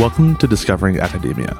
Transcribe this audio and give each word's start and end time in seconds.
Welcome 0.00 0.34
to 0.36 0.46
Discovering 0.46 0.98
Academia, 0.98 1.58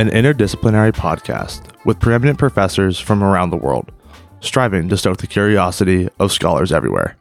an 0.00 0.10
interdisciplinary 0.10 0.90
podcast 0.90 1.62
with 1.84 2.00
preeminent 2.00 2.36
professors 2.36 2.98
from 2.98 3.22
around 3.22 3.50
the 3.50 3.56
world, 3.56 3.92
striving 4.40 4.88
to 4.88 4.96
stoke 4.96 5.18
the 5.18 5.28
curiosity 5.28 6.08
of 6.18 6.32
scholars 6.32 6.72
everywhere. 6.72 7.16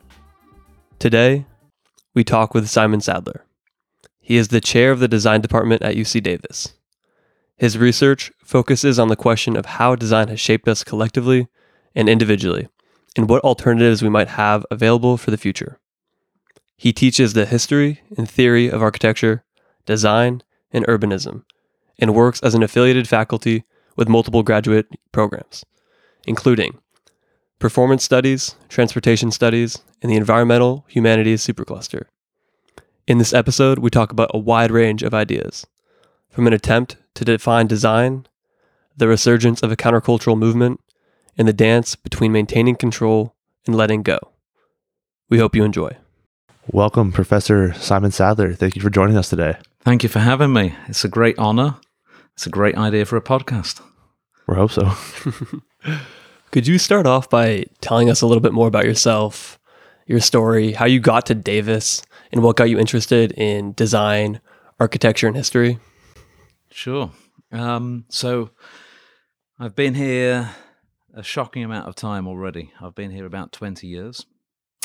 Today, 0.98 1.46
we 2.16 2.24
talk 2.24 2.56
with 2.56 2.68
Simon 2.68 3.02
Sadler. 3.02 3.46
He 4.20 4.36
is 4.36 4.48
the 4.48 4.60
chair 4.60 4.92
of 4.92 5.00
the 5.00 5.08
design 5.08 5.42
department 5.42 5.84
at 5.84 5.96
UC 5.96 6.24
Davis. 6.24 6.74
His 7.58 7.78
research 7.78 8.32
focuses 8.44 8.98
on 8.98 9.10
the 9.10 9.16
question 9.16 9.56
of 9.56 9.68
how 9.68 9.96
design 9.96 10.28
has 10.30 10.40
shaped 10.40 10.68
us 10.68 10.84
collectively 10.84 11.50
and 11.94 12.10
individually, 12.10 12.68
and 13.16 13.30
what 13.30 13.44
alternatives 13.44 14.02
we 14.02 14.10
might 14.10 14.30
have 14.30 14.66
available 14.72 15.18
for 15.18 15.30
the 15.30 15.38
future. 15.38 15.80
He 16.78 16.94
teaches 16.94 17.34
the 17.34 17.46
history 17.46 18.02
and 18.18 18.28
theory 18.28 18.72
of 18.72 18.82
architecture, 18.82 19.44
design, 19.88 20.44
and 20.72 20.86
urbanism, 20.86 21.44
and 21.98 22.14
works 22.14 22.40
as 22.42 22.54
an 22.54 22.62
affiliated 22.62 23.08
faculty 23.08 23.64
with 23.96 24.08
multiple 24.08 24.44
graduate 24.44 24.88
programs, 25.12 25.66
including 26.28 26.78
performance 27.58 28.04
studies, 28.04 28.56
transportation 28.70 29.32
studies, 29.32 29.80
and 30.02 30.12
the 30.12 30.16
environmental 30.16 30.86
humanities 30.88 31.46
supercluster. 31.46 32.04
In 33.08 33.18
this 33.18 33.34
episode, 33.34 33.80
we 33.80 33.90
talk 33.90 34.12
about 34.12 34.32
a 34.34 34.38
wide 34.38 34.70
range 34.70 35.02
of 35.02 35.14
ideas, 35.14 35.66
from 36.30 36.46
an 36.46 36.54
attempt 36.54 36.98
to 37.16 37.26
define 37.26 37.66
design, 37.66 38.28
the 38.96 39.08
resurgence 39.08 39.64
of 39.64 39.72
a 39.72 39.78
countercultural 39.78 40.38
movement, 40.38 40.82
and 41.38 41.48
the 41.48 41.54
dance 41.54 41.96
between 41.96 42.32
maintaining 42.32 42.76
control 42.76 43.36
and 43.66 43.76
letting 43.76 44.04
go. 44.04 44.20
We 45.30 45.40
hope 45.40 45.56
you 45.56 45.64
enjoy. 45.64 45.96
Welcome, 46.72 47.12
Professor 47.12 47.74
Simon 47.74 48.12
Sadler. 48.12 48.54
Thank 48.54 48.76
you 48.76 48.82
for 48.82 48.90
joining 48.90 49.18
us 49.18 49.30
today. 49.30 49.58
Thank 49.88 50.04
you 50.04 50.10
for 50.10 50.20
having 50.20 50.52
me. 50.52 50.76
It's 50.90 51.06
a 51.06 51.08
great 51.08 51.40
honor. 51.40 51.78
It's 52.34 52.46
a 52.46 52.50
great 52.50 52.76
idea 52.76 53.06
for 53.06 53.16
a 53.16 53.22
podcast. 53.22 53.82
We 54.46 54.56
hope 54.56 54.72
so. 54.72 54.92
Could 56.52 56.68
you 56.68 56.78
start 56.78 57.06
off 57.06 57.30
by 57.30 57.68
telling 57.80 58.10
us 58.10 58.22
a 58.22 58.28
little 58.28 58.42
bit 58.42 58.52
more 58.52 58.68
about 58.68 58.84
yourself, 58.84 59.58
your 60.06 60.20
story, 60.20 60.74
how 60.74 60.84
you 60.84 61.00
got 61.00 61.26
to 61.28 61.36
Davis, 61.36 62.04
and 62.34 62.44
what 62.44 62.58
got 62.58 62.70
you 62.70 62.78
interested 62.78 63.32
in 63.32 63.72
design, 63.76 64.42
architecture, 64.78 65.26
and 65.28 65.38
history? 65.38 65.80
Sure. 66.70 67.14
Um, 67.54 68.04
so 68.10 68.50
I've 69.58 69.74
been 69.74 69.96
here 69.96 70.54
a 71.14 71.24
shocking 71.24 71.64
amount 71.64 71.88
of 71.88 71.96
time 71.96 72.28
already. 72.28 72.74
I've 72.82 72.94
been 72.94 73.12
here 73.12 73.26
about 73.26 73.54
20 73.54 73.88
years. 73.88 74.26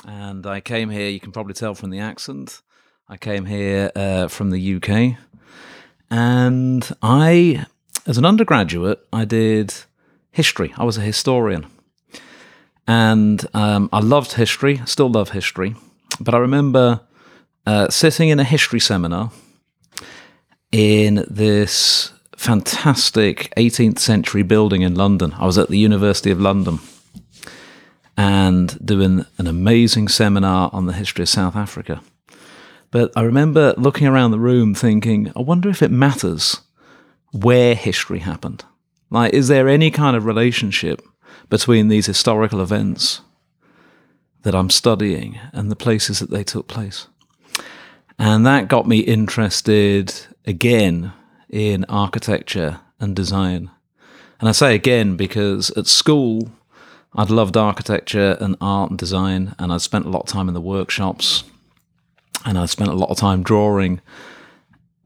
And 0.06 0.47
I 0.47 0.61
came 0.61 0.91
here, 0.91 1.09
you 1.09 1.19
can 1.19 1.33
probably 1.33 1.55
tell 1.55 1.75
from 1.75 1.91
the 1.91 1.98
accent, 1.98 2.62
I 3.12 3.18
came 3.18 3.44
here 3.44 3.92
uh, 3.94 4.27
from 4.28 4.48
the 4.48 4.77
UK. 4.77 5.18
And 6.10 6.91
I, 7.02 7.66
as 8.06 8.16
an 8.16 8.24
undergraduate, 8.24 9.06
I 9.12 9.27
did 9.27 9.74
history. 10.30 10.72
I 10.78 10.84
was 10.84 10.96
a 10.96 11.02
historian. 11.02 11.66
And 12.88 13.46
um, 13.52 13.91
I 13.92 14.00
loved 14.00 14.32
history, 14.32 14.80
still 14.86 15.10
love 15.10 15.32
history. 15.32 15.74
But 16.20 16.34
I 16.34 16.38
remember 16.38 17.02
uh, 17.66 17.91
sitting 17.91 18.30
in 18.30 18.41
a 18.41 18.44
history 18.44 18.80
seminar 18.80 19.30
in 20.70 21.26
this 21.28 22.14
fantastic 22.34 23.52
18th 23.58 23.98
century 23.98 24.42
building 24.42 24.80
in 24.80 24.94
London. 24.94 25.34
I 25.34 25.44
was 25.44 25.58
at 25.58 25.69
the 25.69 25.76
University 25.76 26.30
of 26.30 26.41
London 26.41 26.78
and 28.16 28.82
doing 28.82 29.26
an 29.37 29.47
amazing 29.47 30.08
seminar 30.08 30.70
on 30.72 30.87
the 30.87 30.94
history 30.94 31.25
of 31.25 31.28
South 31.28 31.56
Africa. 31.56 32.00
But 32.92 33.10
I 33.16 33.22
remember 33.22 33.75
looking 33.76 34.06
around 34.06 34.30
the 34.30 34.38
room 34.38 34.75
thinking, 34.75 35.32
I 35.34 35.41
wonder 35.41 35.70
if 35.70 35.82
it 35.82 35.91
matters 35.91 36.60
where 37.32 37.75
history 37.75 38.20
happened. 38.20 38.64
Like, 39.10 39.32
is 39.32 39.48
there 39.48 39.66
any 39.66 39.91
kind 39.91 40.14
of 40.14 40.26
relationship 40.26 41.02
between 41.48 41.88
these 41.88 42.06
historical 42.06 42.60
events 42.60 43.22
that 44.42 44.54
I'm 44.54 44.69
studying 44.70 45.41
and 45.54 45.70
the 45.70 45.76
places 45.76 46.20
that 46.20 46.31
they 46.31 46.44
took 46.44 46.69
place? 46.69 47.08
And 48.19 48.47
that 48.47 48.69
got 48.69 48.86
me 48.86 48.98
interested 48.98 50.12
again 50.47 51.14
in 51.48 51.86
architecture 51.88 52.81
and 53.00 53.16
design. 53.16 53.70
And 54.38 54.50
I 54.50 54.52
say 54.52 54.75
again 54.75 55.16
because 55.16 55.70
at 55.70 55.86
school, 55.86 56.52
I'd 57.14 57.31
loved 57.31 57.56
architecture 57.56 58.36
and 58.38 58.56
art 58.60 58.91
and 58.91 58.98
design, 58.98 59.54
and 59.58 59.72
I'd 59.72 59.81
spent 59.81 60.04
a 60.04 60.10
lot 60.10 60.25
of 60.25 60.28
time 60.28 60.48
in 60.48 60.54
the 60.54 60.60
workshops 60.60 61.44
and 62.44 62.58
I 62.58 62.66
spent 62.66 62.91
a 62.91 62.94
lot 62.94 63.10
of 63.10 63.16
time 63.16 63.42
drawing. 63.42 64.00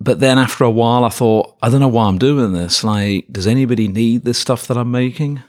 But 0.00 0.20
then 0.20 0.38
after 0.38 0.64
a 0.64 0.70
while, 0.70 1.04
I 1.04 1.08
thought, 1.08 1.56
I 1.62 1.70
don't 1.70 1.80
know 1.80 1.88
why 1.88 2.06
I'm 2.06 2.18
doing 2.18 2.52
this. 2.52 2.84
Like, 2.84 3.26
does 3.30 3.46
anybody 3.46 3.88
need 3.88 4.24
this 4.24 4.38
stuff 4.38 4.66
that 4.66 4.76
I'm 4.76 4.90
making? 4.90 5.42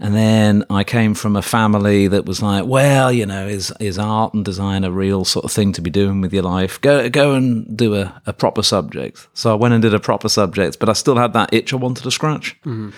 And 0.00 0.14
then 0.14 0.64
I 0.70 0.84
came 0.84 1.14
from 1.14 1.34
a 1.34 1.42
family 1.42 2.06
that 2.06 2.24
was 2.24 2.40
like, 2.40 2.64
well, 2.66 3.10
you 3.10 3.26
know, 3.26 3.48
is 3.48 3.72
is 3.80 3.98
art 3.98 4.32
and 4.32 4.44
design 4.44 4.84
a 4.84 4.92
real 4.92 5.24
sort 5.24 5.44
of 5.44 5.50
thing 5.50 5.72
to 5.72 5.80
be 5.80 5.90
doing 5.90 6.20
with 6.20 6.32
your 6.32 6.44
life? 6.44 6.80
Go 6.80 7.08
go 7.10 7.34
and 7.34 7.76
do 7.76 7.96
a, 7.96 8.22
a 8.24 8.32
proper 8.32 8.62
subject. 8.62 9.26
So 9.34 9.50
I 9.50 9.54
went 9.56 9.74
and 9.74 9.82
did 9.82 9.94
a 9.94 10.00
proper 10.00 10.28
subject, 10.28 10.78
but 10.78 10.88
I 10.88 10.92
still 10.92 11.16
had 11.16 11.32
that 11.32 11.52
itch 11.52 11.72
I 11.72 11.76
wanted 11.76 12.04
to 12.04 12.12
scratch. 12.12 12.56
Mm-hmm. 12.60 12.90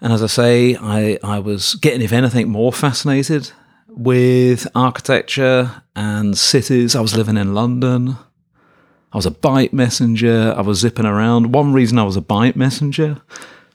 And 0.00 0.12
as 0.12 0.22
I 0.22 0.28
say, 0.28 0.76
I, 0.76 1.18
I 1.22 1.40
was 1.40 1.74
getting, 1.74 2.00
if 2.00 2.12
anything, 2.12 2.48
more 2.48 2.72
fascinated 2.72 3.50
with 3.90 4.66
architecture 4.74 5.82
and 5.96 6.36
cities. 6.36 6.94
I 6.94 7.00
was 7.00 7.16
living 7.16 7.36
in 7.36 7.54
London. 7.54 8.16
I 9.12 9.16
was 9.16 9.26
a 9.26 9.30
bike 9.30 9.72
messenger. 9.72 10.54
I 10.56 10.60
was 10.60 10.80
zipping 10.80 11.06
around. 11.06 11.52
One 11.52 11.72
reason 11.72 11.98
I 11.98 12.04
was 12.04 12.16
a 12.16 12.20
bike 12.22 12.56
messenger 12.56 13.20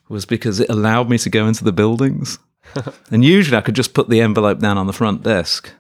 was 0.08 0.26
because 0.26 0.60
it 0.60 0.70
allowed 0.70 1.10
me 1.10 1.18
to 1.18 1.30
go 1.30 1.48
into 1.48 1.64
the 1.64 1.72
buildings. 1.72 2.40
and 3.12 3.24
usually 3.24 3.58
I 3.58 3.62
could 3.62 3.76
just 3.76 3.94
put 3.94 4.10
the 4.10 4.22
envelope 4.22 4.60
down 4.60 4.78
on 4.78 4.88
the 4.88 4.94
front 4.94 5.24
desk. 5.24 5.72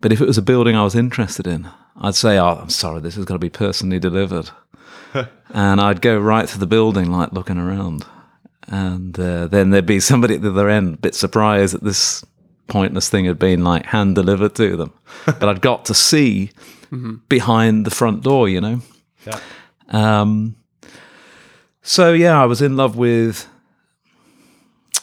But 0.00 0.12
if 0.12 0.20
it 0.20 0.26
was 0.26 0.38
a 0.38 0.42
building 0.42 0.76
I 0.76 0.84
was 0.84 0.94
interested 0.94 1.46
in, 1.46 1.68
I'd 1.96 2.14
say, 2.14 2.38
Oh, 2.38 2.58
I'm 2.62 2.70
sorry, 2.70 3.00
this 3.00 3.16
is 3.16 3.24
going 3.24 3.38
to 3.40 3.44
be 3.44 3.50
personally 3.50 3.98
delivered. 3.98 4.50
and 5.50 5.80
I'd 5.80 6.02
go 6.02 6.18
right 6.18 6.48
to 6.48 6.58
the 6.58 6.66
building, 6.66 7.10
like 7.10 7.32
looking 7.32 7.58
around. 7.58 8.04
And 8.68 9.18
uh, 9.18 9.46
then 9.46 9.70
there'd 9.70 9.86
be 9.86 10.00
somebody 10.00 10.34
at 10.34 10.42
the 10.42 10.50
other 10.50 10.68
end, 10.68 10.94
a 10.94 10.98
bit 10.98 11.14
surprised 11.14 11.74
that 11.74 11.82
this 11.82 12.24
pointless 12.68 13.08
thing 13.08 13.24
had 13.24 13.38
been 13.38 13.64
like 13.64 13.86
hand 13.86 14.14
delivered 14.14 14.54
to 14.56 14.76
them. 14.76 14.92
but 15.26 15.44
I'd 15.44 15.60
got 15.60 15.84
to 15.86 15.94
see 15.94 16.50
mm-hmm. 16.92 17.16
behind 17.28 17.84
the 17.84 17.90
front 17.90 18.22
door, 18.22 18.48
you 18.48 18.60
know? 18.60 18.80
Yeah. 19.26 19.40
Um, 19.88 20.56
so, 21.82 22.12
yeah, 22.12 22.40
I 22.40 22.44
was 22.44 22.62
in 22.62 22.76
love 22.76 22.96
with 22.96 23.48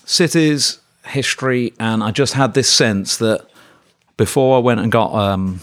cities, 0.06 0.80
history, 1.06 1.74
and 1.80 2.04
I 2.04 2.12
just 2.12 2.34
had 2.34 2.54
this 2.54 2.70
sense 2.70 3.18
that 3.18 3.48
before 4.18 4.56
I 4.56 4.59
went 4.59 4.80
and 4.80 4.92
got 4.92 5.14
um, 5.14 5.59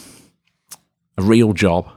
a 1.16 1.22
real 1.22 1.52
job, 1.52 1.88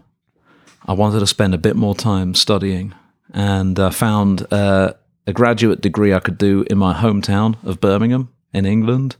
I 0.86 0.94
wanted 0.94 1.20
to 1.20 1.28
spend 1.28 1.54
a 1.56 1.58
bit 1.58 1.76
more 1.76 1.96
time 1.96 2.36
studying 2.36 2.94
and 3.34 3.78
found 3.94 4.46
uh, 4.54 4.94
a 5.28 5.34
graduate 5.34 5.82
degree 5.82 6.14
I 6.14 6.20
could 6.20 6.38
do 6.38 6.64
in 6.70 6.78
my 6.78 6.94
hometown 6.94 7.58
of 7.64 7.82
Birmingham 7.82 8.30
in 8.54 8.66
England 8.66 9.16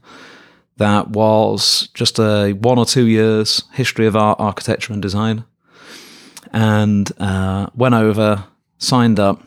that 0.76 1.08
was 1.10 1.88
just 1.94 2.18
a 2.18 2.52
one 2.52 2.78
or 2.78 2.84
two 2.84 3.06
years 3.06 3.64
history 3.72 4.06
of 4.06 4.16
art, 4.16 4.38
architecture, 4.38 4.92
and 4.92 5.02
design, 5.02 5.44
and 6.52 7.10
uh, 7.18 7.68
went 7.74 7.94
over, 7.94 8.44
signed 8.78 9.18
up, 9.18 9.42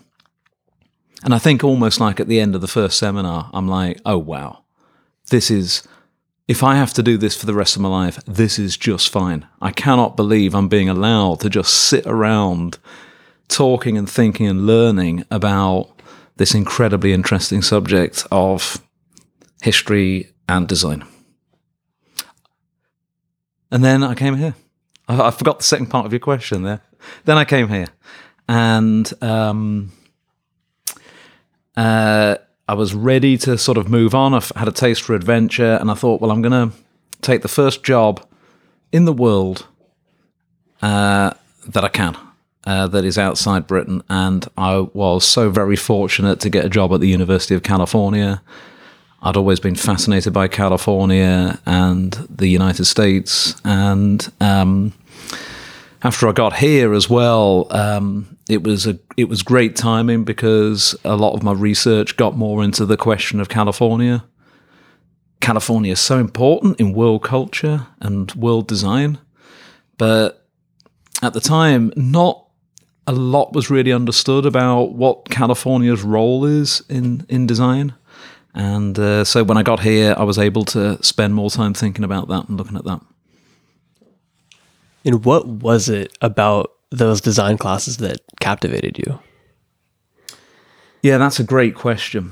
and 1.23 1.33
I 1.33 1.39
think 1.39 1.63
almost 1.63 1.99
like 1.99 2.19
at 2.19 2.27
the 2.27 2.39
end 2.39 2.55
of 2.55 2.61
the 2.61 2.67
first 2.67 2.97
seminar, 2.97 3.49
I'm 3.53 3.67
like, 3.67 3.99
oh 4.05 4.17
wow, 4.17 4.63
this 5.29 5.51
is. 5.51 5.87
If 6.47 6.63
I 6.63 6.77
have 6.77 6.93
to 6.93 7.03
do 7.03 7.15
this 7.15 7.39
for 7.39 7.45
the 7.45 7.53
rest 7.53 7.75
of 7.75 7.83
my 7.83 7.89
life, 7.89 8.17
this 8.25 8.57
is 8.57 8.75
just 8.75 9.09
fine. 9.09 9.45
I 9.61 9.71
cannot 9.71 10.17
believe 10.17 10.55
I'm 10.55 10.67
being 10.67 10.89
allowed 10.89 11.41
to 11.41 11.49
just 11.49 11.71
sit 11.75 12.07
around 12.07 12.79
talking 13.49 13.99
and 13.99 14.09
thinking 14.09 14.47
and 14.47 14.65
learning 14.65 15.25
about 15.29 15.91
this 16.37 16.55
incredibly 16.55 17.13
interesting 17.13 17.61
subject 17.61 18.25
of 18.31 18.81
history 19.61 20.31
and 20.47 20.67
design. 20.67 21.05
And 23.71 23.83
then 23.83 24.03
I 24.03 24.15
came 24.15 24.37
here. 24.37 24.55
I, 25.07 25.27
I, 25.27 25.31
forgot 25.31 25.59
the 25.59 25.63
second 25.63 25.87
part 25.87 26.05
of 26.05 26.11
your 26.11 26.19
question 26.19 26.63
there. 26.63 26.81
Then 27.25 27.37
I 27.37 27.45
came 27.45 27.69
here, 27.69 27.87
and 28.47 29.11
um, 29.23 29.91
uh, 31.77 32.35
I 32.67 32.73
was 32.73 32.93
ready 32.93 33.37
to 33.39 33.57
sort 33.57 33.77
of 33.77 33.89
move 33.89 34.13
on. 34.13 34.33
I 34.33 34.41
had 34.55 34.67
a 34.67 34.71
taste 34.71 35.01
for 35.01 35.15
adventure, 35.15 35.77
and 35.79 35.89
I 35.89 35.93
thought, 35.93 36.21
well, 36.21 36.31
I'm 36.31 36.41
going 36.41 36.69
to 36.69 36.75
take 37.21 37.41
the 37.41 37.47
first 37.47 37.83
job 37.83 38.25
in 38.91 39.05
the 39.05 39.13
world 39.13 39.67
uh, 40.81 41.31
that 41.67 41.83
I 41.83 41.89
can. 41.89 42.17
Uh, 42.65 42.87
that 42.87 43.05
is 43.05 43.17
outside 43.17 43.65
Britain, 43.65 44.03
and 44.09 44.45
I 44.57 44.79
was 44.93 45.25
so 45.25 45.49
very 45.49 45.77
fortunate 45.77 46.39
to 46.41 46.49
get 46.49 46.65
a 46.65 46.69
job 46.69 46.93
at 46.93 46.99
the 46.99 47.07
University 47.07 47.55
of 47.55 47.63
California 47.63 48.41
I'd 49.21 49.37
always 49.37 49.59
been 49.59 49.75
fascinated 49.75 50.31
by 50.31 50.47
California 50.47 51.59
and 51.65 52.13
the 52.29 52.47
United 52.47 52.85
States. 52.85 53.55
And 53.65 54.31
um, 54.39 54.93
after 56.03 56.27
I 56.27 56.31
got 56.31 56.55
here 56.57 56.93
as 56.93 57.09
well, 57.09 57.67
um, 57.71 58.37
it 58.49 58.63
was 58.63 58.87
a 58.87 58.97
it 59.17 59.25
was 59.25 59.43
great 59.43 59.75
timing 59.75 60.23
because 60.23 60.95
a 61.03 61.15
lot 61.17 61.33
of 61.33 61.43
my 61.43 61.51
research 61.51 62.15
got 62.15 62.37
more 62.37 62.63
into 62.63 62.85
the 62.85 62.97
question 62.97 63.39
of 63.39 63.49
California. 63.49 64.23
California 65.41 65.91
is 65.91 65.99
so 65.99 66.17
important 66.17 66.79
in 66.79 66.93
world 66.93 67.23
culture 67.23 67.87
and 67.99 68.33
world 68.35 68.67
design, 68.67 69.19
but 69.97 70.47
at 71.21 71.33
the 71.33 71.41
time, 71.41 71.91
not 71.95 72.45
a 73.05 73.11
lot 73.11 73.53
was 73.53 73.69
really 73.69 73.91
understood 73.91 74.45
about 74.45 74.93
what 74.93 75.29
California's 75.29 76.03
role 76.03 76.45
is 76.45 76.81
in 76.89 77.25
in 77.27 77.45
design. 77.45 77.93
And 78.59 78.99
uh, 78.99 79.23
so 79.23 79.45
when 79.45 79.57
I 79.57 79.63
got 79.63 79.79
here, 79.79 80.13
I 80.17 80.23
was 80.23 80.37
able 80.37 80.65
to 80.65 81.01
spend 81.01 81.33
more 81.33 81.49
time 81.49 81.73
thinking 81.73 82.03
about 82.03 82.27
that 82.27 82.49
and 82.49 82.57
looking 82.57 82.75
at 82.75 82.83
that. 82.83 82.99
And 85.05 85.23
what 85.23 85.47
was 85.47 85.87
it 85.87 86.11
about 86.19 86.73
those 86.89 87.21
design 87.21 87.57
classes 87.57 87.97
that 87.97 88.19
captivated 88.41 88.97
you? 88.97 89.21
Yeah, 91.01 91.17
that's 91.17 91.39
a 91.39 91.45
great 91.45 91.73
question. 91.73 92.31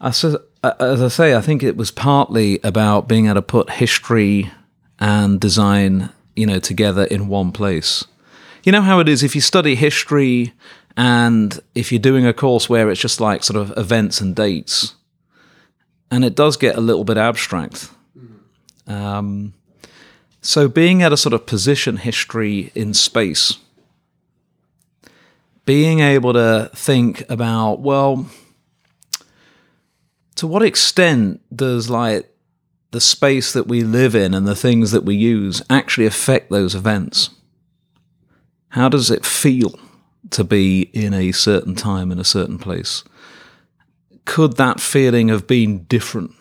As 0.00 0.24
I 0.62 1.08
say, 1.08 1.34
I 1.34 1.40
think 1.40 1.64
it 1.64 1.76
was 1.76 1.90
partly 1.90 2.60
about 2.62 3.08
being 3.08 3.26
able 3.26 3.34
to 3.34 3.42
put 3.42 3.70
history 3.70 4.52
and 5.00 5.40
design, 5.40 6.10
you 6.36 6.46
know, 6.46 6.60
together 6.60 7.06
in 7.06 7.26
one 7.26 7.50
place. 7.50 8.04
You 8.62 8.70
know 8.70 8.82
how 8.82 9.00
it 9.00 9.08
is 9.08 9.24
if 9.24 9.34
you 9.34 9.40
study 9.40 9.74
history 9.74 10.52
and 10.96 11.58
if 11.74 11.90
you're 11.90 11.98
doing 11.98 12.24
a 12.24 12.32
course 12.32 12.68
where 12.68 12.88
it's 12.88 13.00
just 13.00 13.20
like 13.20 13.42
sort 13.42 13.56
of 13.56 13.76
events 13.76 14.20
and 14.20 14.36
dates, 14.36 14.94
and 16.10 16.24
it 16.24 16.34
does 16.34 16.56
get 16.56 16.76
a 16.76 16.80
little 16.80 17.04
bit 17.04 17.16
abstract. 17.16 17.90
Um, 18.86 19.54
so 20.40 20.68
being 20.68 21.02
at 21.02 21.12
a 21.12 21.16
sort 21.16 21.32
of 21.32 21.46
position 21.46 21.96
history 21.96 22.70
in 22.74 22.94
space 22.94 23.58
being 25.66 25.98
able 25.98 26.32
to 26.32 26.70
think 26.74 27.28
about, 27.28 27.80
well, 27.80 28.26
to 30.36 30.46
what 30.46 30.62
extent 30.62 31.42
does 31.54 31.90
like 31.90 32.32
the 32.92 33.00
space 33.00 33.52
that 33.52 33.66
we 33.66 33.82
live 33.82 34.14
in 34.14 34.32
and 34.32 34.46
the 34.46 34.54
things 34.54 34.92
that 34.92 35.04
we 35.04 35.16
use 35.16 35.60
actually 35.68 36.06
affect 36.06 36.50
those 36.50 36.74
events? 36.74 37.30
How 38.70 38.88
does 38.88 39.10
it 39.10 39.26
feel 39.26 39.78
to 40.30 40.44
be 40.44 40.82
in 40.92 41.12
a 41.12 41.32
certain 41.32 41.74
time 41.74 42.12
in 42.12 42.20
a 42.20 42.24
certain 42.24 42.58
place? 42.58 43.02
Could 44.26 44.56
that 44.58 44.80
feeling 44.80 45.28
have 45.28 45.46
been 45.46 45.84
different? 45.84 46.32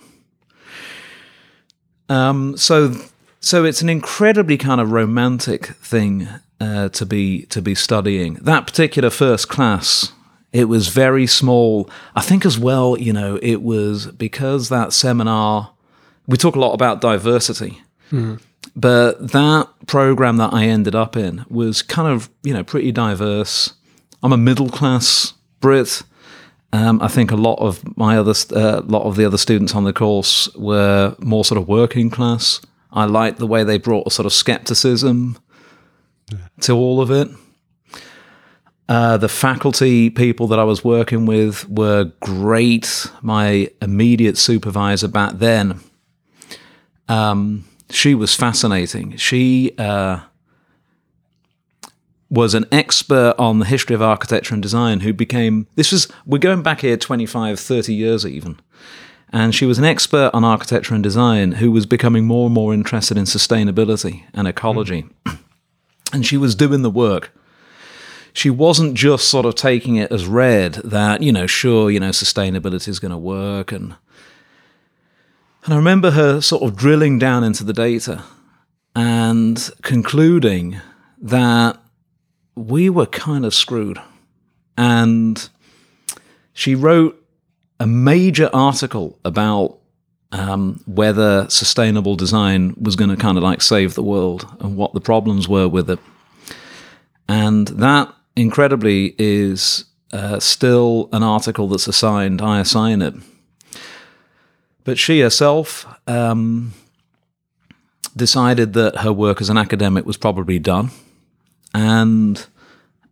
Um, 2.09 2.57
so, 2.57 2.93
so 3.39 3.63
it's 3.63 3.81
an 3.81 3.89
incredibly 3.89 4.57
kind 4.57 4.81
of 4.81 4.91
romantic 4.91 5.67
thing 5.67 6.27
uh, 6.59 6.89
to 6.89 7.05
be 7.05 7.43
to 7.47 7.61
be 7.61 7.75
studying. 7.75 8.35
That 8.35 8.67
particular 8.67 9.09
first 9.09 9.49
class, 9.49 10.11
it 10.51 10.65
was 10.65 10.87
very 10.89 11.27
small. 11.27 11.89
I 12.15 12.21
think 12.21 12.45
as 12.45 12.59
well, 12.59 12.97
you 12.97 13.13
know, 13.13 13.39
it 13.41 13.61
was 13.61 14.07
because 14.07 14.69
that 14.69 14.93
seminar. 14.93 15.71
We 16.27 16.37
talk 16.37 16.55
a 16.55 16.59
lot 16.59 16.73
about 16.73 17.01
diversity, 17.01 17.83
mm. 18.11 18.41
but 18.75 19.31
that 19.31 19.69
program 19.85 20.37
that 20.37 20.53
I 20.53 20.65
ended 20.65 20.95
up 20.95 21.15
in 21.15 21.45
was 21.49 21.83
kind 21.83 22.07
of 22.11 22.29
you 22.41 22.53
know 22.53 22.63
pretty 22.63 22.91
diverse. 22.91 23.73
I'm 24.23 24.33
a 24.33 24.37
middle 24.37 24.69
class 24.69 25.33
Brit. 25.59 26.01
Um, 26.75 27.01
I 27.01 27.07
think 27.07 27.31
a 27.31 27.37
lot 27.37 27.59
of 27.59 27.97
my 27.97 28.17
other, 28.17 28.33
uh, 28.53 28.81
lot 28.81 29.03
of 29.03 29.15
the 29.15 29.23
other 29.23 29.37
students 29.37 29.73
on 29.73 29.85
the 29.85 29.93
course 29.93 30.53
were 30.55 31.15
more 31.19 31.45
sort 31.45 31.57
of 31.57 31.69
working 31.69 32.09
class. 32.09 32.59
I 32.91 33.05
liked 33.05 33.37
the 33.37 33.47
way 33.47 33.63
they 33.63 33.77
brought 33.77 34.07
a 34.07 34.11
sort 34.11 34.25
of 34.25 34.33
skepticism 34.33 35.37
to 36.59 36.73
all 36.73 36.99
of 36.99 37.11
it. 37.11 37.29
Uh, 38.89 39.15
the 39.15 39.29
faculty 39.29 40.09
people 40.09 40.47
that 40.47 40.59
I 40.59 40.65
was 40.65 40.83
working 40.83 41.25
with 41.25 41.65
were 41.69 42.11
great. 42.19 43.07
My 43.21 43.69
immediate 43.81 44.37
supervisor 44.37 45.07
back 45.07 45.35
then, 45.35 45.79
um, 47.07 47.63
she 47.89 48.13
was 48.13 48.35
fascinating. 48.35 49.15
She 49.15 49.71
uh, 49.77 50.19
was 52.29 52.53
an 52.53 52.65
expert 52.71 53.35
on 53.37 53.59
the 53.59 53.65
history 53.65 53.93
of 53.93 54.01
architecture 54.01 54.53
and 54.53 54.63
design 54.63 55.01
who 55.01 55.13
became, 55.13 55.67
this 55.75 55.91
was, 55.91 56.07
we're 56.25 56.37
going 56.39 56.63
back 56.63 56.81
here 56.81 56.97
25, 56.97 57.59
30 57.59 57.93
years 57.93 58.25
even. 58.25 58.59
And 59.29 59.53
she 59.53 59.65
was 59.65 59.77
an 59.77 59.85
expert 59.85 60.31
on 60.33 60.43
architecture 60.43 60.95
and 60.95 61.03
design 61.03 61.53
who 61.53 61.71
was 61.71 61.85
becoming 61.85 62.25
more 62.25 62.45
and 62.45 62.53
more 62.53 62.73
interested 62.73 63.17
in 63.17 63.25
sustainability 63.25 64.23
and 64.33 64.47
ecology. 64.47 65.07
Mm 65.25 65.39
and 66.15 66.25
she 66.25 66.37
was 66.37 66.55
doing 66.55 66.81
the 66.81 66.89
work. 66.89 67.31
She 68.33 68.49
wasn't 68.49 68.95
just 68.95 69.27
sort 69.27 69.45
of 69.45 69.55
taking 69.55 69.95
it 69.97 70.11
as 70.11 70.27
read 70.27 70.75
that, 70.75 71.21
you 71.21 71.31
know, 71.31 71.47
sure, 71.47 71.91
you 71.91 71.99
know, 71.99 72.09
sustainability 72.09 72.87
is 72.87 72.99
going 72.99 73.11
to 73.11 73.17
work. 73.17 73.71
And, 73.71 73.95
and 75.63 75.73
I 75.73 75.77
remember 75.77 76.11
her 76.11 76.41
sort 76.41 76.63
of 76.63 76.75
drilling 76.75 77.19
down 77.19 77.43
into 77.43 77.63
the 77.63 77.73
data 77.73 78.23
and 78.95 79.69
concluding 79.81 80.79
that 81.21 81.81
we 82.55 82.89
were 82.89 83.05
kind 83.05 83.45
of 83.45 83.53
screwed. 83.53 83.99
And 84.77 85.47
she 86.53 86.75
wrote 86.75 87.21
a 87.79 87.87
major 87.87 88.49
article 88.53 89.19
about 89.23 89.77
um, 90.31 90.81
whether 90.85 91.49
sustainable 91.49 92.15
design 92.15 92.75
was 92.81 92.95
going 92.95 93.09
to 93.09 93.15
kind 93.15 93.37
of 93.37 93.43
like 93.43 93.61
save 93.61 93.93
the 93.93 94.03
world 94.03 94.47
and 94.59 94.75
what 94.75 94.93
the 94.93 95.01
problems 95.01 95.47
were 95.47 95.67
with 95.67 95.89
it. 95.89 95.99
And 97.27 97.67
that, 97.69 98.13
incredibly, 98.35 99.15
is 99.17 99.85
uh, 100.13 100.39
still 100.39 101.09
an 101.11 101.23
article 101.23 101.67
that's 101.67 101.87
assigned. 101.87 102.41
I 102.41 102.59
assign 102.59 103.01
it. 103.01 103.15
But 104.83 104.99
she 104.99 105.21
herself 105.21 105.87
um, 106.07 106.73
decided 108.15 108.73
that 108.73 108.97
her 108.97 109.11
work 109.11 109.41
as 109.41 109.49
an 109.49 109.57
academic 109.57 110.05
was 110.05 110.17
probably 110.17 110.59
done. 110.59 110.91
And 111.75 112.45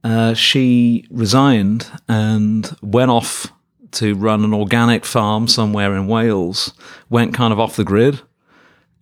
uh, 0.06 0.34
she 0.34 1.06
resigned 1.12 1.92
and 2.08 2.76
went 2.82 3.12
off 3.12 3.52
to 3.92 4.16
run 4.16 4.46
an 4.46 4.54
organic 4.54 5.06
farm 5.06 5.50
somewhere 5.50 5.94
in 5.94 6.08
Wales, 6.08 6.74
went 7.10 7.34
kind 7.34 7.52
of 7.52 7.60
off 7.60 7.76
the 7.76 7.84
grid 7.84 8.22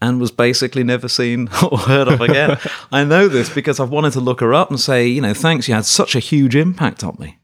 and 0.01 0.19
was 0.19 0.31
basically 0.31 0.83
never 0.83 1.07
seen 1.07 1.47
or 1.71 1.77
heard 1.77 2.07
of 2.07 2.21
again. 2.21 2.57
I 2.91 3.03
know 3.03 3.27
this 3.27 3.49
because 3.49 3.79
I've 3.79 3.91
wanted 3.91 4.13
to 4.13 4.19
look 4.19 4.39
her 4.39 4.51
up 4.53 4.71
and 4.71 4.79
say, 4.79 5.05
you 5.07 5.21
know, 5.21 5.35
thanks, 5.35 5.67
you 5.67 5.75
had 5.75 5.85
such 5.85 6.15
a 6.15 6.19
huge 6.19 6.55
impact 6.55 7.03
on 7.03 7.15
me. 7.19 7.37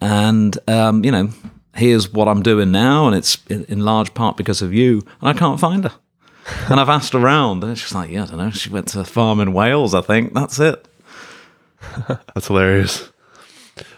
And, 0.00 0.56
um, 0.68 1.04
you 1.04 1.10
know, 1.10 1.30
here's 1.74 2.12
what 2.12 2.28
I'm 2.28 2.44
doing 2.44 2.70
now, 2.70 3.08
and 3.08 3.16
it's 3.16 3.38
in, 3.48 3.64
in, 3.64 3.80
large 3.80 4.14
part 4.14 4.36
because 4.36 4.62
of 4.62 4.72
you. 4.72 5.02
And 5.20 5.28
I 5.28 5.32
can't 5.32 5.58
find 5.58 5.82
her. 5.82 5.92
and 6.70 6.78
I've 6.78 6.88
asked 6.88 7.16
around, 7.16 7.64
and 7.64 7.76
she's 7.76 7.92
like, 7.92 8.08
yeah, 8.08 8.22
I 8.22 8.26
don't 8.26 8.38
know. 8.38 8.50
She 8.50 8.70
went 8.70 8.86
to 8.88 9.00
a 9.00 9.04
farm 9.04 9.40
in 9.40 9.52
Wales, 9.52 9.94
I 9.94 10.00
think. 10.00 10.34
That's 10.34 10.60
it. 10.60 10.86
That's 12.08 12.46
hilarious. 12.46 13.10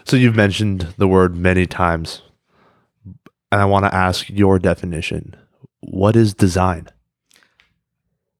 So 0.05 0.17
you've 0.17 0.35
mentioned 0.35 0.93
the 0.97 1.07
word 1.07 1.35
many 1.35 1.65
times 1.65 2.21
and 3.51 3.61
I 3.61 3.65
want 3.65 3.85
to 3.85 3.93
ask 3.93 4.29
your 4.29 4.59
definition. 4.59 5.35
What 5.81 6.15
is 6.15 6.33
design? 6.33 6.87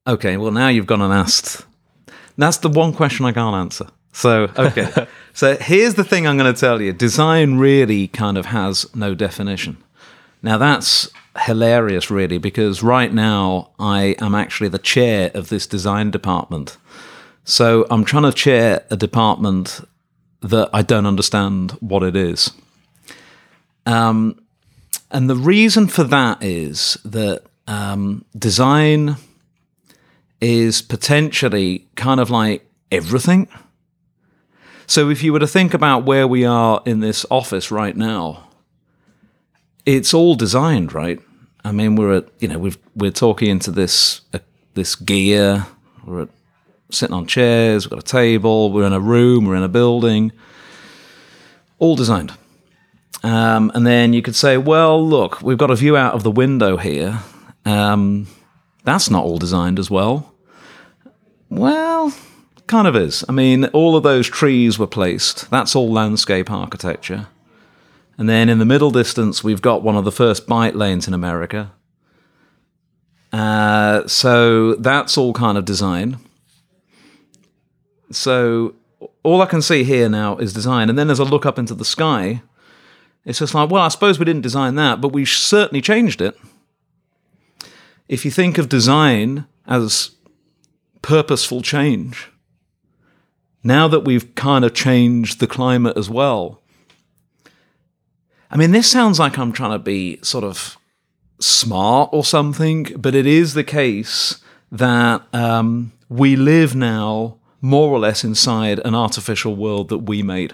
Okay, 0.08 0.38
well 0.38 0.52
now 0.52 0.70
you've 0.70 0.88
gone 0.88 1.02
and 1.02 1.14
asked. 1.14 1.66
That's 2.38 2.58
the 2.58 2.70
one 2.70 2.94
question 2.94 3.26
I 3.26 3.34
can't 3.34 3.56
answer. 3.56 3.88
So, 4.14 4.50
okay. 4.58 5.08
so 5.34 5.58
here's 5.58 5.96
the 5.96 6.04
thing 6.04 6.28
I'm 6.28 6.38
going 6.38 6.54
to 6.54 6.60
tell 6.60 6.82
you. 6.82 6.94
Design 6.94 7.58
really 7.58 8.08
kind 8.08 8.38
of 8.38 8.48
has 8.48 8.94
no 8.96 9.14
definition. 9.14 9.78
Now 10.42 10.58
that's 10.58 11.10
hilarious 11.46 12.10
really 12.10 12.38
because 12.38 12.84
right 12.84 13.14
now 13.14 13.72
I 13.80 14.16
am 14.20 14.34
actually 14.36 14.70
the 14.70 14.80
chair 14.80 15.32
of 15.34 15.50
this 15.50 15.68
design 15.68 16.12
department. 16.12 16.78
So 17.44 17.86
I'm 17.90 18.06
trying 18.06 18.24
to 18.24 18.32
chair 18.32 18.86
a 18.90 18.98
department 18.98 19.82
that 20.42 20.70
I 20.74 20.82
don't 20.82 21.06
understand 21.06 21.72
what 21.80 22.04
it 22.04 22.16
is. 22.16 22.52
Um, 23.86 24.40
and 25.10 25.30
the 25.30 25.36
reason 25.36 25.88
for 25.88 26.04
that 26.06 26.42
is 26.42 26.98
that 27.04 27.44
um, 27.68 28.26
design 28.38 29.18
is 30.40 30.82
potentially 30.82 31.88
kind 31.96 32.20
of 32.20 32.30
like 32.30 32.66
everything. 32.92 33.48
So 34.88 35.10
if 35.10 35.24
you 35.24 35.32
were 35.32 35.40
to 35.40 35.48
think 35.48 35.74
about 35.74 36.04
where 36.04 36.28
we 36.28 36.44
are 36.44 36.82
in 36.86 37.00
this 37.00 37.26
office 37.30 37.72
right 37.72 37.96
now, 37.96 38.50
it's 39.86 40.14
all 40.14 40.36
designed, 40.36 40.94
right? 40.94 41.20
I 41.64 41.72
mean, 41.72 41.96
we're 41.96 42.18
at 42.18 42.28
you 42.40 42.48
know 42.48 42.60
we 42.60 42.74
we're 42.96 43.12
talking 43.12 43.50
into 43.50 43.72
this 43.72 44.22
uh, 44.34 44.40
this 44.74 44.96
gear. 44.96 45.68
We're 46.04 46.24
at, 46.24 46.30
sitting 46.94 47.16
on 47.16 47.26
chairs. 47.26 47.86
We've 47.86 47.92
got 47.92 48.00
a 48.00 48.12
table. 48.12 48.72
We're 48.72 48.86
in 48.86 48.94
a 48.94 49.00
room. 49.00 49.46
We're 49.46 49.56
in 49.56 49.64
a 49.64 49.70
building. 49.70 50.32
All 51.80 51.96
designed. 51.96 52.34
Um, 53.24 53.72
and 53.76 53.86
then 53.86 54.14
you 54.14 54.22
could 54.22 54.36
say, 54.36 54.58
well, 54.58 55.06
look, 55.06 55.42
we've 55.42 55.58
got 55.58 55.72
a 55.72 55.76
view 55.76 55.96
out 55.96 56.14
of 56.14 56.24
the 56.24 56.32
window 56.32 56.78
here. 56.78 57.20
Um, 57.66 58.28
that's 58.84 59.10
not 59.10 59.24
all 59.24 59.38
designed 59.38 59.78
as 59.78 59.92
well. 59.92 60.34
Well, 61.50 62.14
kind 62.68 62.88
of 62.88 62.96
is. 62.96 63.24
I 63.30 63.32
mean, 63.32 63.66
all 63.66 63.96
of 63.96 64.04
those 64.04 64.28
trees 64.28 64.80
were 64.80 64.88
placed. 64.88 65.50
That's 65.52 65.76
all 65.76 65.92
landscape 65.92 66.50
architecture. 66.50 67.28
And 68.18 68.30
then 68.30 68.50
in 68.50 68.60
the 68.60 68.66
middle 68.66 68.92
distance, 68.92 69.44
we've 69.44 69.62
got 69.62 69.84
one 69.84 69.96
of 69.96 70.06
the 70.06 70.12
first 70.12 70.48
bike 70.48 70.76
lanes 70.76 71.08
in 71.08 71.14
America. 71.14 71.72
Uh, 73.32 74.08
so 74.08 74.76
that's 74.76 75.18
all 75.18 75.34
kind 75.34 75.58
of 75.58 75.66
design. 75.66 76.18
So 78.15 78.75
all 79.24 79.41
I 79.41 79.46
can 79.46 79.62
see 79.62 79.84
here 79.84 80.10
now 80.10 80.38
is 80.38 80.53
design. 80.53 80.89
And 80.89 80.98
then 80.98 81.10
as 81.10 81.20
I 81.20 81.24
look 81.24 81.46
up 81.46 81.60
into 81.60 81.74
the 81.74 81.86
sky, 81.86 82.41
it's 83.25 83.39
just 83.39 83.53
like, 83.53 83.70
well, 83.70 83.84
I 83.84 83.89
suppose 83.89 84.20
we 84.20 84.25
didn't 84.25 84.41
design 84.41 84.75
that, 84.75 85.01
but 85.01 85.13
we 85.13 85.25
certainly 85.25 85.82
changed 85.82 86.22
it. 86.22 86.38
If 88.08 88.25
you 88.25 88.32
think 88.32 88.58
of 88.58 88.68
design 88.68 89.46
as 89.68 90.12
purposeful 91.01 91.62
change, 91.62 92.30
now 93.63 93.88
that 93.88 94.01
we've 94.01 94.34
kind 94.36 94.65
of 94.65 94.74
changed 94.74 95.39
the 95.39 95.48
climate 95.48 95.98
as 95.98 96.10
well, 96.10 96.62
I 98.50 98.58
mean, 98.58 98.72
this 98.72 98.89
sounds 98.89 99.20
like 99.20 99.38
I'm 99.38 99.53
trying 99.53 99.72
to 99.72 99.80
be 99.80 100.20
sort 100.24 100.44
of 100.44 100.77
smart 101.39 102.10
or 102.12 102.25
something, 102.25 102.84
but 102.98 103.15
it 103.15 103.25
is 103.25 103.53
the 103.53 103.63
case 103.63 104.41
that 104.72 105.22
um, 105.32 105.94
we 106.10 106.36
live 106.36 106.75
now 106.75 107.38
more 107.62 107.89
or 107.91 108.00
less 108.00 108.24
inside 108.24 108.80
an 108.84 108.96
artificial 108.96 109.56
world 109.56 109.89
that 109.89 110.00
we 110.00 110.24
made. 110.24 110.53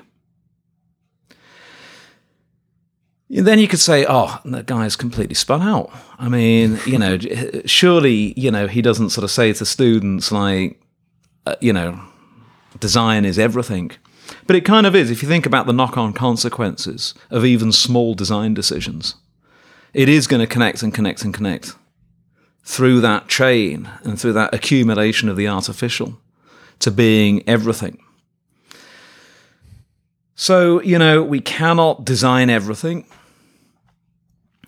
Then 3.29 3.59
you 3.59 3.67
could 3.67 3.79
say, 3.79 4.05
oh, 4.07 4.39
that 4.45 4.67
guy's 4.67 4.95
completely 4.95 5.35
spun 5.35 5.61
out. 5.61 5.91
I 6.17 6.29
mean, 6.29 6.79
you 6.85 6.97
know, 6.97 7.17
surely, 7.65 8.33
you 8.39 8.51
know, 8.51 8.67
he 8.67 8.81
doesn't 8.81 9.09
sort 9.09 9.23
of 9.23 9.31
say 9.31 9.51
to 9.51 9.65
students, 9.65 10.31
like, 10.31 10.81
uh, 11.45 11.55
you 11.59 11.73
know, 11.73 11.99
design 12.79 13.25
is 13.25 13.37
everything. 13.37 13.91
But 14.45 14.55
it 14.55 14.65
kind 14.65 14.85
of 14.85 14.95
is 14.95 15.11
if 15.11 15.21
you 15.21 15.27
think 15.27 15.45
about 15.45 15.65
the 15.65 15.73
knock 15.73 15.97
on 15.97 16.13
consequences 16.13 17.13
of 17.29 17.43
even 17.43 17.71
small 17.71 18.13
design 18.13 18.53
decisions. 18.53 19.15
It 19.93 20.09
is 20.09 20.27
going 20.27 20.41
to 20.41 20.47
connect 20.47 20.83
and 20.83 20.93
connect 20.93 21.23
and 21.23 21.33
connect 21.33 21.75
through 22.63 23.01
that 23.01 23.27
chain 23.27 23.89
and 24.03 24.19
through 24.19 24.33
that 24.33 24.53
accumulation 24.53 25.27
of 25.27 25.37
the 25.37 25.47
artificial 25.47 26.19
to 26.79 26.91
being 26.91 27.47
everything. 27.47 27.99
So, 30.35 30.81
you 30.81 30.99
know, 30.99 31.23
we 31.23 31.39
cannot 31.39 32.05
design 32.05 32.49
everything. 32.49 33.05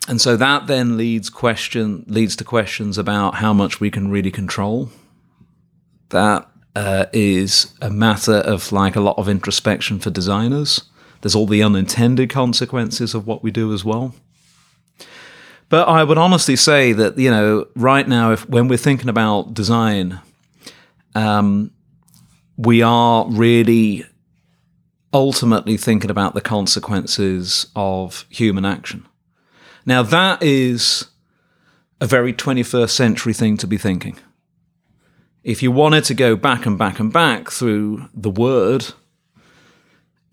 And 0.08 0.20
so 0.20 0.36
that 0.36 0.66
then 0.66 0.96
leads 0.96 1.30
question 1.30 2.04
leads 2.08 2.34
to 2.36 2.44
questions 2.44 2.98
about 2.98 3.36
how 3.36 3.52
much 3.52 3.78
we 3.78 3.90
can 3.90 4.10
really 4.10 4.32
control. 4.32 4.90
That 6.08 6.48
uh, 6.74 7.06
is 7.12 7.72
a 7.80 7.90
matter 7.90 8.34
of 8.34 8.72
like 8.72 8.96
a 8.96 9.00
lot 9.00 9.18
of 9.18 9.28
introspection 9.28 10.00
for 10.00 10.10
designers. 10.10 10.82
There's 11.20 11.36
all 11.36 11.46
the 11.46 11.62
unintended 11.62 12.30
consequences 12.30 13.14
of 13.14 13.26
what 13.26 13.42
we 13.42 13.52
do 13.52 13.72
as 13.72 13.84
well. 13.84 14.14
But 15.68 15.86
I 15.86 16.02
would 16.02 16.18
honestly 16.18 16.56
say 16.56 16.92
that 16.92 17.16
you 17.16 17.30
know 17.30 17.66
right 17.76 18.08
now, 18.08 18.32
if 18.32 18.48
when 18.48 18.66
we're 18.66 18.76
thinking 18.76 19.08
about 19.08 19.54
design, 19.54 20.20
um, 21.14 21.70
we 22.60 22.82
are 22.82 23.26
really 23.30 24.04
ultimately 25.14 25.78
thinking 25.78 26.10
about 26.10 26.34
the 26.34 26.42
consequences 26.42 27.66
of 27.74 28.26
human 28.28 28.66
action. 28.66 29.08
Now, 29.86 30.02
that 30.02 30.42
is 30.42 31.06
a 32.02 32.06
very 32.06 32.34
21st 32.34 32.90
century 32.90 33.32
thing 33.32 33.56
to 33.56 33.66
be 33.66 33.78
thinking. 33.78 34.18
If 35.42 35.62
you 35.62 35.72
wanted 35.72 36.04
to 36.04 36.14
go 36.14 36.36
back 36.36 36.66
and 36.66 36.76
back 36.76 37.00
and 37.00 37.10
back 37.10 37.50
through 37.50 38.10
the 38.12 38.28
word, 38.28 38.88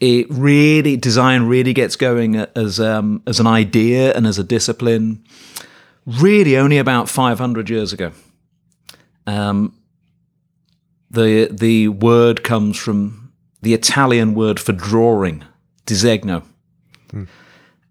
it 0.02 0.28
really 0.30 0.98
design 0.98 1.44
really 1.44 1.72
gets 1.72 1.96
going 1.96 2.36
as 2.36 2.78
um, 2.78 3.24
as 3.26 3.40
an 3.40 3.48
idea 3.48 4.14
and 4.14 4.28
as 4.28 4.38
a 4.38 4.44
discipline, 4.44 5.24
really 6.06 6.58
only 6.58 6.78
about 6.78 7.08
500 7.08 7.70
years 7.70 7.94
ago. 7.94 8.12
Um, 9.26 9.77
the 11.18 11.50
the 11.52 11.90
word 11.90 12.44
comes 12.44 12.78
from 12.78 13.32
the 13.62 13.74
Italian 13.74 14.34
word 14.34 14.60
for 14.60 14.72
drawing, 14.72 15.44
disegno. 15.86 16.44
Mm 17.12 17.28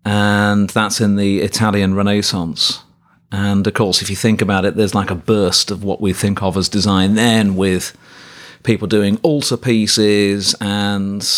and 0.07 0.71
that's 0.71 1.01
in 1.01 1.17
the 1.17 1.41
Italian 1.41 1.95
Renaissance. 1.95 2.85
And 3.33 3.67
of 3.67 3.75
course, 3.75 4.03
if 4.03 4.09
you 4.09 4.15
think 4.15 4.41
about 4.41 4.65
it, 4.65 4.77
there's 4.77 4.95
like 4.95 5.11
a 5.11 5.17
burst 5.17 5.73
of 5.73 5.83
what 5.83 6.01
we 6.01 6.13
think 6.13 6.45
of 6.45 6.57
as 6.57 6.69
design 6.69 7.17
then 7.17 7.57
with 7.57 7.97
people 8.63 8.87
doing 8.87 9.17
altarpieces 9.19 10.55
and 10.61 11.29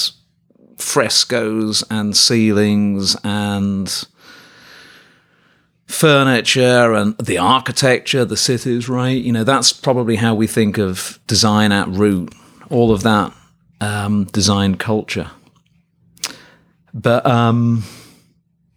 frescoes 0.76 1.82
and 1.90 2.14
ceilings 2.14 3.16
and 3.24 4.04
furniture 5.88 6.92
and 6.92 7.16
the 7.18 7.38
architecture, 7.38 8.24
the 8.24 8.36
cities, 8.36 8.88
right? 8.88 9.20
You 9.22 9.32
know, 9.32 9.44
that's 9.44 9.72
probably 9.72 10.16
how 10.16 10.34
we 10.34 10.46
think 10.46 10.78
of 10.78 11.18
design 11.26 11.72
at 11.72 11.88
root, 11.88 12.32
all 12.70 12.92
of 12.92 13.02
that 13.02 13.32
um, 13.80 14.24
design 14.24 14.76
culture. 14.76 15.30
But 16.92 17.26
um, 17.26 17.84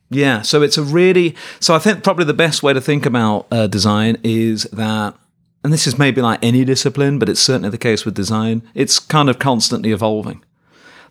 yeah, 0.10 0.42
so 0.42 0.62
it's 0.62 0.78
a 0.78 0.84
really 0.84 1.36
so 1.60 1.76
I 1.76 1.80
think 1.80 2.04
probably 2.04 2.26
the 2.26 2.34
best 2.34 2.64
way 2.64 2.74
to 2.74 2.82
think 2.82 3.06
about 3.06 3.48
uh, 3.52 3.68
design 3.68 4.18
is 4.24 4.64
that, 4.72 5.16
and 5.64 5.72
this 5.74 5.88
is 5.88 6.00
maybe 6.00 6.22
like 6.22 6.40
any 6.44 6.64
discipline, 6.66 7.20
but 7.20 7.30
it's 7.30 7.42
certainly 7.42 7.70
the 7.70 7.78
case 7.78 8.06
with 8.06 8.16
design. 8.16 8.62
It's 8.74 9.00
kind 9.00 9.30
of 9.30 9.38
constantly 9.38 9.92
evolving. 9.92 10.44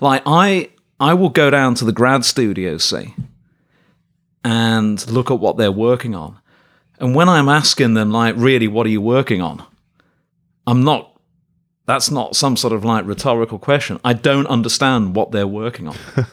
Like 0.01 0.23
I, 0.25 0.71
I 0.99 1.15
will 1.15 1.29
go 1.29 1.51
down 1.51 1.75
to 1.77 1.85
the 1.85 1.93
grad 1.93 2.25
studios, 2.25 2.85
say, 2.85 3.15
and 4.45 5.07
look 5.11 5.31
at 5.31 5.41
what 5.41 5.57
they're 5.57 5.73
working 5.73 6.15
on, 6.15 6.41
and 7.01 7.15
when 7.15 7.29
I'm 7.29 7.49
asking 7.49 7.95
them 7.95 8.11
like, 8.11 8.35
really, 8.37 8.69
what 8.69 8.87
are 8.87 8.91
you 8.91 9.01
working 9.01 9.41
on? 9.41 9.65
I'm 10.67 10.85
not. 10.85 11.19
That's 11.87 12.11
not 12.11 12.37
some 12.37 12.57
sort 12.57 12.75
of 12.75 12.85
like 12.85 13.07
rhetorical 13.07 13.59
question. 13.59 13.99
I 14.05 14.13
don't 14.13 14.47
understand 14.47 15.17
what 15.17 15.33
they're 15.33 15.47
working 15.47 15.89
on. 15.89 15.97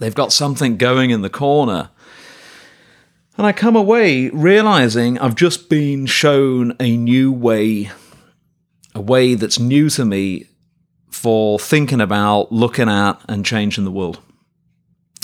They've 0.00 0.14
got 0.14 0.32
something 0.32 0.78
going 0.78 1.10
in 1.10 1.22
the 1.22 1.30
corner. 1.30 1.90
And 3.36 3.46
I 3.46 3.52
come 3.52 3.76
away 3.76 4.30
realizing 4.30 5.18
I've 5.18 5.34
just 5.34 5.68
been 5.68 6.06
shown 6.06 6.74
a 6.80 6.96
new 6.96 7.30
way, 7.30 7.90
a 8.94 9.00
way 9.00 9.34
that's 9.34 9.58
new 9.58 9.90
to 9.90 10.04
me 10.04 10.46
for 11.10 11.58
thinking 11.58 12.00
about, 12.00 12.50
looking 12.50 12.88
at, 12.88 13.20
and 13.28 13.44
changing 13.44 13.84
the 13.84 13.90
world. 13.90 14.20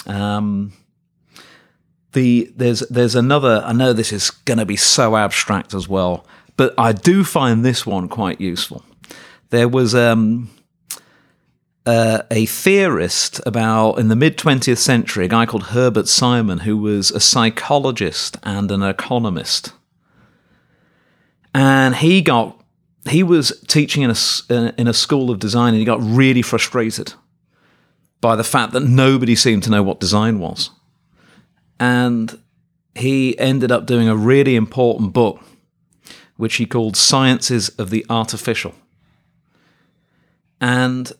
Um, 0.07 0.73
the 2.13 2.53
there's 2.57 2.81
there's 2.89 3.15
another. 3.15 3.63
I 3.65 3.73
know 3.73 3.93
this 3.93 4.13
is 4.13 4.31
going 4.31 4.59
to 4.59 4.67
be 4.67 4.77
so 4.77 5.17
abstract 5.17 5.75
as 5.75 5.89
well, 5.89 6.27
but 6.57 6.75
I 6.77 6.93
do 6.93 7.25
find 7.25 7.65
this 7.65 7.87
one 7.87 8.09
quite 8.09 8.41
useful. 8.41 8.85
There 9.51 9.69
was 9.69 9.95
um, 9.95 10.51
uh, 11.87 12.23
a 12.31 12.47
theorist 12.47 13.41
about 13.47 13.95
in 13.95 14.09
the 14.09 14.17
mid 14.17 14.37
20th 14.37 14.79
century, 14.79 15.25
a 15.25 15.29
guy 15.29 15.47
called 15.47 15.65
Herbert 15.65 16.09
Simon, 16.09 16.59
who 16.61 16.77
was 16.77 17.11
a 17.11 17.21
psychologist 17.21 18.37
and 18.43 18.71
an 18.71 18.83
economist. 18.83 19.73
And 21.55 21.97
he 21.97 22.23
got 22.23 22.63
he 23.09 23.23
was 23.23 23.63
teaching 23.67 24.03
in 24.03 24.11
a 24.11 24.75
in 24.79 24.87
a 24.87 24.93
school 24.93 25.31
of 25.31 25.39
design, 25.39 25.75
and 25.75 25.79
he 25.79 25.85
got 25.85 26.01
really 26.01 26.43
frustrated 26.43 27.15
by 28.21 28.37
the 28.37 28.45
fact 28.45 28.73
that 28.73 28.81
nobody 28.81 29.35
seemed 29.35 29.63
to 29.65 29.71
know 29.71 29.83
what 29.83 29.99
design 29.99 30.39
was. 30.39 30.71
And 31.81 32.39
he 32.95 33.37
ended 33.39 33.73
up 33.73 33.87
doing 33.87 34.09
a 34.09 34.15
really 34.15 34.55
important 34.55 35.13
book, 35.13 35.41
which 36.37 36.57
he 36.57 36.67
called 36.67 36.97
Sciences 36.97 37.71
of 37.71 37.91
the 37.91 38.07
Artificial. 38.09 38.75
And 40.61 41.11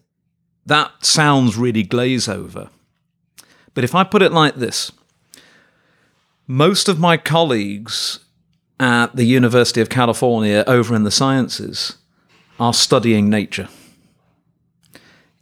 that 0.67 1.05
sounds 1.05 1.57
really 1.57 1.83
glaze 1.83 2.29
over. 2.29 2.69
But 3.73 3.85
if 3.85 3.95
I 3.95 4.05
put 4.05 4.23
it 4.23 4.33
like 4.33 4.57
this, 4.57 4.93
most 6.47 6.89
of 6.89 6.99
my 6.99 7.17
colleagues 7.17 8.19
at 8.79 9.15
the 9.17 9.25
University 9.25 9.81
of 9.81 9.89
California 9.89 10.65
over 10.67 10.95
in 10.95 11.05
the 11.05 11.11
sciences 11.11 11.97
are 12.59 12.75
studying 12.75 13.31
nature. 13.31 13.69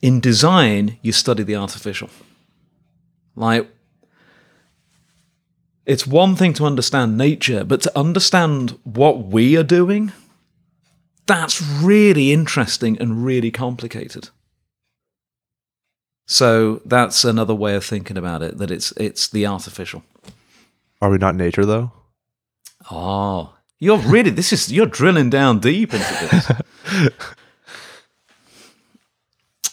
In 0.01 0.21
design, 0.21 0.99
you 1.03 1.13
study 1.13 1.43
the 1.43 1.57
artificial. 1.57 2.11
Like, 3.35 3.69
it's 5.89 6.07
one 6.07 6.37
thing 6.37 6.53
to 6.53 6.67
understand 6.67 7.17
nature, 7.17 7.65
but 7.65 7.81
to 7.83 7.99
understand 7.99 8.79
what 8.85 9.25
we 9.25 9.57
are 9.57 9.65
doing, 9.65 10.13
that's 11.27 11.63
really 11.63 12.31
interesting 12.31 12.99
and 12.99 13.25
really 13.25 13.51
complicated. 13.51 14.29
So 16.27 16.83
that's 16.85 17.25
another 17.25 17.55
way 17.55 17.75
of 17.75 17.85
thinking 17.85 18.19
about 18.19 18.43
it. 18.43 18.59
That 18.59 18.71
it's 18.71 18.93
it's 18.93 19.29
the 19.29 19.47
artificial. 19.47 20.05
Are 21.01 21.09
we 21.09 21.17
not 21.17 21.35
nature 21.35 21.65
though? 21.65 21.91
Oh, 22.91 23.55
you're 23.79 23.97
really 23.97 24.31
this 24.31 24.53
is 24.53 24.71
you're 24.71 24.85
drilling 24.85 25.31
down 25.31 25.59
deep 25.59 25.95
into 25.95 26.29
this. 26.31 27.11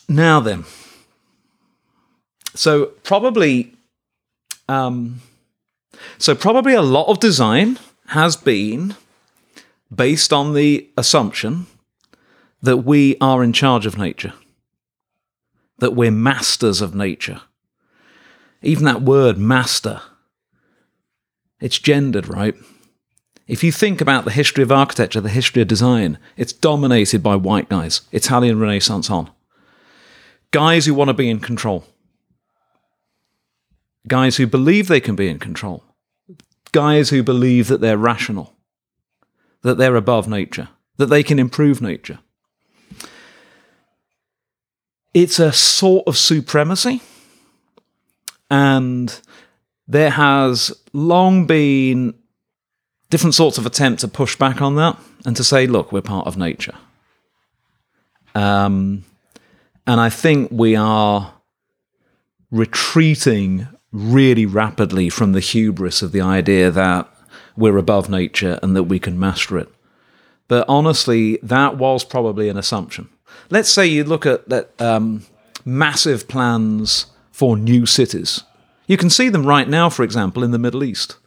Now 0.07 0.39
then, 0.39 0.65
so 2.53 2.88
probably, 3.03 3.74
um, 4.69 5.19
so 6.18 6.36
probably 6.36 6.74
a 6.74 6.82
lot 6.82 7.08
of 7.08 7.20
design 7.20 7.80
has 8.08 8.36
been 8.36 8.96
based 9.94 10.34
on 10.34 10.54
the 10.54 10.90
assumption 10.98 11.68
that 12.62 12.78
we 12.78 13.16
are 13.22 13.44
in 13.44 13.54
charge 13.54 13.86
of 13.86 13.98
nature, 13.98 14.34
that 15.78 15.96
we're 15.96 16.12
masters 16.12 16.82
of 16.82 16.96
nature. 16.96 17.42
Even 18.62 18.86
that 18.86 19.02
word 19.02 19.38
master, 19.38 20.02
it's 21.60 21.80
gendered, 21.80 22.28
right? 22.28 22.56
If 23.48 23.64
you 23.64 23.72
think 23.72 24.02
about 24.02 24.25
the 24.25 24.32
history 24.32 24.64
of 24.64 24.72
architecture, 24.72 25.22
the 25.22 25.30
history 25.30 25.62
of 25.62 25.68
design, 25.68 26.18
it's 26.36 26.54
dominated 26.54 27.22
by 27.22 27.36
white 27.36 27.70
guys, 27.70 28.02
Italian 28.12 28.60
Renaissance 28.60 29.10
on. 29.12 29.30
Guys 30.50 30.86
who 30.86 30.96
want 30.96 31.10
to 31.10 31.14
be 31.14 31.30
in 31.30 31.40
control. 31.40 31.86
Guys 34.07 34.38
who 34.38 34.47
believe 34.47 34.88
they 34.88 35.00
can 35.00 35.15
be 35.15 35.27
in 35.27 35.39
control. 35.39 35.83
Guys 36.71 37.09
who 37.09 37.24
believe 37.24 37.67
that 37.67 37.81
they're 37.81 37.97
rational, 37.97 38.53
that 39.62 39.77
they're 39.77 39.95
above 39.95 40.27
nature, 40.27 40.69
that 40.97 41.07
they 41.07 41.24
can 41.24 41.39
improve 41.39 41.81
nature. 41.81 42.19
It's 45.13 45.39
a 45.39 45.53
sort 45.53 46.07
of 46.07 46.17
supremacy, 46.17 47.01
and 48.50 49.17
there 49.88 50.12
has 50.12 50.74
long 50.91 51.45
been 51.47 52.13
different 53.09 53.35
sorts 53.35 53.57
of 53.57 53.65
attempts 53.65 54.01
to 54.01 54.07
push 54.07 54.35
back 54.35 54.62
on 54.62 54.75
that 54.75 55.00
and 55.25 55.35
to 55.38 55.43
say, 55.43 55.67
look, 55.67 55.91
we're 55.91 56.01
part 56.01 56.27
of 56.27 56.38
nature. 56.38 56.75
Um, 58.33 59.05
and 59.88 60.01
I 60.01 60.09
think 60.09 60.50
we 60.51 60.75
are 60.75 61.33
retreating 62.51 63.67
really 63.96 64.46
rapidly 64.46 65.10
from 65.10 65.32
the 65.32 65.40
hubris 65.40 66.02
of 66.02 66.12
the 66.12 66.20
idea 66.20 66.70
that 66.70 67.08
we're 67.56 67.78
above 67.78 68.10
nature 68.10 68.60
and 68.62 68.75
that 68.75 68.84
we 68.84 69.00
can 69.00 69.18
master 69.18 69.58
it. 69.58 69.70
But 70.50 70.66
honestly, 70.68 71.40
that 71.42 71.78
was 71.78 72.04
probably 72.04 72.50
an 72.50 72.58
assumption. 72.58 73.10
Let's 73.50 73.70
say 73.70 73.88
you 73.88 74.04
look 74.04 74.25
at 74.25 74.50
that 74.50 74.80
um, 74.82 75.25
massive 75.64 76.28
plans 76.28 77.08
for 77.32 77.58
new 77.58 77.86
cities. 77.86 78.44
You 78.86 78.98
can 78.98 79.10
see 79.10 79.30
them 79.30 79.46
right 79.46 79.68
now, 79.68 79.90
for 79.90 80.04
example, 80.04 80.44
in 80.44 80.52
the 80.52 80.60
Middle 80.60 80.84
East. 80.84 81.18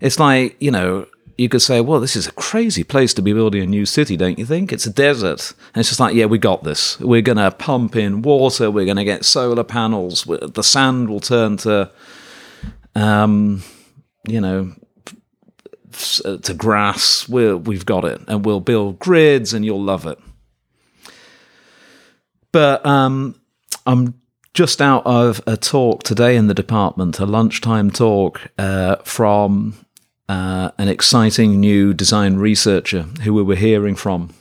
It's 0.00 0.20
like, 0.20 0.56
you 0.60 0.70
know, 0.70 1.06
you 1.38 1.48
could 1.48 1.62
say, 1.62 1.80
well, 1.80 2.00
this 2.00 2.16
is 2.16 2.26
a 2.26 2.32
crazy 2.32 2.82
place 2.82 3.14
to 3.14 3.22
be 3.22 3.32
building 3.32 3.62
a 3.62 3.66
new 3.66 3.86
city, 3.86 4.16
don't 4.16 4.40
you 4.40 4.44
think? 4.44 4.72
It's 4.72 4.86
a 4.86 4.92
desert. 4.92 5.54
And 5.72 5.80
it's 5.80 5.88
just 5.88 6.00
like, 6.00 6.14
yeah, 6.14 6.24
we 6.24 6.36
got 6.36 6.64
this. 6.64 6.98
We're 6.98 7.22
going 7.22 7.38
to 7.38 7.52
pump 7.52 7.94
in 7.94 8.22
water. 8.22 8.72
We're 8.72 8.84
going 8.84 8.96
to 8.96 9.04
get 9.04 9.24
solar 9.24 9.62
panels. 9.62 10.24
The 10.24 10.64
sand 10.64 11.08
will 11.08 11.20
turn 11.20 11.56
to, 11.58 11.92
um, 12.96 13.62
you 14.26 14.40
know, 14.40 14.74
to 15.92 16.54
grass. 16.54 17.28
We're, 17.28 17.56
we've 17.56 17.86
got 17.86 18.04
it. 18.04 18.20
And 18.26 18.44
we'll 18.44 18.60
build 18.60 18.98
grids 18.98 19.54
and 19.54 19.64
you'll 19.64 19.82
love 19.82 20.06
it. 20.06 20.18
But 22.50 22.84
um, 22.84 23.40
I'm 23.86 24.20
just 24.54 24.82
out 24.82 25.06
of 25.06 25.40
a 25.46 25.56
talk 25.56 26.02
today 26.02 26.34
in 26.34 26.48
the 26.48 26.54
department, 26.54 27.20
a 27.20 27.26
lunchtime 27.26 27.92
talk 27.92 28.40
uh, 28.58 28.96
from 29.04 29.74
uh, 30.28 30.70
an 30.78 30.88
exciting 30.88 31.58
new 31.60 31.94
design 31.94 32.36
researcher 32.36 33.02
who 33.22 33.32
we 33.32 33.42
were 33.42 33.56
hearing 33.56 33.96
from. 33.96 34.34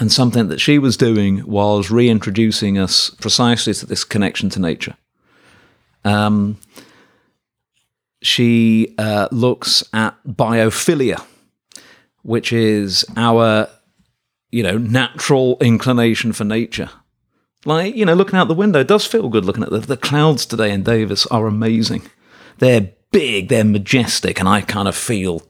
And 0.00 0.10
something 0.10 0.48
that 0.48 0.60
she 0.60 0.78
was 0.78 0.96
doing 0.96 1.46
was 1.46 1.90
reintroducing 1.90 2.78
us 2.78 3.10
precisely 3.10 3.74
to 3.74 3.86
this 3.86 4.02
connection 4.02 4.50
to 4.50 4.60
nature. 4.60 4.96
Um, 6.04 6.58
she 8.22 8.94
uh, 8.98 9.28
looks 9.30 9.84
at 9.92 10.16
biophilia, 10.26 11.24
which 12.22 12.52
is 12.52 13.04
our, 13.16 13.68
you 14.50 14.62
know, 14.62 14.78
natural 14.78 15.58
inclination 15.60 16.32
for 16.32 16.44
nature. 16.44 16.90
Like, 17.66 17.94
you 17.94 18.04
know, 18.04 18.14
looking 18.14 18.38
out 18.38 18.48
the 18.48 18.54
window 18.54 18.82
does 18.82 19.06
feel 19.06 19.28
good 19.28 19.44
looking 19.44 19.62
at 19.62 19.70
the, 19.70 19.78
the 19.78 19.96
clouds 19.96 20.44
today 20.46 20.72
in 20.72 20.82
Davis 20.82 21.26
are 21.26 21.46
amazing. 21.46 22.02
They're 22.58 22.92
big, 23.14 23.48
they're 23.48 23.64
majestic, 23.64 24.40
and 24.40 24.48
I 24.48 24.60
kind 24.60 24.88
of 24.88 24.96
feel 24.96 25.42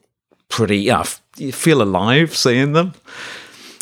pretty, 0.50 0.78
yeah, 0.78 1.02
feel 1.02 1.80
alive 1.80 2.36
seeing 2.36 2.74
them. 2.74 2.92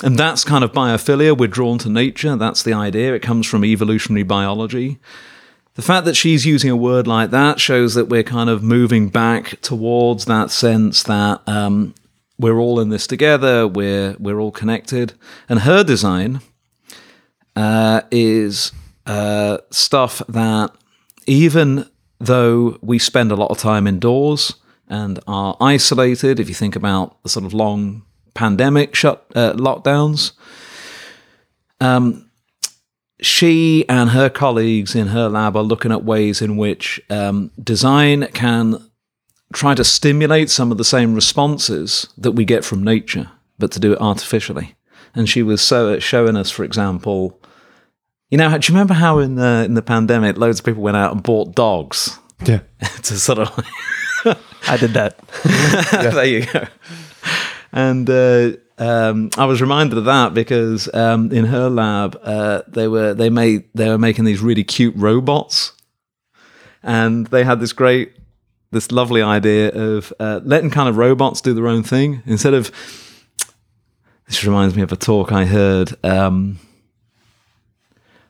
And 0.05 0.17
that's 0.17 0.45
kind 0.45 0.63
of 0.63 0.73
biophilia. 0.73 1.37
We're 1.37 1.49
drawn 1.49 1.79
to 1.79 1.89
nature. 1.89 2.37
That's 2.37 2.63
the 2.63 2.73
idea. 2.73 3.15
It 3.15 3.23
comes 3.23 3.47
from 3.47 3.65
evolutionary 3.65 4.23
biology. 4.23 4.99
The 5.75 5.83
fact 5.83 6.05
that 6.05 6.17
she's 6.17 6.47
using 6.47 6.71
a 6.71 6.77
word 6.77 7.09
like 7.09 7.31
that 7.31 7.59
shows 7.59 7.95
that 7.95 8.09
we're 8.09 8.23
kind 8.23 8.49
of 8.49 8.63
moving 8.63 9.09
back 9.09 9.61
towards 9.63 10.27
that 10.27 10.51
sense 10.51 11.03
that 11.05 11.41
um, 11.49 11.95
we're 12.39 12.59
all 12.59 12.79
in 12.79 12.91
this 12.91 13.07
together. 13.07 13.67
We're 13.67 14.17
we're 14.19 14.39
all 14.39 14.53
connected. 14.53 15.15
And 15.49 15.61
her 15.61 15.83
design 15.83 16.41
uh, 17.57 18.03
is 18.11 18.73
uh, 19.07 19.59
stuff 19.71 20.23
that 20.29 20.73
even 21.27 21.89
though 22.27 22.79
we 22.83 22.99
spend 22.99 23.33
a 23.33 23.37
lot 23.37 23.51
of 23.51 23.59
time 23.59 23.87
indoors 23.87 24.55
and 24.89 25.19
are 25.27 25.57
isolated, 25.61 26.39
if 26.39 26.49
you 26.49 26.55
think 26.55 26.77
about 26.77 27.23
the 27.23 27.29
sort 27.29 27.45
of 27.45 27.53
long 27.53 28.03
pandemic 28.35 28.95
shut 28.95 29.27
uh, 29.35 29.53
lockdowns, 29.55 30.33
um, 31.81 32.31
she 33.21 33.89
and 33.89 34.11
her 34.11 34.29
colleagues 34.29 34.95
in 34.95 35.09
her 35.09 35.29
lab 35.29 35.57
are 35.57 35.63
looking 35.63 35.93
at 35.93 36.05
ways 36.05 36.43
in 36.43 36.57
which 36.57 37.01
um, 37.11 37.51
design 37.63 38.27
can 38.29 38.83
try 39.53 39.75
to 39.75 39.85
stimulate 39.85 40.51
some 40.51 40.73
of 40.73 40.79
the 40.79 40.85
same 40.85 41.15
responses 41.15 42.09
that 42.19 42.33
we 42.33 42.45
get 42.45 42.65
from 42.65 42.83
nature, 42.83 43.31
but 43.59 43.71
to 43.73 43.81
do 43.81 43.93
it 43.93 44.01
artificially. 44.01 44.75
And 45.15 45.29
she 45.29 45.43
was 45.43 45.61
so 45.61 45.99
showing 45.99 46.37
us, 46.37 46.51
for 46.51 46.65
example, 46.65 47.39
you 48.33 48.39
know, 48.39 48.49
do 48.49 48.73
you 48.73 48.75
remember 48.75 48.95
how 48.95 49.19
in 49.19 49.35
the 49.35 49.63
in 49.67 49.75
the 49.75 49.83
pandemic, 49.83 50.39
loads 50.39 50.59
of 50.59 50.65
people 50.65 50.83
went 50.83 50.97
out 50.97 51.13
and 51.13 51.23
bought 51.23 51.55
dogs? 51.55 52.19
Yeah, 52.43 52.61
to 52.81 53.19
sort 53.19 53.39
of. 53.39 53.51
I 54.67 54.79
did 54.79 54.95
that. 54.95 55.19
there 56.15 56.25
you 56.25 56.47
go. 56.47 56.65
And 57.73 58.09
uh, 58.09 58.53
um, 58.79 59.29
I 59.37 59.45
was 59.45 59.61
reminded 59.61 59.99
of 59.99 60.07
that 60.07 60.33
because 60.33 60.93
um, 60.95 61.31
in 61.31 61.45
her 61.45 61.69
lab, 61.69 62.19
uh, 62.23 62.63
they 62.69 62.89
were 62.89 63.13
they 63.13 63.29
made 63.29 63.65
they 63.75 63.91
were 63.91 63.99
making 63.99 64.25
these 64.25 64.41
really 64.41 64.65
cute 64.65 64.95
robots, 64.97 65.75
and 66.83 67.27
they 67.27 67.45
had 67.45 67.61
this 67.61 67.75
great, 67.75 68.15
this 68.71 68.91
lovely 68.91 69.21
idea 69.21 69.73
of 69.73 70.11
uh, 70.19 70.41
letting 70.43 70.71
kind 70.71 70.89
of 70.89 70.97
robots 70.97 71.43
do 71.43 71.53
their 71.53 71.69
own 71.69 71.83
thing 71.83 72.23
instead 72.25 72.55
of. 72.55 72.73
This 74.27 74.43
reminds 74.43 74.75
me 74.75 74.81
of 74.81 74.91
a 74.91 74.97
talk 74.97 75.33
I 75.33 75.45
heard. 75.45 75.95
Um, 76.03 76.59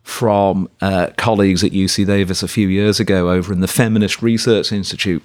from 0.03 0.69
uh, 0.81 1.09
colleagues 1.17 1.63
at 1.63 1.73
UC 1.73 2.07
Davis 2.07 2.43
a 2.43 2.49
few 2.49 2.69
years 2.69 3.01
ago 3.01 3.31
over 3.31 3.53
in 3.53 3.61
the 3.61 3.69
Feminist 3.69 4.23
Research 4.23 4.73
Institute. 4.73 5.23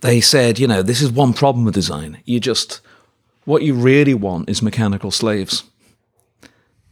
They 0.00 0.20
said, 0.20 0.58
you 0.58 0.66
know, 0.66 0.82
this 0.82 1.02
is 1.02 1.10
one 1.10 1.32
problem 1.32 1.64
with 1.64 1.74
design. 1.74 2.22
You 2.24 2.38
just, 2.38 2.80
what 3.44 3.62
you 3.62 3.74
really 3.74 4.14
want 4.14 4.48
is 4.48 4.62
mechanical 4.62 5.10
slaves. 5.10 5.64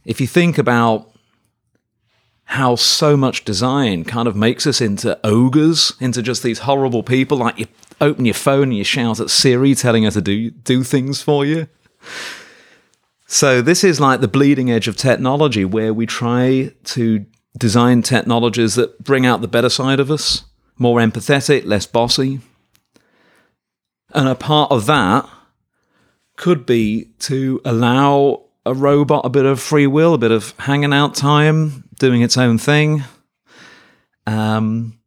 If 0.03 0.19
you 0.19 0.27
think 0.27 0.57
about 0.57 1.11
how 2.45 2.75
so 2.75 3.15
much 3.15 3.45
design 3.45 4.05
kind 4.05 4.27
of 4.27 4.35
makes 4.35 4.65
us 4.65 4.81
into 4.81 5.19
ogres, 5.23 5.93
into 5.99 6.21
just 6.21 6.43
these 6.43 6.59
horrible 6.59 7.03
people, 7.03 7.37
like 7.37 7.59
you 7.59 7.67
open 7.99 8.25
your 8.25 8.33
phone 8.33 8.63
and 8.63 8.77
you 8.77 8.83
shout 8.83 9.19
at 9.19 9.29
Siri 9.29 9.75
telling 9.75 10.03
her 10.03 10.11
to 10.11 10.21
do, 10.21 10.51
do 10.51 10.83
things 10.83 11.21
for 11.21 11.45
you. 11.45 11.67
So 13.27 13.61
this 13.61 13.83
is 13.83 13.99
like 13.99 14.21
the 14.21 14.27
bleeding 14.29 14.71
edge 14.71 14.87
of 14.87 14.95
technology 14.95 15.65
where 15.65 15.93
we 15.93 16.05
try 16.05 16.71
to 16.85 17.25
design 17.57 18.01
technologies 18.01 18.75
that 18.75 19.03
bring 19.03 19.25
out 19.25 19.41
the 19.41 19.49
better 19.49 19.69
side 19.69 19.99
of 19.99 20.09
us, 20.09 20.45
more 20.77 20.99
empathetic, 20.99 21.65
less 21.65 21.85
bossy. 21.85 22.39
And 24.13 24.29
a 24.29 24.35
part 24.35 24.71
of 24.71 24.85
that 24.85 25.29
could 26.37 26.65
be 26.65 27.09
to 27.19 27.59
allow 27.65 28.43
a 28.65 28.73
robot 28.73 29.25
a 29.25 29.29
bit 29.29 29.45
of 29.45 29.59
free 29.59 29.87
will, 29.87 30.13
a 30.13 30.17
bit 30.17 30.31
of 30.31 30.53
hanging 30.59 30.93
out 30.93 31.13
time, 31.13 31.83
doing 31.99 32.21
its 32.21 32.37
own 32.37 32.57
thing. 32.57 33.03
Um, 34.25 34.99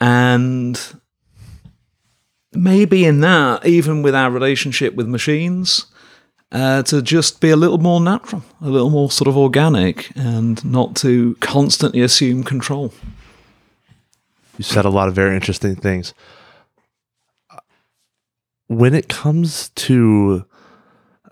and 0.00 0.80
maybe 2.52 3.04
in 3.04 3.20
that, 3.20 3.66
even 3.66 4.02
with 4.02 4.16
our 4.16 4.30
relationship 4.30 4.94
with 4.94 5.06
machines, 5.06 5.86
uh, 6.52 6.82
to 6.84 7.02
just 7.02 7.40
be 7.40 7.50
a 7.50 7.56
little 7.56 7.78
more 7.78 8.00
natural, 8.00 8.42
a 8.60 8.68
little 8.68 8.90
more 8.90 9.10
sort 9.10 9.28
of 9.28 9.36
organic, 9.36 10.10
and 10.16 10.64
not 10.64 10.96
to 10.96 11.36
constantly 11.40 12.00
assume 12.00 12.44
control. 12.44 12.92
You 14.58 14.64
said 14.64 14.84
a 14.84 14.90
lot 14.90 15.08
of 15.08 15.14
very 15.14 15.34
interesting 15.34 15.76
things. 15.76 16.12
When 18.66 18.94
it 18.94 19.08
comes 19.08 19.70
to 19.70 20.44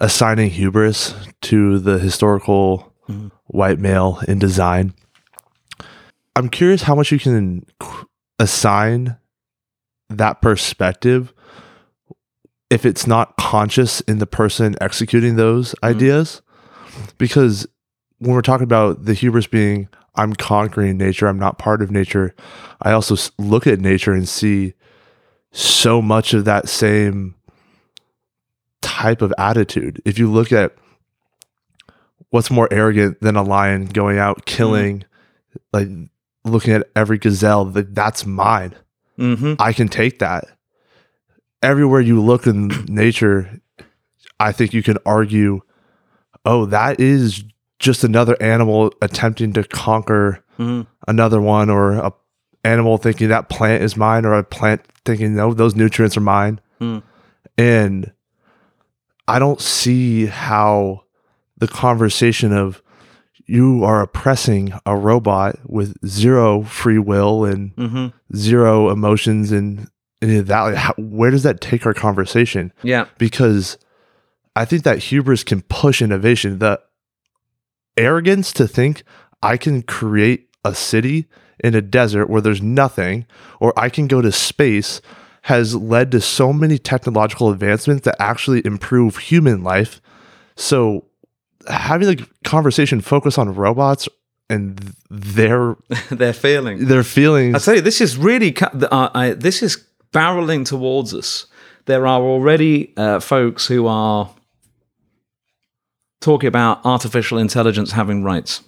assigning 0.00 0.50
hubris 0.50 1.14
to 1.42 1.78
the 1.78 1.98
historical 1.98 2.92
white 3.46 3.78
male 3.78 4.20
in 4.28 4.38
design. 4.38 4.94
I'm 6.36 6.48
curious 6.48 6.82
how 6.82 6.94
much 6.94 7.10
you 7.10 7.18
can 7.18 7.66
assign 8.38 9.16
that 10.08 10.40
perspective 10.40 11.34
if 12.70 12.84
it's 12.84 13.06
not 13.06 13.36
conscious 13.36 14.00
in 14.02 14.18
the 14.18 14.26
person 14.26 14.76
executing 14.80 15.36
those 15.36 15.74
ideas. 15.82 16.42
Because 17.16 17.66
when 18.18 18.32
we're 18.32 18.42
talking 18.42 18.64
about 18.64 19.04
the 19.04 19.14
hubris 19.14 19.46
being, 19.46 19.88
I'm 20.16 20.34
conquering 20.34 20.98
nature, 20.98 21.28
I'm 21.28 21.38
not 21.38 21.58
part 21.58 21.80
of 21.80 21.90
nature, 21.90 22.34
I 22.82 22.92
also 22.92 23.16
look 23.38 23.66
at 23.66 23.78
nature 23.80 24.12
and 24.12 24.28
see 24.28 24.74
so 25.52 26.02
much 26.02 26.34
of 26.34 26.44
that 26.44 26.68
same 26.68 27.36
type 28.80 29.22
of 29.22 29.32
attitude. 29.38 30.02
If 30.04 30.18
you 30.18 30.30
look 30.30 30.52
at 30.52 30.74
what's 32.30 32.50
more 32.50 32.68
arrogant 32.70 33.20
than 33.20 33.36
a 33.36 33.42
lion 33.42 33.86
going 33.86 34.18
out 34.18 34.44
killing, 34.44 35.04
like 35.72 35.88
looking 36.44 36.74
at 36.74 36.88
every 36.94 37.18
gazelle, 37.18 37.64
that 37.66 37.94
that's 37.94 38.26
mine. 38.26 38.74
Mm-hmm. 39.18 39.54
I 39.58 39.72
can 39.72 39.88
take 39.88 40.18
that. 40.18 40.57
Everywhere 41.62 42.00
you 42.00 42.20
look 42.20 42.46
in 42.46 42.68
nature, 42.88 43.60
I 44.38 44.52
think 44.52 44.72
you 44.72 44.82
can 44.82 44.98
argue, 45.04 45.60
oh, 46.44 46.66
that 46.66 47.00
is 47.00 47.42
just 47.78 48.04
another 48.04 48.36
animal 48.40 48.92
attempting 49.02 49.52
to 49.54 49.64
conquer 49.64 50.42
Mhm. 50.58 50.86
another 51.06 51.40
one, 51.40 51.70
or 51.70 51.92
a 51.94 52.12
animal 52.64 52.98
thinking 52.98 53.28
that 53.28 53.48
plant 53.48 53.82
is 53.82 53.96
mine, 53.96 54.24
or 54.24 54.34
a 54.34 54.42
plant 54.44 54.82
thinking 55.04 55.34
no, 55.34 55.54
those 55.54 55.74
nutrients 55.76 56.16
are 56.16 56.20
mine. 56.20 56.60
Mm. 56.80 57.02
And 57.56 58.12
I 59.26 59.38
don't 59.38 59.60
see 59.60 60.26
how 60.26 61.02
the 61.56 61.68
conversation 61.68 62.52
of 62.52 62.82
you 63.46 63.82
are 63.84 64.02
oppressing 64.02 64.72
a 64.84 64.96
robot 64.96 65.56
with 65.64 65.94
zero 66.06 66.62
free 66.62 66.98
will 66.98 67.44
and 67.44 67.74
Mm-hmm. 67.76 68.06
zero 68.36 68.90
emotions 68.90 69.50
and 69.52 69.88
that. 70.20 70.76
How, 70.76 70.94
where 70.96 71.30
does 71.30 71.42
that 71.44 71.60
take 71.60 71.86
our 71.86 71.94
conversation? 71.94 72.72
Yeah. 72.82 73.06
Because 73.18 73.78
I 74.56 74.64
think 74.64 74.82
that 74.84 74.98
hubris 74.98 75.44
can 75.44 75.62
push 75.62 76.02
innovation. 76.02 76.58
The 76.58 76.80
arrogance 77.96 78.52
to 78.54 78.66
think 78.68 79.02
I 79.42 79.56
can 79.56 79.82
create 79.82 80.48
a 80.64 80.74
city 80.74 81.26
in 81.62 81.74
a 81.74 81.80
desert 81.80 82.28
where 82.30 82.40
there's 82.40 82.62
nothing, 82.62 83.26
or 83.60 83.72
I 83.76 83.88
can 83.88 84.06
go 84.06 84.22
to 84.22 84.30
space, 84.30 85.00
has 85.42 85.74
led 85.74 86.10
to 86.12 86.20
so 86.20 86.52
many 86.52 86.78
technological 86.78 87.50
advancements 87.50 88.04
that 88.04 88.16
actually 88.20 88.64
improve 88.64 89.16
human 89.16 89.62
life. 89.62 90.00
So 90.56 91.06
having 91.68 92.08
the 92.08 92.26
conversation 92.44 93.00
focus 93.00 93.38
on 93.38 93.54
robots 93.54 94.08
and 94.50 94.78
th- 94.80 94.94
their 95.10 95.76
Their 96.10 96.32
feeling. 96.32 96.86
their 96.86 97.02
feelings 97.02 97.54
I 97.54 97.58
tell 97.58 97.74
you, 97.76 97.80
this 97.80 98.00
is 98.00 98.16
really 98.16 98.56
uh, 98.56 99.10
I, 99.14 99.30
this 99.30 99.62
is 99.62 99.84
barreling 100.12 100.66
towards 100.66 101.14
us. 101.14 101.46
There 101.86 102.06
are 102.06 102.20
already 102.20 102.92
uh, 102.96 103.20
folks 103.20 103.66
who 103.66 103.86
are 103.86 104.30
talking 106.20 106.48
about 106.48 106.84
artificial 106.84 107.38
intelligence 107.38 107.92
having 107.92 108.22
rights, 108.22 108.62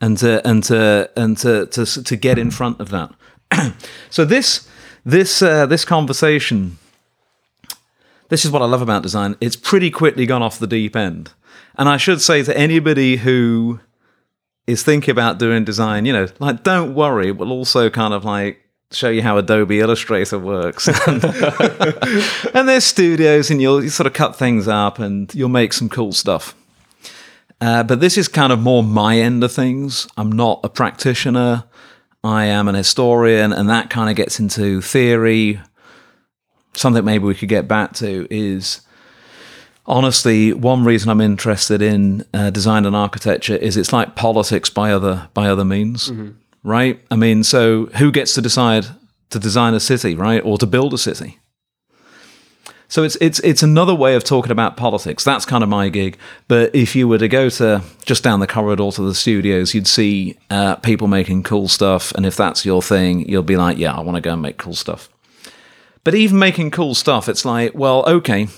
and 0.00 0.18
to 0.18 0.46
and 0.46 0.64
to 0.64 1.10
and 1.16 1.36
to 1.38 1.66
to, 1.66 2.04
to 2.04 2.16
get 2.16 2.38
in 2.38 2.50
front 2.50 2.80
of 2.80 2.90
that. 2.90 3.12
so 4.10 4.24
this 4.24 4.68
this 5.04 5.42
uh, 5.42 5.66
this 5.66 5.84
conversation. 5.84 6.78
This 8.28 8.46
is 8.46 8.50
what 8.50 8.62
I 8.62 8.64
love 8.64 8.80
about 8.80 9.02
design. 9.02 9.36
It's 9.42 9.56
pretty 9.56 9.90
quickly 9.90 10.24
gone 10.24 10.40
off 10.40 10.58
the 10.58 10.66
deep 10.66 10.96
end. 10.96 11.34
And 11.76 11.86
I 11.86 11.98
should 11.98 12.22
say 12.22 12.42
to 12.42 12.56
anybody 12.56 13.16
who 13.16 13.80
is 14.66 14.82
thinking 14.82 15.12
about 15.12 15.38
doing 15.38 15.64
design, 15.64 16.06
you 16.06 16.14
know, 16.14 16.28
like 16.38 16.62
don't 16.62 16.94
worry, 16.94 17.30
we'll 17.30 17.52
also 17.52 17.90
kind 17.90 18.14
of 18.14 18.24
like 18.24 18.62
show 18.92 19.08
you 19.08 19.22
how 19.22 19.38
Adobe 19.38 19.80
Illustrator 19.80 20.38
works. 20.38 20.88
and, 21.06 21.22
there's 22.68 22.84
studios 22.84 23.50
and 23.50 23.60
you'll 23.60 23.82
you 23.82 23.90
sort 23.90 24.06
of 24.06 24.12
cut 24.12 24.36
things 24.36 24.68
up 24.68 24.98
and 24.98 25.34
you'll 25.34 25.48
make 25.48 25.72
some 25.72 25.88
cool 25.88 26.12
stuff. 26.12 26.54
Uh, 27.60 27.82
but 27.82 28.00
this 28.00 28.18
is 28.18 28.28
kind 28.28 28.52
of 28.52 28.60
more 28.60 28.82
my 28.82 29.18
end 29.18 29.44
of 29.44 29.52
things. 29.52 30.08
I'm 30.16 30.32
not 30.32 30.60
a 30.64 30.68
practitioner. 30.68 31.64
I 32.24 32.44
am 32.46 32.68
an 32.68 32.74
historian, 32.74 33.52
and 33.52 33.68
that 33.68 33.90
kind 33.90 34.08
of 34.08 34.16
gets 34.16 34.38
into 34.38 34.80
theory. 34.80 35.60
Something 36.74 37.04
maybe 37.04 37.24
we 37.24 37.34
could 37.34 37.48
get 37.48 37.68
back 37.68 37.92
to 37.94 38.26
is 38.30 38.80
honestly 39.86 40.52
one 40.52 40.84
reason 40.84 41.10
I'm 41.10 41.20
interested 41.20 41.82
in 41.82 42.24
uh, 42.32 42.50
design 42.50 42.86
and 42.86 42.94
architecture 42.94 43.56
is 43.56 43.76
it's 43.76 43.92
like 43.92 44.14
politics 44.14 44.70
by 44.70 44.92
other 44.92 45.28
by 45.34 45.48
other 45.48 45.64
means, 45.64 46.10
right? 46.62 47.00
I 47.10 47.16
mean, 47.16 47.44
so 47.44 47.86
who 47.86 48.10
gets 48.10 48.34
to 48.34 48.42
decide 48.42 48.86
to 49.30 49.38
design 49.38 49.74
a 49.74 49.80
city, 49.80 50.14
right, 50.14 50.42
or 50.44 50.58
to 50.58 50.66
build 50.66 50.94
a 50.94 50.98
city? 50.98 51.38
So 52.88 53.04
it's 53.04 53.16
it's 53.22 53.38
it's 53.38 53.62
another 53.62 53.94
way 53.94 54.16
of 54.16 54.22
talking 54.22 54.52
about 54.52 54.76
politics. 54.76 55.24
That's 55.24 55.46
kind 55.46 55.62
of 55.62 55.70
my 55.70 55.88
gig. 55.88 56.18
But 56.46 56.74
if 56.74 56.94
you 56.94 57.08
were 57.08 57.16
to 57.16 57.28
go 57.28 57.48
to 57.48 57.82
just 58.04 58.22
down 58.22 58.40
the 58.40 58.46
corridor 58.46 58.90
to 58.90 59.02
the 59.02 59.14
studios, 59.14 59.72
you'd 59.72 59.86
see 59.86 60.36
uh, 60.50 60.76
people 60.76 61.08
making 61.08 61.44
cool 61.44 61.68
stuff, 61.68 62.12
and 62.12 62.26
if 62.26 62.36
that's 62.36 62.66
your 62.66 62.82
thing, 62.82 63.26
you'll 63.26 63.42
be 63.42 63.56
like, 63.56 63.78
yeah, 63.78 63.94
I 63.94 64.00
want 64.00 64.16
to 64.16 64.20
go 64.20 64.34
and 64.34 64.42
make 64.42 64.58
cool 64.58 64.74
stuff. 64.74 65.08
But 66.04 66.14
even 66.14 66.38
making 66.38 66.70
cool 66.70 66.94
stuff, 66.94 67.30
it's 67.30 67.46
like, 67.46 67.74
well, 67.74 68.04
okay, 68.06 68.48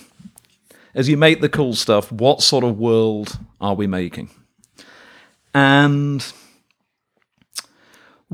as 0.97 1.09
you 1.09 1.17
make 1.17 1.41
the 1.41 1.49
cool 1.49 1.75
stuff, 1.75 2.11
what 2.11 2.43
sort 2.43 2.65
of 2.65 2.77
world 2.77 3.39
are 3.61 3.75
we 3.75 3.87
making? 3.87 4.31
And 5.55 6.27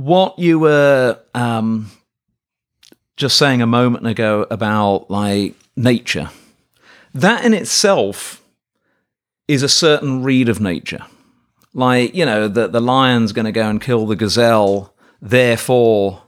what 0.04 0.38
you 0.38 0.58
were 0.58 1.18
um, 1.34 1.90
just 3.16 3.36
saying 3.36 3.60
a 3.60 3.66
moment 3.66 4.06
ago 4.06 4.46
about 4.50 5.10
like 5.10 5.54
nature, 5.76 6.30
that 7.14 7.44
in 7.44 7.52
itself 7.52 8.42
is 9.46 9.62
a 9.62 9.68
certain 9.68 10.22
read 10.22 10.48
of 10.48 10.60
nature. 10.60 11.04
Like, 11.74 12.14
you 12.14 12.24
know, 12.24 12.48
that 12.48 12.72
the 12.72 12.80
lion's 12.80 13.32
going 13.32 13.44
to 13.44 13.52
go 13.52 13.68
and 13.68 13.80
kill 13.80 14.06
the 14.06 14.16
gazelle, 14.16 14.94
therefore. 15.20 16.22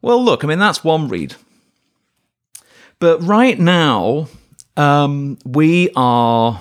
Well, 0.00 0.22
look, 0.22 0.42
I 0.42 0.46
mean, 0.46 0.58
that's 0.58 0.82
one 0.82 1.08
read. 1.08 1.36
But 2.98 3.22
right 3.22 3.58
now, 3.58 4.28
um, 4.76 5.38
we 5.44 5.90
are 5.94 6.60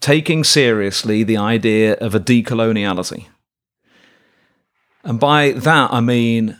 taking 0.00 0.44
seriously 0.44 1.22
the 1.22 1.36
idea 1.36 1.94
of 1.94 2.14
a 2.14 2.20
decoloniality. 2.20 3.26
And 5.04 5.18
by 5.18 5.52
that, 5.52 5.92
I 5.92 6.00
mean, 6.00 6.58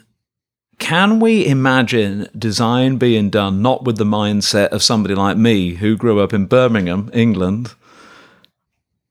can 0.78 1.20
we 1.20 1.46
imagine 1.46 2.28
design 2.36 2.96
being 2.96 3.30
done 3.30 3.62
not 3.62 3.84
with 3.84 3.98
the 3.98 4.04
mindset 4.04 4.68
of 4.68 4.82
somebody 4.82 5.14
like 5.14 5.36
me 5.36 5.74
who 5.74 5.96
grew 5.96 6.20
up 6.20 6.32
in 6.32 6.46
Birmingham, 6.46 7.10
England, 7.12 7.74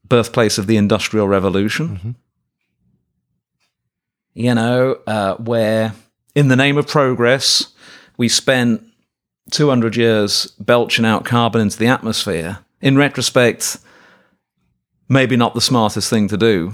birthplace 0.05 0.57
of 0.57 0.67
the 0.67 0.75
Industrial 0.75 1.27
Revolution? 1.27 2.15
You 4.33 4.55
know, 4.55 4.99
uh, 5.07 5.35
where 5.35 5.93
in 6.35 6.49
the 6.49 6.55
name 6.55 6.77
of 6.77 6.87
progress, 6.87 7.73
we 8.17 8.27
spent 8.27 8.83
200 9.51 9.95
years 9.95 10.47
belching 10.59 11.05
out 11.05 11.25
carbon 11.25 11.61
into 11.61 11.77
the 11.77 11.87
atmosphere. 11.87 12.59
In 12.81 12.97
retrospect, 12.97 13.77
maybe 15.07 15.35
not 15.35 15.53
the 15.53 15.61
smartest 15.61 16.09
thing 16.09 16.27
to 16.27 16.37
do. 16.37 16.73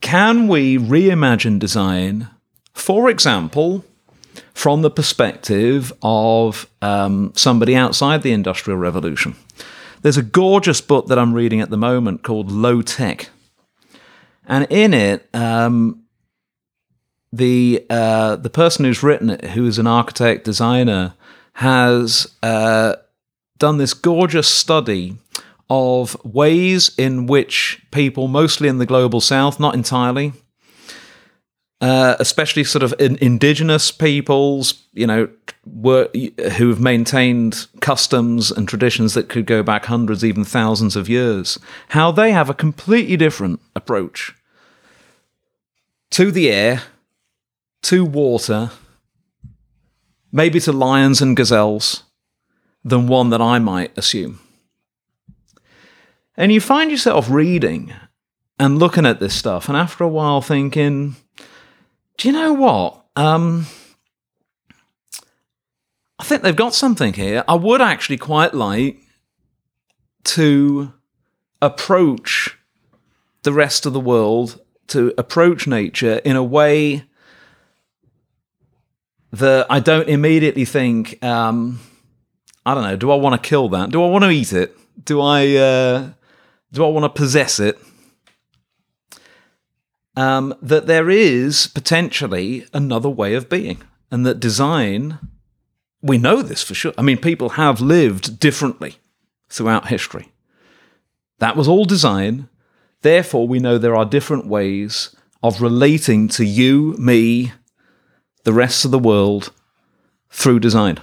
Can 0.00 0.48
we 0.48 0.78
reimagine 0.78 1.58
design, 1.58 2.28
for 2.72 3.08
example, 3.08 3.84
from 4.52 4.82
the 4.82 4.90
perspective 4.90 5.92
of 6.02 6.68
um, 6.82 7.32
somebody 7.34 7.74
outside 7.74 8.22
the 8.22 8.32
Industrial 8.32 8.78
Revolution? 8.78 9.36
There's 10.02 10.16
a 10.16 10.22
gorgeous 10.22 10.80
book 10.80 11.06
that 11.08 11.18
I'm 11.18 11.32
reading 11.32 11.60
at 11.60 11.70
the 11.70 11.76
moment 11.76 12.22
called 12.22 12.50
Low 12.50 12.82
Tech. 12.82 13.30
And 14.46 14.66
in 14.70 14.94
it, 14.94 15.28
um, 15.34 16.04
the 17.32 17.84
uh, 17.90 18.36
the 18.36 18.50
person 18.50 18.84
who's 18.84 19.02
written 19.02 19.30
it, 19.30 19.44
who 19.44 19.66
is 19.66 19.78
an 19.78 19.86
architect 19.86 20.44
designer, 20.44 21.14
has 21.54 22.32
uh, 22.42 22.96
done 23.58 23.78
this 23.78 23.94
gorgeous 23.94 24.48
study 24.48 25.16
of 25.68 26.16
ways 26.24 26.92
in 26.96 27.26
which 27.26 27.82
people, 27.90 28.28
mostly 28.28 28.68
in 28.68 28.78
the 28.78 28.86
global 28.86 29.20
south, 29.20 29.58
not 29.58 29.74
entirely, 29.74 30.32
uh, 31.80 32.16
especially 32.18 32.64
sort 32.64 32.82
of 32.82 32.94
in, 32.98 33.16
indigenous 33.16 33.90
peoples, 33.90 34.84
you 34.92 35.06
know, 35.06 35.28
were, 35.66 36.08
who 36.56 36.68
have 36.68 36.80
maintained 36.80 37.66
customs 37.80 38.50
and 38.50 38.68
traditions 38.68 39.14
that 39.14 39.28
could 39.28 39.46
go 39.46 39.62
back 39.62 39.86
hundreds, 39.86 40.24
even 40.24 40.44
thousands 40.44 40.96
of 40.96 41.08
years, 41.08 41.58
how 41.88 42.10
they 42.10 42.32
have 42.32 42.48
a 42.48 42.54
completely 42.54 43.16
different 43.16 43.60
approach 43.74 44.34
to 46.10 46.30
the 46.30 46.50
air, 46.50 46.82
to 47.82 48.04
water, 48.04 48.70
maybe 50.32 50.60
to 50.60 50.72
lions 50.72 51.20
and 51.20 51.36
gazelles, 51.36 52.04
than 52.84 53.08
one 53.08 53.30
that 53.30 53.42
I 53.42 53.58
might 53.58 53.96
assume. 53.98 54.40
And 56.36 56.52
you 56.52 56.60
find 56.60 56.90
yourself 56.90 57.30
reading 57.30 57.92
and 58.58 58.78
looking 58.78 59.06
at 59.06 59.20
this 59.20 59.34
stuff, 59.34 59.68
and 59.68 59.76
after 59.76 60.04
a 60.04 60.08
while 60.08 60.40
thinking, 60.40 61.16
do 62.16 62.28
you 62.28 62.32
know 62.32 62.52
what? 62.52 63.04
Um, 63.16 63.66
I 66.18 66.24
think 66.24 66.42
they've 66.42 66.56
got 66.56 66.74
something 66.74 67.12
here. 67.12 67.44
I 67.46 67.54
would 67.54 67.80
actually 67.80 68.16
quite 68.16 68.54
like 68.54 68.98
to 70.24 70.92
approach 71.60 72.56
the 73.42 73.52
rest 73.52 73.86
of 73.86 73.92
the 73.92 74.00
world, 74.00 74.60
to 74.88 75.12
approach 75.18 75.66
nature 75.66 76.16
in 76.24 76.36
a 76.36 76.42
way 76.42 77.04
that 79.32 79.66
I 79.68 79.80
don't 79.80 80.08
immediately 80.08 80.64
think, 80.64 81.22
um, 81.22 81.80
I 82.64 82.74
don't 82.74 82.84
know, 82.84 82.96
do 82.96 83.10
I 83.10 83.16
want 83.16 83.40
to 83.40 83.48
kill 83.48 83.68
that? 83.70 83.90
Do 83.90 84.02
I 84.02 84.08
want 84.08 84.24
to 84.24 84.30
eat 84.30 84.52
it? 84.52 84.76
Do 85.04 85.20
I 85.20 85.56
uh, 85.56 86.10
do 86.76 86.84
I 86.84 86.88
want 86.88 87.04
to 87.04 87.20
possess 87.20 87.58
it? 87.58 87.78
Um, 90.14 90.54
that 90.60 90.86
there 90.86 91.08
is 91.08 91.66
potentially 91.66 92.66
another 92.74 93.08
way 93.08 93.34
of 93.34 93.48
being, 93.48 93.82
and 94.10 94.26
that 94.26 94.40
design, 94.40 95.18
we 96.02 96.18
know 96.18 96.42
this 96.42 96.62
for 96.62 96.74
sure. 96.74 96.92
I 96.98 97.02
mean, 97.02 97.16
people 97.16 97.50
have 97.50 97.80
lived 97.80 98.38
differently 98.38 98.96
throughout 99.48 99.88
history. 99.88 100.32
That 101.38 101.56
was 101.56 101.66
all 101.66 101.86
design. 101.86 102.50
Therefore, 103.00 103.48
we 103.48 103.58
know 103.58 103.78
there 103.78 103.96
are 103.96 104.04
different 104.04 104.46
ways 104.46 105.16
of 105.42 105.62
relating 105.62 106.28
to 106.28 106.44
you, 106.44 106.94
me, 106.98 107.52
the 108.44 108.52
rest 108.52 108.84
of 108.84 108.90
the 108.90 108.98
world 108.98 109.50
through 110.30 110.60
design. 110.60 111.00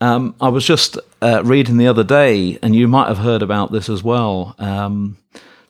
Um, 0.00 0.34
I 0.40 0.48
was 0.48 0.64
just 0.64 0.98
uh, 1.22 1.42
reading 1.44 1.78
the 1.78 1.86
other 1.86 2.04
day, 2.04 2.58
and 2.62 2.74
you 2.74 2.86
might 2.86 3.08
have 3.08 3.18
heard 3.18 3.42
about 3.42 3.72
this 3.72 3.88
as 3.88 4.02
well. 4.02 4.54
Um, 4.58 5.16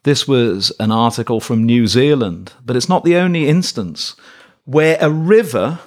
this 0.03 0.27
was 0.27 0.73
an 0.81 0.91
article 0.91 1.41
from 1.41 1.65
New 1.65 1.87
Zealand, 1.87 2.53
but 2.65 2.77
it's 2.77 2.89
not 2.89 3.05
the 3.05 3.17
only 3.17 3.49
instance 3.49 4.17
where 4.65 4.99
a 5.01 5.11
river 5.11 5.79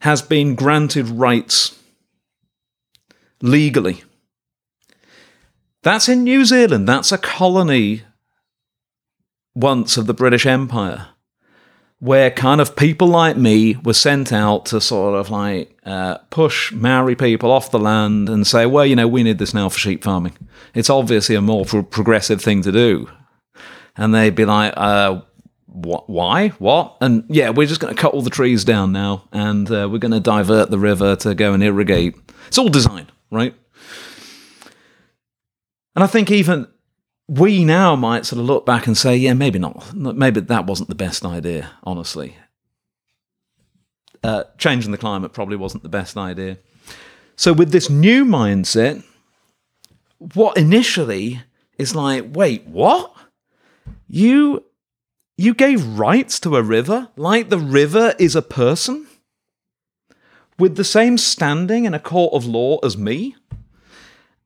has 0.00 0.22
been 0.22 0.54
granted 0.54 1.08
rights 1.08 1.76
legally. 3.42 4.04
That's 5.82 6.08
in 6.08 6.24
New 6.24 6.44
Zealand. 6.44 6.88
That's 6.88 7.12
a 7.12 7.18
colony 7.18 8.02
once 9.54 9.96
of 9.96 10.06
the 10.06 10.14
British 10.14 10.46
Empire 10.46 11.08
where 12.00 12.30
kind 12.30 12.60
of 12.60 12.76
people 12.76 13.08
like 13.08 13.36
me 13.36 13.76
were 13.82 13.94
sent 13.94 14.32
out 14.32 14.66
to 14.66 14.80
sort 14.80 15.18
of 15.18 15.30
like 15.30 15.76
uh, 15.84 16.18
push 16.30 16.72
Maori 16.72 17.16
people 17.16 17.50
off 17.50 17.72
the 17.72 17.78
land 17.78 18.28
and 18.28 18.46
say, 18.46 18.66
well, 18.66 18.86
you 18.86 18.94
know, 18.94 19.08
we 19.08 19.24
need 19.24 19.38
this 19.38 19.52
now 19.52 19.68
for 19.68 19.78
sheep 19.78 20.04
farming. 20.04 20.36
It's 20.74 20.90
obviously 20.90 21.34
a 21.34 21.40
more 21.40 21.64
pro- 21.64 21.82
progressive 21.82 22.40
thing 22.40 22.62
to 22.62 22.70
do. 22.70 23.10
And 23.96 24.14
they'd 24.14 24.34
be 24.34 24.44
like, 24.44 24.74
uh, 24.76 25.22
why? 25.66 26.48
What? 26.58 26.96
And 27.00 27.24
yeah, 27.28 27.50
we're 27.50 27.66
just 27.66 27.80
going 27.80 27.94
to 27.94 28.00
cut 28.00 28.14
all 28.14 28.22
the 28.22 28.30
trees 28.30 28.64
down 28.64 28.92
now 28.92 29.24
and 29.32 29.68
uh, 29.70 29.88
we're 29.90 29.98
going 29.98 30.12
to 30.12 30.20
divert 30.20 30.70
the 30.70 30.78
river 30.78 31.16
to 31.16 31.34
go 31.34 31.52
and 31.52 31.62
irrigate. 31.62 32.14
It's 32.46 32.58
all 32.58 32.68
design, 32.68 33.08
right? 33.30 33.54
And 35.96 36.04
I 36.04 36.06
think 36.06 36.30
even 36.30 36.68
we 37.28 37.62
now 37.62 37.94
might 37.94 38.24
sort 38.24 38.40
of 38.40 38.46
look 38.46 38.64
back 38.64 38.86
and 38.86 38.96
say, 38.96 39.14
yeah, 39.16 39.34
maybe 39.34 39.58
not. 39.58 39.94
Maybe 39.94 40.40
that 40.40 40.66
wasn't 40.66 40.88
the 40.88 40.94
best 40.94 41.26
idea, 41.26 41.70
honestly. 41.84 42.36
Uh, 44.24 44.44
changing 44.56 44.90
the 44.90 44.98
climate 44.98 45.32
probably 45.32 45.56
wasn't 45.56 45.82
the 45.82 45.88
best 45.88 46.16
idea. 46.16 46.58
So, 47.36 47.52
with 47.52 47.70
this 47.70 47.88
new 47.88 48.24
mindset, 48.24 49.04
what 50.18 50.56
initially 50.56 51.42
is 51.76 51.94
like, 51.94 52.24
wait, 52.28 52.66
what? 52.66 53.14
You 54.08 54.64
you 55.36 55.54
gave 55.54 55.86
rights 55.98 56.40
to 56.40 56.56
a 56.56 56.62
river 56.62 57.08
like 57.14 57.48
the 57.48 57.58
river 57.58 58.14
is 58.18 58.34
a 58.34 58.42
person 58.42 59.06
with 60.58 60.74
the 60.74 60.82
same 60.82 61.16
standing 61.16 61.84
in 61.84 61.94
a 61.94 62.00
court 62.00 62.34
of 62.34 62.44
law 62.44 62.78
as 62.82 62.96
me? 62.96 63.36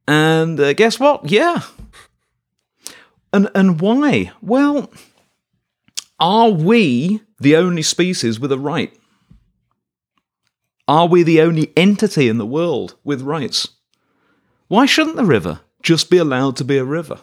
And 0.07 0.61
uh, 0.61 0.75
guess 0.75 1.01
what? 1.01 1.31
Yeah, 1.31 1.63
and 3.33 3.51
and 3.55 3.81
why? 3.81 4.33
Well, 4.41 4.91
are 6.21 6.51
we 6.51 7.21
the 7.41 7.57
only 7.57 7.83
species 7.83 8.39
with 8.39 8.53
a 8.53 8.59
right? 8.59 8.97
Are 10.89 11.07
we 11.07 11.23
the 11.23 11.41
only 11.41 11.73
entity 11.77 12.29
in 12.29 12.39
the 12.39 12.47
world 12.47 12.97
with 13.05 13.23
rights? 13.23 13.69
Why 14.69 14.87
shouldn't 14.87 15.17
the 15.17 15.25
river 15.25 15.61
just 15.83 16.11
be 16.11 16.19
allowed 16.19 16.57
to 16.57 16.65
be 16.65 16.79
a 16.79 16.85
river? 16.85 17.21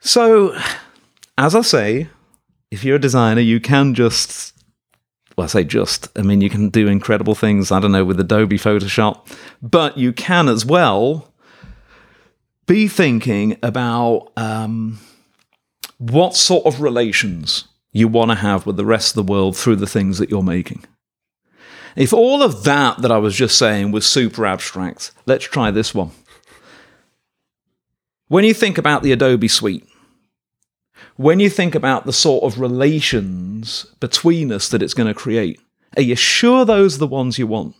So, 0.00 0.58
as 1.38 1.54
I 1.54 1.62
say, 1.62 2.08
if 2.70 2.84
you're 2.84 2.96
a 2.96 3.00
designer, 3.00 3.40
you 3.40 3.60
can 3.60 3.94
just, 3.94 4.52
well, 5.36 5.44
I 5.44 5.48
say 5.48 5.64
just, 5.64 6.08
I 6.18 6.22
mean, 6.22 6.40
you 6.40 6.50
can 6.50 6.70
do 6.70 6.88
incredible 6.88 7.34
things, 7.34 7.70
I 7.70 7.80
don't 7.80 7.92
know, 7.92 8.04
with 8.04 8.18
Adobe 8.18 8.58
Photoshop, 8.58 9.26
but 9.60 9.96
you 9.96 10.12
can 10.12 10.48
as 10.48 10.66
well 10.66 11.31
be 12.72 12.88
thinking 12.88 13.58
about 13.62 14.32
um, 14.34 14.98
what 15.98 16.34
sort 16.34 16.64
of 16.64 16.80
relations 16.80 17.68
you 17.92 18.08
want 18.08 18.30
to 18.30 18.34
have 18.34 18.64
with 18.64 18.78
the 18.78 18.84
rest 18.86 19.10
of 19.10 19.26
the 19.26 19.30
world 19.30 19.54
through 19.54 19.76
the 19.76 19.86
things 19.86 20.16
that 20.16 20.30
you're 20.30 20.42
making. 20.42 20.82
If 21.96 22.14
all 22.14 22.42
of 22.42 22.64
that 22.64 23.02
that 23.02 23.12
I 23.12 23.18
was 23.18 23.34
just 23.34 23.58
saying 23.58 23.92
was 23.92 24.06
super 24.06 24.46
abstract, 24.46 25.12
let's 25.26 25.44
try 25.44 25.70
this 25.70 25.94
one. 25.94 26.12
When 28.28 28.42
you 28.42 28.54
think 28.54 28.78
about 28.78 29.02
the 29.02 29.12
Adobe 29.12 29.48
Suite, 29.48 29.86
when 31.16 31.40
you 31.40 31.50
think 31.50 31.74
about 31.74 32.06
the 32.06 32.12
sort 32.14 32.42
of 32.42 32.58
relations 32.58 33.84
between 34.00 34.50
us 34.50 34.70
that 34.70 34.82
it's 34.82 34.94
going 34.94 35.08
to 35.08 35.22
create, 35.24 35.60
are 35.94 36.02
you 36.02 36.16
sure 36.16 36.64
those 36.64 36.96
are 36.96 37.00
the 37.00 37.06
ones 37.06 37.38
you 37.38 37.46
want? 37.46 37.76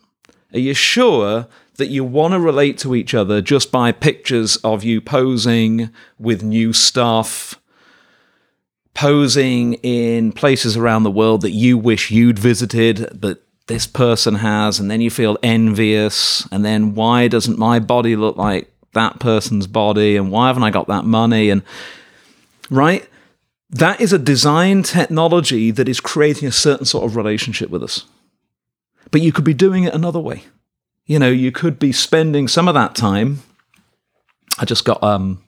Are 0.53 0.59
you 0.59 0.75
sure 0.75 1.47
that 1.77 1.89
you 1.89 2.05
want 2.05 2.33
to 2.33 2.41
relate 2.41 2.79
to 2.79 2.95
each 2.95 3.15
other 3.15 3.41
just 3.41 3.73
by 3.73 3.93
pictures 3.93 4.57
of 4.57 4.85
you 4.85 5.01
posing 5.01 5.91
with 6.19 6.43
new 6.43 6.73
stuff, 6.73 7.61
posing 8.95 9.75
in 9.75 10.33
places 10.33 10.77
around 10.77 11.03
the 11.03 11.11
world 11.11 11.41
that 11.41 11.51
you 11.51 11.79
wish 11.79 12.11
you'd 12.11 12.39
visited, 12.39 13.19
but 13.19 13.43
this 13.69 13.87
person 13.87 14.37
has, 14.37 14.79
and 14.79 14.91
then 14.91 15.01
you 15.01 15.11
feel 15.11 15.39
envious, 15.43 16.47
and 16.53 16.65
then 16.65 16.95
why 16.95 17.29
doesn't 17.29 17.59
my 17.59 17.79
body 17.79 18.17
look 18.17 18.37
like 18.37 18.71
that 18.93 19.19
person's 19.19 19.67
body, 19.67 20.17
and 20.17 20.31
why 20.31 20.49
haven't 20.49 20.65
I 20.65 20.71
got 20.71 20.89
that 20.89 21.05
money? 21.05 21.49
And 21.49 21.63
right? 22.69 23.09
That 23.71 24.03
is 24.03 24.13
a 24.13 24.19
design 24.19 24.83
technology 24.83 25.71
that 25.71 25.89
is 25.89 26.01
creating 26.01 26.49
a 26.49 26.53
certain 26.53 26.85
sort 26.85 27.05
of 27.05 27.17
relationship 27.17 27.71
with 27.71 27.83
us. 27.83 28.05
But 29.11 29.23
you 29.23 29.33
could 29.33 29.45
be 29.45 29.55
doing 29.55 29.85
it 29.85 29.95
another 29.95 30.21
way 30.21 30.45
you 31.13 31.19
know, 31.19 31.29
you 31.29 31.53
could 31.53 31.79
be 31.79 31.93
spending 31.93 32.49
some 32.49 32.69
of 32.69 32.75
that 32.75 32.95
time. 32.95 33.43
I 34.59 34.65
just 34.65 34.87
got 34.87 35.03
um, 35.03 35.45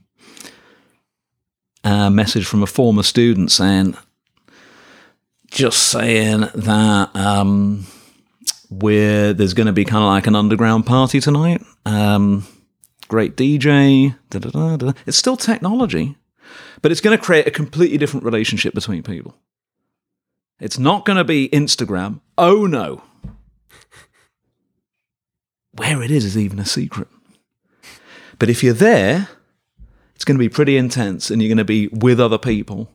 a 1.83 2.11
message 2.11 2.45
from 2.45 2.63
a 2.63 2.67
former 2.67 3.03
student 3.03 3.51
saying, 3.51 3.97
just 5.51 5.85
saying 5.85 6.41
that 6.55 7.17
um, 7.17 7.87
where 8.69 9.33
there's 9.33 9.55
going 9.55 9.69
to 9.69 9.73
be 9.73 9.87
kind 9.87 10.05
of 10.05 10.09
like 10.09 10.27
an 10.27 10.37
underground 10.37 10.85
party 10.85 11.19
tonight. 11.19 11.63
Um, 11.87 12.47
great 13.09 13.35
DJ. 13.35 14.15
Da, 14.29 14.41
da, 14.41 14.77
da, 14.77 14.93
it's 15.07 15.17
still 15.17 15.39
technology, 15.39 16.15
but 16.83 16.93
it's 16.93 17.01
going 17.01 17.17
to 17.17 17.25
create 17.25 17.47
a 17.47 17.51
completely 17.51 17.97
different 17.97 18.27
relationship 18.27 18.75
between 18.75 19.03
people. 19.03 19.35
It's 20.61 20.79
not 20.79 21.07
going 21.07 21.17
to 21.17 21.25
be 21.25 21.49
Instagram. 21.49 22.21
Oh 22.37 22.67
no 22.67 23.03
where 25.77 26.03
it 26.03 26.11
is 26.11 26.25
is 26.25 26.39
even 26.39 26.59
a 26.59 26.65
secret. 26.65 27.09
But 28.39 28.51
if 28.51 28.63
you're 28.63 28.75
there, 28.75 29.29
it's 30.15 30.25
going 30.25 30.37
to 30.37 30.45
be 30.45 30.49
pretty 30.49 30.77
intense 30.77 31.31
and 31.31 31.41
you're 31.43 31.49
going 31.49 31.59
to 31.59 31.65
be 31.65 31.89
with 31.89 32.21
other 32.21 32.39
people 32.39 32.91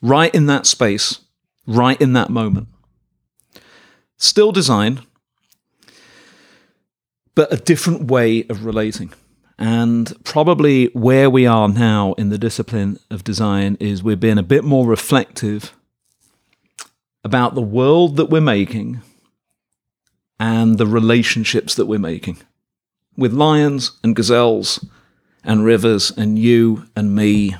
right 0.00 0.34
in 0.34 0.46
that 0.46 0.66
space, 0.66 1.20
right 1.66 2.00
in 2.00 2.12
that 2.12 2.30
moment. 2.30 2.68
Still 4.16 4.52
design, 4.52 5.00
but 7.34 7.52
a 7.52 7.56
different 7.56 8.04
way 8.10 8.44
of 8.48 8.64
relating. 8.64 9.12
And 9.58 10.12
probably 10.24 10.86
where 10.86 11.30
we 11.30 11.46
are 11.46 11.68
now 11.68 12.14
in 12.14 12.28
the 12.28 12.38
discipline 12.38 12.98
of 13.10 13.24
design 13.24 13.76
is 13.80 14.02
we're 14.02 14.16
being 14.16 14.38
a 14.38 14.42
bit 14.42 14.64
more 14.64 14.86
reflective 14.86 15.74
about 17.22 17.54
the 17.54 17.62
world 17.62 18.16
that 18.16 18.26
we're 18.26 18.40
making 18.40 19.00
and 20.44 20.76
the 20.76 20.86
relationships 20.86 21.74
that 21.74 21.86
we're 21.86 21.98
making 21.98 22.36
with 23.16 23.32
lions 23.32 23.92
and 24.02 24.14
gazelles 24.14 24.84
and 25.42 25.64
rivers 25.64 26.10
and 26.10 26.38
you 26.38 26.86
and 26.94 27.14
me 27.14 27.56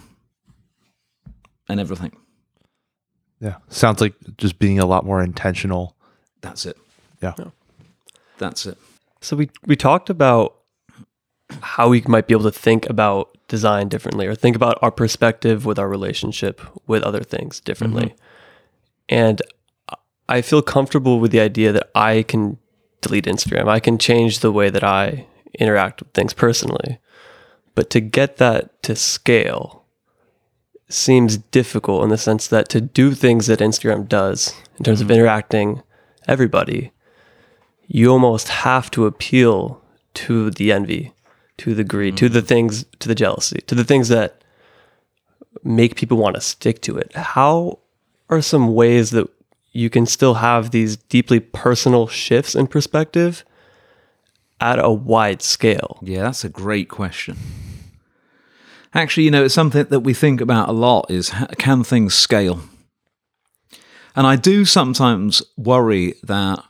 and 1.67 1.81
everything. 1.81 2.15
Yeah. 3.41 3.57
Sounds 3.69 4.03
like 4.03 4.15
just 4.37 4.59
being 4.59 4.79
a 4.79 4.85
lot 4.85 5.07
more 5.07 5.23
intentional. 5.23 5.97
That's 6.43 6.67
it. 6.67 6.77
Yeah. 7.23 7.33
That's 8.37 8.67
it. 8.67 8.77
So 9.23 9.35
we 9.37 9.49
we 9.67 9.77
talked 9.77 10.11
about 10.11 10.57
how 11.63 11.89
we 11.89 12.03
might 12.07 12.27
be 12.27 12.35
able 12.35 12.51
to 12.53 12.59
think 12.59 12.89
about 12.91 13.39
design 13.49 13.89
differently 13.89 14.27
or 14.27 14.35
think 14.35 14.57
about 14.57 14.79
our 14.83 14.91
perspective 14.91 15.65
with 15.65 15.79
our 15.79 15.89
relationship 15.89 16.61
with 16.87 17.03
other 17.03 17.23
things 17.23 17.61
differently. 17.61 18.09
Mm-hmm. 18.09 18.17
And 19.09 19.43
I 20.29 20.43
feel 20.43 20.63
comfortable 20.63 21.19
with 21.21 21.31
the 21.31 21.41
idea 21.41 21.73
that 21.73 21.91
I 21.95 22.25
can 22.25 22.59
delete 23.05 23.27
Instagram. 23.27 23.69
I 23.69 23.81
can 23.81 23.99
change 23.99 24.41
the 24.41 24.53
way 24.53 24.71
that 24.71 24.85
I 24.85 25.27
interact 25.59 26.01
with 26.01 26.13
things 26.13 26.35
personally. 26.35 26.99
But 27.75 27.91
to 27.91 28.01
get 28.01 28.37
that 28.39 28.83
to 28.85 28.97
scale 28.97 29.85
seems 30.89 31.39
difficult 31.39 32.05
in 32.05 32.11
the 32.11 32.19
sense 32.19 32.47
that 32.49 32.69
to 32.71 32.81
do 32.81 33.15
things 33.15 33.47
that 33.47 33.59
Instagram 33.59 34.09
does 34.09 34.55
in 34.79 34.85
terms 34.85 35.01
of 35.01 35.07
mm-hmm. 35.07 35.17
interacting 35.17 35.83
everybody, 36.29 36.93
you 37.87 38.11
almost 38.11 38.49
have 38.49 38.91
to 38.93 39.07
appeal 39.07 39.83
to 40.15 40.51
the 40.51 40.73
envy, 40.73 41.13
to 41.59 41.75
the 41.75 41.85
greed, 41.85 42.17
to 42.17 42.27
mm-hmm. 42.27 42.35
the 42.35 42.43
things, 42.43 42.85
to 43.01 43.09
the 43.09 43.15
jealousy, 43.15 43.61
to 43.67 43.75
the 43.75 43.85
things 43.85 44.09
that 44.09 44.43
make 45.63 45.97
people 45.97 46.19
want 46.19 46.35
to 46.35 46.41
stick 46.41 46.81
to 46.83 46.97
it. 46.97 47.13
How 47.15 47.79
are 48.29 48.43
some 48.43 48.75
ways 48.75 49.11
that 49.11 49.29
you 49.75 49.91
can 49.91 50.07
still 50.07 50.35
have 50.35 50.71
these 50.71 50.97
deeply 50.97 51.41
personal 51.41 52.07
shifts 52.07 52.55
in 52.55 52.67
perspective 52.69 53.45
at 54.61 54.79
a 54.79 54.91
wide 54.91 55.43
scale? 55.43 55.99
Yeah, 56.01 56.23
that's 56.23 56.45
a 56.45 56.49
great 56.49 56.89
question. 56.89 57.37
Actually, 58.95 59.25
you 59.25 59.31
know, 59.33 59.45
it's 59.45 59.55
something 59.55 59.85
that 59.87 60.01
we 60.01 60.15
think 60.15 60.41
about 60.41 60.69
a 60.69 60.73
lot 60.73 61.11
is 61.11 61.33
can 61.59 61.83
things 61.83 62.15
scale? 62.15 62.61
And 64.17 64.27
I 64.29 64.37
do 64.37 64.65
sometimes 64.65 65.43
worry 65.57 66.15
that 66.23 66.63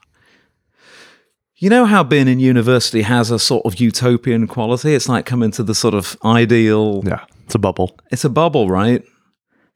you 1.56 1.68
know 1.70 1.84
how 1.84 2.02
being 2.02 2.26
in 2.26 2.40
university 2.40 3.02
has 3.02 3.30
a 3.30 3.38
sort 3.38 3.64
of 3.66 3.78
utopian 3.78 4.46
quality? 4.46 4.94
It's 4.94 5.08
like 5.08 5.26
coming 5.26 5.50
to 5.52 5.62
the 5.62 5.74
sort 5.74 5.94
of 5.94 6.16
ideal 6.24 7.02
Yeah, 7.04 7.24
it's 7.44 7.54
a 7.54 7.58
bubble. 7.58 7.98
it's 8.10 8.24
a 8.24 8.30
bubble, 8.30 8.68
right? 8.70 9.04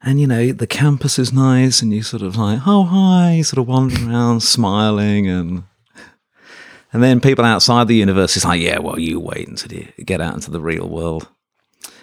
And 0.01 0.19
you 0.21 0.27
know, 0.27 0.51
the 0.53 0.67
campus 0.67 1.19
is 1.19 1.33
nice, 1.33 1.81
and 1.81 1.93
you 1.93 2.03
sort 2.03 2.21
of 2.21 2.37
like, 2.37 2.59
oh 2.65 2.85
hi, 2.85 3.41
sort 3.41 3.59
of 3.59 3.67
wandering 3.67 4.09
around, 4.09 4.41
smiling, 4.41 5.27
and 5.27 5.63
and 6.93 7.03
then 7.03 7.19
people 7.19 7.45
outside 7.45 7.87
the 7.87 7.95
university 7.95 8.39
is 8.39 8.45
like, 8.45 8.61
yeah, 8.61 8.79
well, 8.79 8.97
you 8.97 9.19
wait 9.19 9.47
until 9.47 9.73
you 9.73 9.87
get 10.05 10.21
out 10.21 10.33
into 10.33 10.51
the 10.51 10.61
real 10.61 10.87
world. 10.87 11.27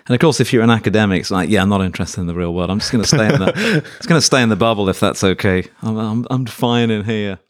And 0.06 0.14
of 0.14 0.20
course, 0.20 0.38
if 0.38 0.52
you're 0.52 0.62
an 0.62 0.70
academic, 0.70 1.20
it's 1.20 1.32
like, 1.32 1.50
yeah, 1.50 1.62
I'm 1.62 1.68
not 1.68 1.80
interested 1.80 2.20
in 2.20 2.28
the 2.28 2.34
real 2.34 2.54
world. 2.54 2.70
I'm 2.70 2.78
just 2.78 2.92
going 2.92 3.02
to 3.02 3.08
stay 3.08 3.26
in 3.26 3.40
the, 3.40 3.82
it's 3.96 4.06
going 4.06 4.20
to 4.20 4.24
stay 4.24 4.40
in 4.40 4.48
the 4.50 4.56
bubble 4.56 4.88
if 4.88 5.00
that's 5.00 5.24
okay. 5.24 5.64
I'm, 5.82 5.96
I'm, 5.96 6.26
I'm 6.30 6.46
fine 6.46 6.90
in 6.90 7.04
here. 7.04 7.40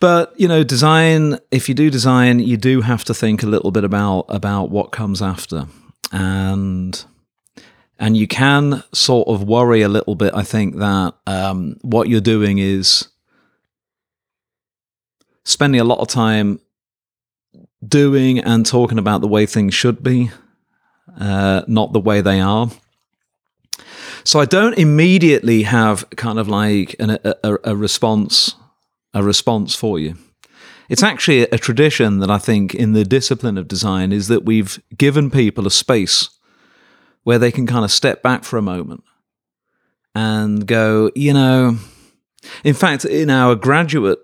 But 0.00 0.38
you 0.38 0.48
know, 0.48 0.62
design. 0.62 1.38
If 1.50 1.68
you 1.68 1.74
do 1.74 1.90
design, 1.90 2.40
you 2.40 2.56
do 2.56 2.82
have 2.82 3.04
to 3.04 3.14
think 3.14 3.42
a 3.42 3.46
little 3.46 3.70
bit 3.70 3.84
about 3.84 4.26
about 4.28 4.70
what 4.70 4.92
comes 4.92 5.22
after, 5.22 5.68
and 6.12 7.02
and 7.98 8.16
you 8.16 8.26
can 8.26 8.82
sort 8.92 9.28
of 9.28 9.44
worry 9.44 9.82
a 9.82 9.88
little 9.88 10.14
bit. 10.14 10.34
I 10.34 10.42
think 10.42 10.76
that 10.76 11.14
um, 11.26 11.78
what 11.82 12.08
you're 12.08 12.20
doing 12.20 12.58
is 12.58 13.08
spending 15.44 15.80
a 15.80 15.84
lot 15.84 16.00
of 16.00 16.08
time 16.08 16.60
doing 17.86 18.38
and 18.38 18.66
talking 18.66 18.98
about 18.98 19.20
the 19.20 19.28
way 19.28 19.46
things 19.46 19.74
should 19.74 20.02
be, 20.02 20.30
uh, 21.18 21.62
not 21.66 21.92
the 21.92 22.00
way 22.00 22.20
they 22.20 22.40
are. 22.40 22.70
So 24.24 24.40
I 24.40 24.44
don't 24.44 24.76
immediately 24.76 25.62
have 25.62 26.08
kind 26.10 26.38
of 26.38 26.48
like 26.48 26.96
an, 26.98 27.10
a, 27.22 27.58
a, 27.62 27.76
response, 27.76 28.56
a 29.14 29.22
response 29.22 29.74
for 29.74 30.00
you. 30.00 30.16
It's 30.88 31.02
actually 31.02 31.42
a 31.42 31.58
tradition 31.58 32.18
that 32.18 32.30
I 32.30 32.38
think 32.38 32.74
in 32.74 32.92
the 32.92 33.04
discipline 33.04 33.56
of 33.56 33.68
design 33.68 34.12
is 34.12 34.28
that 34.28 34.44
we've 34.44 34.82
given 34.96 35.30
people 35.30 35.66
a 35.66 35.70
space 35.70 36.28
where 37.26 37.40
they 37.40 37.50
can 37.50 37.66
kind 37.66 37.84
of 37.84 37.90
step 37.90 38.22
back 38.22 38.44
for 38.44 38.56
a 38.56 38.62
moment 38.62 39.02
and 40.14 40.64
go, 40.64 41.10
you 41.16 41.32
know, 41.32 41.76
in 42.62 42.72
fact, 42.72 43.04
in 43.04 43.30
our 43.30 43.56
graduate 43.56 44.20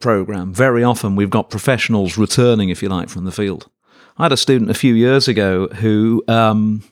program, 0.00 0.54
very 0.54 0.82
often 0.82 1.14
we've 1.14 1.28
got 1.28 1.50
professionals 1.50 2.16
returning, 2.16 2.70
if 2.70 2.82
you 2.82 2.88
like, 2.88 3.10
from 3.10 3.26
the 3.26 3.32
field. 3.32 3.68
I 4.16 4.22
had 4.22 4.32
a 4.32 4.38
student 4.38 4.70
a 4.70 4.74
few 4.74 4.94
years 4.94 5.28
ago 5.28 5.66
who 5.66 6.24
um, 6.26 6.82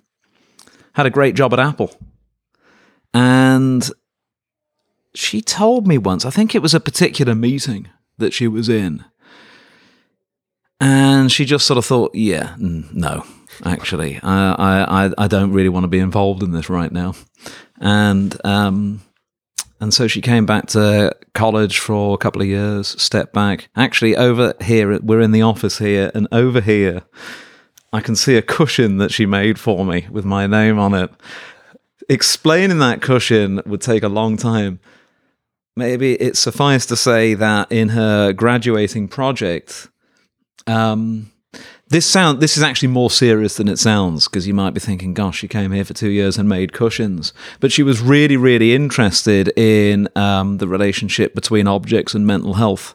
had 0.92 1.07
a 1.07 1.11
great 1.11 1.37
job 1.37 1.55
at 1.55 1.59
Apple. 1.59 1.90
And 3.14 3.90
she 5.14 5.40
told 5.40 5.87
me 5.87 5.96
once, 5.96 6.26
I 6.26 6.31
think 6.31 6.55
it 6.55 6.61
was 6.61 6.74
a 6.74 6.81
particular 6.81 7.35
meeting 7.35 7.88
that 8.18 8.35
she 8.35 8.46
was 8.46 8.68
in. 8.68 9.07
And 10.79 11.33
she 11.33 11.46
just 11.46 11.66
sort 11.66 11.79
of 11.79 11.87
thought, 11.87 12.14
yeah, 12.14 12.57
mm, 12.59 12.92
no, 12.92 13.24
actually, 13.64 14.20
I, 14.23 15.07
I, 15.07 15.12
I 15.16 15.27
don't 15.29 15.53
really 15.53 15.68
want 15.68 15.85
to 15.85 15.88
be 15.88 15.99
involved 15.99 16.42
in 16.42 16.53
this 16.53 16.70
right 16.70 16.92
now. 16.92 17.14
And, 17.81 18.37
um, 18.44 19.03
and 19.81 19.94
so 19.94 20.07
she 20.07 20.20
came 20.20 20.46
back 20.46 20.66
to 20.68 21.14
college 21.35 21.79
for 21.79 22.14
a 22.14 22.18
couple 22.18 22.42
of 22.42 22.49
years, 22.49 23.01
stepped 23.01 23.33
back. 23.33 23.68
Actually, 23.77 24.16
over 24.16 24.55
here, 24.61 24.99
we're 25.01 25.20
in 25.20 25.33
the 25.33 25.42
office 25.42 25.79
here, 25.79 26.11
and 26.14 26.29
over 26.33 26.61
here, 26.61 27.03
I 27.92 28.01
can 28.01 28.14
see 28.14 28.37
a 28.37 28.42
cushion 28.42 28.99
that 28.99 29.11
she 29.11 29.27
made 29.27 29.59
for 29.59 29.85
me 29.85 30.07
with 30.11 30.25
my 30.25 30.46
name 30.46 30.79
on 30.79 30.94
it. 30.94 31.11
Explaining 32.09 32.79
that 32.79 33.03
cushion 33.03 33.62
would 33.66 33.81
take 33.81 34.03
a 34.03 34.09
long 34.09 34.37
time. 34.37 34.81
Maybe 35.77 36.14
it's 36.14 36.38
suffice 36.38 36.85
to 36.87 36.96
say 36.96 37.35
that 37.35 37.73
in 37.73 37.90
her 37.90 38.33
graduating 38.33 39.09
project, 39.09 39.88
um, 40.66 41.33
this 41.90 42.07
sound 42.07 42.40
this 42.40 42.57
is 42.57 42.62
actually 42.62 42.88
more 42.88 43.11
serious 43.11 43.57
than 43.57 43.68
it 43.68 43.79
sounds 43.79 44.29
because 44.29 44.46
you 44.46 44.55
might 44.55 44.74
be 44.74 44.81
thinking, 44.81 45.12
"Gosh, 45.12 45.38
she 45.38 45.48
came 45.48 45.72
here 45.72 45.85
for 45.85 45.92
two 45.92 46.09
years 46.09 46.38
and 46.38 46.48
made 46.48 46.72
cushions," 46.72 47.33
but 47.59 47.72
she 47.72 47.83
was 47.83 48.00
really, 48.00 48.37
really 48.37 48.74
interested 48.74 49.48
in 49.59 50.09
um, 50.14 50.59
the 50.59 50.68
relationship 50.68 51.35
between 51.35 51.66
objects 51.66 52.14
and 52.14 52.26
mental 52.26 52.55
health, 52.55 52.94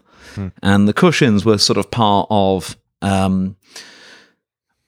and 0.63 0.87
the 0.87 0.93
cushions 0.93 1.43
were 1.43 1.57
sort 1.57 1.77
of 1.77 1.91
part 1.91 2.27
of 2.29 2.77
um, 3.01 3.57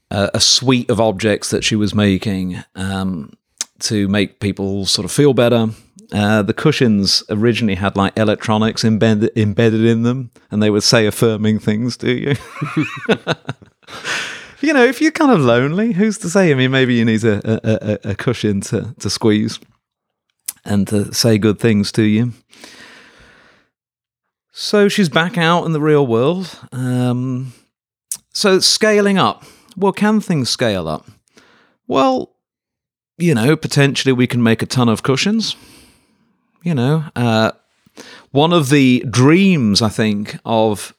a, 0.10 0.32
a 0.34 0.39
suite 0.39 0.89
of 0.89 1.02
objects 1.02 1.50
that 1.50 1.65
she 1.65 1.76
was 1.76 1.93
making 1.93 2.63
um, 2.76 3.34
to 3.80 4.08
make 4.08 4.39
people 4.39 4.86
sort 4.86 5.04
of 5.04 5.12
feel 5.12 5.34
better. 5.34 5.67
Uh, 6.13 6.41
the 6.41 6.54
cushions 6.54 7.22
originally 7.30 7.76
had 7.76 7.98
like 7.98 8.17
electronics 8.17 8.86
embedded 8.86 9.38
embedded 9.38 9.84
in 9.84 10.04
them, 10.04 10.32
and 10.50 10.63
they 10.63 10.70
would 10.70 10.84
say 10.84 11.06
affirming 11.06 11.60
things 11.60 11.98
to 11.98 12.10
you. 12.10 12.36
you 14.62 14.73
know, 14.73 14.84
if 14.84 15.02
you're 15.02 15.12
kind 15.12 15.32
of 15.32 15.39
lonely, 15.39 15.93
who's 15.93 16.17
to 16.19 16.30
say? 16.30 16.52
I 16.52 16.54
mean, 16.56 16.71
maybe 16.71 16.95
you 16.95 17.06
need 17.06 17.23
a, 17.23 18.00
a, 18.06 18.12
a, 18.12 18.15
cushion 18.15 18.62
to, 18.62 18.95
to 19.00 19.10
squeeze 19.10 19.60
and 20.65 20.88
to 20.88 21.13
say 21.13 21.38
good 21.38 21.60
things 21.60 21.91
to 21.93 22.04
you. 22.04 22.34
So 24.52 24.89
she's 24.89 25.10
back 25.10 25.38
out 25.38 25.65
in 25.65 25.73
the 25.73 25.82
real 25.82 26.06
world. 26.06 26.60
Um, 26.71 27.54
so 28.34 28.60
scaling 28.60 29.17
up. 29.17 29.43
Well, 29.76 29.93
can 29.93 30.19
things 30.19 30.50
scale 30.50 30.88
up? 30.88 31.08
Well, 31.88 32.36
you 33.17 33.36
know, 33.36 33.56
potentially 33.56 34.13
we 34.13 34.28
can 34.28 34.41
make 34.41 34.62
a 34.62 34.65
ton 34.65 34.89
of 34.89 35.04
cushions. 35.04 35.56
You 36.63 36.73
know, 36.73 37.06
uh, 37.15 37.52
one 38.32 38.52
of 38.52 38.69
the 38.69 39.06
dreams, 39.10 39.82
I 39.82 39.89
think, 39.89 40.38
of 40.43 40.93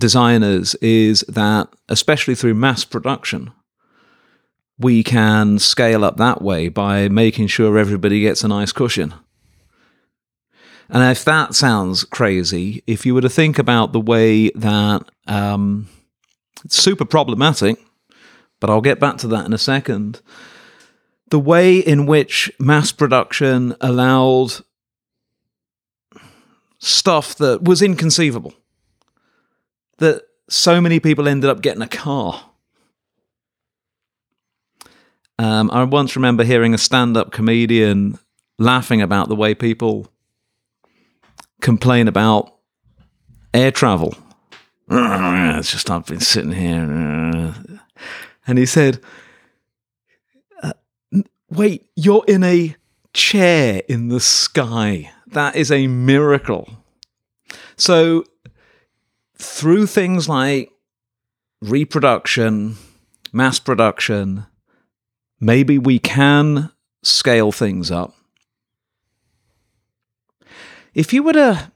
designers 0.00 0.74
is 0.76 1.20
that, 1.28 1.68
especially 1.88 2.34
through 2.34 2.54
mass 2.54 2.84
production, 2.84 3.52
we 4.78 5.04
can 5.04 5.58
scale 5.58 6.04
up 6.04 6.16
that 6.16 6.42
way 6.42 6.68
by 6.68 7.08
making 7.08 7.46
sure 7.46 7.78
everybody 7.78 8.20
gets 8.20 8.42
a 8.42 8.48
nice 8.48 8.72
cushion. 8.72 9.14
And 10.88 11.08
if 11.08 11.24
that 11.24 11.54
sounds 11.54 12.02
crazy, 12.02 12.82
if 12.86 13.06
you 13.06 13.14
were 13.14 13.20
to 13.20 13.28
think 13.28 13.58
about 13.58 13.92
the 13.92 14.00
way 14.00 14.50
that 14.50 15.02
um, 15.28 15.88
it's 16.64 16.82
super 16.82 17.04
problematic, 17.04 17.78
but 18.58 18.70
I'll 18.70 18.80
get 18.80 18.98
back 18.98 19.18
to 19.18 19.28
that 19.28 19.46
in 19.46 19.52
a 19.52 19.58
second. 19.58 20.20
The 21.28 21.38
way 21.38 21.78
in 21.78 22.06
which 22.06 22.50
mass 22.58 22.90
production 22.90 23.76
allowed 23.80 24.52
stuff 26.78 27.36
that 27.36 27.62
was 27.62 27.82
inconceivable, 27.82 28.54
that 30.00 30.24
so 30.48 30.80
many 30.80 30.98
people 31.00 31.28
ended 31.28 31.48
up 31.48 31.62
getting 31.62 31.82
a 31.82 31.88
car. 31.88 32.50
Um, 35.38 35.70
I 35.70 35.84
once 35.84 36.16
remember 36.16 36.44
hearing 36.44 36.74
a 36.74 36.78
stand 36.78 37.16
up 37.16 37.32
comedian 37.32 38.18
laughing 38.58 39.00
about 39.00 39.28
the 39.28 39.36
way 39.36 39.54
people 39.54 40.08
complain 41.62 42.08
about 42.08 42.54
air 43.54 43.70
travel. 43.70 44.14
It's 44.92 45.72
just, 45.72 45.90
I've 45.90 46.06
been 46.06 46.20
sitting 46.20 46.52
here. 46.52 47.54
And 48.46 48.58
he 48.58 48.66
said, 48.66 49.00
uh, 50.62 50.72
Wait, 51.50 51.86
you're 51.94 52.24
in 52.26 52.42
a 52.42 52.74
chair 53.12 53.82
in 53.88 54.08
the 54.08 54.20
sky. 54.20 55.12
That 55.28 55.54
is 55.54 55.70
a 55.70 55.86
miracle. 55.86 56.68
So, 57.76 58.24
through 59.40 59.86
things 59.86 60.28
like 60.28 60.70
reproduction, 61.60 62.76
mass 63.32 63.58
production, 63.58 64.46
maybe 65.40 65.78
we 65.78 65.98
can 65.98 66.70
scale 67.02 67.52
things 67.52 67.90
up. 67.90 68.14
If 70.94 71.12
you 71.12 71.22
were 71.22 71.32
to 71.34 71.72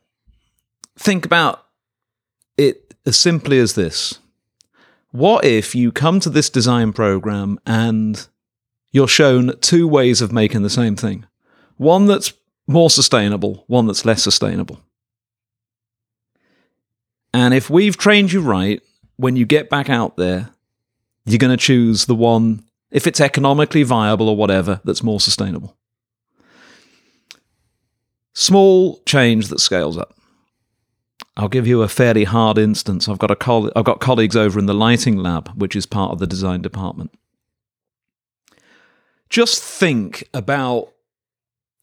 think 0.98 1.24
about 1.24 1.66
it 2.56 2.94
as 3.06 3.18
simply 3.18 3.58
as 3.58 3.74
this 3.74 4.18
what 5.14 5.44
if 5.44 5.76
you 5.76 5.92
come 5.92 6.18
to 6.18 6.28
this 6.28 6.50
design 6.50 6.92
program 6.92 7.60
and 7.64 8.26
you're 8.90 9.06
shown 9.06 9.56
two 9.60 9.86
ways 9.86 10.20
of 10.20 10.32
making 10.32 10.62
the 10.62 10.68
same 10.68 10.96
thing? 10.96 11.24
One 11.76 12.06
that's 12.06 12.32
more 12.66 12.90
sustainable, 12.90 13.62
one 13.68 13.86
that's 13.86 14.04
less 14.04 14.24
sustainable. 14.24 14.80
And 17.34 17.52
if 17.52 17.68
we've 17.68 17.96
trained 17.96 18.32
you 18.32 18.40
right, 18.40 18.80
when 19.16 19.34
you 19.34 19.44
get 19.44 19.68
back 19.68 19.90
out 19.90 20.16
there, 20.16 20.50
you're 21.26 21.38
going 21.38 21.50
to 21.50 21.62
choose 21.62 22.04
the 22.04 22.14
one, 22.14 22.62
if 22.92 23.08
it's 23.08 23.20
economically 23.20 23.82
viable 23.82 24.28
or 24.28 24.36
whatever, 24.36 24.80
that's 24.84 25.02
more 25.02 25.18
sustainable. 25.18 25.76
Small 28.34 29.00
change 29.04 29.48
that 29.48 29.58
scales 29.58 29.98
up. 29.98 30.14
I'll 31.36 31.48
give 31.48 31.66
you 31.66 31.82
a 31.82 31.88
fairly 31.88 32.22
hard 32.22 32.56
instance. 32.56 33.08
I've 33.08 33.18
got 33.18 33.32
a 33.32 33.36
coll- 33.36 33.72
I've 33.74 33.84
got 33.84 33.98
colleagues 33.98 34.36
over 34.36 34.60
in 34.60 34.66
the 34.66 34.74
lighting 34.74 35.16
lab, 35.16 35.50
which 35.60 35.74
is 35.74 35.86
part 35.86 36.12
of 36.12 36.20
the 36.20 36.28
design 36.28 36.62
department. 36.62 37.12
Just 39.28 39.60
think 39.60 40.28
about 40.32 40.92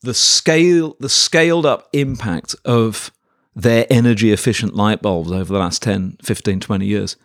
the 0.01 0.13
scale 0.13 0.95
the 1.01 1.09
scaled 1.09 1.65
up 1.65 1.89
impact 1.91 2.55
of 2.63 3.11
their 3.55 3.85
energy 3.89 4.31
efficient 4.31 4.75
light 4.75 5.01
bulbs 5.01 5.31
over 5.31 5.51
the 5.51 5.59
last 5.59 5.81
10, 5.81 6.17
15, 6.23 6.59
20 6.59 6.85
years. 6.85 7.15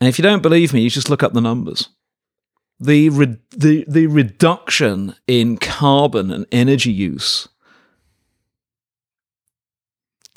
And 0.00 0.08
if 0.08 0.18
you 0.18 0.22
don't 0.22 0.42
believe 0.42 0.72
me, 0.72 0.80
you 0.80 0.90
just 0.90 1.10
look 1.10 1.22
up 1.22 1.32
the 1.32 1.40
numbers. 1.40 1.88
The, 2.78 3.08
re- 3.08 3.38
the, 3.50 3.84
the 3.88 4.06
reduction 4.06 5.14
in 5.26 5.56
carbon 5.56 6.30
and 6.30 6.46
energy 6.52 6.92
use 6.92 7.48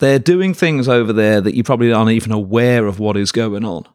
they're 0.01 0.19
doing 0.19 0.53
things 0.53 0.89
over 0.89 1.13
there 1.13 1.39
that 1.39 1.55
you 1.55 1.63
probably 1.63 1.93
aren't 1.93 2.09
even 2.09 2.31
aware 2.31 2.87
of 2.87 2.99
what 2.99 3.15
is 3.15 3.31
going 3.31 3.63
on. 3.63 3.85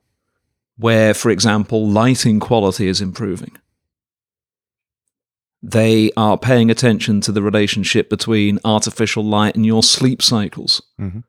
Where, 0.79 1.13
for 1.13 1.31
example, 1.31 1.89
lighting 1.89 2.39
quality 2.39 2.87
is 2.87 3.01
improving. 3.01 3.59
They 5.63 6.11
are 6.17 6.39
paying 6.39 6.71
attention 6.71 7.21
to 7.23 7.33
the 7.33 7.43
relationship 7.43 8.09
between 8.11 8.59
artificial 8.65 9.25
light 9.25 9.57
and 9.57 9.67
your 9.67 9.83
sleep 9.83 10.23
cycles, 10.23 10.83
Mhm. 11.01 11.25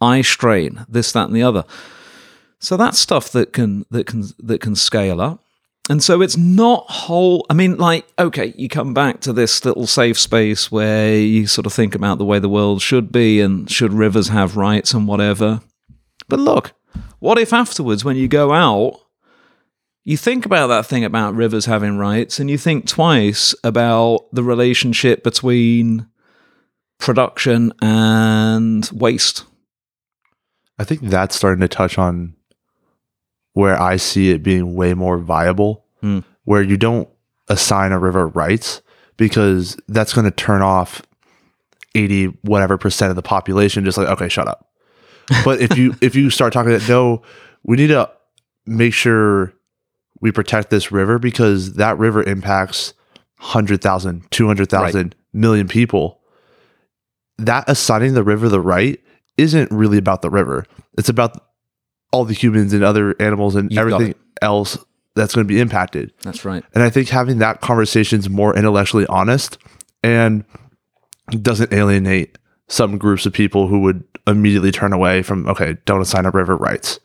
eye 0.00 0.22
strain, 0.22 0.86
this, 0.88 1.12
that, 1.12 1.26
and 1.26 1.36
the 1.36 1.42
other. 1.42 1.64
So 2.60 2.76
that's 2.76 2.98
stuff 2.98 3.30
that 3.32 3.52
can 3.52 3.84
that 3.90 4.06
can 4.06 4.24
that 4.38 4.60
can 4.60 4.74
scale 4.74 5.20
up. 5.20 5.44
And 5.90 6.02
so 6.02 6.20
it's 6.20 6.36
not 6.36 6.84
whole. 6.90 7.46
I 7.48 7.54
mean, 7.54 7.76
like, 7.78 8.06
okay, 8.18 8.52
you 8.58 8.68
come 8.68 8.92
back 8.92 9.20
to 9.22 9.32
this 9.32 9.64
little 9.64 9.86
safe 9.86 10.18
space 10.18 10.70
where 10.70 11.18
you 11.18 11.46
sort 11.46 11.66
of 11.66 11.72
think 11.72 11.94
about 11.94 12.18
the 12.18 12.24
way 12.26 12.38
the 12.38 12.48
world 12.48 12.82
should 12.82 13.10
be 13.10 13.40
and 13.40 13.70
should 13.70 13.92
rivers 13.94 14.28
have 14.28 14.56
rights 14.56 14.92
and 14.92 15.08
whatever. 15.08 15.60
But 16.28 16.40
look, 16.40 16.72
what 17.20 17.38
if 17.38 17.52
afterwards, 17.54 18.04
when 18.04 18.16
you 18.16 18.28
go 18.28 18.52
out, 18.52 19.00
you 20.10 20.16
think 20.16 20.46
about 20.46 20.68
that 20.68 20.86
thing 20.86 21.04
about 21.04 21.34
rivers 21.34 21.66
having 21.66 21.98
rights 21.98 22.38
and 22.38 22.50
you 22.50 22.56
think 22.56 22.86
twice 22.86 23.54
about 23.62 24.26
the 24.32 24.42
relationship 24.42 25.22
between 25.22 26.06
production 26.98 27.72
and 27.82 28.88
waste? 28.92 29.44
I 30.78 30.84
think 30.84 31.02
that's 31.02 31.36
starting 31.36 31.60
to 31.60 31.68
touch 31.68 31.98
on 31.98 32.34
where 33.52 33.80
I 33.80 33.96
see 33.96 34.30
it 34.30 34.42
being 34.42 34.74
way 34.74 34.94
more 34.94 35.18
viable, 35.18 35.84
Hmm. 36.00 36.20
where 36.44 36.62
you 36.62 36.76
don't 36.76 37.08
assign 37.48 37.92
a 37.92 37.98
river 37.98 38.28
rights 38.28 38.80
because 39.16 39.76
that's 39.88 40.12
going 40.14 40.24
to 40.26 40.30
turn 40.30 40.62
off 40.62 41.02
80 41.94 42.26
whatever 42.42 42.78
percent 42.78 43.10
of 43.10 43.16
the 43.16 43.22
population 43.22 43.84
just 43.84 43.98
like 43.98 44.06
okay 44.08 44.28
shut 44.28 44.46
up 44.46 44.68
but 45.44 45.60
if 45.60 45.76
you 45.76 45.96
if 46.00 46.14
you 46.14 46.30
start 46.30 46.52
talking 46.52 46.70
that 46.70 46.86
no 46.88 47.22
we 47.64 47.76
need 47.76 47.88
to 47.88 48.08
make 48.66 48.92
sure 48.92 49.52
we 50.20 50.32
protect 50.32 50.70
this 50.70 50.90
river 50.90 51.18
because 51.18 51.74
that 51.74 51.98
river 51.98 52.22
impacts 52.22 52.94
100,000 53.38 54.30
200,000 54.30 55.14
million 55.32 55.68
people. 55.68 56.20
That 57.38 57.68
assigning 57.68 58.14
the 58.14 58.24
river 58.24 58.48
the 58.48 58.60
right 58.60 59.00
isn't 59.36 59.70
really 59.70 59.98
about 59.98 60.22
the 60.22 60.30
river. 60.30 60.66
It's 60.96 61.08
about 61.08 61.48
all 62.12 62.24
the 62.24 62.34
humans 62.34 62.72
and 62.72 62.82
other 62.82 63.14
animals 63.20 63.54
and 63.54 63.70
You've 63.70 63.78
everything 63.78 64.14
else 64.42 64.76
that's 65.14 65.34
going 65.34 65.46
to 65.46 65.52
be 65.52 65.60
impacted. 65.60 66.12
That's 66.22 66.44
right. 66.44 66.64
and 66.74 66.82
I 66.82 66.90
think 66.90 67.08
having 67.08 67.38
that 67.38 67.60
conversation 67.60 68.18
is 68.18 68.28
more 68.28 68.56
intellectually 68.56 69.06
honest 69.06 69.58
and 70.02 70.44
doesn't 71.30 71.72
alienate 71.72 72.38
some 72.68 72.98
groups 72.98 73.26
of 73.26 73.32
people 73.32 73.66
who 73.68 73.80
would 73.80 74.04
immediately 74.26 74.70
turn 74.70 74.92
away 74.92 75.22
from, 75.22 75.46
okay, 75.48 75.76
don't 75.86 76.00
assign 76.00 76.26
a 76.26 76.30
river 76.30 76.56
rights. 76.56 77.00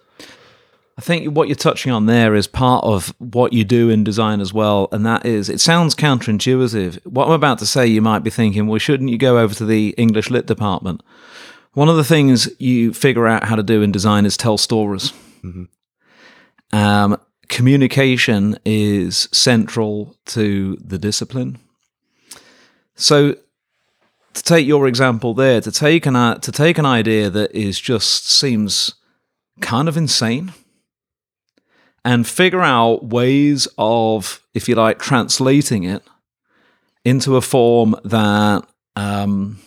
I 0.98 1.02
think 1.02 1.36
what 1.36 1.48
you're 1.48 1.56
touching 1.56 1.92
on 1.92 2.06
there 2.06 2.36
is 2.36 2.46
part 2.46 2.84
of 2.84 3.16
what 3.18 3.52
you 3.52 3.64
do 3.64 3.90
in 3.90 4.04
design 4.04 4.42
as 4.42 4.54
well, 4.54 4.90
and 4.92 5.06
that 5.06 5.26
is 5.26 5.50
it 5.50 5.60
sounds 5.60 5.96
counterintuitive. 5.96 7.04
What 7.06 7.26
I'm 7.26 7.34
about 7.34 7.58
to 7.60 7.66
say, 7.66 7.88
you 7.88 8.02
might 8.02 8.20
be 8.20 8.30
thinking, 8.30 8.68
well, 8.68 8.78
shouldn't 8.78 9.10
you 9.10 9.18
go 9.18 9.40
over 9.40 9.56
to 9.56 9.66
the 9.66 9.90
English 9.98 10.30
Lit 10.30 10.46
department? 10.46 11.02
One 11.74 11.90
of 11.90 11.98
the 11.98 12.04
things 12.04 12.48
you 12.60 12.94
figure 12.94 13.28
out 13.28 13.46
how 13.46 13.56
to 13.56 13.64
do 13.64 13.82
in 13.82 13.92
design 13.92 14.26
is 14.28 14.38
tell 14.38 14.60
stories. 14.60 15.12
Mhm. 15.44 15.68
Um, 16.72 17.18
communication 17.50 18.58
is 18.64 19.28
central 19.32 20.16
to 20.26 20.78
the 20.80 21.00
discipline. 21.00 21.58
So, 22.96 23.36
to 24.36 24.44
take 24.44 24.68
your 24.68 24.88
example 24.88 25.34
there, 25.34 25.60
to 25.62 25.72
take 25.72 26.06
an 26.06 26.16
uh, 26.16 26.36
to 26.36 26.52
take 26.52 26.78
an 26.78 26.86
idea 26.86 27.32
that 27.32 27.52
is 27.56 27.80
just 27.80 28.30
seems 28.30 28.94
kind 29.60 29.88
of 29.88 29.98
insane 29.98 30.54
and 32.06 32.28
figure 32.28 32.62
out 32.62 33.06
ways 33.06 33.68
of, 33.78 34.42
if 34.54 34.68
you 34.68 34.76
like, 34.76 35.00
translating 35.00 35.84
it 35.84 36.04
into 37.06 37.36
a 37.36 37.42
form 37.42 37.96
that 38.04 38.66
um, 38.96 39.60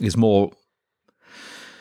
is 0.00 0.16
more 0.16 0.52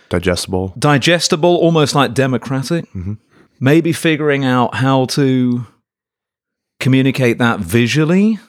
Digestible. 0.09 0.73
digestible, 0.79 1.55
almost 1.57 1.93
like 1.95 2.13
democratic. 2.13 2.91
Mhm. 2.93 3.17
Maybe 3.59 3.91
figuring 3.91 4.45
out 4.45 4.75
how 4.75 5.05
to 5.05 5.65
communicate 6.79 7.39
that 7.39 7.59
visually 7.59 8.39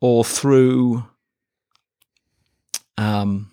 or 0.00 0.24
through 0.24 1.04
um, 2.96 3.50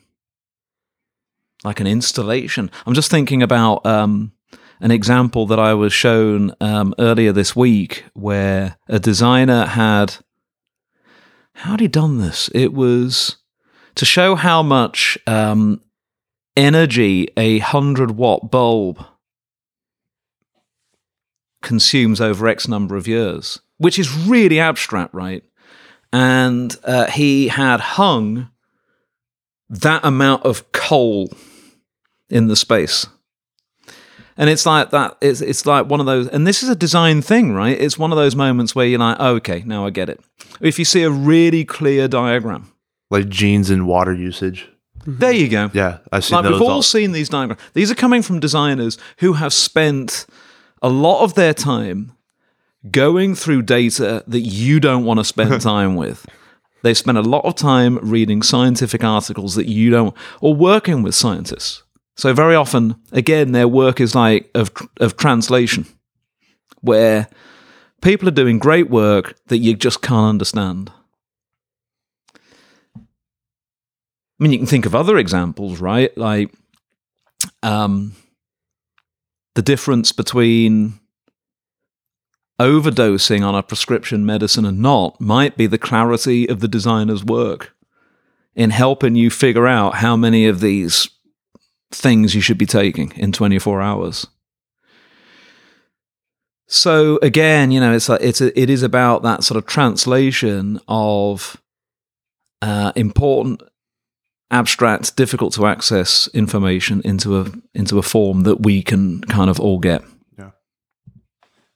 like 1.64 1.80
an 1.80 1.88
installation. 1.88 2.70
I'm 2.86 2.94
just 2.94 3.10
thinking 3.12 3.42
about 3.44 3.86
um, 3.86 4.32
an 4.82 4.92
example 4.92 5.46
that 5.46 5.60
I 5.60 5.74
was 5.76 5.94
shown 5.94 6.54
um, 6.60 6.94
earlier 6.98 7.32
this 7.32 7.56
week 7.56 8.04
where 8.14 8.78
a 8.90 9.00
designer 9.00 9.66
had. 9.66 10.18
How 11.54 11.72
had 11.72 11.80
he 11.80 11.88
done 11.88 12.18
this? 12.18 12.50
It 12.56 12.74
was 12.74 13.38
to 13.96 14.06
show 14.06 14.36
how 14.36 14.64
much 14.64 15.18
um, 15.28 15.82
energy 16.58 17.28
a 17.38 17.60
100 17.60 18.12
watt 18.12 18.50
bulb 18.50 19.06
consumes 21.62 22.20
over 22.20 22.48
X 22.48 22.68
number 22.68 22.96
of 22.96 23.08
years, 23.08 23.60
which 23.78 24.00
is 24.00 24.12
really 24.12 24.60
abstract, 24.60 25.14
right? 25.14 25.44
And 26.12 26.76
uh, 26.84 27.06
he 27.08 27.50
had 27.50 27.80
hung 27.80 28.50
that 29.70 30.04
amount 30.04 30.44
of 30.44 30.72
coal 30.72 31.32
in 32.30 32.48
the 32.48 32.56
space. 32.56 33.06
And 34.42 34.50
it's 34.50 34.66
like 34.66 34.90
that. 34.90 35.18
It's, 35.22 35.40
it's 35.40 35.66
like 35.68 35.86
one 35.86 36.00
of 36.00 36.08
those, 36.08 36.28
and 36.28 36.46
this 36.48 36.64
is 36.64 36.70
a 36.70 36.76
design 36.76 37.22
thing, 37.22 37.54
right? 37.54 37.80
It's 37.80 37.98
one 38.00 38.12
of 38.12 38.18
those 38.18 38.36
moments 38.36 38.74
where 38.76 38.88
you're 38.88 38.98
like, 39.00 39.18
oh, 39.20 39.36
okay, 39.36 39.62
now 39.68 39.86
I 39.86 39.92
get 39.92 40.10
it. 40.10 40.20
If 40.60 40.80
you 40.80 40.84
see 40.86 41.04
a 41.04 41.12
really 41.12 41.64
clear 41.64 42.08
diagram, 42.08 42.72
Like 43.12 43.30
jeans 43.30 43.70
and 43.70 43.86
water 43.86 44.14
usage. 44.14 44.68
Mm-hmm. 45.02 45.18
there 45.20 45.32
you 45.32 45.48
go. 45.48 45.70
Yeah, 45.74 46.00
I've 46.12 46.26
seen 46.26 46.36
Like 46.38 46.44
those. 46.46 46.54
we've 46.54 46.62
all 46.64 46.72
all- 46.72 46.82
seen 46.82 47.12
these 47.12 47.30
diagrams. 47.30 47.62
These 47.74 47.92
are 47.92 47.96
coming 47.96 48.22
from 48.24 48.40
designers 48.40 48.98
who 49.20 49.34
have 49.34 49.54
spent 49.54 50.26
a 50.82 50.90
lot 50.90 51.24
of 51.24 51.36
their 51.36 51.54
time 51.54 52.12
going 52.90 53.36
through 53.36 53.62
data 53.62 54.24
that 54.28 54.40
you 54.42 54.80
don't 54.80 55.06
want 55.06 55.20
to 55.20 55.24
spend 55.24 55.62
time 55.74 55.96
with. 55.96 56.26
They 56.84 56.96
spend 56.96 57.18
a 57.20 57.22
lot 57.22 57.46
of 57.46 57.54
time 57.56 58.00
reading 58.02 58.42
scientific 58.42 59.04
articles 59.04 59.54
that 59.54 59.68
you 59.68 59.92
don't, 59.92 60.16
or 60.40 60.56
working 60.56 61.04
with 61.04 61.14
scientists. 61.14 61.84
So 62.16 62.34
very 62.34 62.56
often, 62.56 62.96
again, 63.12 63.52
their 63.52 63.68
work 63.68 64.00
is 64.00 64.14
like 64.14 64.52
of 64.54 64.72
of 65.00 65.18
translation, 65.18 65.86
where 66.82 67.28
people 68.02 68.28
are 68.28 68.32
doing 68.32 68.60
great 68.60 68.90
work 68.90 69.36
that 69.48 69.60
you 69.60 69.76
just 69.76 70.02
can't 70.02 70.30
understand. 70.30 70.92
I 73.06 74.44
mean, 74.44 74.52
you 74.52 74.58
can 74.58 74.68
think 74.68 74.86
of 74.86 74.96
other 74.96 75.18
examples, 75.18 75.80
right? 75.80 76.16
Like, 76.18 76.52
um, 77.62 78.14
the 79.54 79.62
difference 79.62 80.12
between 80.12 81.00
overdosing 82.60 83.44
on 83.44 83.56
a 83.56 83.64
prescription 83.64 84.26
medicine 84.26 84.66
and 84.66 84.80
not 84.80 85.20
might 85.22 85.58
be 85.58 85.68
the 85.68 85.78
clarity 85.78 86.48
of 86.48 86.60
the 86.60 86.68
designer's 86.68 87.24
work 87.24 87.76
in 88.56 88.70
helping 88.70 89.16
you 89.16 89.30
figure 89.30 89.68
out 89.68 89.96
how 89.96 90.16
many 90.16 90.46
of 90.48 90.60
these 90.60 91.10
things 91.92 92.34
you 92.36 92.42
should 92.42 92.58
be 92.58 92.66
taking 92.66 93.12
in 93.16 93.32
24 93.32 93.82
hours. 93.82 94.28
So 96.68 97.20
again, 97.22 97.72
you 97.72 97.82
know, 97.82 97.94
it's 97.94 98.08
like 98.08 98.22
it's 98.22 98.40
a, 98.40 98.58
it 98.58 98.70
is 98.70 98.82
about 98.82 99.24
that 99.24 99.44
sort 99.44 99.58
of 99.58 99.66
translation 99.66 100.80
of 100.88 101.62
uh, 102.62 102.94
important, 102.96 103.62
abstract, 104.52 105.18
difficult 105.18 105.54
to 105.56 105.66
access 105.66 106.30
information 106.34 107.02
into 107.04 107.42
a 107.42 107.52
into 107.74 108.00
a 108.00 108.02
form 108.02 108.44
that 108.44 108.64
we 108.64 108.82
can 108.82 109.20
kind 109.24 109.50
of 109.50 109.60
all 109.60 109.80
get. 109.80 110.02
Yeah, 110.38 110.52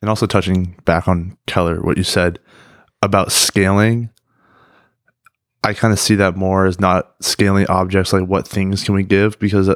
and 0.02 0.10
also 0.10 0.28
touching 0.28 0.80
back 0.86 1.10
on 1.10 1.38
Keller, 1.46 1.82
what 1.82 1.98
you 1.98 2.04
said 2.04 2.40
about 3.02 3.34
scaling, 3.34 4.12
I 5.66 5.74
kind 5.74 5.92
of 5.92 6.00
see 6.00 6.16
that 6.16 6.36
more 6.36 6.66
as 6.66 6.80
not 6.80 7.16
scaling 7.22 7.66
objects 7.68 8.14
like 8.14 8.24
what 8.26 8.48
things 8.48 8.84
can 8.84 8.94
we 8.96 9.04
give 9.04 9.38
because 9.40 9.68
uh, 9.68 9.76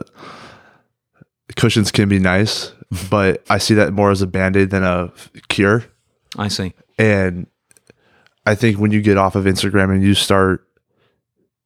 cushions 1.55 1.91
can 1.91 2.07
be 2.09 2.19
nice, 2.19 2.71
but 3.09 3.43
I 3.49 3.57
see 3.57 3.73
that 3.75 3.93
more 3.93 4.11
as 4.11 4.21
a 4.21 4.27
band 4.27 4.55
aid 4.55 4.69
than 4.69 4.83
a 4.83 5.11
cure. 5.47 5.83
I 6.37 6.47
see. 6.47 6.73
And 6.97 7.47
I 8.45 8.55
think 8.55 8.77
when 8.77 8.91
you 8.91 9.01
get 9.01 9.17
off 9.17 9.35
of 9.35 9.45
Instagram 9.45 9.91
and 9.91 10.03
you 10.03 10.13
start 10.13 10.65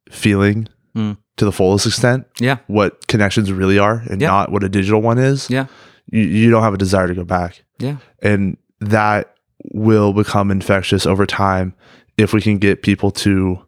feeling 0.09 0.67
Mm. 0.95 1.17
to 1.37 1.45
the 1.45 1.51
fullest 1.51 1.87
extent 1.87 2.25
Yeah. 2.39 2.57
what 2.67 3.07
connections 3.07 3.51
really 3.51 3.79
are 3.79 4.03
and 4.11 4.21
Yeah. 4.21 4.27
not 4.27 4.51
what 4.51 4.63
a 4.63 4.69
digital 4.69 5.01
one 5.01 5.17
is, 5.17 5.49
Yeah. 5.49 5.65
you, 6.11 6.21
you 6.21 6.51
don't 6.51 6.61
have 6.61 6.75
a 6.75 6.77
desire 6.77 7.07
to 7.07 7.15
go 7.15 7.23
back. 7.23 7.63
Yeah. 7.79 7.97
And 8.21 8.57
that 8.79 9.33
will 9.73 10.13
become 10.13 10.51
infectious 10.51 11.07
over 11.07 11.25
time 11.25 11.73
if 12.17 12.31
we 12.31 12.41
can 12.41 12.59
get 12.59 12.83
people 12.83 13.09
to 13.09 13.59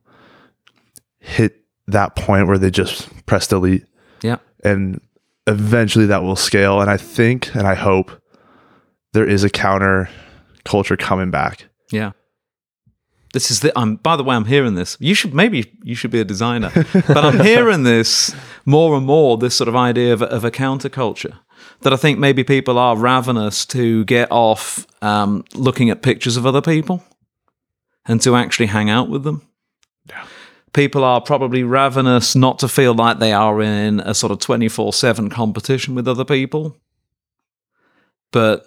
hit 1.26 1.62
that 1.88 2.16
point 2.16 2.48
where 2.48 2.58
they 2.58 2.72
just 2.72 3.26
press 3.26 3.48
delete. 3.48 3.86
Yeah. 4.22 4.38
And 4.64 5.02
eventually 5.48 6.06
that 6.08 6.24
will 6.24 6.36
scale. 6.36 6.82
And 6.82 6.90
I 6.90 6.98
think 6.98 7.54
and 7.56 7.68
I 7.68 7.76
hope 7.76 8.12
there 9.14 9.28
is 9.28 9.44
a 9.44 9.50
counter 9.50 10.10
culture 10.64 10.98
coming 10.98 11.32
back. 11.32 11.68
Yeah. 11.92 12.12
This 13.34 13.52
is 13.52 13.60
the. 13.60 13.78
I'm. 13.78 13.98
By 13.98 14.16
the 14.16 14.24
way, 14.24 14.34
I'm 14.34 14.46
hearing 14.46 14.76
this. 14.76 14.96
You 15.02 15.14
should 15.14 15.34
maybe 15.34 15.70
you 15.84 15.94
should 15.94 16.10
be 16.10 16.22
a 16.22 16.24
designer, 16.24 16.72
but 16.94 17.18
I'm 17.18 17.42
hearing 17.42 17.84
this 17.84 18.34
more 18.64 18.96
and 18.96 19.06
more. 19.06 19.38
This 19.38 19.54
sort 19.54 19.68
of 19.68 19.76
idea 19.76 20.14
of, 20.14 20.22
of 20.22 20.46
a 20.46 20.52
counterculture 20.52 21.38
that 21.82 21.92
I 21.92 21.98
think 21.98 22.18
maybe 22.18 22.46
people 22.46 22.80
are 22.80 22.96
ravenous 22.96 23.66
to 23.68 24.06
get 24.06 24.32
off 24.32 24.88
um, 25.02 25.44
looking 25.54 25.90
at 25.90 26.02
pictures 26.02 26.38
of 26.38 26.46
other 26.46 26.62
people 26.62 27.04
and 28.06 28.22
to 28.22 28.38
actually 28.38 28.68
hang 28.68 28.90
out 28.90 29.10
with 29.10 29.24
them. 29.24 29.42
People 30.76 31.06
are 31.06 31.22
probably 31.22 31.64
ravenous 31.64 32.36
not 32.36 32.60
to 32.60 32.68
feel 32.68 32.94
like 32.94 33.20
they 33.20 33.32
are 33.32 33.62
in 33.62 34.02
a 34.02 34.14
sort 34.14 34.34
of 34.34 34.40
24 34.40 34.92
7 34.92 35.30
competition 35.30 35.96
with 35.96 36.06
other 36.06 36.26
people, 36.26 36.76
but 38.32 38.66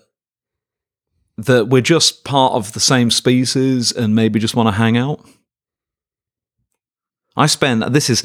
that 1.36 1.68
we're 1.68 1.82
just 1.82 2.24
part 2.24 2.54
of 2.54 2.72
the 2.72 2.80
same 2.80 3.10
species 3.10 3.92
and 3.92 4.14
maybe 4.14 4.40
just 4.40 4.56
want 4.56 4.68
to 4.68 4.72
hang 4.72 4.96
out. 4.96 5.20
I 7.36 7.46
spend 7.46 7.82
this 7.82 8.08
is 8.10 8.24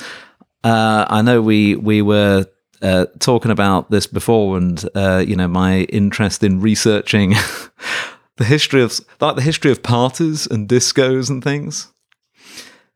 uh, 0.63 1.05
I 1.09 1.21
know 1.21 1.41
we 1.41 1.75
we 1.75 2.01
were 2.01 2.45
uh, 2.81 3.05
talking 3.19 3.51
about 3.51 3.91
this 3.91 4.07
before, 4.07 4.57
and 4.57 4.84
uh, 4.95 5.23
you 5.25 5.36
know 5.36 5.47
my 5.47 5.81
interest 5.84 6.43
in 6.43 6.61
researching 6.61 7.31
the 8.38 8.45
history 8.45 8.81
of 8.81 8.99
like 9.19 9.36
the 9.36 9.41
history 9.41 9.71
of 9.71 9.84
parties 9.84 10.47
and 10.47 10.67
discos 10.67 11.29
and 11.29 11.43
things. 11.43 11.92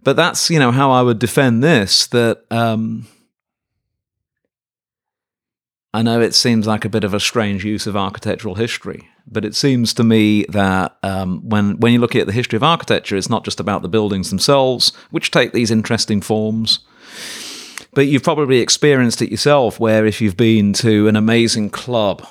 But 0.03 0.15
that's 0.15 0.49
you 0.49 0.59
know 0.59 0.71
how 0.71 0.91
I 0.91 1.01
would 1.01 1.19
defend 1.19 1.63
this 1.63 2.07
that. 2.07 2.43
Um, 2.51 3.07
I 5.93 6.03
know 6.03 6.21
it 6.21 6.35
seems 6.35 6.67
like 6.67 6.85
a 6.85 6.89
bit 6.89 7.03
of 7.03 7.13
a 7.15 7.19
strange 7.19 7.65
use 7.65 7.87
of 7.87 7.97
architectural 7.97 8.55
history, 8.55 9.07
but 9.25 9.43
it 9.43 9.55
seems 9.55 9.93
to 9.95 10.03
me 10.03 10.43
that 10.49 10.95
um, 11.01 11.41
when 11.47 11.79
when 11.79 11.93
you 11.93 11.99
look 11.99 12.15
at 12.15 12.27
the 12.27 12.33
history 12.33 12.57
of 12.57 12.63
architecture, 12.63 13.15
it's 13.15 13.29
not 13.29 13.43
just 13.43 13.59
about 13.59 13.81
the 13.81 13.89
buildings 13.89 14.29
themselves, 14.29 14.91
which 15.09 15.31
take 15.31 15.53
these 15.53 15.71
interesting 15.71 16.21
forms. 16.21 16.79
But 17.93 18.07
you've 18.07 18.23
probably 18.23 18.59
experienced 18.59 19.21
it 19.23 19.31
yourself, 19.31 19.79
where 19.79 20.05
if 20.05 20.21
you've 20.21 20.37
been 20.37 20.73
to 20.73 21.07
an 21.07 21.15
amazing 21.15 21.71
club, 21.71 22.27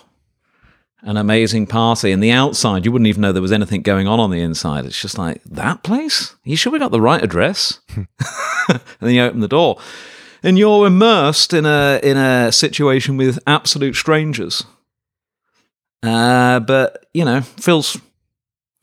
an 1.03 1.17
amazing 1.17 1.67
party, 1.67 2.11
and 2.11 2.23
the 2.23 2.31
outside, 2.31 2.85
you 2.85 2.93
wouldn't 2.93 3.09
even 3.09 3.21
know 3.23 3.33
there 3.33 3.43
was 3.43 3.53
anything 3.53 3.83
going 3.83 4.07
on 4.07 4.19
on 4.19 4.31
the 4.31 4.41
inside. 4.41 4.85
It's 4.85 5.01
just 5.01 5.19
like 5.19 5.43
that 5.45 5.83
place. 5.83 6.33
Are 6.33 6.49
you 6.49 6.57
sure 6.57 6.73
we 6.73 6.79
got 6.79 6.91
the 6.91 7.01
right 7.01 7.23
address? 7.23 7.81
and 7.97 8.81
then 9.01 9.15
you 9.15 9.23
open 9.23 9.41
the 9.41 9.49
door, 9.49 9.79
and 10.43 10.59
you're 10.59 10.87
immersed 10.87 11.53
in 11.53 11.67
a 11.67 12.01
in 12.03 12.17
a 12.17 12.51
situation 12.51 13.17
with 13.17 13.39
absolute 13.47 13.95
strangers. 13.95 14.65
Uh, 16.03 16.61
but 16.61 17.07
you 17.13 17.25
know, 17.25 17.41
feels 17.43 17.99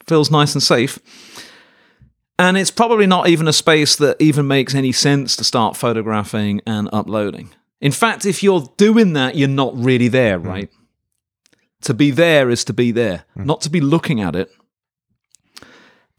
feels 0.08 0.30
nice 0.32 0.54
and 0.54 0.64
safe. 0.64 1.00
And 2.40 2.58
it's 2.58 2.72
probably 2.72 3.06
not 3.06 3.30
even 3.30 3.48
a 3.48 3.54
space 3.54 3.96
that 3.98 4.20
even 4.20 4.48
makes 4.48 4.74
any 4.74 4.92
sense 4.92 5.36
to 5.36 5.44
start 5.44 5.78
photographing 5.78 6.62
and 6.66 6.90
uploading. 6.92 7.52
In 7.80 7.92
fact, 7.92 8.26
if 8.26 8.42
you're 8.42 8.68
doing 8.78 9.14
that, 9.14 9.36
you're 9.36 9.48
not 9.48 9.74
really 9.76 10.08
there, 10.08 10.40
right? 10.40 10.70
To 11.84 11.94
be 11.94 12.12
there 12.12 12.50
is 12.50 12.64
to 12.66 12.74
be 12.74 12.92
there, 12.92 13.26
not 13.36 13.62
to 13.62 13.70
be 13.70 13.82
looking 13.82 14.22
at 14.22 14.36
it. 14.36 14.50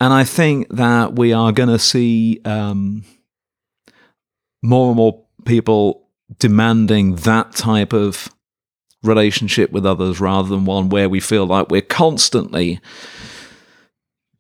And 0.01 0.13
I 0.13 0.25
think 0.25 0.69
that 0.71 1.15
we 1.15 1.33
are 1.33 1.53
going 1.53 1.69
to 1.69 1.79
see 1.79 2.41
um, 2.45 3.05
more 4.63 4.89
and 4.89 4.97
more 4.97 5.25
people 5.45 6.09
demanding 6.39 7.17
that 7.17 7.53
type 7.53 7.93
of 7.93 8.29
relationship 9.03 9.71
with 9.71 9.87
others 9.87 10.21
rather 10.21 10.49
than 10.49 10.65
one 10.65 10.89
where 10.89 11.09
we 11.09 11.21
feel 11.21 11.47
like 11.47 11.69
we're 11.71 11.83
constantly 11.83 12.81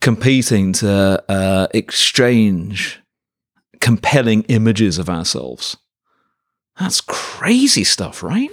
competing 0.00 0.72
to 0.72 1.22
uh, 1.28 1.66
exchange 1.72 3.00
compelling 3.80 4.42
images 4.44 4.98
of 4.98 5.08
ourselves. 5.08 5.76
That's 6.78 7.00
crazy 7.00 7.84
stuff, 7.84 8.22
right? 8.22 8.50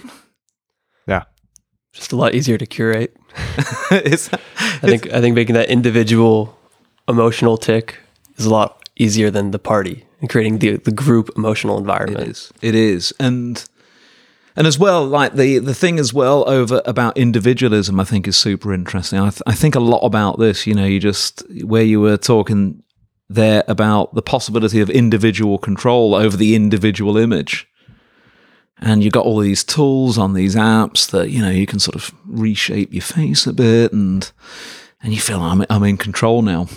Just 1.94 2.12
a 2.12 2.16
lot 2.16 2.34
easier 2.34 2.58
to 2.58 2.66
curate. 2.66 3.16
It's- 3.92 4.30
I 4.84 4.88
think 4.88 5.12
I 5.14 5.22
think 5.22 5.36
making 5.36 5.56
that 5.56 5.70
individual 5.70 6.58
emotional 7.08 7.58
tick 7.58 7.98
is 8.38 8.46
a 8.46 8.50
lot 8.50 8.82
easier 8.98 9.30
than 9.32 9.52
the 9.52 9.60
party 9.60 10.06
and 10.22 10.30
creating 10.30 10.60
the 10.60 10.78
the 10.78 10.92
group 10.92 11.30
emotional 11.36 11.78
environment. 11.78 12.28
is. 12.30 12.52
It 12.62 12.74
is, 12.76 13.14
and 13.20 13.64
and 14.56 14.68
as 14.68 14.78
well, 14.80 15.06
like 15.06 15.34
the 15.36 15.60
the 15.60 15.74
thing 15.76 16.00
as 16.00 16.14
well 16.14 16.48
over 16.50 16.82
about 16.86 17.18
individualism, 17.18 18.00
I 18.00 18.04
think 18.06 18.28
is 18.28 18.38
super 18.38 18.74
interesting. 18.74 19.20
I, 19.20 19.30
th- 19.30 19.42
I 19.46 19.54
think 19.54 19.76
a 19.76 19.80
lot 19.80 20.00
about 20.06 20.40
this. 20.40 20.66
You 20.68 20.74
know, 20.74 20.86
you 20.86 21.00
just 21.00 21.44
where 21.64 21.84
you 21.84 22.00
were 22.02 22.18
talking 22.18 22.84
there 23.30 23.64
about 23.68 24.14
the 24.14 24.22
possibility 24.22 24.82
of 24.82 24.90
individual 24.90 25.58
control 25.58 26.16
over 26.16 26.36
the 26.38 26.54
individual 26.56 27.18
image. 27.18 27.68
And 28.82 29.04
you've 29.04 29.14
got 29.14 29.26
all 29.26 29.40
these 29.40 29.64
tools 29.64 30.18
on 30.18 30.34
these 30.34 30.56
apps 30.56 31.10
that 31.12 31.30
you 31.30 31.42
know 31.42 31.52
you 31.52 31.68
can 31.68 31.80
sort 31.80 31.96
of 31.96 32.12
reshape 32.26 32.92
your 32.94 33.04
face 33.04 33.46
a 33.46 33.54
bit, 33.54 33.94
and 33.94 34.32
and 35.04 35.14
you 35.14 35.20
feel 35.20 35.40
I'm 35.40 35.64
I'm 35.70 35.84
in 35.84 35.98
control 35.98 36.42
now. 36.42 36.68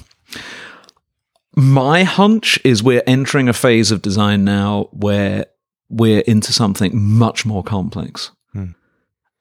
My 1.56 2.02
hunch 2.02 2.58
is 2.64 2.82
we're 2.82 3.02
entering 3.06 3.48
a 3.48 3.52
phase 3.52 3.90
of 3.90 4.02
design 4.02 4.44
now 4.44 4.88
where 4.90 5.46
we're 5.88 6.20
into 6.20 6.52
something 6.52 7.00
much 7.00 7.46
more 7.46 7.62
complex. 7.62 8.32
Hmm. 8.52 8.72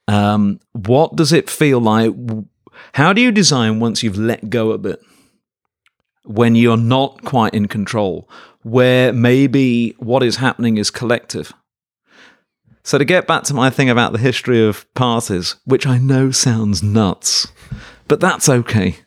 Um, 0.08 0.60
what 0.74 1.16
does 1.16 1.34
it 1.34 1.50
feel 1.50 1.80
like? 1.80 2.14
How 2.94 3.14
do 3.14 3.22
you 3.22 3.32
design 3.32 3.80
once 3.80 4.04
you've 4.04 4.18
let 4.18 4.50
go 4.50 4.72
a 4.72 4.78
bit? 4.78 5.02
When 6.26 6.56
you're 6.56 6.78
not 6.78 7.24
quite 7.26 7.54
in 7.54 7.68
control, 7.68 8.30
where 8.62 9.12
maybe 9.12 9.92
what 9.98 10.24
is 10.24 10.38
happening 10.38 10.78
is 10.78 10.90
collective. 10.90 11.54
So, 12.84 12.98
to 12.98 13.06
get 13.06 13.28
back 13.28 13.44
to 13.44 13.54
my 13.54 13.70
thing 13.70 13.90
about 13.90 14.12
the 14.12 14.20
history 14.20 14.66
of 14.66 14.92
parties, 14.94 15.56
which 15.64 15.88
I 15.88 15.98
know 15.98 16.32
sounds 16.32 16.84
nuts, 16.84 17.48
but 18.10 18.20
that's 18.20 18.50
okay. 18.50 18.98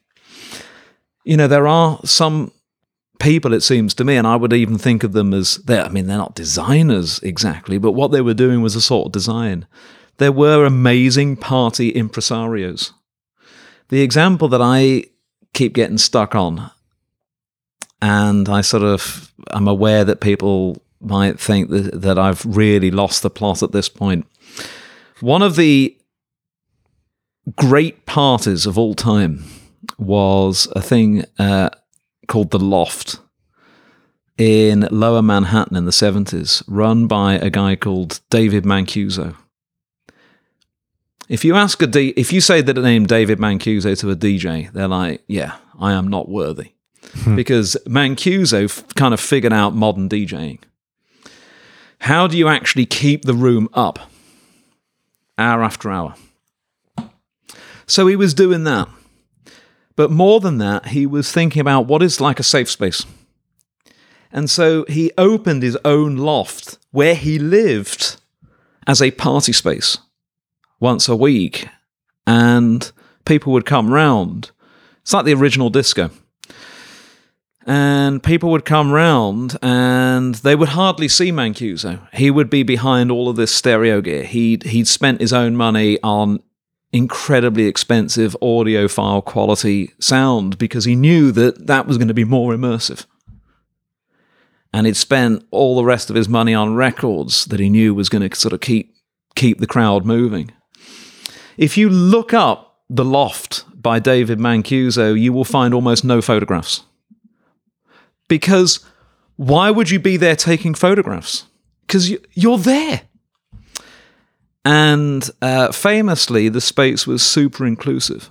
You 1.25 1.37
know, 1.37 1.47
there 1.47 1.69
are 1.69 2.01
some 2.05 2.53
people, 3.19 3.53
it 3.53 3.63
seems 3.63 3.93
to 3.95 4.05
me, 4.05 4.17
and 4.17 4.27
I 4.27 4.37
would 4.37 4.55
even 4.55 4.79
think 4.79 5.05
of 5.05 5.13
them 5.13 5.35
as 5.35 5.57
they 5.57 5.79
I 5.79 5.89
mean, 5.89 6.07
they're 6.07 6.17
not 6.17 6.35
designers 6.35 7.19
exactly, 7.21 7.77
but 7.77 7.93
what 7.93 8.13
they 8.13 8.23
were 8.23 8.35
doing 8.35 8.63
was 8.63 8.77
a 8.77 8.81
sort 8.81 9.07
of 9.07 9.13
design. 9.13 9.67
There 10.19 10.33
were 10.33 10.65
amazing 10.65 11.37
party 11.37 11.93
impresarios. 11.93 12.93
The 13.89 14.01
example 14.01 14.49
that 14.49 14.63
I 14.63 15.05
keep 15.53 15.75
getting 15.75 15.99
stuck 15.99 16.35
on, 16.35 16.71
and 18.01 18.49
I 18.49 18.63
sort 18.63 18.83
of 18.83 19.33
I'm 19.51 19.69
aware 19.69 20.05
that 20.05 20.21
people 20.21 20.83
might 21.01 21.39
think 21.39 21.71
that, 21.71 22.01
that 22.03 22.19
I've 22.19 22.45
really 22.45 22.91
lost 22.91 23.23
the 23.23 23.31
plot 23.31 23.63
at 23.63 23.73
this 23.73 23.89
point. 23.89 24.27
One 25.21 25.43
of 25.43 25.57
the 25.57 25.97
great 27.57 28.07
parties 28.07 28.67
of 28.67 28.79
all 28.79 28.95
time 28.95 29.45
was 29.99 30.69
a 30.75 30.83
thing 30.83 31.25
uh, 31.39 31.71
called 32.27 32.51
the 32.51 32.59
Loft 32.59 33.21
in 34.37 34.87
Lower 34.91 35.23
Manhattan 35.23 35.77
in 35.77 35.87
the 35.87 35.93
seventies, 35.93 36.63
run 36.67 37.07
by 37.07 37.35
a 37.35 37.49
guy 37.51 37.77
called 37.77 38.21
David 38.31 38.65
Mancuso. 38.65 39.37
If 41.29 41.45
you 41.45 41.57
ask 41.57 41.81
a 41.83 41.87
D, 41.87 42.13
if 42.17 42.33
you 42.33 42.41
say 42.41 42.61
the 42.61 42.75
name 42.75 43.07
David 43.07 43.39
Mancuso 43.39 43.99
to 43.99 44.11
a 44.11 44.17
DJ, 44.17 44.71
they're 44.73 44.89
like, 44.89 45.25
"Yeah, 45.27 45.57
I 45.81 45.93
am 45.93 46.09
not 46.09 46.29
worthy," 46.29 46.73
because 47.35 47.77
Mancuso 47.87 48.65
f- 48.65 48.87
kind 48.95 49.15
of 49.15 49.21
figured 49.21 49.53
out 49.53 49.75
modern 49.75 50.09
DJing. 50.09 50.59
How 52.01 52.27
do 52.27 52.37
you 52.39 52.49
actually 52.49 52.87
keep 52.87 53.25
the 53.25 53.35
room 53.35 53.69
up, 53.73 53.99
hour 55.39 55.63
after 55.63 55.91
hour? 55.91 56.15
So 57.87 58.07
he 58.07 58.17
was 58.17 58.35
doing 58.35 58.65
that, 58.65 58.89
but 59.95 60.11
more 60.11 60.41
than 60.41 60.59
that, 60.59 60.89
he 60.89 61.07
was 61.07 61.33
thinking 61.33 61.61
about 61.61 61.87
what 61.87 62.03
is 62.03 62.21
like 62.21 62.39
a 62.39 62.45
safe 62.45 62.71
space. 62.71 63.05
And 64.31 64.51
so 64.51 64.85
he 64.89 65.13
opened 65.17 65.63
his 65.63 65.79
own 65.85 66.17
loft 66.17 66.79
where 66.91 67.15
he 67.15 67.39
lived 67.39 68.21
as 68.87 69.01
a 69.01 69.11
party 69.13 69.53
space 69.53 69.99
once 70.81 71.09
a 71.09 71.17
week, 71.17 71.69
and 72.27 72.91
people 73.25 73.53
would 73.53 73.65
come 73.65 73.93
round. 73.93 74.51
It's 75.03 75.13
like 75.13 75.25
the 75.25 75.35
original 75.35 75.71
disco. 75.71 76.11
And 77.69 78.23
people 78.23 78.51
would 78.53 78.65
come 78.65 78.93
round 78.93 79.59
and 79.61 80.37
they 80.37 80.55
would 80.55 80.69
hardly 80.71 81.09
see 81.09 81.33
Mancuso. 81.33 82.07
He 82.15 82.31
would 82.31 82.49
be 82.49 82.63
behind 82.63 83.11
all 83.11 83.29
of 83.29 83.35
this 83.35 83.53
stereo 83.53 84.01
gear. 84.01 84.23
He'd, 84.23 84.63
he'd 84.63 84.87
spent 84.87 85.21
his 85.21 85.33
own 85.33 85.57
money 85.57 85.99
on 86.01 86.39
incredibly 86.93 87.67
expensive 87.67 88.37
audiophile 88.41 89.25
quality 89.25 89.93
sound 89.99 90.59
because 90.59 90.85
he 90.85 90.95
knew 90.95 91.33
that 91.33 91.67
that 91.67 91.89
was 91.89 91.99
going 91.99 92.09
to 92.09 92.15
be 92.15 92.25
more 92.25 92.55
immersive. 92.55 93.05
And 94.73 94.87
he'd 94.87 94.97
spent 94.97 95.45
all 95.51 95.75
the 95.75 95.85
rest 95.85 96.09
of 96.09 96.17
his 96.17 96.29
money 96.29 96.55
on 96.55 96.75
records 96.75 97.47
that 97.47 97.59
he 97.59 97.69
knew 97.69 97.95
was 97.95 98.09
going 98.09 98.29
to 98.29 98.37
sort 98.37 98.53
of 98.53 98.61
keep 98.61 98.95
keep 99.35 99.59
the 99.59 99.67
crowd 99.67 100.05
moving. 100.07 100.53
If 101.57 101.77
you 101.77 101.89
look 101.91 102.33
up 102.33 102.79
The 102.89 103.05
Loft 103.05 103.65
by 103.81 103.99
David 103.99 104.39
Mancuso, 104.39 105.19
you 105.19 105.33
will 105.33 105.45
find 105.45 105.75
almost 105.75 106.05
no 106.05 106.23
photographs. 106.23 106.83
Because 108.29 108.81
why 109.37 109.71
would 109.71 109.91
you 109.91 109.99
be 109.99 110.17
there 110.17 110.37
taking 110.37 110.75
photographs? 110.75 111.45
Because 111.87 112.11
you're 112.35 112.59
there. 112.59 113.03
And 114.65 115.29
uh, 115.41 115.71
famously, 115.71 116.49
the 116.49 116.61
space 116.61 117.07
was 117.07 117.23
super 117.23 117.65
inclusive. 117.65 118.31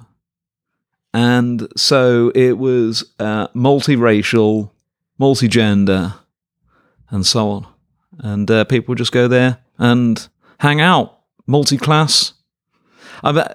And 1.14 1.70
so 1.78 2.32
it 2.36 2.58
was 2.58 3.14
uh, 3.20 3.48
multiracial, 3.50 4.72
multigender, 5.18 6.14
and 7.10 7.26
so 7.26 7.50
on. 7.52 7.68
And 8.20 8.52
uh, 8.52 8.66
people 8.66 8.96
just 8.96 9.14
go 9.14 9.30
there 9.30 9.60
and 9.78 10.28
hang 10.60 10.82
out, 10.82 11.20
multi 11.48 11.78
class. 11.78 12.34
I 13.24 13.54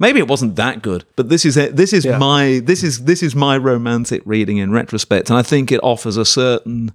maybe 0.00 0.18
it 0.18 0.26
wasn't 0.26 0.56
that 0.56 0.82
good, 0.82 1.04
but 1.14 1.28
this 1.28 1.44
is 1.44 1.56
it. 1.56 1.76
This 1.76 1.92
is 1.92 2.04
Yeah. 2.04 2.18
my 2.18 2.60
this 2.64 2.82
is 2.82 3.04
this 3.04 3.22
is 3.22 3.36
my 3.36 3.56
romantic 3.56 4.22
reading 4.24 4.56
in 4.56 4.72
retrospect, 4.72 5.30
and 5.30 5.38
I 5.38 5.42
think 5.42 5.70
it 5.70 5.80
offers 5.84 6.16
a 6.16 6.24
certain. 6.24 6.92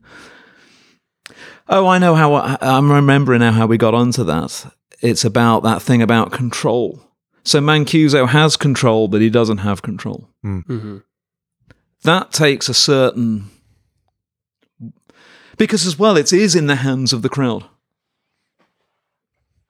Oh, 1.70 1.88
I 1.88 1.98
know 1.98 2.16
how 2.16 2.58
I'm 2.62 2.92
remembering 2.92 3.40
now 3.40 3.52
how 3.54 3.66
we 3.66 3.78
got 3.78 3.94
onto 3.94 4.24
that. 4.26 4.72
It's 5.02 5.24
about 5.26 5.64
that 5.64 5.82
thing 5.82 6.02
about 6.02 6.32
control. 6.32 7.02
So 7.44 7.60
Mancuso 7.62 8.28
has 8.28 8.58
control, 8.58 9.08
but 9.08 9.22
he 9.22 9.30
doesn't 9.30 9.60
have 9.60 9.82
control. 9.82 10.30
Mm-hmm. 10.44 10.98
That 12.04 12.32
takes 12.32 12.70
a 12.70 12.74
certain 12.74 13.50
because 15.58 15.88
as 15.88 15.98
well 15.98 16.18
it 16.18 16.34
is 16.34 16.56
in 16.56 16.68
the 16.68 16.76
hands 16.78 17.14
of 17.14 17.22
the 17.22 17.30
crowd. 17.30 17.64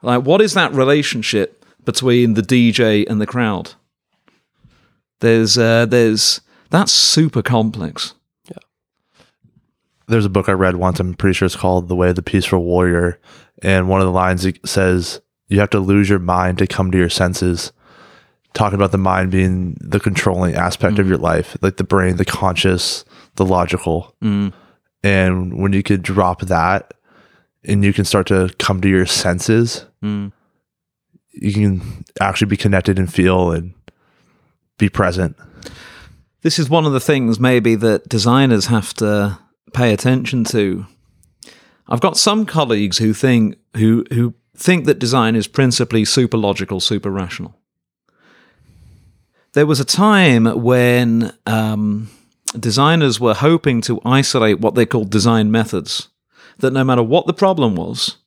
Like, 0.02 0.24
what 0.24 0.42
is 0.42 0.54
that 0.54 0.74
relationship 0.74 1.55
between 1.86 2.34
the 2.34 2.42
DJ 2.42 3.06
and 3.08 3.22
the 3.22 3.28
crowd? 3.28 3.74
There's, 5.20 5.58
uh, 5.58 5.86
there's 5.86 6.42
that's 6.70 6.92
super 6.92 7.42
complex. 7.42 8.16
Yeah. 8.50 8.58
There's 10.08 10.26
a 10.26 10.30
book 10.30 10.50
I 10.50 10.54
read 10.54 10.76
once. 10.76 11.00
I'm 11.00 11.14
pretty 11.14 11.34
sure 11.34 11.46
it's 11.46 11.56
called 11.56 11.88
The 11.88 11.96
Way 11.96 12.10
of 12.10 12.16
the 12.16 12.22
Peaceful 12.22 12.64
Warrior. 12.64 13.20
And 13.62 13.88
one 13.88 14.02
of 14.02 14.06
the 14.06 14.12
lines 14.12 14.46
it 14.46 14.60
says, 14.68 15.22
You 15.48 15.60
have 15.60 15.70
to 15.72 15.80
lose 15.80 16.10
your 16.10 16.20
mind 16.20 16.58
to 16.58 16.68
come 16.68 16.92
to 16.92 16.98
your 16.98 17.10
senses. 17.10 17.72
Talking 18.54 18.76
about 18.76 18.92
the 18.92 18.98
mind 18.98 19.32
being 19.32 19.78
the 19.82 20.00
controlling 20.00 20.56
aspect 20.56 20.98
of 20.98 21.08
your 21.08 21.18
life, 21.18 21.58
like 21.62 21.76
the 21.78 21.84
brain, 21.84 22.16
the 22.16 22.26
conscious, 22.26 23.04
the 23.36 23.46
logical. 23.46 24.16
Mm. 24.24 24.54
And 25.04 25.62
when 25.62 25.74
you 25.74 25.84
could 25.84 26.02
drop 26.02 26.42
that 26.42 26.94
and 27.66 27.84
you 27.84 27.92
can 27.92 28.06
start 28.06 28.28
to 28.28 28.50
come 28.60 28.82
to 28.82 28.90
your 28.90 29.06
senses, 29.06 29.86
Mm. 30.04 30.32
You 31.42 31.54
can 31.54 32.06
actually 32.20 32.48
be 32.48 32.58
connected 32.58 32.98
and 32.98 33.12
feel 33.12 33.52
and 33.52 33.74
be 34.78 34.90
present. 34.90 35.36
This 36.42 36.60
is 36.60 36.70
one 36.70 36.86
of 36.86 36.94
the 36.94 37.00
things 37.00 37.40
maybe 37.40 37.76
that 37.76 38.08
designers 38.08 38.68
have 38.68 38.94
to 38.96 39.40
pay 39.74 39.94
attention 39.94 40.44
to. 40.46 40.86
I've 41.88 42.02
got 42.02 42.18
some 42.18 42.46
colleagues 42.46 42.98
who 42.98 43.14
think 43.14 43.58
who 43.76 44.06
who 44.12 44.34
think 44.56 44.86
that 44.86 45.00
design 45.00 45.36
is 45.36 45.48
principally 45.48 46.06
super 46.06 46.38
logical, 46.38 46.80
super 46.80 47.12
rational. 47.12 47.60
There 49.54 49.66
was 49.66 49.80
a 49.80 49.86
time 49.86 50.46
when 50.46 51.34
um, 51.46 52.10
designers 52.60 53.20
were 53.20 53.34
hoping 53.34 53.82
to 53.82 54.02
isolate 54.06 54.60
what 54.60 54.76
they 54.76 54.86
called 54.86 55.10
design 55.10 55.52
methods. 55.52 56.10
That 56.60 56.74
no 56.74 56.84
matter 56.84 57.04
what 57.04 57.28
the 57.28 57.34
problem 57.34 57.76
was, 57.76 58.18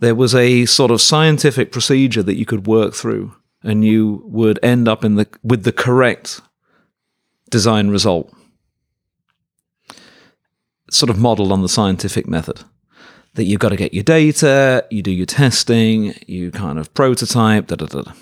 there 0.00 0.14
was 0.14 0.34
a 0.34 0.66
sort 0.66 0.90
of 0.90 1.00
scientific 1.00 1.72
procedure 1.72 2.22
that 2.22 2.36
you 2.36 2.46
could 2.46 2.66
work 2.66 2.94
through, 2.94 3.34
and 3.62 3.84
you 3.84 4.22
would 4.26 4.58
end 4.62 4.88
up 4.88 5.04
in 5.04 5.14
the 5.14 5.26
with 5.42 5.64
the 5.64 5.72
correct 5.72 6.40
design 7.50 7.88
result. 7.88 8.32
Sort 10.90 11.10
of 11.10 11.18
modeled 11.18 11.52
on 11.52 11.62
the 11.62 11.68
scientific 11.68 12.26
method. 12.26 12.60
That 13.34 13.44
you've 13.44 13.60
got 13.60 13.70
to 13.70 13.76
get 13.76 13.92
your 13.92 14.04
data, 14.04 14.86
you 14.90 15.02
do 15.02 15.10
your 15.10 15.26
testing, 15.26 16.14
you 16.26 16.52
kind 16.52 16.78
of 16.78 16.94
prototype, 16.94 17.66
da 17.66 17.76
da 17.76 17.86
da. 17.86 18.12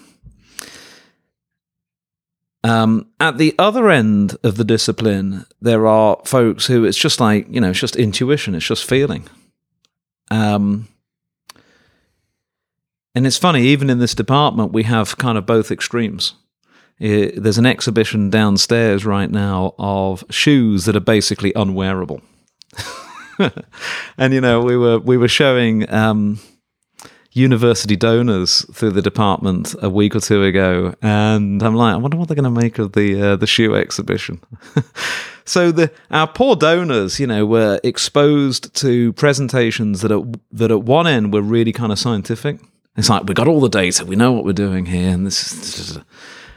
Um, 2.64 3.08
at 3.18 3.38
the 3.38 3.54
other 3.58 3.90
end 3.90 4.36
of 4.44 4.56
the 4.56 4.64
discipline, 4.64 5.44
there 5.60 5.86
are 5.86 6.20
folks 6.24 6.66
who 6.66 6.84
it's 6.84 6.96
just 6.96 7.20
like, 7.20 7.46
you 7.50 7.60
know, 7.60 7.70
it's 7.70 7.80
just 7.80 7.96
intuition, 7.96 8.54
it's 8.54 8.66
just 8.66 8.84
feeling. 8.84 9.28
Um, 10.30 10.88
and 13.14 13.26
it's 13.26 13.38
funny, 13.38 13.62
even 13.62 13.90
in 13.90 13.98
this 13.98 14.14
department, 14.14 14.72
we 14.72 14.84
have 14.84 15.18
kind 15.18 15.36
of 15.36 15.46
both 15.46 15.70
extremes. 15.70 16.34
Eh, 17.00 17.32
There's 17.36 17.58
an 17.58 17.66
exhibition 17.66 18.30
downstairs 18.30 19.04
right 19.04 19.30
now 19.30 19.74
of 19.78 20.24
shoes 20.30 20.84
that 20.84 20.96
are 20.96 21.00
basically 21.00 21.52
unwearable. 21.54 22.22
and 24.18 24.32
you 24.34 24.40
know, 24.40 24.60
we 24.60 24.76
were 24.76 24.98
we 24.98 25.16
were 25.16 25.28
showing 25.28 25.90
um, 25.92 26.38
university 27.32 27.96
donors 27.96 28.64
through 28.74 28.90
the 28.90 29.02
department 29.02 29.74
a 29.82 29.88
week 29.90 30.14
or 30.14 30.20
two 30.20 30.42
ago, 30.44 30.94
and 31.02 31.62
I'm 31.62 31.74
like, 31.74 31.94
I 31.94 31.96
wonder 31.96 32.16
what 32.16 32.28
they're 32.28 32.36
going 32.36 32.54
to 32.54 32.60
make 32.60 32.78
of 32.78 32.92
the 32.92 33.20
uh, 33.20 33.36
the 33.36 33.46
shoe 33.46 33.74
exhibition. 33.74 34.40
so 35.44 35.72
the 35.72 35.90
our 36.10 36.26
poor 36.28 36.56
donors, 36.56 37.18
you 37.18 37.26
know, 37.26 37.44
were 37.46 37.80
exposed 37.82 38.74
to 38.76 39.12
presentations 39.14 40.02
that 40.02 40.12
at 40.12 40.22
that 40.52 40.70
at 40.70 40.82
one 40.82 41.06
end 41.06 41.32
were 41.32 41.42
really 41.42 41.72
kind 41.72 41.92
of 41.92 41.98
scientific. 41.98 42.60
It's 42.96 43.08
like 43.08 43.24
we 43.24 43.34
got 43.34 43.48
all 43.48 43.60
the 43.60 43.68
data, 43.68 44.04
we 44.04 44.16
know 44.16 44.32
what 44.32 44.44
we're 44.44 44.52
doing 44.52 44.86
here, 44.86 45.10
and 45.10 45.26
this 45.26 45.52
is. 45.52 45.98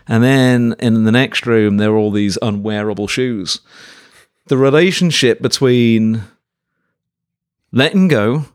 And 0.07 0.23
then 0.23 0.75
in 0.79 1.03
the 1.03 1.11
next 1.11 1.47
room, 1.47 1.77
there 1.77 1.91
are 1.91 1.97
all 1.97 2.11
these 2.11 2.37
unwearable 2.41 3.07
shoes. 3.07 3.61
The 4.47 4.57
relationship 4.57 5.41
between 5.41 6.23
letting 7.71 8.07
go 8.07 8.45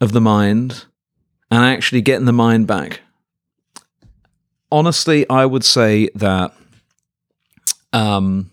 of 0.00 0.12
the 0.12 0.20
mind 0.20 0.86
and 1.50 1.64
actually 1.64 2.00
getting 2.00 2.24
the 2.24 2.32
mind 2.32 2.66
back. 2.66 3.00
Honestly, 4.72 5.28
I 5.28 5.44
would 5.44 5.64
say 5.64 6.08
that 6.14 6.54
um, 7.92 8.50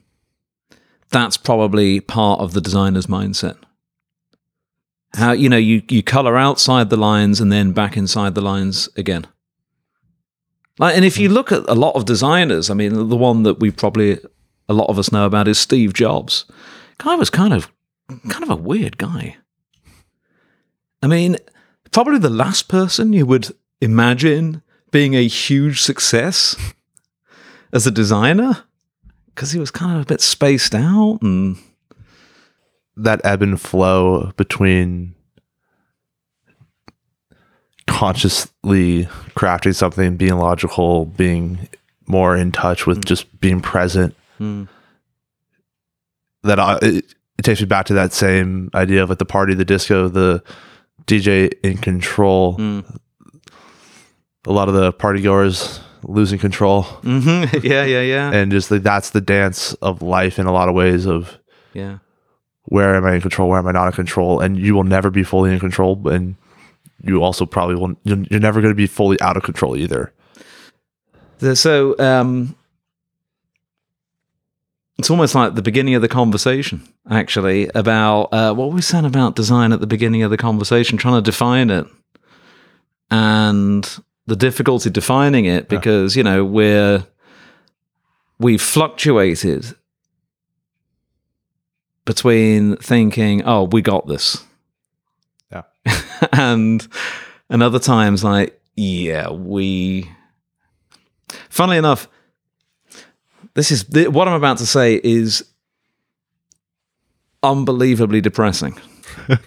that's 1.09 1.37
probably 1.37 1.99
part 1.99 2.41
of 2.41 2.53
the 2.53 2.61
designer's 2.61 3.07
mindset. 3.07 3.57
How 5.15 5.33
you 5.33 5.49
know 5.49 5.57
you 5.57 5.81
you 5.89 6.01
color 6.03 6.37
outside 6.37 6.89
the 6.89 6.97
lines 6.97 7.41
and 7.41 7.51
then 7.51 7.73
back 7.73 7.97
inside 7.97 8.33
the 8.35 8.41
lines 8.41 8.87
again. 8.95 9.27
Like, 10.79 10.95
and 10.95 11.05
if 11.05 11.17
you 11.17 11.27
hmm. 11.27 11.35
look 11.35 11.51
at 11.51 11.63
a 11.67 11.75
lot 11.75 11.95
of 11.95 12.05
designers, 12.05 12.69
I 12.69 12.73
mean, 12.73 13.09
the 13.09 13.17
one 13.17 13.43
that 13.43 13.59
we 13.59 13.71
probably 13.71 14.19
a 14.69 14.73
lot 14.73 14.89
of 14.89 14.97
us 14.97 15.11
know 15.11 15.25
about 15.25 15.47
is 15.47 15.59
Steve 15.59 15.93
Jobs. 15.93 16.45
Guy 16.97 17.15
was 17.15 17.29
kind 17.29 17.53
of 17.53 17.71
kind 18.29 18.43
of 18.43 18.49
a 18.49 18.55
weird 18.55 18.97
guy. 18.97 19.37
I 21.03 21.07
mean, 21.07 21.37
probably 21.91 22.19
the 22.19 22.29
last 22.29 22.67
person 22.67 23.13
you 23.13 23.25
would 23.25 23.55
imagine 23.81 24.61
being 24.91 25.15
a 25.15 25.27
huge 25.27 25.81
success 25.81 26.55
as 27.73 27.87
a 27.87 27.91
designer 27.91 28.63
because 29.27 29.51
he 29.51 29.59
was 29.59 29.71
kind 29.71 29.95
of 29.95 30.03
a 30.03 30.05
bit 30.05 30.21
spaced 30.21 30.75
out 30.75 31.19
and 31.21 31.57
that 32.97 33.21
ebb 33.23 33.41
and 33.41 33.59
flow 33.59 34.31
between 34.37 35.15
consciously 37.87 39.05
crafting 39.35 39.75
something, 39.75 40.17
being 40.17 40.37
logical, 40.37 41.05
being 41.05 41.67
more 42.07 42.35
in 42.35 42.51
touch 42.51 42.85
with 42.85 43.03
just 43.05 43.39
being 43.39 43.61
present. 43.61 44.15
Mm. 44.39 44.67
That 46.43 46.59
I, 46.59 46.77
it, 46.81 47.05
it 47.37 47.43
takes 47.43 47.59
me 47.59 47.67
back 47.67 47.85
to 47.87 47.93
that 47.93 48.13
same 48.13 48.69
idea 48.73 49.03
of 49.03 49.09
like 49.09 49.19
the 49.19 49.25
party, 49.25 49.53
the 49.53 49.65
disco, 49.65 50.07
the 50.07 50.43
DJ 51.05 51.53
in 51.63 51.77
control. 51.77 52.57
Mm. 52.57 52.99
A 54.47 54.51
lot 54.51 54.67
of 54.67 54.73
the 54.73 54.91
party 54.91 55.21
goers 55.21 55.79
losing 56.03 56.39
control, 56.39 56.83
hmm 56.83 57.43
yeah, 57.63 57.85
yeah, 57.85 58.01
yeah, 58.01 58.31
and 58.31 58.51
just 58.51 58.71
like 58.71 58.81
that's 58.81 59.11
the 59.11 59.21
dance 59.21 59.73
of 59.75 60.01
life 60.01 60.39
in 60.39 60.47
a 60.47 60.51
lot 60.51 60.67
of 60.67 60.73
ways 60.73 61.05
of 61.05 61.37
yeah. 61.73 61.99
Where 62.71 62.95
am 62.95 63.05
I 63.05 63.15
in 63.15 63.21
control, 63.21 63.49
where 63.49 63.59
am 63.59 63.67
I 63.67 63.73
not 63.73 63.87
in 63.87 63.91
control, 63.91 64.39
and 64.39 64.57
you 64.57 64.73
will 64.73 64.85
never 64.85 65.09
be 65.09 65.23
fully 65.23 65.51
in 65.51 65.59
control, 65.59 66.07
and 66.07 66.37
you 67.03 67.21
also 67.21 67.45
probably 67.45 67.75
will. 67.75 67.97
You're 68.05 68.23
you're 68.29 68.39
never 68.39 68.61
going 68.61 68.71
to 68.71 68.77
be 68.77 68.87
fully 68.87 69.19
out 69.19 69.35
of 69.35 69.43
control 69.43 69.75
either. 69.75 70.13
So 71.53 71.99
um, 71.99 72.55
it's 74.97 75.09
almost 75.09 75.35
like 75.35 75.55
the 75.55 75.61
beginning 75.61 75.95
of 75.95 76.01
the 76.01 76.07
conversation, 76.07 76.87
actually, 77.09 77.69
about 77.75 78.29
uh, 78.31 78.53
what 78.53 78.71
we 78.71 78.81
said 78.81 79.03
about 79.03 79.35
design 79.35 79.73
at 79.73 79.81
the 79.81 79.87
beginning 79.87 80.23
of 80.23 80.31
the 80.31 80.37
conversation, 80.37 80.97
trying 80.97 81.21
to 81.21 81.29
define 81.29 81.69
it, 81.69 81.87
and 83.09 83.99
the 84.27 84.37
difficulty 84.37 84.89
defining 84.89 85.43
it 85.43 85.67
because 85.67 86.15
you 86.15 86.23
know 86.23 86.45
we're 86.45 87.05
we've 88.39 88.61
fluctuated 88.61 89.75
between 92.05 92.77
thinking, 92.77 93.43
"Oh, 93.45 93.63
we 93.63 93.81
got 93.81 94.07
this," 94.07 94.43
Yeah. 95.51 95.63
and 96.31 96.87
and 97.49 97.63
other 97.63 97.79
times 97.79 98.23
like, 98.23 98.59
"Yeah, 98.75 99.31
we." 99.31 100.11
Funnily 101.49 101.77
enough, 101.77 102.09
this 103.53 103.71
is 103.71 103.85
th- 103.85 104.09
what 104.09 104.27
I'm 104.27 104.33
about 104.33 104.57
to 104.57 104.65
say 104.65 104.99
is 105.03 105.45
unbelievably 107.43 108.21
depressing. 108.21 108.77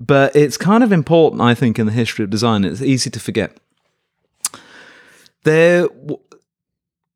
but 0.00 0.34
it's 0.34 0.56
kind 0.56 0.82
of 0.84 0.92
important, 0.92 1.42
I 1.42 1.54
think, 1.54 1.78
in 1.78 1.86
the 1.86 1.92
history 1.92 2.24
of 2.24 2.30
design. 2.30 2.64
It's 2.64 2.82
easy 2.82 3.10
to 3.10 3.20
forget. 3.20 3.56
There, 5.44 5.88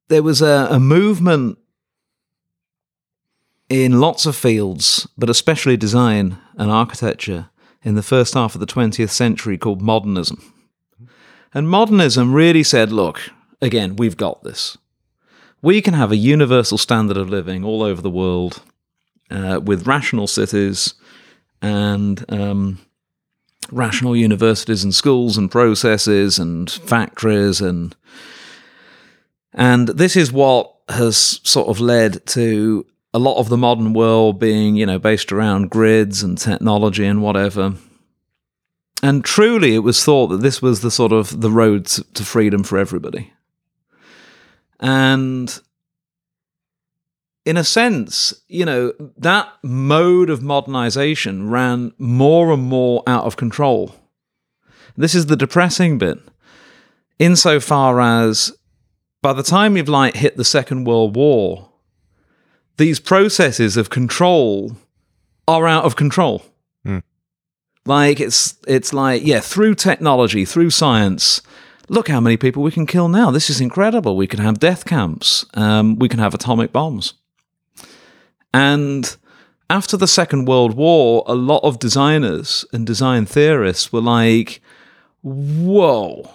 there 0.09 0.23
was 0.23 0.43
a, 0.43 0.69
a 0.71 0.79
movement 0.79 1.59
in 3.69 4.01
lots 4.01 4.27
of 4.27 4.37
fields, 4.37 5.07
but 5.17 5.31
especially 5.31 5.77
design 5.77 6.39
and 6.57 6.71
architecture, 6.71 7.51
in 7.83 7.95
the 7.95 8.03
first 8.03 8.35
half 8.35 8.55
of 8.55 8.61
the 8.61 8.67
20th 8.67 9.11
century 9.11 9.57
called 9.57 9.81
modernism. 9.81 10.55
And 11.55 11.69
modernism 11.69 12.35
really 12.35 12.63
said, 12.63 12.93
look, 12.93 13.31
again, 13.63 13.97
we've 13.97 14.17
got 14.17 14.43
this. 14.43 14.77
We 15.63 15.81
can 15.81 15.95
have 15.95 16.13
a 16.13 16.17
universal 16.17 16.79
standard 16.79 17.17
of 17.17 17.31
living 17.31 17.65
all 17.65 17.83
over 17.83 18.01
the 18.01 18.11
world 18.11 18.63
uh, 19.31 19.61
with 19.63 19.87
rational 19.87 20.27
cities 20.27 20.95
and 21.61 22.25
um, 22.29 22.79
rational 23.71 24.17
universities 24.17 24.85
and 24.85 24.95
schools 24.95 25.37
and 25.37 25.51
processes 25.51 26.39
and 26.39 26.71
factories 26.71 27.61
and 27.61 27.95
and 29.55 29.89
this 29.89 30.15
is 30.15 30.31
what 30.31 30.73
has 30.89 31.41
sort 31.43 31.69
of 31.69 31.81
led 31.81 32.25
to 32.27 32.87
a 33.19 33.27
lot 33.29 33.39
of 33.39 33.49
the 33.49 33.57
modern 33.57 33.93
world 33.93 34.39
being 34.39 34.77
you 34.77 34.87
know 34.87 34.99
based 34.99 35.33
around 35.33 35.71
grids 35.71 36.23
and 36.23 36.39
technology 36.39 37.05
and 37.05 37.21
whatever. 37.21 37.75
And 39.03 39.25
truly 39.25 39.75
it 39.75 39.81
was 39.81 40.05
thought 40.05 40.29
that 40.29 40.41
this 40.41 40.63
was 40.63 40.81
the 40.81 40.91
sort 40.91 41.13
of 41.13 41.41
the 41.41 41.51
road 41.51 41.87
to, 41.87 42.25
freedom 42.25 42.63
for 42.63 42.79
everybody. 42.79 43.33
And 44.81 45.61
in 47.45 47.57
a 47.57 47.65
sense, 47.65 48.35
you 48.49 48.65
know, 48.65 48.93
that 49.17 49.53
mode 49.63 50.31
of 50.31 50.43
modernization 50.43 51.49
ran 51.51 51.93
more 51.99 52.53
and 52.53 52.63
more 52.63 53.03
out 53.07 53.25
of 53.25 53.37
control. 53.37 53.95
This 54.97 55.15
is 55.15 55.27
the 55.27 55.37
depressing 55.37 55.99
bit, 55.99 56.19
insofar 57.19 58.01
as 58.01 58.53
by 59.23 59.33
the 59.33 59.43
time 59.43 59.77
you've 59.77 59.89
like 59.89 60.17
hit 60.17 60.37
the 60.37 60.45
Second 60.45 60.85
World 60.85 61.17
War, 61.17 61.68
these 62.79 63.01
processes 63.01 63.77
of 63.77 63.91
control 63.91 64.77
are 65.47 65.67
out 65.67 65.85
of 65.85 65.97
control. 65.97 66.43
Like 67.89 68.21
it's 68.21 68.57
it's 68.67 68.93
like 68.93 69.25
yeah, 69.25 69.41
through 69.41 69.75
technology, 69.75 70.45
through 70.45 70.71
science, 70.71 71.41
look 71.89 72.09
how 72.09 72.21
many 72.21 72.37
people 72.37 72.63
we 72.63 72.71
can 72.71 72.87
kill 72.87 73.09
now. 73.09 73.31
This 73.31 73.49
is 73.49 73.63
incredible. 73.63 74.15
We 74.15 74.27
can 74.27 74.41
have 74.41 74.61
death 74.61 74.85
camps. 74.85 75.47
Um, 75.55 75.99
we 75.99 76.09
can 76.09 76.19
have 76.19 76.35
atomic 76.35 76.71
bombs. 76.71 77.15
And 78.53 79.17
after 79.71 79.97
the 79.97 80.07
Second 80.07 80.47
World 80.47 80.75
War, 80.75 81.25
a 81.27 81.35
lot 81.35 81.65
of 81.65 81.79
designers 81.79 82.67
and 82.75 82.87
design 82.87 83.25
theorists 83.25 83.91
were 83.91 84.03
like, 84.03 84.61
whoa, 85.23 86.31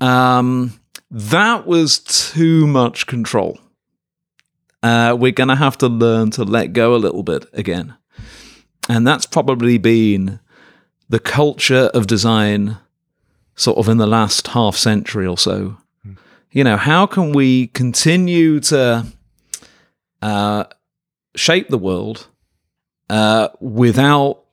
um, 0.00 0.80
that 1.08 1.66
was 1.68 2.00
too 2.00 2.66
much 2.66 3.06
control. 3.06 3.60
Uh, 4.84 5.16
we're 5.18 5.32
going 5.32 5.48
to 5.48 5.56
have 5.56 5.78
to 5.78 5.88
learn 5.88 6.30
to 6.30 6.44
let 6.44 6.74
go 6.74 6.94
a 6.94 7.00
little 7.00 7.22
bit 7.22 7.46
again. 7.54 7.94
And 8.86 9.06
that's 9.06 9.24
probably 9.24 9.78
been 9.78 10.40
the 11.08 11.18
culture 11.18 11.90
of 11.94 12.06
design 12.06 12.76
sort 13.56 13.78
of 13.78 13.88
in 13.88 13.96
the 13.96 14.06
last 14.06 14.48
half 14.48 14.76
century 14.76 15.26
or 15.26 15.38
so. 15.38 15.78
You 16.50 16.64
know, 16.64 16.76
how 16.76 17.06
can 17.06 17.32
we 17.32 17.68
continue 17.68 18.60
to 18.60 19.06
uh, 20.20 20.64
shape 21.34 21.68
the 21.68 21.78
world 21.78 22.28
uh, 23.08 23.48
without 23.60 24.44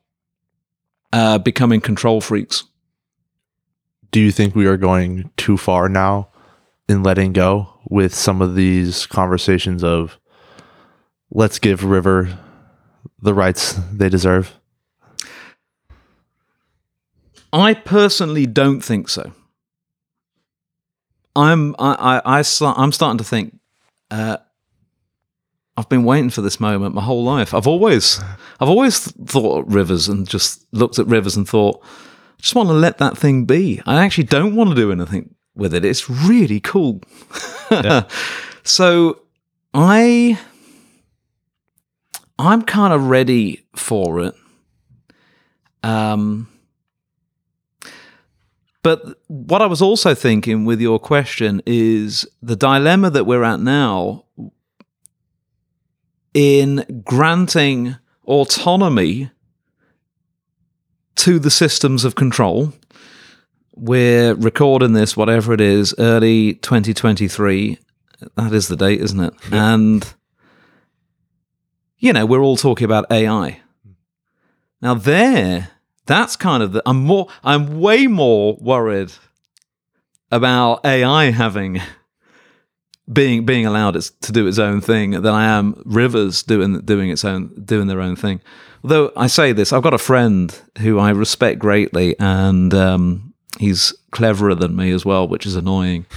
uh, 1.12 1.38
becoming 1.40 1.82
control 1.82 2.22
freaks? 2.22 2.64
Do 4.10 4.18
you 4.18 4.32
think 4.32 4.54
we 4.54 4.66
are 4.66 4.78
going 4.78 5.30
too 5.36 5.58
far 5.58 5.90
now 5.90 6.28
in 6.88 7.02
letting 7.02 7.34
go 7.34 7.68
with 7.90 8.14
some 8.14 8.40
of 8.40 8.54
these 8.54 9.04
conversations 9.04 9.84
of 9.84 10.18
let's 11.32 11.58
give 11.58 11.84
River 11.84 12.38
the 13.20 13.34
rights 13.34 13.72
they 13.92 14.08
deserve? 14.08 14.54
I 17.52 17.74
personally 17.74 18.46
don't 18.46 18.80
think 18.80 19.08
so. 19.08 19.32
I'm 21.34 21.74
I 21.78 22.20
I, 22.24 22.38
I 22.38 22.42
start, 22.42 22.78
I'm 22.78 22.92
starting 22.92 23.18
to 23.18 23.24
think. 23.24 23.58
Uh, 24.10 24.36
I've 25.76 25.88
been 25.88 26.04
waiting 26.04 26.30
for 26.30 26.42
this 26.42 26.60
moment 26.60 26.94
my 26.94 27.02
whole 27.02 27.24
life. 27.24 27.54
I've 27.54 27.66
always 27.66 28.20
I've 28.60 28.68
always 28.68 28.98
thought 28.98 29.66
rivers 29.66 30.08
and 30.08 30.28
just 30.28 30.66
looked 30.72 30.98
at 30.98 31.06
rivers 31.06 31.36
and 31.36 31.48
thought, 31.48 31.82
I 31.82 32.42
just 32.42 32.54
want 32.54 32.68
to 32.68 32.74
let 32.74 32.98
that 32.98 33.16
thing 33.16 33.46
be. 33.46 33.80
I 33.86 34.04
actually 34.04 34.24
don't 34.24 34.54
want 34.54 34.70
to 34.70 34.76
do 34.76 34.92
anything 34.92 35.34
with 35.54 35.74
it. 35.74 35.84
It's 35.84 36.08
really 36.08 36.60
cool. 36.60 37.02
so 38.62 39.20
I 39.72 40.38
I'm 42.42 42.62
kind 42.62 42.92
of 42.92 43.08
ready 43.08 43.64
for 43.76 44.20
it. 44.20 44.34
Um 45.82 46.48
but 48.82 49.20
what 49.28 49.62
I 49.62 49.66
was 49.66 49.80
also 49.80 50.14
thinking 50.14 50.64
with 50.64 50.80
your 50.80 50.98
question 50.98 51.62
is 51.66 52.26
the 52.42 52.56
dilemma 52.56 53.10
that 53.10 53.24
we're 53.24 53.44
at 53.44 53.60
now 53.60 54.24
in 56.34 57.02
granting 57.04 57.96
autonomy 58.26 59.30
to 61.16 61.38
the 61.38 61.50
systems 61.50 62.04
of 62.04 62.14
control. 62.16 62.72
We're 63.74 64.34
recording 64.34 64.92
this, 64.92 65.16
whatever 65.16 65.52
it 65.52 65.60
is, 65.60 65.94
early 65.98 66.54
2023. 66.54 67.78
That 68.36 68.52
is 68.52 68.68
the 68.68 68.76
date, 68.76 69.00
isn't 69.00 69.20
it? 69.20 69.34
And, 69.52 70.14
you 72.02 72.12
know, 72.12 72.26
we're 72.26 72.42
all 72.42 72.56
talking 72.56 72.84
about 72.84 73.10
AI. 73.10 73.60
Now, 74.82 74.94
there, 74.94 75.70
that's 76.04 76.34
kind 76.34 76.62
of 76.62 76.72
the. 76.72 76.82
I'm 76.84 77.04
more. 77.04 77.28
I'm 77.44 77.78
way 77.80 78.08
more 78.08 78.58
worried 78.60 79.12
about 80.30 80.84
AI 80.84 81.30
having 81.30 81.80
being 83.10 83.46
being 83.46 83.64
allowed 83.66 84.00
to 84.00 84.32
do 84.32 84.48
its 84.48 84.58
own 84.58 84.80
thing 84.80 85.12
than 85.12 85.26
I 85.26 85.44
am 85.44 85.80
rivers 85.86 86.42
doing 86.42 86.80
doing 86.80 87.08
its 87.08 87.24
own 87.24 87.54
doing 87.64 87.86
their 87.86 88.00
own 88.00 88.16
thing. 88.16 88.40
Although 88.82 89.12
I 89.16 89.28
say 89.28 89.52
this, 89.52 89.72
I've 89.72 89.84
got 89.84 89.94
a 89.94 89.98
friend 89.98 90.52
who 90.78 90.98
I 90.98 91.10
respect 91.10 91.60
greatly, 91.60 92.18
and 92.18 92.74
um, 92.74 93.32
he's 93.60 93.94
cleverer 94.10 94.56
than 94.56 94.74
me 94.74 94.90
as 94.90 95.04
well, 95.04 95.28
which 95.28 95.46
is 95.46 95.54
annoying. 95.54 96.06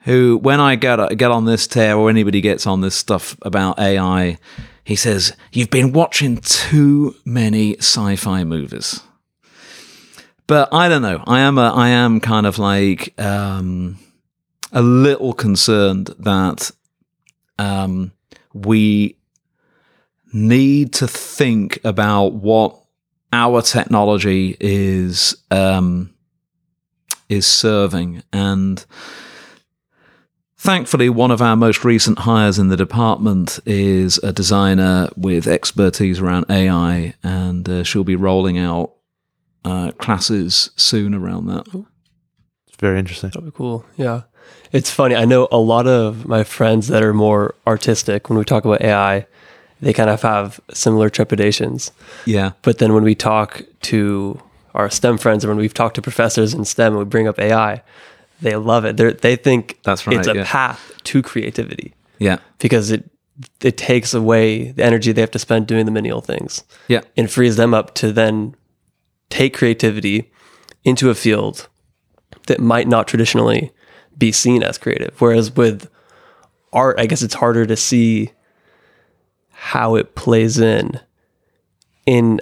who, 0.00 0.38
when 0.42 0.60
I 0.60 0.76
get 0.76 1.16
get 1.16 1.30
on 1.30 1.46
this 1.46 1.66
tear 1.66 1.96
or 1.96 2.10
anybody 2.10 2.42
gets 2.42 2.66
on 2.66 2.82
this 2.82 2.94
stuff 2.94 3.38
about 3.40 3.78
AI, 3.78 4.36
he 4.84 4.96
says 4.96 5.36
you've 5.52 5.70
been 5.70 5.92
watching 5.92 6.38
too 6.38 7.14
many 7.24 7.76
sci-fi 7.78 8.44
movies. 8.44 9.00
But 10.46 10.68
I 10.72 10.88
don't 10.88 11.02
know. 11.02 11.22
I 11.26 11.40
am 11.40 11.58
a, 11.58 11.72
I 11.72 11.90
am 11.90 12.18
kind 12.18 12.44
of 12.44 12.58
like 12.58 13.14
um, 13.20 13.98
a 14.72 14.82
little 14.82 15.32
concerned 15.32 16.08
that 16.18 16.72
um, 17.58 18.12
we 18.52 19.16
need 20.32 20.92
to 20.94 21.06
think 21.06 21.78
about 21.84 22.32
what 22.32 22.76
our 23.32 23.62
technology 23.62 24.56
is 24.60 25.36
um, 25.50 26.12
is 27.28 27.46
serving 27.46 28.22
and 28.32 28.84
Thankfully, 30.60 31.08
one 31.08 31.30
of 31.30 31.40
our 31.40 31.56
most 31.56 31.86
recent 31.86 32.18
hires 32.18 32.58
in 32.58 32.68
the 32.68 32.76
department 32.76 33.60
is 33.64 34.18
a 34.18 34.30
designer 34.30 35.08
with 35.16 35.46
expertise 35.46 36.20
around 36.20 36.44
AI, 36.50 37.14
and 37.22 37.66
uh, 37.66 37.82
she'll 37.82 38.04
be 38.04 38.14
rolling 38.14 38.58
out 38.58 38.92
uh, 39.64 39.92
classes 39.92 40.68
soon 40.76 41.14
around 41.14 41.46
that. 41.46 41.66
It's 42.68 42.76
very 42.78 42.98
interesting. 42.98 43.30
That'd 43.30 43.46
be 43.46 43.56
cool. 43.56 43.86
Yeah. 43.96 44.24
It's 44.70 44.90
funny. 44.90 45.16
I 45.16 45.24
know 45.24 45.48
a 45.50 45.56
lot 45.56 45.86
of 45.86 46.28
my 46.28 46.44
friends 46.44 46.88
that 46.88 47.02
are 47.02 47.14
more 47.14 47.54
artistic 47.66 48.28
when 48.28 48.38
we 48.38 48.44
talk 48.44 48.66
about 48.66 48.82
AI, 48.82 49.26
they 49.80 49.94
kind 49.94 50.10
of 50.10 50.20
have 50.20 50.60
similar 50.74 51.08
trepidations. 51.08 51.90
Yeah. 52.26 52.52
But 52.60 52.76
then 52.76 52.92
when 52.92 53.02
we 53.02 53.14
talk 53.14 53.62
to 53.84 54.38
our 54.74 54.90
STEM 54.90 55.16
friends 55.16 55.42
or 55.42 55.48
when 55.48 55.56
we've 55.56 55.72
talked 55.72 55.94
to 55.94 56.02
professors 56.02 56.52
in 56.52 56.66
STEM 56.66 56.98
we 56.98 57.04
bring 57.04 57.26
up 57.26 57.38
AI, 57.38 57.82
they 58.40 58.56
love 58.56 58.84
it. 58.84 58.96
They're, 58.96 59.12
they 59.12 59.36
think 59.36 59.78
That's 59.82 60.06
right, 60.06 60.16
it's 60.18 60.28
a 60.28 60.34
yeah. 60.34 60.44
path 60.46 60.92
to 61.04 61.22
creativity 61.22 61.94
Yeah. 62.18 62.38
because 62.58 62.90
it 62.90 63.10
it 63.62 63.78
takes 63.78 64.12
away 64.12 64.70
the 64.72 64.84
energy 64.84 65.12
they 65.12 65.22
have 65.22 65.30
to 65.30 65.38
spend 65.38 65.66
doing 65.66 65.86
the 65.86 65.90
menial 65.92 66.20
things 66.20 66.62
Yeah. 66.88 67.00
and 67.16 67.30
frees 67.30 67.56
them 67.56 67.72
up 67.72 67.94
to 67.94 68.12
then 68.12 68.54
take 69.30 69.54
creativity 69.56 70.30
into 70.84 71.08
a 71.08 71.14
field 71.14 71.68
that 72.48 72.60
might 72.60 72.86
not 72.88 73.08
traditionally 73.08 73.72
be 74.18 74.30
seen 74.32 74.62
as 74.62 74.76
creative. 74.76 75.18
Whereas 75.20 75.56
with 75.56 75.88
art, 76.72 77.00
I 77.00 77.06
guess 77.06 77.22
it's 77.22 77.32
harder 77.34 77.64
to 77.64 77.76
see 77.76 78.30
how 79.50 79.94
it 79.94 80.14
plays 80.14 80.58
in 80.58 81.00
in 82.06 82.40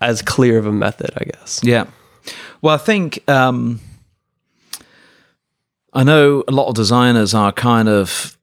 as 0.00 0.20
clear 0.22 0.58
of 0.58 0.66
a 0.66 0.72
method, 0.72 1.10
I 1.16 1.24
guess. 1.24 1.60
Yeah. 1.62 1.86
Well, 2.60 2.74
I 2.74 2.78
think 2.78 3.28
um, 3.30 3.80
I 5.94 6.04
know 6.04 6.42
a 6.48 6.52
lot 6.52 6.68
of 6.68 6.74
designers 6.74 7.34
are 7.34 7.52
kind 7.52 7.88
of 7.88 8.38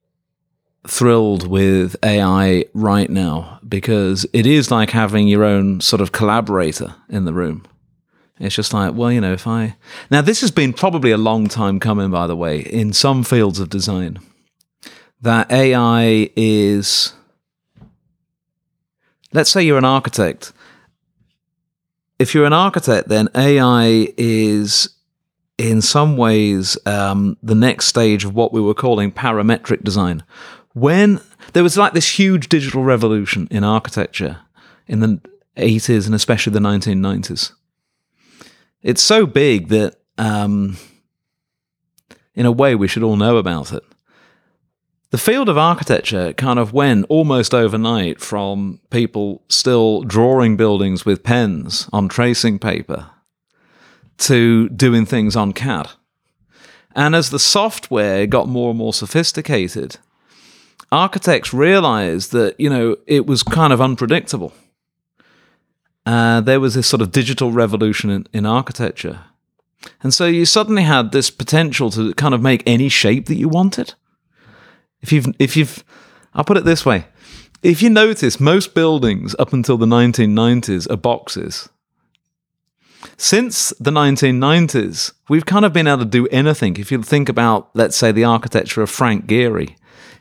thrilled 0.88 1.48
with 1.48 1.96
AI 2.04 2.66
right 2.74 3.10
now 3.10 3.60
because 3.68 4.26
it 4.34 4.46
is 4.46 4.70
like 4.70 4.92
having 4.92 5.28
your 5.28 5.44
own 5.44 5.82
sort 5.82 6.02
of 6.02 6.12
collaborator 6.12 6.96
in 7.10 7.26
the 7.26 7.34
room. 7.34 7.66
It's 8.40 8.56
just 8.56 8.74
like, 8.74 8.94
well, 8.94 9.12
you 9.12 9.20
know, 9.20 9.34
if 9.34 9.48
I. 9.48 9.76
Now, 10.12 10.22
this 10.22 10.42
has 10.42 10.52
been 10.52 10.74
probably 10.74 11.12
a 11.12 11.18
long 11.18 11.48
time 11.48 11.80
coming, 11.80 12.12
by 12.12 12.28
the 12.28 12.36
way, 12.36 12.60
in 12.60 12.94
some 12.94 13.24
fields 13.24 13.60
of 13.60 13.70
design, 13.70 14.20
that 15.22 15.52
AI 15.52 16.30
is. 16.36 17.14
Let's 19.34 19.50
say 19.50 19.64
you're 19.64 19.78
an 19.78 19.86
architect. 19.86 20.54
If 22.18 22.34
you're 22.34 22.46
an 22.46 22.54
architect, 22.54 23.10
then 23.10 23.28
AI 23.36 24.08
is 24.18 24.90
in 25.60 25.82
some 25.82 26.16
ways 26.16 26.78
um, 26.86 27.38
the 27.44 27.54
next 27.54 27.88
stage 27.88 28.24
of 28.24 28.34
what 28.34 28.54
we 28.54 28.62
were 28.62 28.74
calling 28.74 29.12
parametric 29.12 29.84
design. 29.84 30.24
When 30.74 31.20
there 31.52 31.64
was 31.64 31.78
like 31.78 31.92
this 31.92 32.18
huge 32.18 32.48
digital 32.48 32.84
revolution 32.84 33.46
in 33.52 33.66
architecture 33.66 34.40
in 34.88 35.02
the 35.02 35.22
80s 35.58 36.06
and 36.06 36.16
especially 36.16 36.54
the 36.54 36.60
1990s. 36.60 37.52
It's 38.82 39.02
so 39.02 39.26
big 39.26 39.68
that, 39.68 39.98
um, 40.18 40.78
in 42.34 42.46
a 42.46 42.52
way, 42.54 42.74
we 42.74 42.88
should 42.88 43.04
all 43.04 43.18
know 43.18 43.36
about 43.36 43.74
it. 43.74 43.84
The 45.10 45.18
field 45.18 45.50
of 45.50 45.58
architecture 45.58 46.32
kind 46.34 46.58
of 46.58 46.72
went 46.72 47.06
almost 47.10 47.54
overnight 47.54 48.22
from 48.22 48.80
people 48.92 49.44
still 49.50 50.04
drawing 50.04 50.56
buildings 50.56 51.04
with 51.04 51.24
pens 51.24 51.90
on 51.92 52.08
tracing 52.08 52.60
paper 52.60 53.10
to 54.20 54.70
doing 54.70 55.06
things 55.06 55.36
on 55.36 55.54
CAD. 55.54 55.90
And 56.96 57.16
as 57.16 57.30
the 57.30 57.40
software 57.40 58.28
got 58.28 58.48
more 58.48 58.70
and 58.70 58.78
more 58.78 58.94
sophisticated, 58.94 59.98
architects 60.92 61.54
realized 61.54 62.32
that, 62.32 62.60
you 62.60 62.70
know, 62.70 62.98
it 63.08 63.26
was 63.26 63.44
kind 63.44 63.72
of 63.72 63.82
unpredictable. 63.82 64.54
Uh, 66.06 66.42
there 66.42 66.60
was 66.60 66.74
this 66.74 66.88
sort 66.88 67.02
of 67.02 67.12
digital 67.12 67.52
revolution 67.52 68.10
in, 68.10 68.26
in 68.34 68.46
architecture. 68.46 69.22
And 70.02 70.14
so 70.14 70.26
you 70.26 70.46
suddenly 70.46 70.84
had 70.84 71.12
this 71.12 71.30
potential 71.30 71.90
to 71.92 72.14
kind 72.16 72.34
of 72.34 72.42
make 72.42 72.64
any 72.66 72.90
shape 72.90 73.28
that 73.28 73.38
you 73.38 73.48
wanted. 73.48 73.94
If 75.02 75.14
you've, 75.14 75.28
if 75.40 75.56
you've, 75.56 75.84
I'll 76.34 76.44
put 76.44 76.58
it 76.58 76.66
this 76.66 76.86
way. 76.86 77.06
If 77.62 77.82
you 77.82 77.90
notice, 77.90 78.40
most 78.40 78.74
buildings 78.74 79.36
up 79.38 79.54
until 79.54 79.78
the 79.78 79.86
1990s 79.86 80.90
are 80.90 80.98
boxes. 80.98 81.70
Since 83.18 83.74
the 83.80 83.92
1990s, 83.92 85.14
we've 85.30 85.46
kind 85.46 85.66
of 85.66 85.74
been 85.74 85.88
able 85.88 86.00
to 86.00 86.06
do 86.06 86.28
anything. 86.28 86.78
If 86.78 86.92
you 86.92 87.02
think 87.02 87.30
about, 87.30 87.70
let's 87.74 87.96
say, 87.96 88.12
the 88.12 88.26
architecture 88.26 88.82
of 88.82 88.90
Frank 88.90 89.26
Gehry, 89.26 89.76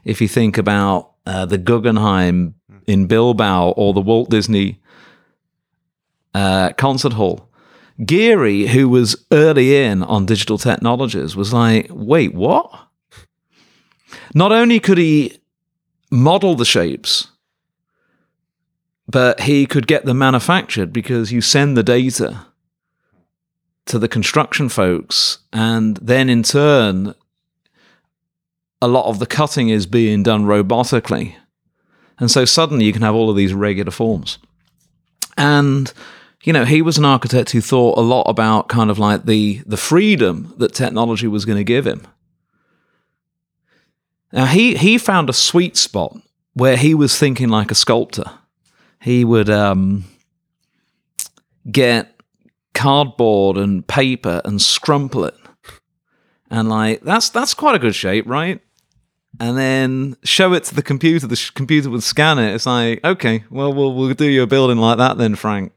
if 0.04 0.20
you 0.20 0.28
think 0.28 0.58
about 0.58 1.12
uh, 1.26 1.46
the 1.46 1.58
Guggenheim 1.58 2.54
in 2.86 3.06
Bilbao 3.06 3.70
or 3.70 3.92
the 3.92 4.00
Walt 4.00 4.30
Disney 4.30 4.80
uh, 6.34 6.70
concert 6.76 7.14
hall, 7.14 7.48
Gehry, 8.00 8.68
who 8.68 8.88
was 8.88 9.24
early 9.32 9.76
in 9.76 10.04
on 10.04 10.26
digital 10.26 10.58
technologies, 10.58 11.34
was 11.34 11.52
like, 11.52 11.88
wait, 11.90 12.32
what? 12.34 12.70
Not 14.34 14.52
only 14.52 14.78
could 14.78 14.98
he 14.98 15.40
model 16.10 16.54
the 16.54 16.64
shapes, 16.64 17.28
but 19.08 19.40
he 19.40 19.66
could 19.66 19.86
get 19.86 20.04
them 20.04 20.18
manufactured 20.18 20.92
because 20.92 21.32
you 21.32 21.40
send 21.40 21.76
the 21.76 21.82
data 21.82 22.46
to 23.88 23.98
the 23.98 24.08
construction 24.08 24.68
folks, 24.68 25.38
and 25.52 25.96
then 25.98 26.28
in 26.28 26.42
turn, 26.42 27.14
a 28.80 28.88
lot 28.88 29.06
of 29.06 29.18
the 29.18 29.26
cutting 29.26 29.68
is 29.68 29.86
being 29.86 30.22
done 30.22 30.44
robotically. 30.44 31.34
And 32.18 32.30
so 32.30 32.44
suddenly 32.44 32.84
you 32.84 32.92
can 32.92 33.02
have 33.02 33.14
all 33.14 33.30
of 33.30 33.36
these 33.36 33.54
regular 33.54 33.90
forms. 33.90 34.38
And 35.36 35.92
you 36.44 36.52
know, 36.52 36.64
he 36.64 36.82
was 36.82 36.98
an 36.98 37.04
architect 37.04 37.50
who 37.50 37.60
thought 37.60 37.98
a 37.98 38.02
lot 38.02 38.22
about 38.22 38.68
kind 38.68 38.90
of 38.90 38.98
like 38.98 39.24
the 39.24 39.60
the 39.66 39.76
freedom 39.76 40.54
that 40.58 40.74
technology 40.74 41.26
was 41.26 41.44
going 41.44 41.58
to 41.58 41.64
give 41.64 41.86
him. 41.86 42.06
Now 44.32 44.46
he 44.46 44.76
he 44.76 44.98
found 44.98 45.28
a 45.28 45.32
sweet 45.32 45.76
spot 45.76 46.16
where 46.54 46.76
he 46.76 46.94
was 46.94 47.18
thinking 47.18 47.48
like 47.48 47.70
a 47.70 47.74
sculptor. 47.74 48.30
He 49.00 49.24
would 49.24 49.48
um, 49.48 50.04
get 51.70 52.17
cardboard 52.78 53.56
and 53.56 53.86
paper 53.86 54.40
and 54.44 54.60
scrumple 54.60 55.26
it, 55.26 55.36
and 56.50 56.68
like 56.68 57.02
that's 57.02 57.28
that's 57.28 57.54
quite 57.54 57.74
a 57.74 57.78
good 57.78 57.94
shape, 57.94 58.26
right? 58.26 58.60
And 59.40 59.58
then 59.58 60.16
show 60.24 60.52
it 60.52 60.64
to 60.64 60.74
the 60.74 60.82
computer. 60.82 61.26
The 61.26 61.36
sh- 61.36 61.50
computer 61.50 61.90
would 61.90 62.02
scan 62.02 62.38
it. 62.38 62.54
It's 62.54 62.66
like, 62.66 63.04
okay, 63.04 63.44
well, 63.50 63.72
we'll 63.72 63.94
we'll 63.94 64.14
do 64.14 64.26
your 64.26 64.46
building 64.46 64.78
like 64.78 64.98
that 64.98 65.18
then, 65.18 65.34
Frank. 65.34 65.72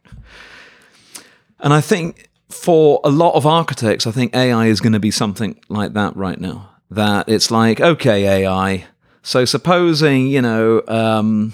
And 1.59 1.73
I 1.73 1.81
think 1.81 2.29
for 2.49 2.99
a 3.03 3.09
lot 3.09 3.35
of 3.35 3.45
architects, 3.45 4.07
I 4.07 4.11
think 4.11 4.35
AI 4.35 4.67
is 4.67 4.81
going 4.81 4.93
to 4.93 4.99
be 4.99 5.11
something 5.11 5.59
like 5.69 5.93
that 5.93 6.15
right 6.15 6.39
now. 6.39 6.69
That 6.89 7.29
it's 7.29 7.51
like, 7.51 7.79
okay, 7.79 8.43
AI. 8.43 8.85
So 9.23 9.45
supposing 9.45 10.27
you 10.27 10.41
know, 10.41 10.83
um, 10.87 11.53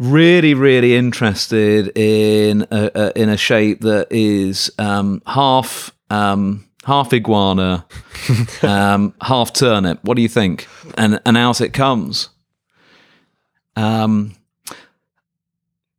really, 0.00 0.54
really 0.54 0.96
interested 0.96 1.96
in 1.96 2.66
a, 2.70 2.90
a, 2.94 3.20
in 3.20 3.28
a 3.28 3.36
shape 3.36 3.80
that 3.82 4.08
is 4.10 4.72
um, 4.78 5.22
half 5.26 5.92
um, 6.08 6.66
half 6.84 7.12
iguana, 7.12 7.86
um, 8.62 9.14
half 9.20 9.52
turnip. 9.52 10.02
What 10.02 10.16
do 10.16 10.22
you 10.22 10.28
think? 10.28 10.66
And 10.96 11.20
and 11.24 11.36
out 11.36 11.60
it 11.60 11.72
comes. 11.72 12.30
Um, 13.76 14.34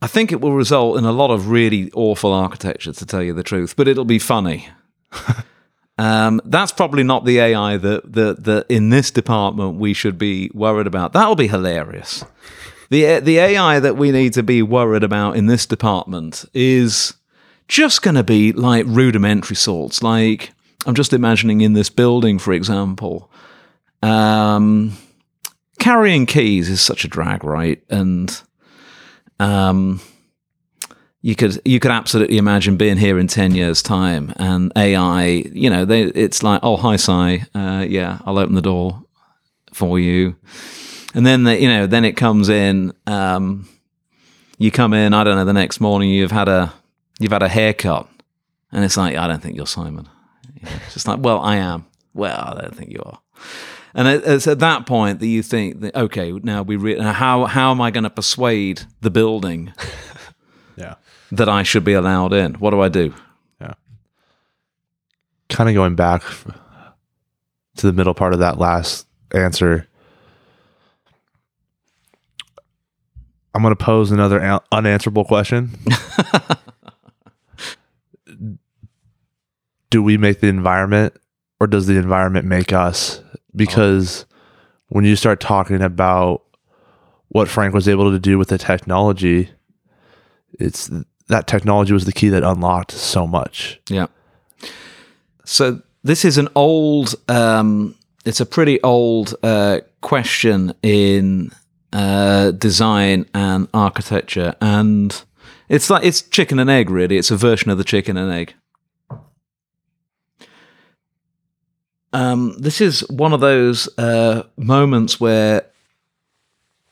I 0.02 0.08
think 0.08 0.32
it 0.32 0.41
will 0.41 0.54
result 0.54 0.97
in 0.97 1.06
a 1.06 1.12
lot 1.12 1.30
of 1.30 1.49
really 1.49 1.91
awful 1.93 2.34
architecture, 2.34 2.91
to 2.91 3.06
tell 3.06 3.22
you 3.22 3.34
the 3.34 3.43
truth, 3.43 3.76
but 3.76 3.88
it'll 3.88 4.04
be 4.04 4.18
funny. 4.18 4.68
um, 5.99 6.41
that's 6.43 6.72
probably 6.72 7.04
not 7.04 7.24
the 7.26 7.39
AI 7.39 7.78
that, 7.78 8.12
that, 8.12 8.43
that 8.45 8.66
in 8.68 8.89
this 8.89 9.12
department 9.12 9.76
we 9.76 9.93
should 9.93 10.18
be 10.18 10.49
worried 10.56 10.88
about. 10.88 11.14
That'll 11.14 11.36
be 11.36 11.47
hilarious. 11.47 12.26
The, 12.92 13.22
the 13.22 13.38
AI 13.38 13.80
that 13.80 13.96
we 13.96 14.12
need 14.12 14.34
to 14.34 14.44
be 14.44 14.62
worried 14.62 15.04
about 15.04 15.38
in 15.38 15.46
this 15.46 15.66
department 15.66 16.44
is 16.54 17.14
just 17.70 18.02
going 18.02 18.16
to 18.16 18.24
be 18.24 18.52
like 18.52 18.86
rudimentary 18.86 19.56
sorts. 19.56 20.04
Like, 20.04 20.52
I'm 20.86 20.94
just 20.94 21.14
imagining 21.14 21.62
in 21.62 21.72
this 21.72 21.89
building, 21.89 22.38
for 22.38 22.52
example, 22.52 23.32
um, 24.04 24.98
carrying 25.80 26.26
keys 26.26 26.68
is 26.68 26.82
such 26.82 27.06
a 27.06 27.08
drag, 27.08 27.46
right? 27.46 27.82
And 27.89 28.42
um, 29.39 30.02
you 31.22 31.36
could 31.36 31.62
you 31.64 31.80
could 31.80 31.92
absolutely 31.92 32.38
imagine 32.38 32.76
being 32.76 32.98
here 32.98 33.18
in 33.18 33.28
ten 33.28 33.56
years' 33.56 33.82
time, 33.82 34.34
and 34.36 34.70
AI. 34.76 35.44
You 35.54 35.70
know, 35.70 35.86
they, 35.86 36.04
it's 36.04 36.44
like, 36.44 36.60
oh, 36.62 36.76
hi, 36.76 36.98
Si. 36.98 37.44
Uh, 37.56 37.86
yeah, 37.88 38.20
I'll 38.26 38.38
open 38.38 38.56
the 38.56 38.62
door 38.62 39.02
for 39.72 39.98
you, 39.98 40.36
and 41.14 41.26
then 41.26 41.43
the, 41.43 41.59
you 41.59 41.68
know, 41.68 41.88
then 41.88 42.05
it 42.05 42.14
comes 42.14 42.49
in. 42.49 42.93
Um, 43.07 43.68
you 44.57 44.72
come 44.72 44.93
in. 44.93 45.14
I 45.14 45.24
don't 45.24 45.36
know. 45.36 45.45
The 45.45 45.53
next 45.53 45.80
morning, 45.80 46.09
you've 46.09 46.32
had 46.32 46.47
a 46.47 46.74
you've 47.20 47.32
had 47.32 47.43
a 47.43 47.49
haircut, 47.49 48.07
and 48.72 48.84
it's 48.84 48.97
like, 48.97 49.16
I 49.18 49.28
don't 49.28 49.41
think 49.41 49.55
you're 49.55 49.66
Simon. 49.68 50.07
It's 50.55 50.93
just 50.93 51.07
like, 51.07 51.20
well, 51.22 51.39
I 51.39 51.55
am. 51.57 51.86
Well, 52.14 52.38
I 52.57 52.62
don't 52.62 52.76
think 52.76 52.91
you 52.91 53.01
are. 53.03 53.20
And 53.93 54.07
it's 54.07 54.47
at 54.47 54.59
that 54.59 54.86
point 54.86 55.20
that 55.20 55.28
you 55.28 55.41
think, 55.43 55.82
that, 55.82 55.95
okay, 55.95 56.32
now 56.32 56.62
we 56.62 56.76
re- 56.78 56.99
how 56.99 57.45
how 57.45 57.72
am 57.72 57.82
I 57.82 57.91
going 57.91 58.03
to 58.05 58.09
persuade 58.09 58.84
the 59.01 59.09
building 59.09 59.74
Yeah. 60.78 60.95
that 61.32 61.49
I 61.49 61.64
should 61.64 61.84
be 61.84 61.93
allowed 61.93 62.32
in? 62.32 62.53
What 62.55 62.70
do 62.72 62.80
I 62.82 62.88
do? 62.89 63.14
yeah 63.59 63.74
Kind 65.49 65.70
of 65.70 65.76
going 65.76 65.95
back 65.95 66.24
to 67.78 67.88
the 67.88 67.91
middle 67.93 68.14
part 68.14 68.34
of 68.34 68.39
that 68.39 68.57
last 68.59 69.07
answer. 69.34 69.88
I'm 73.54 73.62
going 73.62 73.76
to 73.76 73.84
pose 73.84 74.12
another 74.12 74.62
unanswerable 74.72 75.26
question. 75.26 75.72
Do 79.89 80.02
we 80.02 80.18
make 80.18 80.39
the 80.39 80.47
environment 80.47 81.18
or 81.60 81.68
does 81.68 81.86
the 81.86 81.97
environment 81.97 82.45
make 82.45 82.72
us? 82.72 83.22
Because 83.54 84.26
when 84.88 85.04
you 85.04 85.16
start 85.18 85.41
talking 85.41 85.82
about 85.82 86.43
what 87.28 87.49
Frank 87.49 87.74
was 87.74 87.89
able 87.89 88.12
to 88.12 88.20
do 88.20 88.38
with 88.38 88.47
the 88.49 88.58
technology, 88.58 89.49
it's 90.60 90.89
that 91.28 91.47
technology 91.47 91.93
was 91.93 92.06
the 92.06 92.14
key 92.14 92.30
that 92.30 92.43
unlocked 92.43 92.91
so 92.91 93.28
much. 93.28 93.80
Yeah. 93.89 94.08
So 95.45 95.82
this 96.04 96.24
is 96.26 96.38
an 96.38 96.47
old. 96.56 97.16
Um, 97.28 97.95
it's 98.26 98.39
a 98.39 98.45
pretty 98.45 98.82
old 98.82 99.36
uh, 99.43 99.80
question 100.02 100.74
in 100.84 101.52
uh, 101.94 102.52
design 102.52 103.26
and 103.34 103.68
architecture, 103.74 104.56
and 104.62 105.24
it's 105.70 105.89
like 105.89 106.04
it's 106.04 106.22
chicken 106.22 106.60
and 106.60 106.70
egg. 106.70 106.89
Really, 106.89 107.18
it's 107.18 107.32
a 107.32 107.38
version 107.38 107.72
of 107.72 107.78
the 107.78 107.84
chicken 107.84 108.18
and 108.18 108.32
egg. 108.32 108.54
Um, 112.14 112.56
this 112.60 112.82
is 112.82 113.08
one 113.10 113.34
of 113.34 113.39
those 113.39 113.88
uh, 113.98 114.44
moments 114.58 115.20
where 115.20 115.66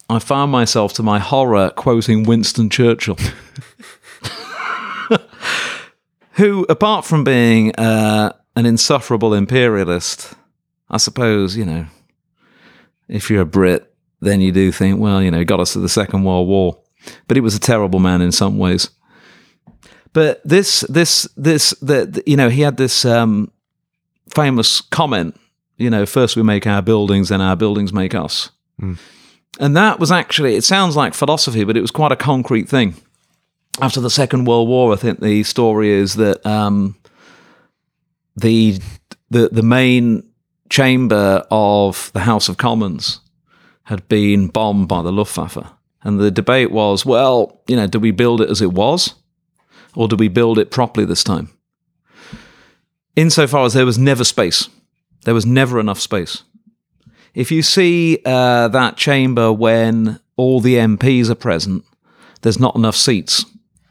I 0.09 0.19
found 0.19 0.51
myself, 0.51 0.93
to 0.93 1.03
my 1.03 1.19
horror, 1.19 1.69
quoting 1.71 2.23
Winston 2.23 2.69
Churchill. 2.69 3.17
who, 6.39 6.65
apart 6.69 7.05
from 7.05 7.23
being 7.25 7.75
uh, 7.75 8.31
an 8.55 8.65
insufferable 8.65 9.33
imperialist, 9.33 10.33
I 10.89 10.97
suppose, 10.97 11.57
you 11.57 11.65
know, 11.65 11.87
if 13.09 13.29
you're 13.29 13.41
a 13.41 13.45
Brit, 13.45 13.88
then 14.21 14.41
you 14.41 14.51
do 14.51 14.71
think, 14.71 14.99
well, 14.99 15.21
you 15.21 15.31
know, 15.31 15.39
he 15.39 15.45
got 15.45 15.59
us 15.59 15.73
to 15.73 15.79
the 15.79 15.89
Second 15.89 16.23
World 16.23 16.47
War. 16.47 16.79
But 17.27 17.37
he 17.37 17.41
was 17.41 17.55
a 17.55 17.59
terrible 17.59 17.99
man 17.99 18.21
in 18.21 18.31
some 18.31 18.57
ways. 18.57 18.89
But 20.11 20.41
this, 20.43 20.81
this, 20.81 21.27
this, 21.37 21.69
the, 21.81 22.21
you 22.25 22.35
know, 22.35 22.49
he 22.49 22.61
had 22.61 22.77
this 22.77 23.05
um, 23.05 23.51
famous 24.33 24.81
comment, 24.81 25.39
you 25.77 25.89
know, 25.89 26.05
first 26.05 26.35
we 26.35 26.43
make 26.43 26.67
our 26.67 26.81
buildings, 26.81 27.29
then 27.29 27.41
our 27.41 27.55
buildings 27.55 27.93
make 27.93 28.13
us. 28.13 28.51
And 29.59 29.77
that 29.77 29.99
was 29.99 30.11
actually, 30.11 30.55
it 30.55 30.63
sounds 30.63 30.95
like 30.95 31.13
philosophy, 31.13 31.63
but 31.63 31.77
it 31.77 31.81
was 31.81 31.91
quite 31.91 32.11
a 32.11 32.17
concrete 32.17 32.67
thing 32.67 32.95
after 33.81 34.01
the 34.01 34.09
Second 34.09 34.45
World 34.45 34.67
War, 34.67 34.93
I 34.93 34.95
think 34.95 35.19
the 35.19 35.43
story 35.43 35.89
is 35.89 36.15
that 36.15 36.45
um, 36.45 36.95
the 38.35 38.79
the 39.29 39.49
the 39.49 39.63
main 39.63 40.23
chamber 40.69 41.45
of 41.49 42.11
the 42.13 42.21
House 42.21 42.49
of 42.49 42.57
Commons 42.57 43.21
had 43.89 44.07
been 44.07 44.47
bombed 44.47 44.87
by 44.87 45.01
the 45.01 45.11
Luftwaffe, 45.11 45.71
and 46.03 46.19
the 46.19 46.31
debate 46.31 46.71
was, 46.71 47.05
well, 47.05 47.61
you 47.67 47.75
know, 47.75 47.87
do 47.87 47.99
we 47.99 48.11
build 48.11 48.41
it 48.41 48.49
as 48.49 48.61
it 48.61 48.73
was, 48.73 49.15
or 49.95 50.07
do 50.07 50.15
we 50.15 50.27
build 50.27 50.57
it 50.57 50.71
properly 50.71 51.05
this 51.05 51.23
time? 51.23 51.49
Insofar 53.15 53.65
as 53.65 53.73
there 53.73 53.85
was 53.85 53.97
never 53.99 54.23
space, 54.23 54.69
there 55.25 55.33
was 55.33 55.45
never 55.45 55.79
enough 55.79 55.99
space. 55.99 56.43
If 57.33 57.51
you 57.51 57.61
see 57.61 58.19
uh, 58.25 58.69
that 58.69 58.97
chamber 58.97 59.51
when 59.51 60.19
all 60.37 60.61
the 60.61 60.75
MPs 60.75 61.29
are 61.29 61.35
present, 61.35 61.83
there's 62.41 62.59
not 62.59 62.75
enough 62.75 62.95
seats 62.95 63.45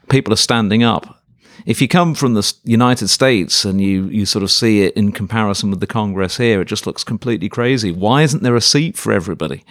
people 0.09 0.33
are 0.33 0.37
standing 0.37 0.83
up. 0.83 1.18
If 1.65 1.81
you 1.81 1.87
come 1.87 2.15
from 2.15 2.33
the 2.33 2.53
United 2.63 3.09
States 3.09 3.65
and 3.65 3.81
you, 3.81 4.05
you 4.05 4.25
sort 4.25 4.43
of 4.43 4.51
see 4.51 4.83
it 4.83 4.95
in 4.95 5.11
comparison 5.11 5.69
with 5.69 5.79
the 5.79 5.87
Congress 5.87 6.37
here, 6.37 6.61
it 6.61 6.65
just 6.65 6.87
looks 6.87 7.03
completely 7.03 7.49
crazy. 7.49 7.91
Why 7.91 8.23
isn't 8.23 8.43
there 8.43 8.55
a 8.55 8.61
seat 8.61 8.97
for 8.97 9.11
everybody? 9.11 9.63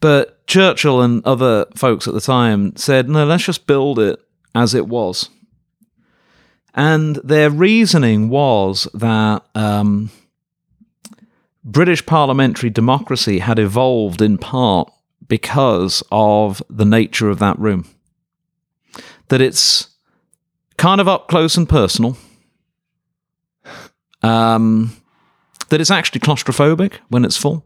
But 0.00 0.46
Churchill 0.46 1.02
and 1.02 1.24
other 1.26 1.66
folks 1.74 2.08
at 2.08 2.14
the 2.14 2.20
time 2.20 2.74
said, 2.76 3.08
no, 3.08 3.24
let's 3.26 3.44
just 3.44 3.66
build 3.66 3.98
it 3.98 4.18
as 4.54 4.74
it 4.74 4.88
was. 4.88 5.28
And 6.74 7.16
their 7.16 7.50
reasoning 7.50 8.30
was 8.30 8.88
that 8.94 9.44
um, 9.54 10.10
British 11.64 12.06
parliamentary 12.06 12.70
democracy 12.70 13.40
had 13.40 13.58
evolved 13.58 14.22
in 14.22 14.38
part 14.38 14.90
because 15.28 16.02
of 16.10 16.62
the 16.70 16.84
nature 16.84 17.28
of 17.28 17.38
that 17.40 17.58
room 17.58 17.86
that 19.28 19.40
it's 19.40 19.89
kind 20.80 21.00
of 21.00 21.06
up 21.06 21.28
close 21.28 21.58
and 21.58 21.68
personal. 21.68 22.16
Um, 24.22 24.96
that 25.68 25.80
it's 25.80 25.90
actually 25.90 26.20
claustrophobic 26.20 26.94
when 27.08 27.24
it's 27.24 27.36
full. 27.36 27.64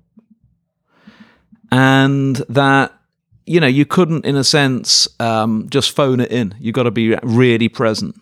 And 1.70 2.36
that, 2.48 2.92
you 3.46 3.60
know, 3.60 3.68
you 3.68 3.86
couldn't, 3.86 4.24
in 4.24 4.36
a 4.36 4.44
sense, 4.44 5.08
um, 5.20 5.68
just 5.70 5.94
phone 5.94 6.20
it 6.20 6.30
in. 6.32 6.54
You've 6.58 6.74
got 6.74 6.82
to 6.84 6.90
be 6.90 7.14
really 7.22 7.68
present. 7.68 8.20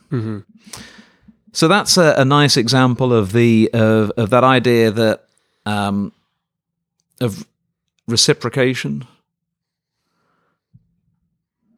So 1.53 1.69
that's 1.69 1.97
a, 1.97 2.15
a 2.19 2.25
nice 2.25 2.57
example 2.57 3.13
of 3.13 3.33
the 3.33 3.71
of, 3.73 4.11
of 4.17 4.31
that 4.31 4.45
idea 4.45 4.91
that 4.91 5.25
um, 5.67 6.13
of 7.21 7.47
reciprocation 8.07 9.07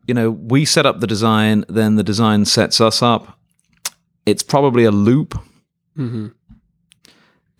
you 0.06 0.14
know, 0.14 0.30
we 0.30 0.64
set 0.64 0.86
up 0.86 1.00
the 1.00 1.06
design, 1.06 1.64
then 1.68 1.96
the 1.96 2.02
design 2.02 2.44
sets 2.44 2.80
us 2.80 3.02
up. 3.02 3.38
It's 4.26 4.42
probably 4.42 4.84
a 4.84 4.90
loop. 4.90 5.38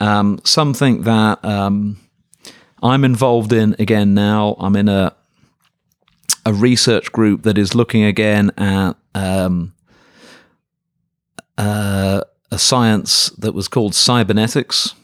Um, 0.01 0.41
something 0.45 1.03
that 1.03 1.45
um, 1.45 1.99
I'm 2.83 3.05
involved 3.05 3.53
in 3.53 3.77
again 3.79 4.15
now. 4.15 4.57
I'm 4.59 4.77
in 4.77 4.89
a 4.89 5.15
a 6.47 6.53
research 6.53 7.11
group 7.11 7.43
that 7.45 7.57
is 7.57 7.75
looking 7.75 8.05
again 8.05 8.51
at 8.59 8.97
um, 9.15 9.73
uh, 11.57 12.21
a 12.51 12.59
science 12.59 13.31
that 13.39 13.55
was 13.55 13.67
called 13.67 13.95
cybernetics, 13.95 14.95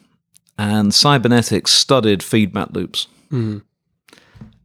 and 0.59 0.93
cybernetics 0.93 1.73
studied 1.73 2.23
feedback 2.23 2.73
loops. 2.73 3.07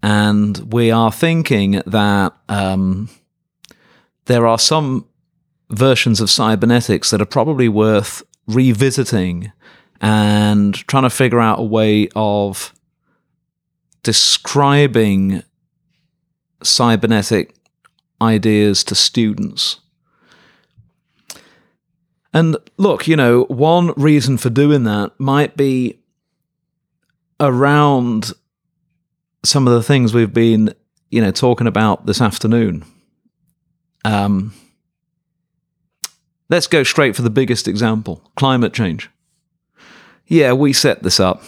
And 0.03 0.71
we 0.71 0.91
are 0.91 1.11
thinking 1.11 1.81
that 1.85 2.33
um, 2.47 3.09
there 4.25 4.45
are 4.45 4.59
some 4.59 5.07
versions 5.69 6.21
of 6.21 6.29
cybernetics 6.29 7.09
that 7.09 7.21
are 7.21 7.25
probably 7.25 7.69
worth 7.69 8.23
revisiting 8.47 9.51
and 10.01 10.75
trying 10.87 11.03
to 11.03 11.09
figure 11.09 11.39
out 11.39 11.59
a 11.59 11.63
way 11.63 12.07
of 12.15 12.73
describing 14.03 15.41
cybernetic 16.61 17.55
ideas 18.21 18.83
to 18.83 18.95
students. 18.95 19.79
And 22.33 22.57
look, 22.77 23.07
you 23.07 23.15
know, 23.15 23.45
one 23.45 23.93
reason 23.95 24.37
for 24.37 24.49
doing 24.49 24.83
that 24.83 25.13
might 25.17 25.55
be 25.55 25.99
around 27.39 28.33
some 29.45 29.67
of 29.67 29.73
the 29.73 29.83
things 29.83 30.13
we've 30.13 30.33
been, 30.33 30.73
you 31.09 31.21
know, 31.21 31.31
talking 31.31 31.67
about 31.67 32.05
this 32.05 32.21
afternoon. 32.21 32.83
Um, 34.03 34.53
let's 36.49 36.67
go 36.67 36.83
straight 36.83 37.15
for 37.15 37.21
the 37.21 37.29
biggest 37.29 37.67
example: 37.67 38.31
climate 38.35 38.73
change. 38.73 39.09
Yeah, 40.27 40.53
we 40.53 40.73
set 40.73 41.03
this 41.03 41.19
up. 41.19 41.43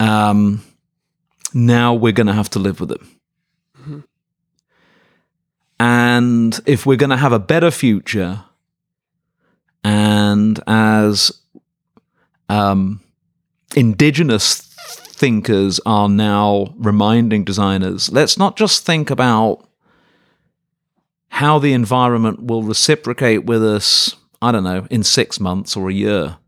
Um, 0.00 0.62
now 1.52 1.94
we're 1.94 2.12
going 2.12 2.26
to 2.26 2.32
have 2.32 2.50
to 2.50 2.58
live 2.58 2.80
with 2.80 2.92
it. 2.92 3.00
And 5.78 6.58
if 6.64 6.86
we're 6.86 6.96
going 6.96 7.10
to 7.10 7.16
have 7.16 7.32
a 7.32 7.38
better 7.38 7.70
future, 7.70 8.44
and 9.84 10.58
as 10.66 11.30
um, 12.48 13.00
indigenous 13.74 14.65
thinkers 15.16 15.80
are 15.86 16.08
now 16.08 16.74
reminding 16.76 17.42
designers 17.42 18.12
let's 18.12 18.36
not 18.36 18.54
just 18.54 18.84
think 18.84 19.10
about 19.10 19.66
how 21.36 21.58
the 21.58 21.74
environment 21.74 22.42
will 22.44 22.62
reciprocate 22.62 23.44
with 23.44 23.62
us, 23.62 24.16
I 24.40 24.52
don't 24.52 24.64
know, 24.64 24.86
in 24.90 25.02
six 25.02 25.38
months 25.38 25.76
or 25.76 25.90
a 25.90 25.92
year. 25.92 26.38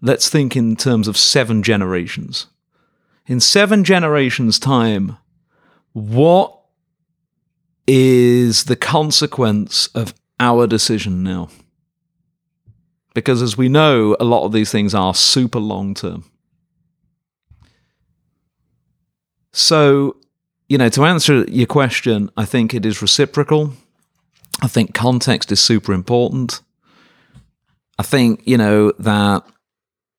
Let's 0.00 0.30
think 0.30 0.56
in 0.56 0.74
terms 0.76 1.06
of 1.06 1.18
seven 1.18 1.62
generations. 1.62 2.46
In 3.26 3.40
seven 3.40 3.84
generations' 3.84 4.58
time, 4.58 5.18
what 5.92 6.58
is 7.86 8.64
the 8.64 8.76
consequence 8.76 9.88
of 9.88 10.14
our 10.40 10.66
decision 10.66 11.22
now? 11.22 11.50
Because 13.14 13.42
as 13.42 13.58
we 13.58 13.68
know, 13.68 14.16
a 14.18 14.24
lot 14.24 14.46
of 14.46 14.52
these 14.52 14.72
things 14.72 14.94
are 14.94 15.14
super 15.14 15.60
long 15.60 15.92
term. 15.92 16.24
So, 19.56 20.16
you 20.68 20.78
know, 20.78 20.88
to 20.88 21.04
answer 21.04 21.44
your 21.44 21.68
question, 21.68 22.28
I 22.36 22.44
think 22.44 22.74
it 22.74 22.84
is 22.84 23.00
reciprocal. 23.00 23.72
I 24.60 24.66
think 24.66 24.94
context 24.94 25.52
is 25.52 25.60
super 25.60 25.92
important. 25.92 26.60
I 27.96 28.02
think, 28.02 28.42
you 28.44 28.58
know, 28.58 28.90
that 28.98 29.44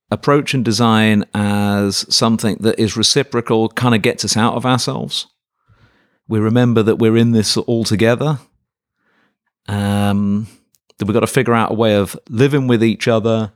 approach 0.10 0.54
and 0.54 0.64
design 0.64 1.26
as 1.34 2.06
something 2.16 2.56
that 2.62 2.80
is 2.80 2.96
reciprocal 2.96 3.68
kind 3.68 3.94
of 3.94 4.02
gets 4.02 4.24
us 4.24 4.38
out 4.38 4.54
of 4.54 4.66
ourselves. 4.66 5.28
We 6.30 6.40
remember 6.40 6.82
that 6.84 6.96
we're 6.96 7.18
in 7.18 7.34
this 7.34 7.58
all 7.58 7.84
together. 7.84 8.40
Um, 9.68 10.48
that 10.98 11.08
we've 11.08 11.14
got 11.14 11.20
to 11.20 11.28
figure 11.28 11.54
out 11.54 11.72
a 11.72 11.76
way 11.76 11.98
of 11.98 12.18
living 12.30 12.68
with 12.68 12.82
each 12.82 13.10
other. 13.10 13.52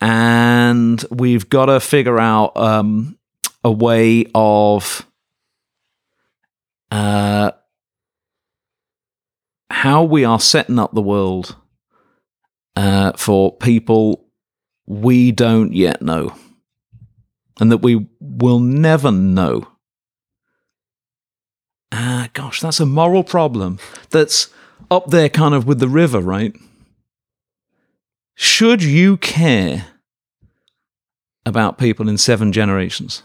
And 0.00 1.04
we've 1.12 1.48
got 1.48 1.66
to 1.66 1.78
figure 1.78 2.18
out 2.18 2.56
um, 2.56 3.16
a 3.64 3.72
way 3.72 4.26
of 4.34 5.06
uh, 6.90 7.50
how 9.70 10.04
we 10.04 10.24
are 10.24 10.38
setting 10.38 10.78
up 10.78 10.92
the 10.92 11.02
world 11.02 11.56
uh, 12.76 13.12
for 13.12 13.56
people 13.56 14.26
we 14.86 15.32
don't 15.32 15.72
yet 15.72 16.02
know 16.02 16.34
and 17.58 17.72
that 17.72 17.78
we 17.78 18.06
will 18.20 18.60
never 18.60 19.10
know. 19.10 19.66
Ah, 21.90 22.28
gosh, 22.32 22.60
that's 22.60 22.80
a 22.80 22.86
moral 22.86 23.24
problem 23.24 23.78
that's 24.10 24.48
up 24.90 25.08
there 25.08 25.28
kind 25.28 25.54
of 25.54 25.66
with 25.66 25.78
the 25.78 25.88
river, 25.88 26.20
right? 26.20 26.54
Should 28.34 28.82
you 28.82 29.16
care 29.16 29.86
about 31.46 31.78
people 31.78 32.08
in 32.08 32.18
seven 32.18 32.52
generations? 32.52 33.22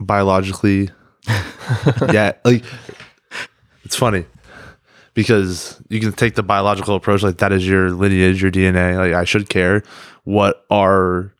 Biologically 0.00 0.90
yeah 2.12 2.32
like 2.44 2.64
it's 3.84 3.96
funny 3.96 4.24
because 5.14 5.80
you 5.88 5.98
can 6.00 6.12
take 6.12 6.34
the 6.34 6.42
biological 6.42 6.94
approach 6.94 7.22
like 7.22 7.38
that 7.38 7.52
is 7.52 7.66
your 7.66 7.90
lineage 7.90 8.40
your 8.40 8.50
dna 8.50 8.96
like 8.96 9.12
i 9.12 9.24
should 9.24 9.48
care 9.48 9.82
what 10.24 10.64
are 10.70 11.32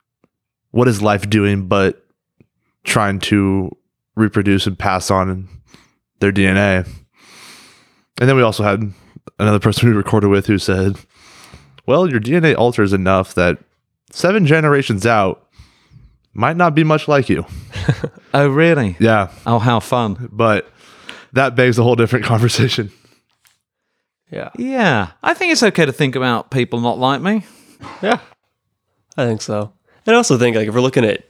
what 0.72 0.88
is 0.88 1.00
life 1.00 1.28
doing 1.30 1.68
but 1.68 2.04
trying 2.84 3.20
to 3.20 3.70
reproduce 4.16 4.66
and 4.66 4.78
pass 4.78 5.10
on 5.10 5.48
their 6.18 6.32
dna 6.32 6.84
and 8.20 8.28
then 8.28 8.34
we 8.34 8.42
also 8.42 8.64
had 8.64 8.92
another 9.38 9.60
person 9.60 9.88
we 9.88 9.94
recorded 9.94 10.28
with 10.28 10.46
who 10.46 10.58
said 10.58 10.96
well 11.86 12.10
your 12.10 12.20
dna 12.20 12.56
alters 12.56 12.92
enough 12.92 13.34
that 13.34 13.58
seven 14.10 14.46
generations 14.46 15.06
out 15.06 15.47
might 16.38 16.56
not 16.56 16.74
be 16.74 16.84
much 16.84 17.08
like 17.08 17.28
you 17.28 17.44
Oh, 18.34 18.48
really? 18.48 18.96
yeah 19.00 19.30
Oh, 19.44 19.58
how 19.58 19.80
fun. 19.80 20.28
but 20.32 20.70
that 21.32 21.54
begs 21.56 21.78
a 21.78 21.82
whole 21.82 21.96
different 21.96 22.24
conversation. 22.32 22.90
Yeah. 24.30 24.50
Yeah, 24.56 25.12
I 25.22 25.34
think 25.34 25.52
it's 25.52 25.62
okay 25.62 25.86
to 25.86 25.92
think 25.92 26.14
about 26.14 26.50
people 26.50 26.80
not 26.80 26.98
like 26.98 27.20
me. 27.22 27.44
Yeah. 28.02 28.18
I 29.16 29.26
think 29.26 29.42
so. 29.42 29.72
And 30.06 30.14
I 30.14 30.16
also 30.16 30.36
think 30.38 30.56
like 30.56 30.68
if 30.68 30.74
we're 30.74 30.80
looking 30.80 31.04
at 31.04 31.24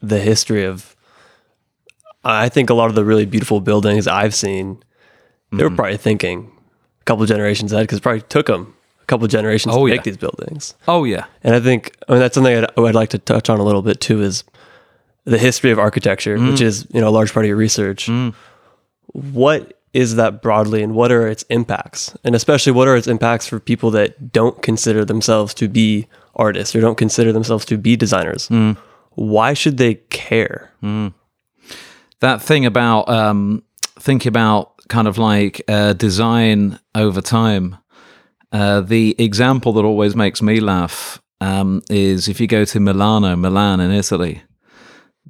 the 0.00 0.18
history 0.18 0.64
of 0.64 0.96
I 2.24 2.48
think 2.48 2.70
a 2.70 2.74
lot 2.74 2.88
of 2.88 2.94
the 2.94 3.04
really 3.04 3.26
beautiful 3.26 3.60
buildings 3.60 4.06
I've 4.06 4.34
seen, 4.34 4.82
they 5.50 5.62
were 5.62 5.68
mm-hmm. 5.68 5.76
probably 5.76 5.96
thinking 5.98 6.50
a 7.00 7.04
couple 7.04 7.26
generations 7.26 7.72
ahead 7.72 7.84
because 7.84 7.98
it 7.98 8.02
probably 8.02 8.22
took 8.22 8.46
them 8.46 8.74
a 8.81 8.81
couple 9.12 9.26
generations 9.28 9.74
Oh, 9.74 9.84
to 9.86 9.88
yeah. 9.90 9.96
make 9.96 10.04
these 10.04 10.16
buildings. 10.16 10.74
Oh, 10.88 11.04
yeah. 11.04 11.24
And 11.44 11.54
I 11.54 11.60
think 11.60 11.94
I 12.08 12.12
mean 12.12 12.20
that's 12.20 12.34
something 12.34 12.56
I'd, 12.56 12.66
I'd 12.78 12.94
like 12.94 13.10
to 13.10 13.18
touch 13.18 13.50
on 13.50 13.60
a 13.60 13.64
little 13.64 13.82
bit 13.82 14.00
too 14.00 14.22
is 14.22 14.44
the 15.24 15.38
history 15.38 15.70
of 15.70 15.78
architecture, 15.78 16.36
which 16.38 16.60
is 16.60 16.86
you 16.94 17.00
know 17.00 17.08
a 17.08 17.14
large 17.18 17.32
part 17.32 17.44
of 17.44 17.48
your 17.48 17.56
research. 17.56 18.08
What 19.12 19.78
is 19.92 20.16
that 20.16 20.40
broadly, 20.42 20.82
and 20.82 20.94
what 20.94 21.12
are 21.12 21.28
its 21.28 21.42
impacts, 21.50 22.16
and 22.24 22.34
especially 22.34 22.72
what 22.72 22.88
are 22.88 22.96
its 22.96 23.06
impacts 23.06 23.46
for 23.46 23.60
people 23.60 23.90
that 23.90 24.32
don't 24.32 24.62
consider 24.62 25.04
themselves 25.04 25.52
to 25.54 25.68
be 25.68 26.08
artists 26.34 26.74
or 26.74 26.80
don't 26.80 26.96
consider 26.96 27.30
themselves 27.32 27.64
to 27.66 27.76
be 27.76 27.94
designers? 27.96 28.48
Why 29.14 29.52
should 29.54 29.76
they 29.76 29.94
care? 30.08 30.70
that 32.20 32.40
thing 32.40 32.64
about 32.66 33.08
um, 33.08 33.62
thinking 33.98 34.28
about 34.28 34.72
kind 34.88 35.06
of 35.08 35.18
like 35.18 35.60
uh, 35.68 35.92
design 35.92 36.78
over 36.94 37.20
time. 37.20 37.76
Uh, 38.52 38.82
the 38.82 39.16
example 39.18 39.72
that 39.72 39.84
always 39.84 40.14
makes 40.14 40.42
me 40.42 40.60
laugh 40.60 41.20
um, 41.40 41.82
is 41.88 42.28
if 42.28 42.38
you 42.40 42.46
go 42.46 42.64
to 42.66 42.78
Milano, 42.78 43.34
Milan 43.34 43.80
in 43.80 43.90
Italy, 43.90 44.42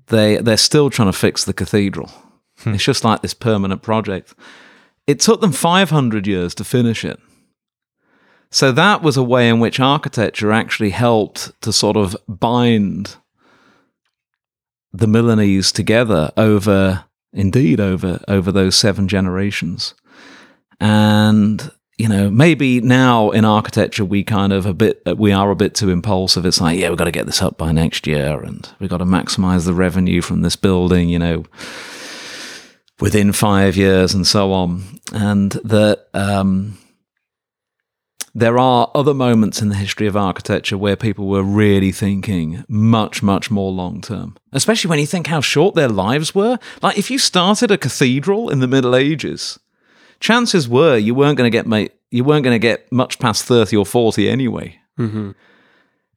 they 0.09 0.37
they're 0.39 0.57
still 0.57 0.91
trying 0.91 1.11
to 1.11 1.19
fix 1.19 1.45
the 1.45 1.55
cathedral. 1.55 2.11
It's 2.65 2.85
just 2.85 3.05
like 3.05 3.23
this 3.23 3.35
permanent 3.35 3.83
project. 3.83 4.35
It 5.07 5.19
took 5.19 5.41
them 5.41 5.51
500 5.51 6.27
years 6.27 6.55
to 6.55 6.65
finish 6.65 7.05
it. 7.05 7.19
So 8.53 8.71
that 8.71 9.03
was 9.03 9.17
a 9.17 9.23
way 9.23 9.49
in 9.49 9.59
which 9.59 9.81
architecture 9.81 10.53
actually 10.53 10.91
helped 10.91 11.61
to 11.63 11.73
sort 11.73 11.97
of 11.97 12.17
bind 12.29 13.17
the 14.93 15.09
Milanese 15.09 15.73
together 15.73 16.31
over, 16.37 17.07
indeed, 17.33 17.81
over 17.81 18.21
over 18.29 18.53
those 18.53 18.77
seven 18.77 19.09
generations. 19.09 19.95
And 20.79 21.73
you 22.03 22.09
know, 22.09 22.29
maybe 22.29 22.81
now 22.81 23.31
in 23.31 23.45
architecture 23.45 24.05
we 24.05 24.25
kind 24.25 24.53
of 24.53 24.67
a 24.67 24.75
bit 24.75 25.01
we 25.17 25.31
are 25.31 25.53
a 25.53 25.55
bit 25.55 25.77
too 25.77 25.89
impulsive. 25.89 26.45
It's 26.45 26.61
like, 26.61 26.77
yeah, 26.77 26.89
we've 26.89 26.99
got 26.99 27.05
to 27.05 27.13
get 27.13 27.27
this 27.27 27.41
up 27.41 27.57
by 27.57 27.71
next 27.71 28.09
year, 28.09 28.43
and 28.43 28.69
we've 28.81 28.91
got 28.91 28.99
to 28.99 29.05
maximize 29.05 29.67
the 29.67 29.73
revenue 29.73 30.21
from 30.21 30.43
this 30.43 30.57
building. 30.57 31.09
You 31.09 31.21
know, 31.21 31.45
within 32.99 33.33
five 33.33 33.77
years 33.77 34.15
and 34.15 34.27
so 34.27 34.53
on, 34.53 34.83
and 35.13 35.53
that. 35.63 36.09
Um, 36.13 36.77
there 38.35 38.59
are 38.59 38.91
other 38.95 39.13
moments 39.13 39.61
in 39.61 39.69
the 39.69 39.75
history 39.75 40.07
of 40.07 40.17
architecture 40.17 40.79
where 40.79 40.97
people 40.97 41.27
were 41.27 41.43
really 41.43 41.93
thinking 41.93 42.65
much, 42.67 43.23
much 43.23 43.51
more 43.51 43.71
long 43.71 44.01
term. 44.01 44.39
Especially 44.53 44.89
when 44.89 44.99
you 44.99 45.07
think 45.07 45.27
how 45.27 45.43
short 45.43 45.75
their 45.75 45.91
lives 45.91 46.35
were. 46.35 46.59
Like, 46.81 46.97
if 46.97 47.11
you 47.11 47.19
started 47.19 47.71
a 47.71 47.77
cathedral 47.77 48.49
in 48.49 48.61
the 48.61 48.67
Middle 48.67 48.97
Ages, 48.97 49.59
chances 50.23 50.69
were 50.69 50.97
you 50.97 51.15
weren't 51.15 51.37
going 51.37 51.51
to 51.51 51.55
get 51.55 51.67
ma- 51.67 51.93
you 52.11 52.25
weren't 52.25 52.45
going 52.45 52.55
to 52.55 52.59
get 52.59 52.91
much 52.91 53.19
past 53.19 53.45
thirty 53.45 53.77
or 53.77 53.85
forty 53.85 54.31
anyway. 54.31 54.79
Mm-hmm. 54.99 55.33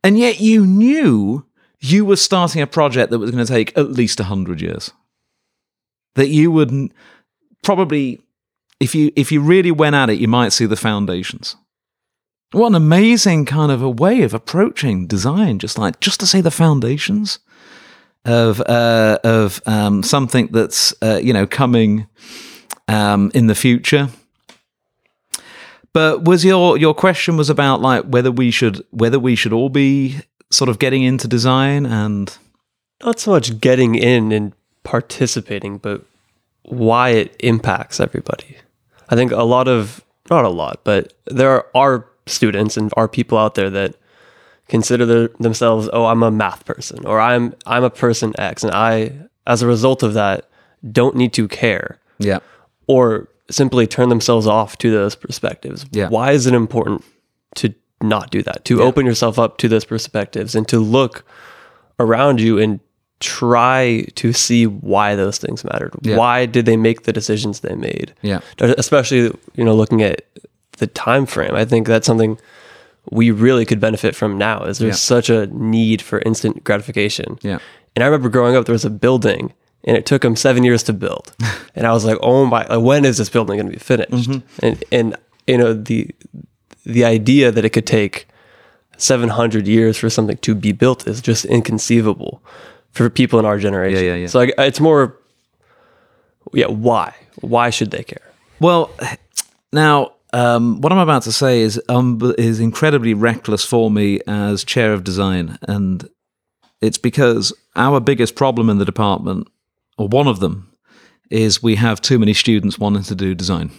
And 0.04 0.20
yet, 0.20 0.40
you 0.40 0.66
knew 0.66 1.46
you 1.80 2.06
were 2.06 2.16
starting 2.16 2.62
a 2.62 2.68
project 2.68 3.10
that 3.10 3.20
was 3.20 3.32
going 3.32 3.46
to 3.46 3.52
take 3.52 3.78
at 3.78 3.92
least 3.92 4.20
hundred 4.20 4.62
years. 4.62 4.92
That 6.14 6.30
you 6.30 6.52
would 6.52 6.94
probably, 7.64 8.22
if 8.80 8.96
you 8.96 9.12
if 9.16 9.32
you 9.32 9.42
really 9.42 9.72
went 9.72 9.96
at 9.96 10.10
it, 10.10 10.20
you 10.20 10.28
might 10.28 10.54
see 10.54 10.68
the 10.68 10.78
foundations. 10.78 11.58
What 12.52 12.68
an 12.68 12.76
amazing 12.76 13.46
kind 13.46 13.72
of 13.72 13.82
a 13.82 13.90
way 13.90 14.22
of 14.22 14.34
approaching 14.34 15.08
design, 15.08 15.60
just 15.60 15.78
like 15.78 16.00
just 16.00 16.20
to 16.20 16.28
say 16.28 16.42
the 16.42 16.52
foundations 16.52 17.40
of 18.24 18.62
uh, 18.62 19.18
of 19.24 19.62
um, 19.66 20.04
something 20.04 20.48
that's 20.52 20.94
uh, 21.02 21.20
you 21.22 21.34
know 21.34 21.48
coming 21.48 22.08
um, 22.88 23.32
in 23.34 23.48
the 23.48 23.56
future. 23.56 24.10
But 25.94 26.26
was 26.26 26.44
your 26.44 26.78
your 26.78 26.94
question 26.94 27.38
was 27.38 27.50
about 27.50 27.82
like 27.82 28.04
whether 28.04 28.32
we 28.32 28.52
should 28.52 28.84
whether 28.92 29.20
we 29.20 29.36
should 29.36 29.54
all 29.54 29.70
be 29.70 30.20
sort 30.52 30.70
of 30.70 30.78
getting 30.78 31.04
into 31.04 31.28
design 31.28 31.86
and 31.86 32.38
Not 33.04 33.20
so 33.20 33.32
much 33.32 33.60
getting 33.60 33.96
in 33.96 34.32
and 34.32 34.54
participating, 34.84 35.78
but 35.78 36.02
why 36.64 37.10
it 37.10 37.36
impacts 37.40 38.00
everybody. 38.00 38.58
I 39.10 39.16
think 39.16 39.32
a 39.32 39.44
lot 39.44 39.68
of, 39.68 40.04
not 40.30 40.46
a 40.46 40.50
lot, 40.50 40.82
but 40.84 41.14
there 41.26 41.66
are 41.76 42.08
students 42.26 42.78
and 42.78 42.92
are 42.98 43.08
people 43.08 43.38
out 43.38 43.56
there 43.56 43.70
that 43.70 43.96
consider 44.68 45.06
their, 45.06 45.28
themselves, 45.40 45.90
oh, 45.94 46.06
I'm 46.06 46.24
a 46.24 46.32
math 46.32 46.66
person 46.66 47.06
or 47.06 47.20
I'm 47.20 47.54
I'm 47.66 47.84
a 47.84 47.90
person 47.90 48.34
X, 48.40 48.64
and 48.64 48.74
I, 48.74 49.14
as 49.46 49.62
a 49.62 49.68
result 49.68 50.04
of 50.04 50.14
that, 50.14 50.50
don't 50.92 51.16
need 51.16 51.34
to 51.34 51.48
care 51.48 52.00
yeah 52.20 52.40
or 52.88 53.30
simply 53.50 53.86
turn 53.88 54.10
themselves 54.10 54.48
off 54.48 54.78
to 54.80 54.90
those 54.92 55.16
perspectives. 55.16 55.86
Yeah. 55.92 56.10
Why 56.10 56.32
is 56.32 56.46
it 56.48 56.54
important 56.54 57.04
to 57.56 57.74
not 58.02 58.32
do 58.32 58.42
that? 58.44 58.66
To 58.66 58.82
open 58.82 59.06
yourself 59.06 59.38
up 59.40 59.58
to 59.60 59.68
those 59.68 59.86
perspectives 59.86 60.56
and 60.56 60.68
to 60.70 60.80
look 60.80 61.24
around 62.00 62.42
you 62.42 62.58
and 62.60 62.80
try 63.20 64.06
to 64.16 64.34
see 64.34 64.66
why 64.68 65.16
those 65.16 65.38
things 65.38 65.64
mattered. 65.64 65.94
Yeah. 66.02 66.18
Why 66.18 66.46
did 66.46 66.66
they 66.66 66.76
make 66.76 67.04
the 67.04 67.14
decisions 67.14 67.62
they 67.62 67.76
made? 67.76 68.14
Yeah. 68.22 68.42
Especially, 68.60 69.32
you 69.56 69.64
know, 69.64 69.76
looking 69.76 70.02
at 70.02 70.22
the 70.78 70.88
time 70.88 71.26
frame. 71.26 71.56
I 71.56 71.64
think 71.66 71.88
that's 71.88 72.06
something 72.06 72.38
we 73.12 73.32
really 73.32 73.66
could 73.66 73.80
benefit 73.80 74.16
from 74.16 74.38
now 74.38 74.64
is 74.64 74.80
there's 74.80 74.96
Yeah. 74.96 74.96
such 74.96 75.30
a 75.30 75.46
need 75.48 76.02
for 76.02 76.20
instant 76.26 76.64
gratification. 76.64 77.40
Yeah. 77.42 77.60
And 77.96 78.04
I 78.04 78.08
remember 78.08 78.28
growing 78.30 78.56
up, 78.58 78.66
there 78.66 78.74
was 78.74 78.84
a 78.84 78.90
building 78.90 79.54
and 79.86 79.96
it 79.96 80.06
took 80.06 80.24
them 80.24 80.36
seven 80.36 80.64
years 80.64 80.84
to 80.84 80.94
build. 80.94 81.34
and 81.76 81.88
I 81.88 81.94
was 81.94 82.06
like, 82.06 82.18
oh 82.22 82.46
my, 82.46 82.66
like, 82.66 82.82
when 82.82 83.06
is 83.06 83.18
this 83.18 83.30
building 83.30 83.58
going 83.58 83.68
to 83.68 83.74
be 83.74 83.80
finished? 83.80 84.30
And, 84.60 84.84
and, 84.92 85.16
you 85.48 85.58
know, 85.58 85.74
the, 85.74 86.10
the 86.86 87.06
idea 87.06 87.52
that 87.52 87.64
it 87.64 87.70
could 87.70 87.88
take 87.88 88.28
700 88.98 89.68
years 89.68 89.98
for 89.98 90.10
something 90.10 90.38
to 90.38 90.56
be 90.56 90.72
built 90.72 91.08
is 91.08 91.22
just 91.22 91.46
inconceivable 91.46 92.44
for 92.92 93.10
people 93.10 93.40
in 93.40 93.46
our 93.46 93.60
generation. 93.60 94.04
Yeah, 94.04 94.12
yeah, 94.12 94.16
yeah. 94.16 94.28
So 94.28 94.40
like, 94.40 94.54
it's 94.58 94.80
more, 94.80 95.18
yeah, 96.54 96.68
why? 96.68 97.14
Why 97.42 97.70
should 97.70 97.92
they 97.92 98.04
care? 98.04 98.32
Well, 98.60 98.90
now 99.72 100.14
um, 100.36 100.82
what 100.82 100.92
I'm 100.92 100.98
about 100.98 101.24
to 101.24 101.32
say 101.32 101.62
is 101.62 101.82
um, 101.88 102.20
is 102.38 102.60
incredibly 102.60 103.14
reckless 103.14 103.64
for 103.64 103.90
me 103.90 104.20
as 104.28 104.66
chair 104.66 104.92
of 104.92 105.04
design, 105.04 105.58
and 105.62 106.10
it's 106.82 106.98
because 106.98 107.54
our 107.76 108.02
biggest 108.02 108.36
problem 108.36 108.70
in 108.70 108.78
the 108.78 108.84
department, 108.84 109.48
or 109.98 110.08
one 110.08 110.28
of 110.28 110.40
them, 110.40 110.72
is 111.30 111.64
we 111.64 111.76
have 111.76 112.02
too 112.02 112.20
many 112.20 112.34
students 112.34 112.78
wanting 112.78 113.04
to 113.04 113.16
do 113.16 113.34
design, 113.34 113.72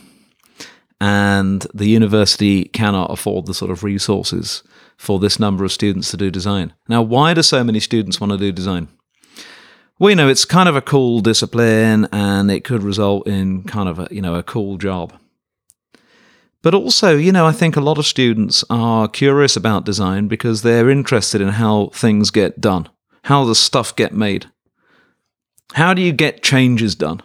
and 1.01 1.67
the 1.75 1.89
university 1.89 2.65
cannot 2.65 3.11
afford 3.11 3.47
the 3.47 3.55
sort 3.55 3.71
of 3.71 3.85
resources 3.85 4.63
for 4.97 5.19
this 5.19 5.39
number 5.39 5.65
of 5.65 5.73
students 5.73 6.11
to 6.11 6.17
do 6.17 6.31
design. 6.31 6.73
Now, 6.89 7.03
why 7.03 7.35
do 7.35 7.43
so 7.43 7.63
many 7.63 7.81
students 7.81 8.21
want 8.21 8.33
to 8.33 8.39
do 8.39 8.51
design? 8.51 8.89
Well, 9.99 10.11
you 10.11 10.17
know, 10.17 10.29
it's 10.29 10.45
kind 10.45 10.69
of 10.69 10.77
a 10.77 10.83
cool 10.83 11.21
discipline 11.21 12.07
and 12.13 12.51
it 12.51 12.65
could 12.65 12.83
result 12.83 13.27
in 13.27 13.63
kind 13.65 13.89
of 13.89 13.99
a, 13.99 14.09
you 14.11 14.21
know, 14.21 14.35
a 14.35 14.43
cool 14.43 14.77
job. 14.77 15.15
But 16.63 16.75
also, 16.75 17.17
you 17.17 17.33
know, 17.33 17.47
I 17.47 17.53
think 17.53 17.77
a 17.77 17.81
lot 17.81 17.97
of 17.97 18.07
students 18.07 18.65
are 18.69 19.09
curious 19.09 19.57
about 19.57 19.85
design 19.85 20.29
because 20.29 20.63
they're 20.63 20.91
interested 20.91 21.41
in 21.41 21.49
how 21.49 21.91
things 21.95 22.31
get 22.31 22.61
done, 22.61 22.89
how 23.25 23.45
the 23.45 23.55
stuff 23.55 23.95
get 23.97 24.13
made. 24.13 24.51
How 25.75 25.95
do 25.95 26.03
you 26.03 26.13
get 26.13 26.43
changes 26.43 26.95
done? 26.95 27.23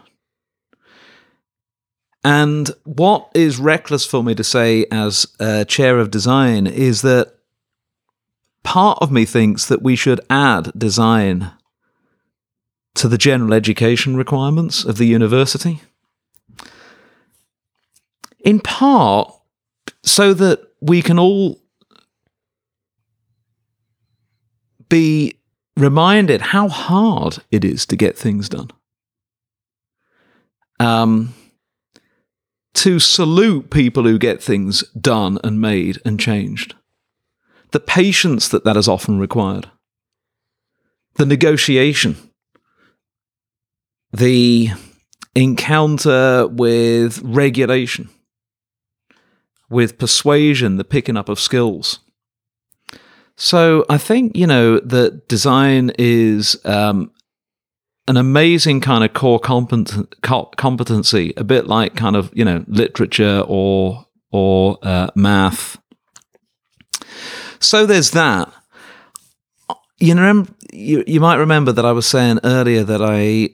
And 2.24 2.70
what 2.84 3.30
is 3.34 3.58
reckless 3.58 4.06
for 4.06 4.22
me 4.22 4.34
to 4.34 4.44
say 4.44 4.86
as 4.92 5.26
a 5.40 5.64
chair 5.64 5.98
of 5.98 6.10
design 6.10 6.66
is 6.66 7.02
that 7.02 7.34
part 8.62 8.98
of 9.00 9.10
me 9.10 9.24
thinks 9.24 9.66
that 9.66 9.82
we 9.82 9.96
should 9.96 10.20
add 10.30 10.72
design 10.76 11.52
to 12.94 13.08
the 13.08 13.18
general 13.18 13.54
education 13.54 14.16
requirements 14.16 14.84
of 14.84 14.98
the 14.98 15.06
university. 15.06 15.80
In 18.44 18.60
part, 18.60 19.32
so 20.04 20.34
that 20.34 20.60
we 20.80 21.00
can 21.00 21.18
all 21.18 21.60
be 24.88 25.34
reminded 25.76 26.40
how 26.40 26.68
hard 26.68 27.38
it 27.50 27.64
is 27.64 27.86
to 27.86 27.96
get 27.96 28.16
things 28.16 28.48
done. 28.48 28.70
Um, 30.78 31.34
to 32.74 32.98
salute 32.98 33.70
people 33.70 34.04
who 34.04 34.18
get 34.18 34.42
things 34.42 34.82
done 34.90 35.38
and 35.44 35.60
made 35.60 35.98
and 36.04 36.18
changed. 36.18 36.74
The 37.70 37.80
patience 37.80 38.48
that 38.48 38.64
that 38.64 38.76
is 38.76 38.88
often 38.88 39.18
required. 39.18 39.70
The 41.14 41.26
negotiation 41.26 42.16
the 44.12 44.70
encounter 45.34 46.46
with 46.46 47.20
regulation, 47.22 48.10
with 49.70 49.98
persuasion, 49.98 50.76
the 50.76 50.84
picking 50.84 51.16
up 51.16 51.28
of 51.28 51.40
skills. 51.40 52.00
So 53.36 53.84
I 53.88 53.98
think, 53.98 54.36
you 54.36 54.46
know, 54.46 54.78
that 54.80 55.28
design 55.28 55.92
is 55.98 56.56
um, 56.64 57.10
an 58.06 58.16
amazing 58.16 58.80
kind 58.80 59.04
of 59.04 59.12
core 59.12 59.40
compet- 59.40 60.12
co- 60.22 60.50
competency, 60.56 61.32
a 61.36 61.44
bit 61.44 61.66
like 61.66 61.96
kind 61.96 62.16
of, 62.16 62.30
you 62.34 62.44
know, 62.44 62.64
literature 62.68 63.44
or, 63.46 64.06
or 64.30 64.78
uh, 64.82 65.08
math. 65.14 65.78
So 67.58 67.86
there's 67.86 68.10
that. 68.10 68.52
You 69.98 70.14
know, 70.14 70.46
you, 70.72 71.04
you 71.06 71.20
might 71.20 71.36
remember 71.36 71.72
that 71.72 71.84
I 71.84 71.92
was 71.92 72.06
saying 72.06 72.40
earlier 72.44 72.82
that 72.84 73.02
I 73.02 73.50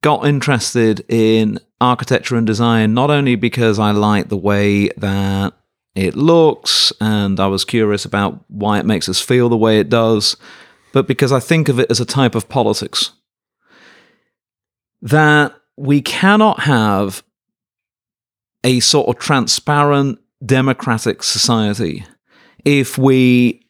got 0.00 0.26
interested 0.26 1.04
in 1.08 1.58
architecture 1.80 2.36
and 2.36 2.46
design 2.46 2.94
not 2.94 3.10
only 3.10 3.34
because 3.34 3.80
I 3.80 3.90
like 3.90 4.28
the 4.28 4.36
way 4.36 4.88
that 4.90 5.54
it 5.94 6.16
looks 6.16 6.92
and 7.00 7.38
I 7.38 7.46
was 7.46 7.64
curious 7.64 8.04
about 8.04 8.44
why 8.48 8.78
it 8.78 8.86
makes 8.86 9.08
us 9.08 9.20
feel 9.20 9.48
the 9.48 9.56
way 9.56 9.78
it 9.78 9.88
does, 9.88 10.36
but 10.92 11.06
because 11.06 11.32
I 11.32 11.40
think 11.40 11.68
of 11.68 11.78
it 11.78 11.90
as 11.90 12.00
a 12.00 12.06
type 12.06 12.34
of 12.34 12.48
politics. 12.48 13.12
That 15.02 15.54
we 15.76 16.00
cannot 16.00 16.60
have 16.60 17.22
a 18.64 18.80
sort 18.80 19.08
of 19.08 19.20
transparent 19.20 20.18
democratic 20.44 21.22
society 21.22 22.06
if 22.64 22.96
we 22.96 23.66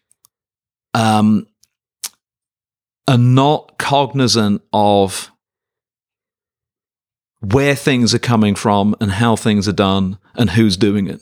um, 0.94 1.46
are 3.08 3.18
not 3.18 3.78
cognizant 3.78 4.62
of 4.72 5.30
where 7.40 7.74
things 7.74 8.14
are 8.14 8.20
coming 8.20 8.54
from 8.54 8.94
and 9.00 9.10
how 9.10 9.34
things 9.34 9.66
are 9.66 9.72
done 9.72 10.18
and 10.34 10.50
who's 10.50 10.76
doing 10.76 11.08
it. 11.08 11.20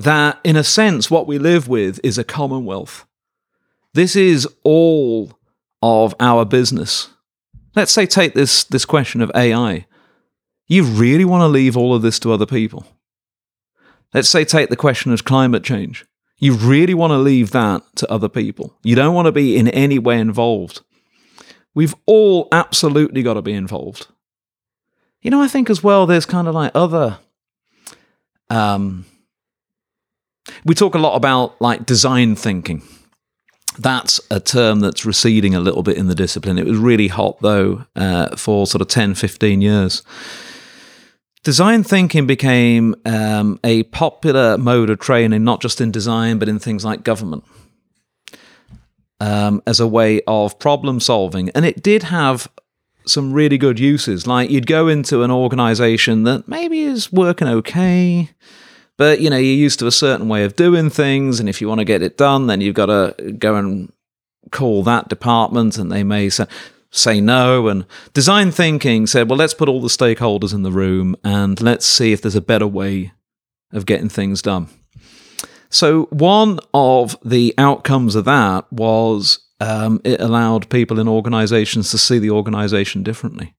That, 0.00 0.40
in 0.44 0.56
a 0.56 0.64
sense, 0.64 1.10
what 1.10 1.26
we 1.26 1.38
live 1.38 1.68
with 1.68 2.00
is 2.02 2.16
a 2.16 2.24
commonwealth. 2.24 3.04
This 3.92 4.16
is 4.16 4.48
all 4.64 5.38
of 5.82 6.14
our 6.18 6.46
business. 6.46 7.10
Let's 7.76 7.92
say, 7.92 8.06
take 8.06 8.32
this, 8.32 8.64
this 8.64 8.86
question 8.86 9.20
of 9.20 9.30
AI. 9.34 9.86
You 10.66 10.84
really 10.84 11.26
want 11.26 11.42
to 11.42 11.48
leave 11.48 11.76
all 11.76 11.94
of 11.94 12.00
this 12.00 12.18
to 12.20 12.32
other 12.32 12.46
people. 12.46 12.86
Let's 14.14 14.30
say, 14.30 14.42
take 14.42 14.70
the 14.70 14.76
question 14.76 15.12
of 15.12 15.26
climate 15.26 15.64
change. 15.64 16.06
You 16.38 16.54
really 16.54 16.94
want 16.94 17.10
to 17.10 17.18
leave 17.18 17.50
that 17.50 17.82
to 17.96 18.10
other 18.10 18.30
people. 18.30 18.74
You 18.82 18.96
don't 18.96 19.14
want 19.14 19.26
to 19.26 19.32
be 19.32 19.58
in 19.58 19.68
any 19.68 19.98
way 19.98 20.18
involved. 20.18 20.80
We've 21.74 21.94
all 22.06 22.48
absolutely 22.52 23.22
got 23.22 23.34
to 23.34 23.42
be 23.42 23.52
involved. 23.52 24.06
You 25.20 25.30
know, 25.30 25.42
I 25.42 25.48
think 25.48 25.68
as 25.68 25.82
well, 25.82 26.06
there's 26.06 26.24
kind 26.24 26.48
of 26.48 26.54
like 26.54 26.72
other. 26.74 27.18
Um, 28.48 29.04
we 30.64 30.74
talk 30.74 30.94
a 30.94 30.98
lot 30.98 31.16
about 31.16 31.60
like 31.60 31.86
design 31.86 32.36
thinking. 32.36 32.82
That's 33.78 34.20
a 34.30 34.40
term 34.40 34.80
that's 34.80 35.06
receding 35.06 35.54
a 35.54 35.60
little 35.60 35.82
bit 35.82 35.96
in 35.96 36.08
the 36.08 36.14
discipline. 36.14 36.58
It 36.58 36.66
was 36.66 36.76
really 36.76 37.08
hot 37.08 37.40
though 37.40 37.84
uh, 37.96 38.36
for 38.36 38.66
sort 38.66 38.82
of 38.82 38.88
10, 38.88 39.14
15 39.14 39.60
years. 39.60 40.02
Design 41.42 41.82
thinking 41.82 42.26
became 42.26 42.94
um, 43.06 43.58
a 43.64 43.84
popular 43.84 44.58
mode 44.58 44.90
of 44.90 44.98
training, 44.98 45.42
not 45.42 45.62
just 45.62 45.80
in 45.80 45.90
design, 45.90 46.38
but 46.38 46.50
in 46.50 46.58
things 46.58 46.84
like 46.84 47.02
government, 47.02 47.44
um, 49.20 49.62
as 49.66 49.80
a 49.80 49.86
way 49.86 50.20
of 50.26 50.58
problem 50.58 51.00
solving. 51.00 51.48
And 51.50 51.64
it 51.64 51.82
did 51.82 52.02
have 52.04 52.48
some 53.06 53.32
really 53.32 53.56
good 53.56 53.80
uses. 53.80 54.26
Like 54.26 54.50
you'd 54.50 54.66
go 54.66 54.88
into 54.88 55.22
an 55.22 55.30
organization 55.30 56.24
that 56.24 56.46
maybe 56.46 56.80
is 56.80 57.10
working 57.10 57.48
okay, 57.48 58.30
but 59.00 59.22
you 59.22 59.30
know, 59.30 59.38
you're 59.38 59.54
used 59.54 59.78
to 59.78 59.86
a 59.86 59.92
certain 59.92 60.28
way 60.28 60.44
of 60.44 60.56
doing 60.56 60.90
things. 60.90 61.40
And 61.40 61.48
if 61.48 61.62
you 61.62 61.68
want 61.68 61.78
to 61.78 61.86
get 61.86 62.02
it 62.02 62.18
done, 62.18 62.48
then 62.48 62.60
you've 62.60 62.74
got 62.74 62.86
to 62.86 63.32
go 63.32 63.54
and 63.54 63.90
call 64.50 64.82
that 64.82 65.08
department 65.08 65.78
and 65.78 65.90
they 65.90 66.04
may 66.04 66.28
say, 66.28 66.44
say 66.90 67.18
no. 67.18 67.68
And 67.68 67.86
design 68.12 68.50
thinking 68.50 69.06
said, 69.06 69.30
well, 69.30 69.38
let's 69.38 69.54
put 69.54 69.70
all 69.70 69.80
the 69.80 69.88
stakeholders 69.88 70.52
in 70.52 70.64
the 70.64 70.70
room 70.70 71.16
and 71.24 71.58
let's 71.62 71.86
see 71.86 72.12
if 72.12 72.20
there's 72.20 72.34
a 72.34 72.42
better 72.42 72.66
way 72.66 73.12
of 73.72 73.86
getting 73.86 74.10
things 74.10 74.42
done. 74.42 74.68
So, 75.70 76.02
one 76.10 76.58
of 76.74 77.16
the 77.24 77.54
outcomes 77.56 78.16
of 78.16 78.26
that 78.26 78.70
was 78.70 79.38
um, 79.60 80.02
it 80.04 80.20
allowed 80.20 80.68
people 80.68 81.00
in 81.00 81.08
organizations 81.08 81.90
to 81.92 81.96
see 81.96 82.18
the 82.18 82.32
organization 82.32 83.02
differently, 83.02 83.54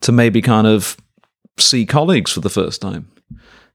to 0.00 0.10
maybe 0.10 0.42
kind 0.42 0.66
of 0.66 0.96
see 1.60 1.86
colleagues 1.86 2.32
for 2.32 2.40
the 2.40 2.50
first 2.50 2.82
time, 2.82 3.12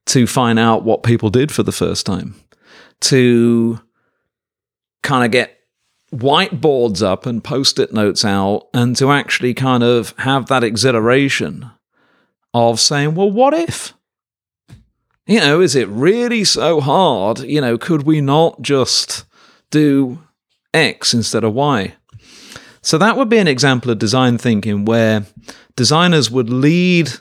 to 0.07 0.27
find 0.27 0.59
out 0.59 0.83
what 0.83 1.03
people 1.03 1.29
did 1.29 1.51
for 1.51 1.63
the 1.63 1.71
first 1.71 2.05
time, 2.05 2.35
to 3.01 3.79
kind 5.03 5.25
of 5.25 5.31
get 5.31 5.57
whiteboards 6.13 7.01
up 7.01 7.25
and 7.25 7.43
post 7.43 7.79
it 7.79 7.93
notes 7.93 8.23
out, 8.23 8.67
and 8.73 8.95
to 8.95 9.11
actually 9.11 9.53
kind 9.53 9.83
of 9.83 10.13
have 10.19 10.47
that 10.47 10.63
exhilaration 10.63 11.69
of 12.53 12.79
saying, 12.79 13.15
well, 13.15 13.31
what 13.31 13.53
if? 13.53 13.93
You 15.27 15.39
know, 15.39 15.59
is 15.59 15.75
it 15.75 15.87
really 15.89 16.43
so 16.43 16.79
hard? 16.79 17.39
You 17.39 17.59
know, 17.59 17.77
could 17.77 18.03
we 18.03 18.21
not 18.21 18.61
just 18.61 19.25
do 19.71 20.19
X 20.75 21.13
instead 21.13 21.43
of 21.43 21.53
Y. 21.53 21.95
So 22.81 22.97
that 22.97 23.17
would 23.17 23.29
be 23.29 23.39
an 23.39 23.47
example 23.47 23.89
of 23.89 23.97
design 23.97 24.37
thinking 24.37 24.85
where 24.85 25.25
designers 25.75 26.29
would 26.29 26.49
lead 26.49 27.11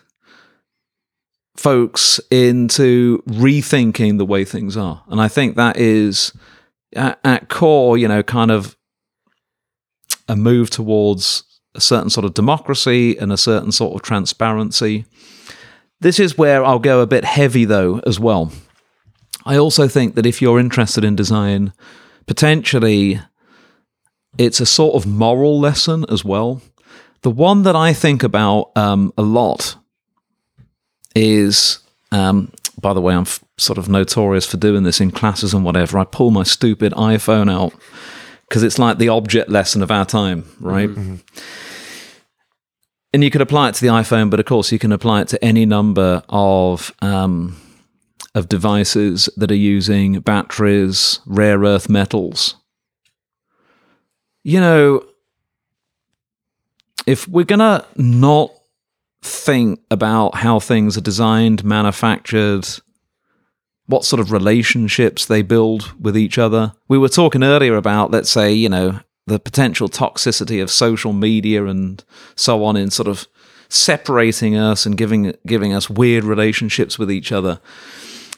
folks 1.56 2.20
into 2.31 3.22
rethinking 3.28 4.18
the 4.18 4.24
way 4.24 4.44
things 4.44 4.76
are. 4.76 5.02
And 5.09 5.20
I 5.20 5.28
think 5.28 5.56
that 5.56 5.76
is 5.76 6.32
at, 6.94 7.18
at 7.24 7.48
core, 7.48 7.97
you 7.97 8.09
know, 8.09 8.22
kind 8.22 8.51
of 8.51 8.76
a 10.28 10.36
move 10.36 10.70
towards 10.70 11.44
a 11.74 11.81
certain 11.81 12.10
sort 12.10 12.24
of 12.24 12.35
democracy 12.35 13.16
and 13.18 13.32
a 13.32 13.36
certain 13.36 13.72
sort 13.72 13.94
of 13.94 14.02
transparency. 14.02 15.05
This 16.01 16.18
is 16.18 16.39
where 16.39 16.64
I'll 16.64 16.78
go 16.78 17.01
a 17.01 17.06
bit 17.06 17.24
heavy 17.24 17.64
though 17.64 18.01
as 18.06 18.18
well. 18.18 18.52
I 19.44 19.56
also 19.56 19.89
think 19.89 20.14
that 20.14 20.26
if 20.26 20.40
you're 20.40 20.59
interested 20.59 21.05
in 21.05 21.16
design, 21.16 21.72
potentially 22.26 23.20
it's 24.39 24.60
a 24.60 24.66
sort 24.66 24.94
of 24.94 25.06
moral 25.06 25.60
lesson 25.60 26.05
as 26.09 26.24
well. 26.24 26.62
The 27.22 27.31
one 27.31 27.62
that 27.62 27.76
I 27.76 27.93
think 27.93 28.22
about 28.22 28.70
um, 28.76 29.12
a 29.16 29.22
lot 29.22 29.76
is, 31.15 31.78
um, 32.12 32.51
by 32.81 32.93
the 32.93 33.01
way, 33.01 33.15
I'm 33.15 33.23
f- 33.23 33.43
sort 33.57 33.78
of 33.78 33.89
notorious 33.89 34.47
for 34.47 34.57
doing 34.57 34.82
this 34.82 35.01
in 35.01 35.11
classes 35.11 35.55
and 35.55 35.65
whatever. 35.65 35.99
I 35.99 36.05
pull 36.05 36.31
my 36.31 36.43
stupid 36.43 36.93
iPhone 36.93 37.51
out 37.53 37.73
because 38.49 38.62
it's 38.62 38.78
like 38.78 38.99
the 38.99 39.09
object 39.09 39.49
lesson 39.49 39.82
of 39.82 39.91
our 39.91 40.05
time, 40.05 40.45
right? 40.61 40.91
And 43.12 43.23
you 43.23 43.31
could 43.31 43.41
apply 43.41 43.69
it 43.69 43.77
to 43.77 43.81
the 43.81 43.86
iPhone, 43.93 44.28
but 44.28 44.41
of 44.41 44.47
course 44.47 44.73
you 44.73 44.78
can 44.78 44.91
apply 44.93 45.23
it 45.23 45.28
to 45.28 45.45
any 45.45 45.65
number 45.65 46.23
of 46.28 46.93
um, 47.01 47.57
of 48.35 48.49
devices 48.49 49.28
that 49.36 49.53
are 49.53 49.57
using 49.57 50.19
batteries, 50.20 51.20
rare 51.24 51.61
earth 51.61 51.89
metals. 51.89 52.57
You 54.43 54.59
know, 54.61 55.05
if 57.07 57.28
we're 57.28 57.45
gonna 57.45 57.86
not 57.97 58.53
think 59.25 59.81
about 59.91 60.37
how 60.37 60.61
things 60.61 60.99
are 60.99 61.03
designed, 61.03 61.65
manufactured, 61.65 62.67
what 63.87 64.05
sort 64.05 64.21
of 64.21 64.31
relationships 64.31 65.25
they 65.25 65.43
build 65.43 65.95
with 65.99 66.17
each 66.17 66.37
other. 66.37 66.75
We 66.89 66.99
were 66.99 67.09
talking 67.09 67.43
earlier 67.43 67.77
about, 67.77 68.11
let's 68.11 68.31
say, 68.31 68.53
you 68.53 68.69
know, 68.69 69.01
the 69.27 69.39
potential 69.39 69.89
toxicity 69.89 70.63
of 70.63 70.71
social 70.71 71.15
media 71.15 71.65
and 71.65 72.05
so 72.37 72.65
on 72.65 72.77
in 72.77 72.91
sort 72.91 73.09
of 73.09 73.27
separating 73.71 74.57
us 74.57 74.85
and 74.85 74.97
giving 74.97 75.35
giving 75.47 75.73
us 75.73 75.89
weird 75.89 76.25
relationships 76.25 76.99
with 76.99 77.11
each 77.11 77.33
other. 77.33 77.61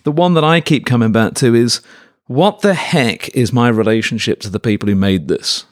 The 0.04 0.12
one 0.12 0.34
that 0.34 0.44
I 0.44 0.60
keep 0.60 0.86
coming 0.86 1.10
back 1.10 1.34
to 1.34 1.54
is 1.54 1.80
what 2.26 2.60
the 2.60 2.74
heck 2.74 3.28
is 3.30 3.52
my 3.52 3.68
relationship 3.68 4.40
to 4.40 4.50
the 4.50 4.60
people 4.60 4.88
who 4.88 4.94
made 4.94 5.26
this? 5.26 5.64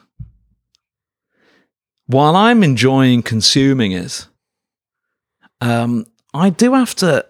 While 2.06 2.34
I'm 2.34 2.64
enjoying 2.64 3.22
consuming 3.22 3.92
it, 3.92 4.26
um, 5.64 6.06
I 6.34 6.50
do 6.50 6.74
have 6.74 6.94
to 6.96 7.24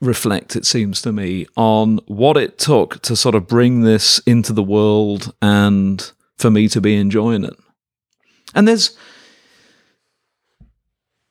reflect, 0.00 0.56
it 0.56 0.66
seems 0.66 1.00
to 1.02 1.12
me, 1.12 1.46
on 1.56 2.00
what 2.06 2.36
it 2.36 2.58
took 2.58 3.00
to 3.02 3.14
sort 3.14 3.34
of 3.36 3.46
bring 3.46 3.82
this 3.82 4.18
into 4.26 4.52
the 4.52 4.62
world 4.62 5.32
and 5.40 6.10
for 6.36 6.50
me 6.50 6.68
to 6.68 6.80
be 6.80 6.96
enjoying 6.96 7.44
it. 7.44 7.56
And 8.54 8.66
there's, 8.66 8.96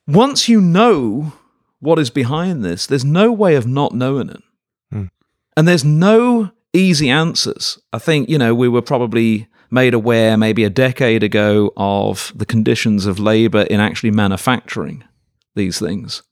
once 0.06 0.48
you 0.48 0.62
know 0.62 1.34
what 1.80 1.98
is 1.98 2.08
behind 2.10 2.64
this, 2.64 2.86
there's 2.86 3.04
no 3.04 3.30
way 3.30 3.54
of 3.54 3.66
not 3.66 3.92
knowing 3.92 4.30
it. 4.30 4.42
Hmm. 4.90 5.06
And 5.58 5.68
there's 5.68 5.84
no 5.84 6.52
easy 6.72 7.10
answers. 7.10 7.78
I 7.92 7.98
think, 7.98 8.30
you 8.30 8.38
know, 8.38 8.54
we 8.54 8.68
were 8.68 8.82
probably 8.82 9.48
made 9.70 9.92
aware 9.92 10.38
maybe 10.38 10.64
a 10.64 10.70
decade 10.70 11.22
ago 11.22 11.72
of 11.76 12.32
the 12.34 12.46
conditions 12.46 13.04
of 13.04 13.18
labor 13.18 13.62
in 13.62 13.78
actually 13.78 14.10
manufacturing 14.10 15.04
these 15.54 15.78
things. 15.78 16.22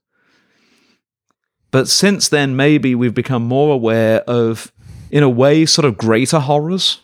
But 1.71 1.89
since 1.89 2.29
then, 2.29 2.57
maybe 2.57 2.95
we've 2.95 3.15
become 3.15 3.43
more 3.45 3.75
aware 3.75 4.21
of, 4.23 4.73
in 5.11 5.23
a 5.23 5.29
way, 5.29 5.67
sort 5.67 5.85
of 5.85 5.99
greater 5.99 6.41
horrors 6.41 7.01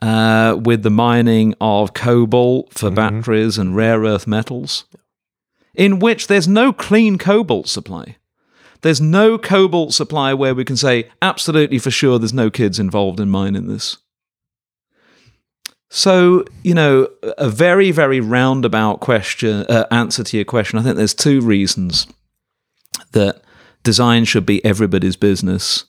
uh, 0.00 0.58
with 0.60 0.82
the 0.82 0.90
mining 0.90 1.54
of 1.60 1.94
cobalt 1.94 2.72
for 2.74 2.90
batteries 2.90 3.58
and 3.58 3.76
rare 3.76 4.00
earth 4.00 4.26
metals, 4.26 4.84
in 5.74 6.00
which 6.00 6.26
there's 6.26 6.48
no 6.48 6.72
clean 6.72 7.18
cobalt 7.18 7.68
supply. 7.68 8.16
There's 8.80 9.00
no 9.00 9.38
cobalt 9.38 9.94
supply 9.94 10.34
where 10.34 10.56
we 10.56 10.64
can 10.64 10.76
say 10.76 11.08
absolutely 11.22 11.78
for 11.78 11.92
sure 11.92 12.18
there's 12.18 12.32
no 12.32 12.50
kids 12.50 12.80
involved 12.80 13.20
in 13.20 13.30
mining 13.30 13.68
this. 13.68 13.98
So, 15.88 16.44
you 16.64 16.74
know, 16.74 17.08
a 17.38 17.48
very, 17.48 17.92
very 17.92 18.18
roundabout 18.18 19.00
question, 19.00 19.66
uh, 19.68 19.86
answer 19.90 20.24
to 20.24 20.36
your 20.36 20.44
question. 20.46 20.78
I 20.78 20.82
think 20.82 20.96
there's 20.96 21.14
two 21.14 21.42
reasons 21.42 22.08
that 23.12 23.42
design 23.82 24.24
should 24.24 24.46
be 24.46 24.64
everybody's 24.64 25.16
business. 25.16 25.84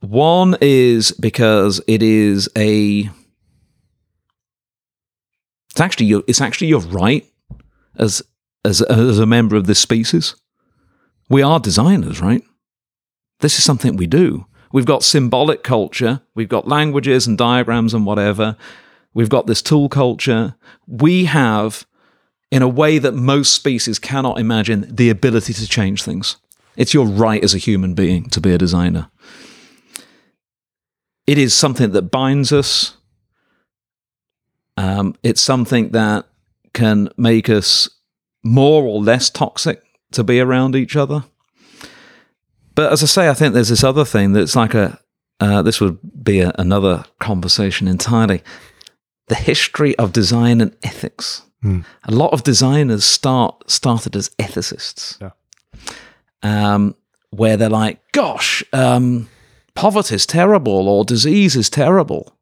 One 0.00 0.56
is 0.60 1.12
because 1.12 1.80
it 1.86 2.02
is 2.02 2.48
a 2.56 3.08
it's 5.70 5.80
actually 5.80 6.06
your 6.06 6.22
it's 6.26 6.40
actually 6.40 6.68
your 6.68 6.80
right 6.80 7.26
as 7.98 8.22
as 8.64 8.82
as 8.82 9.18
a 9.18 9.26
member 9.26 9.56
of 9.56 9.66
this 9.66 9.78
species. 9.78 10.34
We 11.28 11.42
are 11.42 11.58
designers, 11.58 12.20
right? 12.20 12.42
This 13.40 13.58
is 13.58 13.64
something 13.64 13.96
we 13.96 14.06
do. 14.06 14.46
We've 14.72 14.86
got 14.86 15.02
symbolic 15.02 15.62
culture, 15.62 16.22
we've 16.34 16.48
got 16.48 16.68
languages 16.68 17.26
and 17.26 17.38
diagrams 17.38 17.94
and 17.94 18.06
whatever. 18.06 18.56
We've 19.14 19.30
got 19.30 19.46
this 19.46 19.62
tool 19.62 19.88
culture. 19.88 20.56
We 20.86 21.24
have 21.24 21.86
in 22.50 22.60
a 22.62 22.68
way 22.68 22.98
that 22.98 23.12
most 23.12 23.54
species 23.54 23.98
cannot 23.98 24.38
imagine 24.38 24.94
the 24.94 25.08
ability 25.08 25.54
to 25.54 25.66
change 25.66 26.02
things. 26.02 26.36
It's 26.76 26.94
your 26.94 27.06
right 27.06 27.42
as 27.42 27.54
a 27.54 27.58
human 27.58 27.94
being 27.94 28.28
to 28.30 28.40
be 28.40 28.52
a 28.52 28.58
designer. 28.58 29.10
It 31.26 31.38
is 31.38 31.54
something 31.54 31.92
that 31.92 32.10
binds 32.10 32.52
us. 32.52 32.96
Um, 34.76 35.16
it's 35.22 35.40
something 35.40 35.90
that 35.90 36.26
can 36.72 37.08
make 37.16 37.48
us 37.48 37.88
more 38.44 38.84
or 38.84 39.00
less 39.00 39.30
toxic 39.30 39.82
to 40.12 40.22
be 40.22 40.38
around 40.38 40.76
each 40.76 40.94
other. 40.94 41.24
But 42.74 42.92
as 42.92 43.02
I 43.02 43.06
say, 43.06 43.28
I 43.28 43.34
think 43.34 43.54
there's 43.54 43.70
this 43.70 43.82
other 43.82 44.04
thing 44.04 44.32
that's 44.32 44.54
like 44.54 44.74
a, 44.74 45.00
uh, 45.40 45.62
this 45.62 45.80
would 45.80 45.98
be 46.22 46.40
a, 46.40 46.52
another 46.58 47.04
conversation 47.18 47.88
entirely. 47.88 48.42
The 49.28 49.34
history 49.34 49.96
of 49.96 50.12
design 50.12 50.60
and 50.60 50.76
ethics. 50.82 51.42
A 52.04 52.12
lot 52.12 52.32
of 52.32 52.44
designers 52.44 53.04
start 53.04 53.68
started 53.68 54.14
as 54.14 54.28
ethicists 54.38 55.20
Yeah. 55.20 55.30
Um, 56.46 56.94
where 57.30 57.56
they're 57.56 57.68
like, 57.68 58.00
gosh, 58.12 58.62
um, 58.72 59.28
poverty 59.74 60.14
is 60.14 60.26
terrible 60.26 60.88
or 60.88 61.04
disease 61.04 61.56
is 61.56 61.68
terrible. 61.68 62.36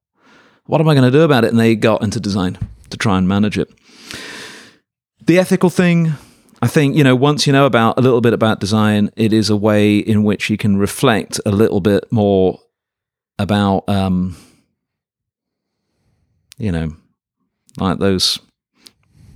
What 0.67 0.81
am 0.81 0.89
I 0.89 0.95
going 0.95 1.11
to 1.11 1.17
do 1.17 1.23
about 1.23 1.45
it? 1.45 1.51
And 1.51 1.59
they 1.59 1.75
got 1.75 2.03
into 2.03 2.21
design 2.21 2.59
to 2.91 2.97
try 2.97 3.19
and 3.19 3.29
manage 3.29 3.59
it. 3.59 3.73
The 5.25 5.39
ethical 5.39 5.71
thing, 5.71 6.13
I 6.63 6.69
think, 6.69 6.97
you 6.97 7.05
know, 7.05 7.17
once 7.17 7.47
you 7.47 7.53
know 7.53 7.67
about 7.67 7.99
a 7.99 8.03
little 8.03 8.21
bit 8.21 8.33
about 8.33 8.61
design, 8.61 9.11
it 9.17 9.33
is 9.33 9.51
a 9.51 9.57
way 9.57 9.97
in 9.97 10.23
which 10.23 10.51
you 10.51 10.57
can 10.57 10.77
reflect 10.77 11.41
a 11.45 11.51
little 11.51 11.81
bit 11.81 12.11
more 12.11 12.61
about, 13.39 13.89
um, 13.89 14.37
you 16.57 16.71
know, 16.71 16.95
like 17.79 17.99
those 17.99 18.39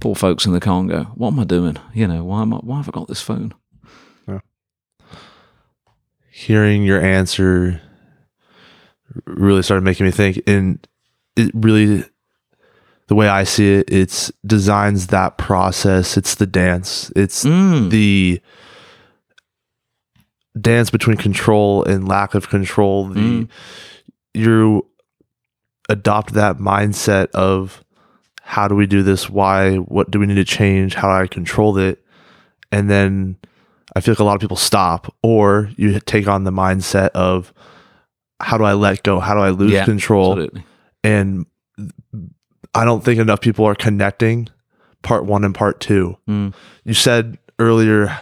poor 0.00 0.14
folks 0.14 0.46
in 0.46 0.52
the 0.52 0.60
Congo. 0.60 1.04
What 1.14 1.32
am 1.32 1.40
I 1.40 1.44
doing? 1.44 1.76
You 1.92 2.06
know, 2.06 2.22
why 2.24 2.42
am 2.42 2.54
I, 2.54 2.58
why 2.58 2.76
have 2.76 2.88
I 2.88 2.92
got 2.92 3.08
this 3.08 3.22
phone? 3.22 3.54
Hearing 6.38 6.84
your 6.84 7.00
answer 7.02 7.80
really 9.26 9.62
started 9.62 9.82
making 9.82 10.06
me 10.06 10.12
think 10.12 10.40
and 10.46 10.86
it 11.34 11.50
really 11.54 12.04
the 13.08 13.14
way 13.16 13.26
i 13.28 13.42
see 13.42 13.74
it 13.78 13.90
it's 13.90 14.30
designs 14.46 15.08
that 15.08 15.36
process. 15.38 16.16
It's 16.16 16.34
the 16.36 16.46
dance. 16.46 17.10
It's 17.16 17.44
Mm. 17.44 17.90
the 17.90 18.40
dance 20.60 20.90
between 20.90 21.16
control 21.16 21.84
and 21.84 22.06
lack 22.08 22.34
of 22.34 22.48
control. 22.48 23.08
The 23.08 23.20
Mm. 23.20 23.48
you 24.34 24.86
adopt 25.88 26.34
that 26.34 26.58
mindset 26.58 27.28
of 27.30 27.82
how 28.42 28.68
do 28.68 28.74
we 28.74 28.86
do 28.86 29.02
this? 29.02 29.28
Why? 29.30 29.76
What 29.76 30.10
do 30.10 30.18
we 30.20 30.26
need 30.26 30.34
to 30.36 30.44
change? 30.44 30.94
How 30.94 31.08
do 31.08 31.24
i 31.24 31.26
control 31.26 31.78
it? 31.78 32.02
And 32.70 32.88
then 32.90 33.36
i 33.96 34.00
feel 34.00 34.12
like 34.12 34.18
a 34.20 34.24
lot 34.24 34.34
of 34.34 34.40
people 34.40 34.56
stop 34.56 35.14
or 35.22 35.70
you 35.76 35.98
take 36.00 36.26
on 36.28 36.44
the 36.44 36.50
mindset 36.52 37.08
of 37.10 37.52
how 38.40 38.56
do 38.58 38.64
i 38.64 38.72
let 38.72 39.02
go 39.02 39.18
how 39.20 39.34
do 39.34 39.40
i 39.40 39.50
lose 39.50 39.72
Yeah, 39.72 39.84
control 39.84 40.32
Absolutely. 40.32 40.64
and 41.04 41.46
i 42.74 42.84
don't 42.84 43.04
think 43.04 43.18
enough 43.20 43.40
people 43.40 43.64
are 43.64 43.74
connecting 43.74 44.48
part 45.02 45.24
one 45.24 45.44
and 45.44 45.54
part 45.54 45.80
two 45.80 46.16
Mm. 46.28 46.54
you 46.84 46.94
said 46.94 47.38
earlier 47.58 48.18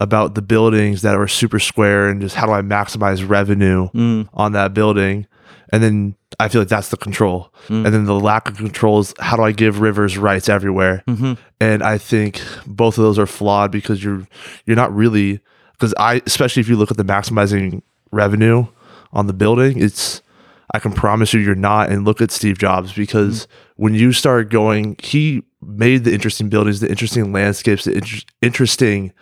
about 0.00 0.34
the 0.36 0.42
buildings 0.42 1.02
that 1.02 1.16
are 1.16 1.26
super 1.26 1.58
square 1.58 2.08
and 2.08 2.20
just 2.20 2.36
how 2.36 2.46
do 2.46 2.52
I 2.52 2.62
maximize 2.62 3.28
revenue 3.28 3.88
Mm. 3.92 4.28
on 4.32 4.52
that 4.52 4.72
building. 4.72 5.26
And 5.72 5.82
then 5.82 6.14
I 6.40 6.48
feel 6.48 6.60
like 6.60 6.68
that's 6.68 6.90
the 6.90 6.96
control. 6.96 7.52
Mm. 7.68 7.86
And 7.86 7.94
then 7.94 8.04
the 8.04 8.18
lack 8.18 8.48
of 8.48 8.56
control 8.56 9.00
is 9.00 9.14
how 9.18 9.36
do 9.36 9.42
I 9.42 9.52
give 9.52 9.80
rivers 9.80 10.18
rights 10.18 10.48
everywhere? 10.48 11.02
Mm-hmm. 11.08 11.34
And 11.60 11.82
I 11.82 11.98
think 11.98 12.40
both 12.66 12.98
of 12.98 13.04
those 13.04 13.18
are 13.18 13.26
flawed 13.26 13.72
because 13.72 14.04
you're 14.04 14.26
you're 14.66 14.76
not 14.76 14.94
really 14.94 15.40
because 15.72 15.94
I 15.98 16.22
especially 16.26 16.60
if 16.60 16.68
you 16.68 16.76
look 16.76 16.90
at 16.90 16.96
the 16.96 17.04
maximizing 17.04 17.82
revenue 18.10 18.66
on 19.12 19.26
the 19.26 19.32
building, 19.32 19.82
it's 19.82 20.22
I 20.74 20.78
can 20.78 20.92
promise 20.92 21.32
you 21.32 21.40
you're 21.40 21.54
not. 21.54 21.90
And 21.90 22.04
look 22.04 22.20
at 22.20 22.30
Steve 22.30 22.58
Jobs 22.58 22.92
because 22.92 23.48
when 23.76 23.94
you 23.94 24.12
start 24.12 24.50
going, 24.50 24.96
he 25.02 25.42
made 25.62 26.04
the 26.04 26.12
interesting 26.12 26.48
buildings, 26.48 26.80
the 26.80 26.90
interesting 26.90 27.32
landscapes, 27.32 27.84
the 27.84 27.94
inter- 27.94 28.26
interesting 28.42 29.12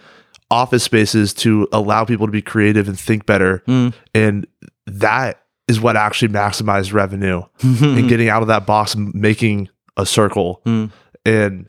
office 0.51 0.83
spaces 0.83 1.33
to 1.35 1.69
allow 1.73 2.05
people 2.05 2.27
to 2.27 2.33
be 2.33 2.43
creative 2.43 2.89
and 2.89 2.99
think 2.99 3.27
better. 3.27 3.63
Mm. 3.67 3.95
And 4.15 4.47
that 4.87 5.46
is 5.69 5.81
what 5.81 5.97
actually 5.97 6.29
maximized 6.29 6.93
revenue 6.93 7.43
Mm-hmm. 7.59 7.99
and 7.99 8.09
getting 8.09 8.29
out 8.29 8.43
of 8.43 8.49
that 8.49 8.67
box 8.67 8.95
and 8.95 9.15
making 9.15 9.69
a 9.97 10.07
circle. 10.07 10.63
Mm. 10.67 10.91
And 11.25 11.69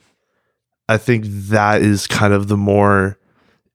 I 0.90 0.98
think 0.98 1.26
that 1.28 1.82
is 1.82 2.08
kind 2.08 2.34
of 2.34 2.48
the 2.48 2.58
more 2.58 3.18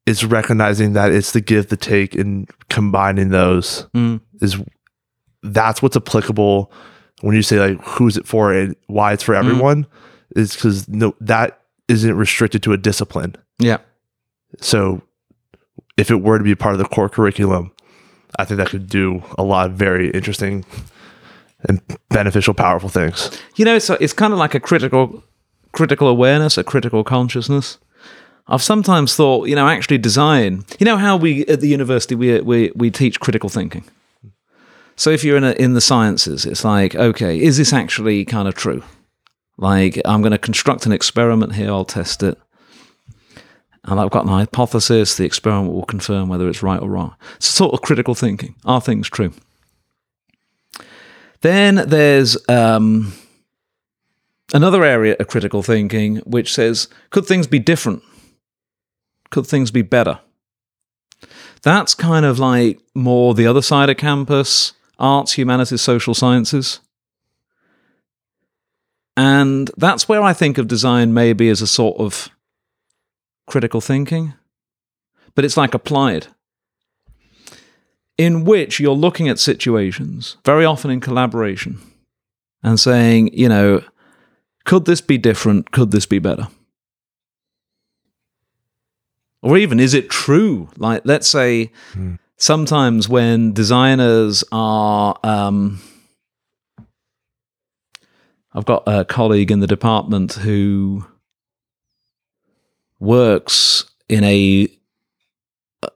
it's 0.07 0.25
recognizing 0.25 0.93
that 0.95 1.13
it's 1.13 1.33
the 1.33 1.41
give, 1.41 1.69
the 1.69 1.77
take, 1.77 2.15
and 2.15 2.49
combining 2.71 3.29
those 3.31 3.87
Mm. 3.95 4.21
is 4.41 4.57
that's 5.43 5.83
what's 5.83 5.97
applicable 5.97 6.73
when 7.21 7.35
you 7.37 7.43
say 7.43 7.59
like 7.59 7.81
who's 7.85 8.17
it 8.17 8.27
for 8.27 8.53
and 8.53 8.77
why 8.87 9.13
it's 9.13 9.23
for 9.23 9.35
everyone 9.35 9.87
is 10.37 10.55
because 10.55 10.89
no 10.89 11.15
that 11.21 11.61
isn't 11.89 12.15
restricted 12.17 12.63
to 12.63 12.73
a 12.73 12.77
discipline. 12.77 13.35
Yeah. 13.59 13.79
So 14.61 15.03
if 15.97 16.11
it 16.11 16.17
were 16.23 16.39
to 16.39 16.45
be 16.45 16.55
part 16.55 16.75
of 16.75 16.79
the 16.79 16.85
core 16.85 17.09
curriculum, 17.09 17.73
I 18.39 18.45
think 18.45 18.59
that 18.59 18.69
could 18.69 18.89
do 18.89 19.23
a 19.37 19.43
lot 19.43 19.67
of 19.71 19.77
very 19.77 20.11
interesting 20.11 20.65
and 21.69 21.81
beneficial, 22.09 22.55
powerful 22.55 22.89
things. 22.89 23.31
You 23.57 23.65
know, 23.65 23.79
so 23.79 23.97
it's 24.01 24.13
kind 24.13 24.33
of 24.33 24.39
like 24.39 24.55
a 24.55 24.61
critical 24.61 25.23
critical 25.73 26.09
awareness, 26.09 26.59
a 26.59 26.65
critical 26.65 27.03
consciousness. 27.05 27.79
I've 28.49 28.63
sometimes 28.63 29.15
thought, 29.15 29.49
you 29.49 29.55
know, 29.55 29.69
actually 29.69 29.99
design. 29.99 30.65
You 30.79 30.85
know 30.85 30.97
how 30.97 31.17
we 31.17 31.47
at 31.47 31.61
the 31.61 31.69
university 31.69 32.15
we 32.15 32.41
we 32.41 32.73
we 32.75 32.91
teach 32.91 33.21
critical 33.21 33.49
thinking. 33.49 33.85
So 34.97 35.11
if 35.11 35.25
you're 35.25 35.39
in 35.39 35.45
a, 35.45 35.53
in 35.53 35.75
the 35.75 35.81
sciences, 35.81 36.45
it's 36.45 36.65
like, 36.65 36.95
okay, 36.95 37.41
is 37.41 37.57
this 37.57 37.73
actually 37.73 38.25
kind 38.25 38.47
of 38.47 38.55
true? 38.55 38.83
Like, 39.57 40.01
I'm 40.05 40.21
going 40.21 40.33
to 40.33 40.39
construct 40.39 40.87
an 40.87 40.93
experiment 40.93 41.55
here. 41.55 41.71
I'll 41.71 41.85
test 41.85 42.23
it, 42.23 42.39
and 43.85 43.99
I've 43.99 44.11
got 44.11 44.25
an 44.25 44.31
hypothesis. 44.31 45.17
The 45.17 45.25
experiment 45.25 45.75
will 45.75 45.85
confirm 45.85 46.29
whether 46.29 46.49
it's 46.49 46.63
right 46.63 46.81
or 46.81 46.89
wrong. 46.89 47.17
It's 47.37 47.49
sort 47.49 47.75
of 47.75 47.83
critical 47.83 48.15
thinking. 48.15 48.55
Are 48.65 48.81
things 48.81 49.09
true? 49.09 49.33
Then 51.41 51.89
there's 51.89 52.37
um, 52.49 53.13
another 54.55 54.85
area 54.85 55.17
of 55.19 55.27
critical 55.27 55.63
thinking 55.63 56.19
which 56.19 56.53
says, 56.55 56.89
could 57.11 57.27
things 57.27 57.47
be 57.47 57.59
different? 57.59 58.03
Could 59.31 59.47
things 59.47 59.71
be 59.71 59.83
better? 59.83 60.21
That's 61.63 61.95
kind 61.95 62.25
of 62.25 62.39
like 62.39 62.81
more 62.95 63.35
the 63.35 63.47
other 63.47 63.63
side 63.63 63.91
of 63.91 63.97
campus 63.97 64.73
arts, 65.03 65.33
humanities, 65.33 65.83
social 65.83 66.15
sciences. 66.15 66.81
And 69.17 69.71
that's 69.77 70.09
where 70.09 70.23
I 70.23 70.33
think 70.33 70.57
of 70.57 70.69
design 70.69 71.13
maybe 71.13 71.51
as 71.51 71.61
a 71.61 71.67
sort 71.67 71.99
of 71.99 72.31
critical 73.47 73.81
thinking, 73.81 74.35
but 75.35 75.45
it's 75.45 75.57
like 75.57 75.75
applied 75.75 76.29
in 78.19 78.45
which 78.45 78.79
you're 78.79 78.95
looking 78.95 79.29
at 79.29 79.39
situations, 79.39 80.37
very 80.45 80.65
often 80.65 80.91
in 80.91 81.01
collaboration, 81.01 81.79
and 82.63 82.79
saying, 82.79 83.31
you 83.33 83.49
know, 83.49 83.83
could 84.65 84.85
this 84.85 85.01
be 85.01 85.19
different? 85.19 85.71
Could 85.73 85.91
this 85.91 86.07
be 86.07 86.19
better? 86.19 86.49
Or 89.43 89.57
even, 89.59 89.81
is 89.81 89.93
it 89.95 90.09
true? 90.09 90.69
Like, 90.77 91.03
let's 91.05 91.27
say 91.27 91.73
Hmm. 91.95 92.15
sometimes 92.37 93.09
when 93.09 93.53
designers 93.53 94.45
are. 94.53 95.19
Um, 95.25 95.81
I've 98.55 98.67
got 98.67 98.83
a 98.87 99.05
colleague 99.05 99.51
in 99.51 99.61
the 99.61 99.67
department 99.67 100.35
who 100.35 101.07
works 103.03 103.85
in 104.09 104.25
a 104.25 104.69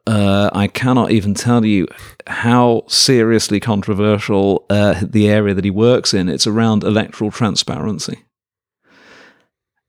uh, 0.04 0.50
I 0.52 0.66
cannot 0.66 1.12
even 1.12 1.34
tell 1.34 1.64
you 1.64 1.86
how 2.26 2.82
seriously 2.88 3.60
controversial 3.60 4.66
uh, 4.68 5.00
the 5.00 5.28
area 5.28 5.54
that 5.54 5.64
he 5.64 5.70
works 5.70 6.12
in. 6.12 6.28
It's 6.28 6.46
around 6.46 6.82
electoral 6.82 7.30
transparency 7.30 8.24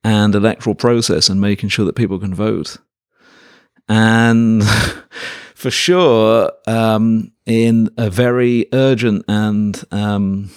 and 0.03 0.35
electoral 0.35 0.75
process 0.75 1.29
and 1.29 1.41
making 1.41 1.69
sure 1.69 1.85
that 1.85 1.95
people 1.95 2.19
can 2.19 2.35
vote. 2.35 2.77
And 3.89 4.63
for 5.55 5.71
sure, 5.71 6.51
um, 6.67 7.31
in 7.47 7.89
a 7.97 8.11
very 8.11 8.67
urgent 8.73 9.25
and 9.27 9.83
um, 9.91 10.51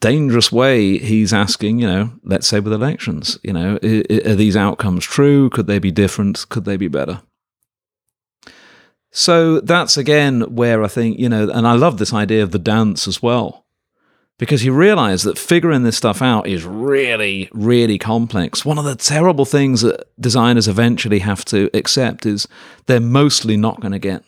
dangerous 0.00 0.52
way, 0.52 0.98
he's 0.98 1.32
asking, 1.32 1.80
you 1.80 1.86
know, 1.86 2.12
let's 2.22 2.46
say 2.46 2.60
with 2.60 2.72
elections, 2.72 3.38
you 3.42 3.52
know, 3.52 3.78
are 3.82 4.34
these 4.34 4.56
outcomes 4.56 5.04
true? 5.04 5.50
Could 5.50 5.66
they 5.66 5.78
be 5.78 5.90
different? 5.90 6.48
Could 6.48 6.64
they 6.64 6.76
be 6.76 6.88
better? 6.88 7.22
So 9.10 9.60
that's 9.60 9.96
again 9.96 10.42
where 10.54 10.84
I 10.84 10.88
think, 10.88 11.18
you 11.18 11.28
know, 11.28 11.48
and 11.50 11.66
I 11.66 11.72
love 11.72 11.98
this 11.98 12.12
idea 12.12 12.42
of 12.42 12.52
the 12.52 12.58
dance 12.58 13.08
as 13.08 13.22
well, 13.22 13.64
because 14.38 14.64
you 14.64 14.72
realize 14.72 15.22
that 15.24 15.38
figuring 15.38 15.82
this 15.82 15.96
stuff 15.96 16.22
out 16.22 16.46
is 16.46 16.64
really, 16.64 17.48
really 17.52 17.98
complex. 17.98 18.64
One 18.64 18.78
of 18.78 18.84
the 18.84 18.94
terrible 18.94 19.44
things 19.44 19.80
that 19.80 20.04
designers 20.20 20.68
eventually 20.68 21.20
have 21.20 21.44
to 21.46 21.70
accept 21.74 22.26
is 22.26 22.46
they're 22.86 23.00
mostly 23.00 23.56
not 23.56 23.80
going 23.80 23.92
to 23.92 23.98
get 23.98 24.22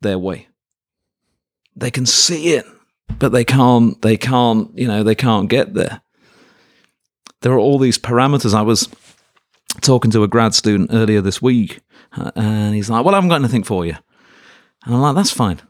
their 0.00 0.18
way. 0.18 0.48
They 1.76 1.90
can 1.90 2.06
see 2.06 2.54
it, 2.54 2.64
but 3.18 3.32
they 3.32 3.44
can't, 3.44 4.00
they 4.02 4.16
can't, 4.16 4.76
you 4.78 4.86
know, 4.86 5.02
they 5.02 5.14
can't 5.14 5.48
get 5.48 5.74
there. 5.74 6.00
There 7.42 7.52
are 7.52 7.58
all 7.58 7.78
these 7.78 7.98
parameters. 7.98 8.54
I 8.54 8.62
was 8.62 8.88
talking 9.80 10.10
to 10.10 10.22
a 10.22 10.28
grad 10.28 10.54
student 10.54 10.90
earlier 10.92 11.20
this 11.20 11.40
week, 11.40 11.80
uh, 12.16 12.30
and 12.36 12.74
he's 12.74 12.90
like, 12.90 13.04
Well, 13.04 13.14
I 13.14 13.18
haven't 13.18 13.30
got 13.30 13.40
anything 13.40 13.64
for 13.64 13.86
you. 13.86 13.96
And 14.84 14.94
I'm 14.94 15.00
like, 15.00 15.14
That's 15.14 15.32
fine. 15.32 15.60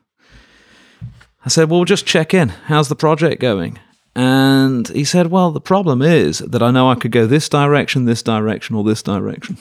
I 1.44 1.48
said, 1.48 1.70
Well, 1.70 1.80
we'll 1.80 1.84
just 1.84 2.06
check 2.06 2.34
in. 2.34 2.48
How's 2.48 2.88
the 2.88 2.96
project 2.96 3.40
going? 3.40 3.78
And 4.14 4.88
he 4.88 5.04
said, 5.04 5.28
Well, 5.28 5.52
the 5.52 5.60
problem 5.60 6.02
is 6.02 6.38
that 6.40 6.62
I 6.62 6.70
know 6.70 6.90
I 6.90 6.96
could 6.96 7.12
go 7.12 7.26
this 7.26 7.48
direction, 7.48 8.04
this 8.04 8.22
direction, 8.22 8.74
or 8.76 8.84
this 8.84 9.02
direction. 9.02 9.58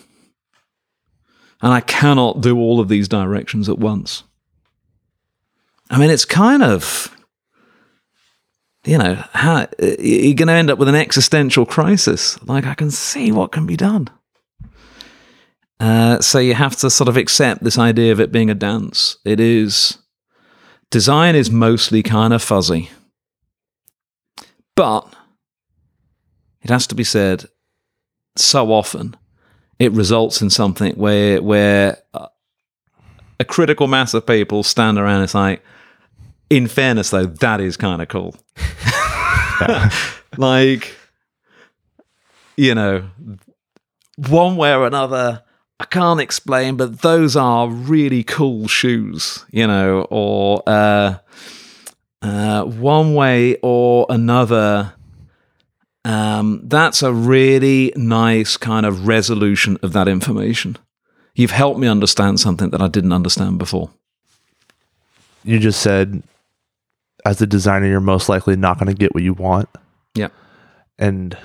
And 1.61 1.73
I 1.73 1.81
cannot 1.81 2.41
do 2.41 2.57
all 2.57 2.79
of 2.79 2.87
these 2.87 3.07
directions 3.07 3.67
at 3.69 3.79
once. 3.79 4.23
I 5.89 5.99
mean, 5.99 6.09
it's 6.09 6.25
kind 6.25 6.63
of, 6.63 7.15
you 8.89 8.97
know, 8.97 9.23
how, 9.33 9.67
you're 9.79 10.33
going 10.33 10.47
to 10.47 10.53
end 10.53 10.71
up 10.71 10.79
with 10.79 10.87
an 10.87 10.95
existential 10.95 11.63
crisis. 11.63 12.41
Like, 12.47 12.65
I 12.65 12.73
can 12.73 12.89
see 12.89 13.31
what 13.31 13.51
can 13.51 13.67
be 13.67 13.77
done. 13.77 14.09
Uh, 15.79 16.19
so 16.21 16.39
you 16.39 16.55
have 16.55 16.75
to 16.77 16.89
sort 16.89 17.07
of 17.07 17.15
accept 17.15 17.63
this 17.63 17.77
idea 17.77 18.11
of 18.11 18.19
it 18.19 18.31
being 18.31 18.49
a 18.49 18.55
dance. 18.55 19.17
It 19.23 19.39
is, 19.39 19.99
design 20.89 21.35
is 21.35 21.51
mostly 21.51 22.01
kind 22.01 22.33
of 22.33 22.41
fuzzy. 22.41 22.89
But 24.75 25.13
it 26.63 26.71
has 26.71 26.87
to 26.87 26.95
be 26.95 27.03
said, 27.03 27.45
so 28.35 28.71
often 28.71 29.15
it 29.77 29.91
results 29.91 30.41
in 30.41 30.49
something 30.49 30.95
where 30.95 31.43
where 31.43 31.99
uh, 32.15 32.27
a 33.39 33.45
critical 33.45 33.87
mass 33.87 34.15
of 34.15 34.25
people 34.25 34.63
stand 34.63 34.97
around. 34.97 35.17
And 35.17 35.25
it's 35.25 35.35
like, 35.35 35.61
in 36.49 36.67
fairness, 36.67 37.09
though, 37.11 37.25
that 37.25 37.61
is 37.61 37.77
kind 37.77 38.01
of 38.01 38.07
cool. 38.07 38.35
like, 40.37 40.95
you 42.57 42.75
know, 42.75 43.09
one 44.27 44.57
way 44.57 44.73
or 44.73 44.85
another, 44.85 45.43
I 45.79 45.85
can't 45.85 46.19
explain, 46.19 46.75
but 46.75 47.01
those 47.01 47.35
are 47.35 47.69
really 47.69 48.23
cool 48.23 48.67
shoes, 48.67 49.45
you 49.51 49.65
know, 49.65 50.07
or 50.09 50.63
uh, 50.67 51.17
uh, 52.21 52.63
one 52.65 53.13
way 53.13 53.57
or 53.61 54.05
another. 54.09 54.93
Um, 56.03 56.61
that's 56.63 57.03
a 57.03 57.13
really 57.13 57.93
nice 57.95 58.57
kind 58.57 58.85
of 58.85 59.07
resolution 59.07 59.77
of 59.83 59.93
that 59.93 60.07
information. 60.07 60.77
You've 61.35 61.51
helped 61.51 61.79
me 61.79 61.87
understand 61.87 62.39
something 62.39 62.71
that 62.71 62.81
I 62.81 62.87
didn't 62.87 63.13
understand 63.13 63.59
before. 63.59 63.91
You 65.43 65.59
just 65.59 65.81
said, 65.81 66.23
as 67.29 67.41
a 67.41 67.47
designer, 67.47 67.85
you're 67.87 67.99
most 67.99 68.27
likely 68.29 68.55
not 68.55 68.79
going 68.79 68.87
to 68.87 68.93
get 68.97 69.13
what 69.13 69.23
you 69.23 69.33
want. 69.33 69.69
Yeah. 70.15 70.29
And 70.97 71.37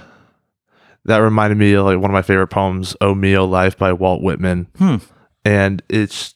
that 1.05 1.19
reminded 1.19 1.59
me 1.59 1.75
of 1.75 1.85
like 1.85 1.99
one 1.99 2.11
of 2.11 2.15
my 2.15 2.23
favorite 2.23 2.49
poems, 2.49 2.97
"O 3.01 3.15
Me! 3.15 3.37
O 3.37 3.45
Life!" 3.45 3.77
by 3.77 3.93
Walt 3.93 4.23
Whitman. 4.23 4.67
Hmm. 4.79 4.97
And 5.45 5.83
it's, 5.91 6.35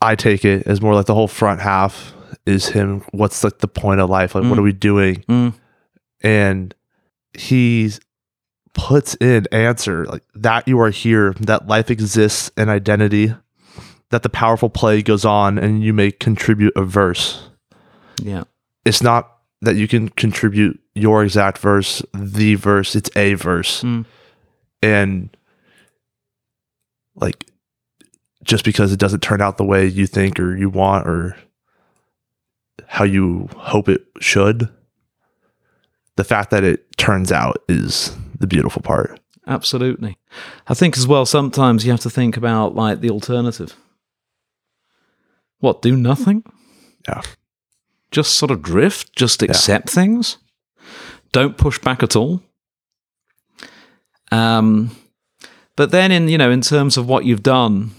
I 0.00 0.14
take 0.14 0.44
it 0.44 0.66
as 0.66 0.80
more 0.80 0.94
like 0.94 1.06
the 1.06 1.14
whole 1.14 1.28
front 1.28 1.60
half 1.60 2.14
is 2.46 2.68
him? 2.70 3.02
What's 3.12 3.44
like 3.44 3.58
the 3.58 3.68
point 3.68 4.00
of 4.00 4.08
life? 4.08 4.34
Like, 4.34 4.44
what 4.44 4.54
Mm. 4.54 4.58
are 4.58 4.62
we 4.62 4.72
doing? 4.72 5.16
Mm. 5.28 5.52
And 6.22 6.74
he 7.36 7.90
puts 8.72 9.14
in 9.16 9.46
answer 9.52 10.06
like 10.06 10.22
that 10.34 10.66
you 10.66 10.80
are 10.80 10.88
here, 10.90 11.34
that 11.40 11.66
life 11.66 11.90
exists, 11.90 12.50
an 12.56 12.70
identity, 12.70 13.34
that 14.10 14.22
the 14.22 14.30
powerful 14.30 14.70
play 14.70 15.02
goes 15.02 15.26
on, 15.26 15.58
and 15.58 15.82
you 15.82 15.92
may 15.92 16.10
contribute 16.10 16.72
a 16.74 16.84
verse. 16.84 17.44
Yeah. 18.22 18.44
It's 18.84 19.02
not 19.02 19.32
that 19.60 19.76
you 19.76 19.88
can 19.88 20.08
contribute 20.08 20.80
your 20.94 21.24
exact 21.24 21.58
verse, 21.58 22.02
the 22.14 22.54
verse, 22.54 22.94
it's 22.94 23.10
a 23.16 23.34
verse. 23.34 23.82
Mm. 23.82 24.04
And 24.82 25.36
like 27.16 27.46
just 28.44 28.64
because 28.64 28.92
it 28.92 28.98
doesn't 28.98 29.20
turn 29.20 29.40
out 29.40 29.58
the 29.58 29.64
way 29.64 29.86
you 29.86 30.06
think 30.06 30.38
or 30.38 30.56
you 30.56 30.70
want 30.70 31.06
or 31.06 31.36
how 32.86 33.04
you 33.04 33.48
hope 33.56 33.88
it 33.88 34.06
should, 34.20 34.68
the 36.16 36.24
fact 36.24 36.50
that 36.50 36.64
it 36.64 36.96
turns 36.96 37.30
out 37.30 37.62
is 37.68 38.16
the 38.38 38.46
beautiful 38.46 38.82
part. 38.82 39.20
Absolutely. 39.46 40.18
I 40.66 40.74
think 40.74 40.96
as 40.96 41.06
well, 41.06 41.26
sometimes 41.26 41.84
you 41.84 41.90
have 41.90 42.00
to 42.00 42.10
think 42.10 42.36
about 42.36 42.74
like 42.74 43.00
the 43.00 43.10
alternative. 43.10 43.74
What, 45.60 45.82
do 45.82 45.96
nothing? 45.96 46.44
Yeah. 47.08 47.22
Just 48.10 48.34
sort 48.34 48.50
of 48.50 48.62
drift, 48.62 49.14
just 49.14 49.42
accept 49.42 49.90
things, 49.90 50.38
don't 51.32 51.58
push 51.58 51.78
back 51.78 52.02
at 52.02 52.16
all. 52.16 52.42
Um, 54.32 54.96
but 55.76 55.90
then, 55.90 56.10
in 56.10 56.28
you 56.28 56.38
know, 56.38 56.50
in 56.50 56.60
terms 56.60 56.96
of 56.96 57.06
what 57.06 57.24
you've 57.24 57.42
done, 57.42 57.92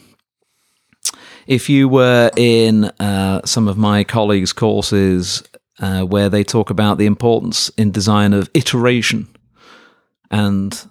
if 1.47 1.69
you 1.69 1.87
were 1.87 2.29
in 2.35 2.85
uh, 2.99 3.41
some 3.45 3.67
of 3.67 3.77
my 3.77 4.03
colleagues' 4.03 4.53
courses 4.53 5.43
uh, 5.79 6.01
where 6.01 6.29
they 6.29 6.43
talk 6.43 6.69
about 6.69 6.97
the 6.97 7.05
importance 7.05 7.69
in 7.69 7.91
design 7.91 8.33
of 8.33 8.49
iteration 8.53 9.27
and 10.29 10.87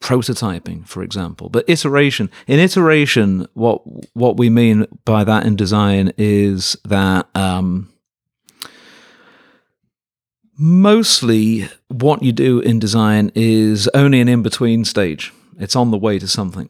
prototyping, 0.00 0.86
for 0.86 1.02
example. 1.02 1.48
But 1.48 1.64
iteration, 1.68 2.30
in 2.46 2.58
iteration, 2.58 3.46
what 3.54 3.82
what 4.14 4.36
we 4.36 4.50
mean 4.50 4.86
by 5.04 5.24
that 5.24 5.46
in 5.46 5.56
design 5.56 6.12
is 6.18 6.76
that 6.84 7.28
um, 7.34 7.90
mostly 10.58 11.68
what 11.88 12.22
you 12.22 12.32
do 12.32 12.60
in 12.60 12.78
design 12.78 13.30
is 13.34 13.88
only 13.94 14.20
an 14.20 14.28
in 14.28 14.42
between 14.42 14.84
stage. 14.84 15.32
It's 15.58 15.76
on 15.76 15.90
the 15.90 15.98
way 15.98 16.18
to 16.18 16.28
something, 16.28 16.68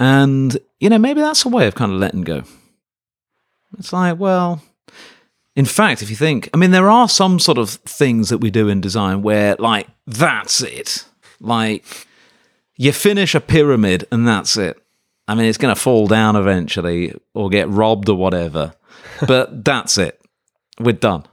and 0.00 0.56
you 0.80 0.90
know 0.90 0.98
maybe 0.98 1.20
that's 1.20 1.44
a 1.44 1.48
way 1.48 1.66
of 1.66 1.74
kind 1.74 1.92
of 1.92 1.98
letting 1.98 2.22
go. 2.22 2.44
It's 3.78 3.92
like, 3.92 4.18
well, 4.18 4.62
in 5.56 5.64
fact, 5.64 6.02
if 6.02 6.10
you 6.10 6.16
think, 6.16 6.48
I 6.52 6.56
mean, 6.56 6.70
there 6.70 6.90
are 6.90 7.08
some 7.08 7.38
sort 7.38 7.58
of 7.58 7.70
things 7.70 8.28
that 8.28 8.38
we 8.38 8.50
do 8.50 8.68
in 8.68 8.80
design 8.80 9.22
where, 9.22 9.56
like, 9.58 9.88
that's 10.06 10.62
it. 10.62 11.04
Like, 11.40 11.84
you 12.76 12.92
finish 12.92 13.34
a 13.34 13.40
pyramid 13.40 14.06
and 14.10 14.26
that's 14.26 14.56
it. 14.56 14.80
I 15.26 15.34
mean, 15.34 15.46
it's 15.46 15.58
going 15.58 15.74
to 15.74 15.80
fall 15.80 16.06
down 16.06 16.36
eventually 16.36 17.14
or 17.34 17.48
get 17.48 17.68
robbed 17.68 18.08
or 18.08 18.16
whatever, 18.16 18.74
but 19.26 19.64
that's 19.64 19.96
it. 19.96 20.20
We're 20.78 20.92
done. 20.92 21.24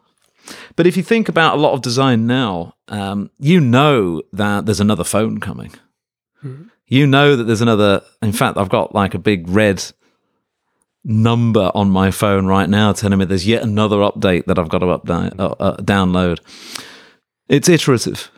But 0.76 0.88
if 0.88 0.98
you 0.98 1.04
think 1.04 1.30
about 1.30 1.58
a 1.58 1.62
lot 1.62 1.74
of 1.74 1.82
design 1.82 2.28
now, 2.28 2.76
um, 2.88 3.30
you 3.40 3.60
know 3.60 4.22
that 4.34 4.66
there's 4.66 4.80
another 4.80 5.04
phone 5.04 5.40
coming. 5.40 5.74
You 6.88 7.08
know 7.08 7.36
that 7.36 7.44
there's 7.44 7.62
another. 7.62 8.02
In 8.22 8.34
fact, 8.34 8.58
I've 8.58 8.70
got 8.70 8.94
like 8.94 9.14
a 9.14 9.20
big 9.20 9.48
red 9.48 9.84
number 11.04 11.72
on 11.74 11.90
my 11.90 12.12
phone 12.12 12.46
right 12.46 12.70
now 12.70 12.94
telling 12.94 13.20
me 13.20 13.26
there's 13.26 13.48
yet 13.48 13.64
another 13.64 13.98
update 13.98 14.46
that 14.46 14.60
I've 14.60 14.70
got 14.70 14.80
to 14.80 14.88
update, 14.88 15.40
uh, 15.40 15.56
uh, 15.60 15.78
download. 15.78 16.40
It's 17.48 17.70
iterative. 17.70 18.32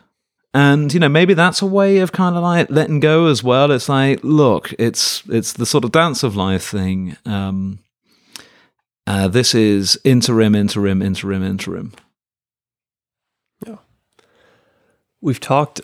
And 0.56 0.94
you 0.94 1.00
know 1.00 1.08
maybe 1.08 1.34
that's 1.34 1.62
a 1.62 1.66
way 1.66 1.98
of 1.98 2.12
kind 2.12 2.36
of 2.36 2.42
like 2.42 2.70
letting 2.70 3.00
go 3.00 3.26
as 3.26 3.42
well. 3.42 3.72
It's 3.72 3.88
like, 3.88 4.20
look, 4.22 4.72
it's 4.78 5.24
it's 5.28 5.52
the 5.52 5.66
sort 5.66 5.84
of 5.84 5.90
dance 5.90 6.22
of 6.22 6.36
life 6.36 6.64
thing. 6.64 7.16
Um, 7.26 7.80
uh, 9.06 9.28
this 9.28 9.54
is 9.54 9.98
interim, 10.04 10.54
interim, 10.54 11.02
interim, 11.02 11.42
interim. 11.42 11.92
We've 15.24 15.40
talked 15.40 15.80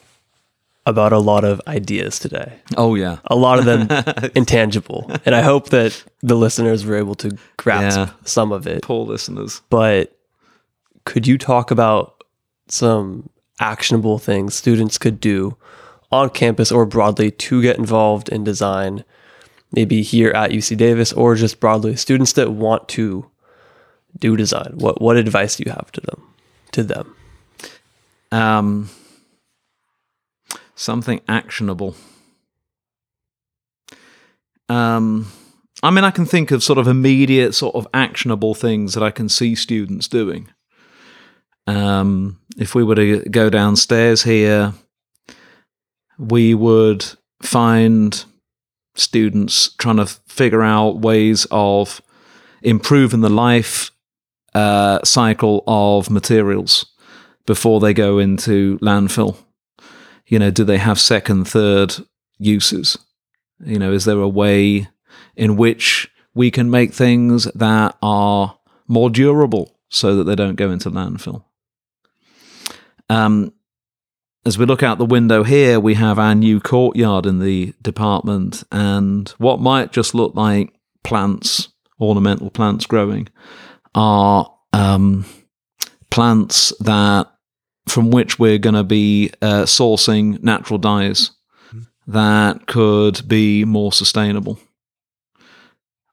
about 0.87 1.13
a 1.13 1.19
lot 1.19 1.45
of 1.45 1.61
ideas 1.67 2.19
today, 2.19 2.59
Oh 2.77 2.95
yeah, 2.95 3.19
a 3.27 3.37
lot 3.37 3.59
of 3.59 3.65
them 3.65 4.31
intangible. 4.35 5.11
And 5.27 5.35
I 5.35 5.43
hope 5.43 5.69
that 5.71 6.03
the 6.23 6.35
listeners 6.37 6.85
were 6.85 6.97
able 6.97 7.15
to 7.17 7.37
grasp 7.57 7.99
Yeah. 7.99 8.11
some 8.25 8.53
of 8.53 8.67
it. 8.67 8.83
poor 8.83 9.07
listeners. 9.07 9.63
But 9.71 10.17
could 11.05 11.27
you 11.27 11.39
talk 11.39 11.71
about 11.71 12.23
some 12.69 13.29
actionable 13.61 14.19
things 14.19 14.55
students 14.55 14.99
could 14.99 15.21
do 15.21 15.57
on 16.11 16.31
campus 16.31 16.73
or 16.73 16.87
broadly 16.87 17.31
to 17.31 17.63
get 17.63 17.79
involved 17.79 18.29
in 18.29 18.43
design, 18.45 19.05
maybe 19.73 20.03
here 20.03 20.31
at 20.31 20.51
UC 20.51 20.77
Davis 20.77 21.13
or 21.13 21.35
just 21.35 21.61
broadly 21.61 21.95
students 21.97 22.33
that 22.35 22.53
want 22.53 22.89
to 22.91 23.27
do 24.19 24.37
design? 24.37 24.73
What 24.77 25.01
what 25.01 25.17
advice 25.17 25.57
do 25.57 25.65
you 25.67 25.73
have 25.73 25.93
to 25.93 26.01
them? 26.01 26.23
To 26.73 26.83
them? 26.83 27.15
Um, 28.33 28.91
something 30.81 31.21
actionable. 31.29 31.95
Um, 34.69 35.31
I 35.83 35.91
mean, 35.91 36.05
I 36.05 36.11
can 36.11 36.25
think 36.25 36.51
of 36.51 36.63
sort 36.63 36.79
of 36.79 36.89
immediate, 36.89 37.55
sort 37.55 37.75
of 37.75 37.87
actionable 37.93 38.55
things 38.55 38.95
that 38.95 39.03
I 39.03 39.11
can 39.11 39.29
see 39.29 39.55
students 39.55 40.09
doing. 40.09 40.49
Um, 41.67 42.41
if 42.57 42.75
we 42.75 42.83
were 42.83 42.95
to 42.95 43.21
go 43.25 43.51
downstairs 43.51 44.23
here, 44.23 44.73
we 46.19 46.55
would 46.55 47.05
find 47.43 48.25
students 48.95 49.75
trying 49.75 49.97
to 49.99 50.07
figure 50.07 50.63
out 50.63 50.99
ways 50.99 51.47
of 51.51 52.01
improving 52.63 53.21
the 53.21 53.31
life 53.31 53.91
uh, 54.55 55.01
cycle 55.05 55.63
of 55.67 56.11
materials 56.11 56.87
before 57.47 57.81
they 57.81 57.95
go 57.95 58.19
into 58.19 58.79
landfill. 58.79 59.37
You 60.31 60.39
know, 60.39 60.53
do 60.53 60.63
they 60.63 60.79
have 60.79 61.01
second, 61.01 61.47
third 61.47 61.97
uses? 62.39 62.97
You 63.65 63.81
know, 63.81 63.93
is 63.93 64.05
there 64.05 64.21
a 64.21 64.29
way 64.29 64.89
in 65.37 65.57
which 65.57 66.09
we 66.35 66.53
can 66.53 66.71
make 66.71 66.95
things 66.95 67.45
that 67.53 67.99
are 68.01 68.57
more 68.87 69.11
durable 69.11 69.77
so 69.89 70.15
that 70.15 70.25
they 70.25 70.37
don't 70.37 70.55
go 70.55 70.71
into 70.71 70.89
landfill? 70.89 71.43
Um, 73.09 73.53
as 74.47 74.57
we 74.57 74.67
look 74.67 74.85
out 74.85 74.99
the 74.99 75.05
window 75.05 75.43
here, 75.43 75.81
we 75.81 75.95
have 75.95 76.17
our 76.17 76.37
new 76.37 76.61
courtyard 76.61 77.27
in 77.27 77.41
the 77.41 77.75
department, 77.83 78.63
and 78.71 79.29
what 79.39 79.59
might 79.59 79.91
just 79.91 80.15
look 80.15 80.37
like 80.37 80.73
plants, 81.03 81.71
ornamental 82.01 82.51
plants 82.51 82.87
growing, 82.87 83.29
are 83.97 84.49
um, 84.73 85.25
plants 86.09 86.73
that 86.79 87.27
from 87.91 88.11
which 88.11 88.39
we're 88.39 88.59
going 88.59 88.75
to 88.75 88.85
be 88.85 89.31
uh, 89.43 89.63
sourcing 89.65 90.43
natural 90.43 90.79
dyes 90.79 91.33
that 92.07 92.67
could 92.67 93.29
be 93.29 93.65
more 93.65 93.93
sustainable. 93.93 94.59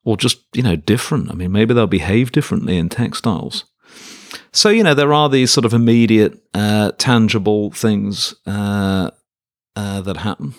Or 0.03 0.15
just 0.15 0.39
you 0.53 0.63
know 0.63 0.75
different. 0.75 1.29
I 1.31 1.33
mean 1.33 1.51
maybe 1.51 1.73
they'll 1.73 1.87
behave 1.87 2.31
differently 2.31 2.77
in 2.77 2.87
textiles. 2.87 3.65
So 4.53 4.69
you 4.69 4.83
know 4.83 4.93
there 4.93 5.13
are 5.13 5.27
these 5.27 5.51
sort 5.51 5.65
of 5.65 5.73
immediate 5.73 6.41
uh, 6.53 6.91
tangible 6.97 7.71
things 7.71 8.33
uh, 8.45 9.11
uh, 9.75 10.01
that 10.01 10.17
happen. 10.17 10.53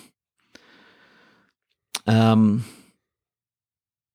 Um, 2.05 2.65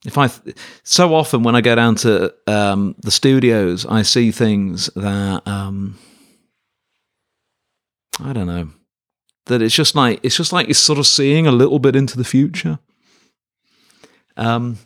if 0.07 0.19
I 0.19 0.29
th- 0.29 0.57
so 0.83 1.15
often 1.15 1.43
when 1.43 1.57
I 1.57 1.61
go 1.63 1.75
down 1.75 1.95
to 1.97 2.33
um, 2.47 2.95
the 3.01 3.11
studios, 3.11 3.87
I 3.87 4.03
see 4.03 4.31
things 4.31 4.87
that 4.95 5.43
um, 5.47 5.99
I 8.21 8.33
don't 8.33 8.47
know. 8.47 8.71
That 9.47 9.63
it's 9.63 9.75
just 9.75 9.95
like 9.95 10.21
it's 10.23 10.37
just 10.37 10.53
like 10.53 10.67
you're 10.67 10.75
sort 10.75 10.99
of 10.99 11.07
seeing 11.07 11.47
a 11.47 11.53
little 11.53 11.79
bit 11.79 11.97
into 11.97 12.17
the 12.17 12.25
future. 12.25 12.79
Um, 14.37 14.79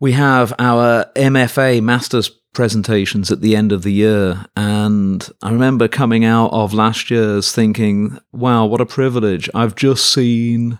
we 0.00 0.12
have 0.12 0.54
our 0.58 1.06
MFA 1.14 1.82
masters 1.82 2.30
presentations 2.54 3.30
at 3.30 3.40
the 3.40 3.54
end 3.54 3.70
of 3.70 3.82
the 3.82 3.92
year, 3.92 4.46
and 4.56 5.28
I 5.42 5.50
remember 5.50 5.88
coming 5.88 6.24
out 6.24 6.52
of 6.52 6.72
last 6.72 7.10
year's 7.10 7.52
thinking, 7.52 8.18
"Wow, 8.32 8.66
what 8.66 8.80
a 8.80 8.86
privilege! 8.86 9.50
I've 9.54 9.74
just 9.74 10.10
seen." 10.10 10.78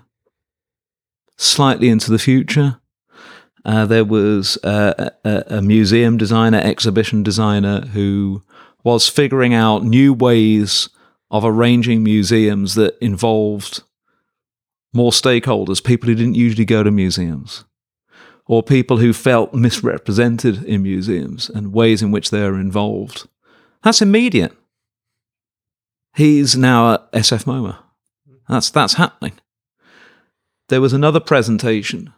slightly 1.39 1.89
into 1.89 2.10
the 2.10 2.19
future. 2.19 2.81
Uh, 3.65 3.86
there 3.86 4.05
was 4.05 4.59
a, 4.62 5.12
a 5.24 5.62
museum 5.62 6.16
designer, 6.16 6.59
exhibition 6.59 7.23
designer 7.23 7.81
who 7.86 8.43
was 8.85 9.09
figuring 9.09 9.55
out 9.55 9.85
new 9.85 10.13
ways 10.15 10.89
of 11.31 11.45
arranging 11.45 12.03
museums 12.03 12.75
that 12.75 12.97
involved 13.03 13.83
more 14.95 15.11
stakeholders, 15.11 15.85
people 15.85 16.09
who 16.09 16.15
didn't 16.15 16.35
usually 16.35 16.65
go 16.65 16.83
to 16.83 16.91
museums. 16.91 17.65
or 18.47 18.63
people 18.63 18.97
who 18.97 19.13
felt 19.13 19.53
misrepresented 19.53 20.65
in 20.65 20.83
museums 20.83 21.51
and 21.51 21.73
ways 21.73 22.03
in 22.03 22.11
which 22.11 22.31
they're 22.31 22.55
involved. 22.55 23.29
That's 23.83 24.01
immediate. 24.01 24.57
He's 26.17 26.57
now 26.57 26.95
at 26.95 27.13
SF 27.13 27.45
MoMA. 27.45 27.77
That's 28.49 28.71
that's 28.71 28.95
happening. 28.95 29.35
There 30.71 30.81
was 30.81 30.95
another 30.95 31.21
presentation 31.21 32.13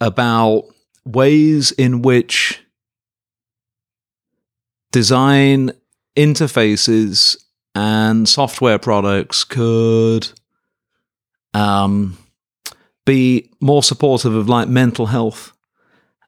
about 0.00 0.64
ways 1.06 1.72
in 1.72 2.02
which 2.02 2.60
design 4.94 5.72
interfaces 6.16 7.36
and 7.74 8.28
software 8.28 8.78
products 8.78 9.42
could 9.42 10.30
um, 11.52 12.16
be 13.04 13.50
more 13.60 13.82
supportive 13.82 14.36
of 14.36 14.48
like 14.48 14.68
mental 14.68 15.06
health. 15.06 15.52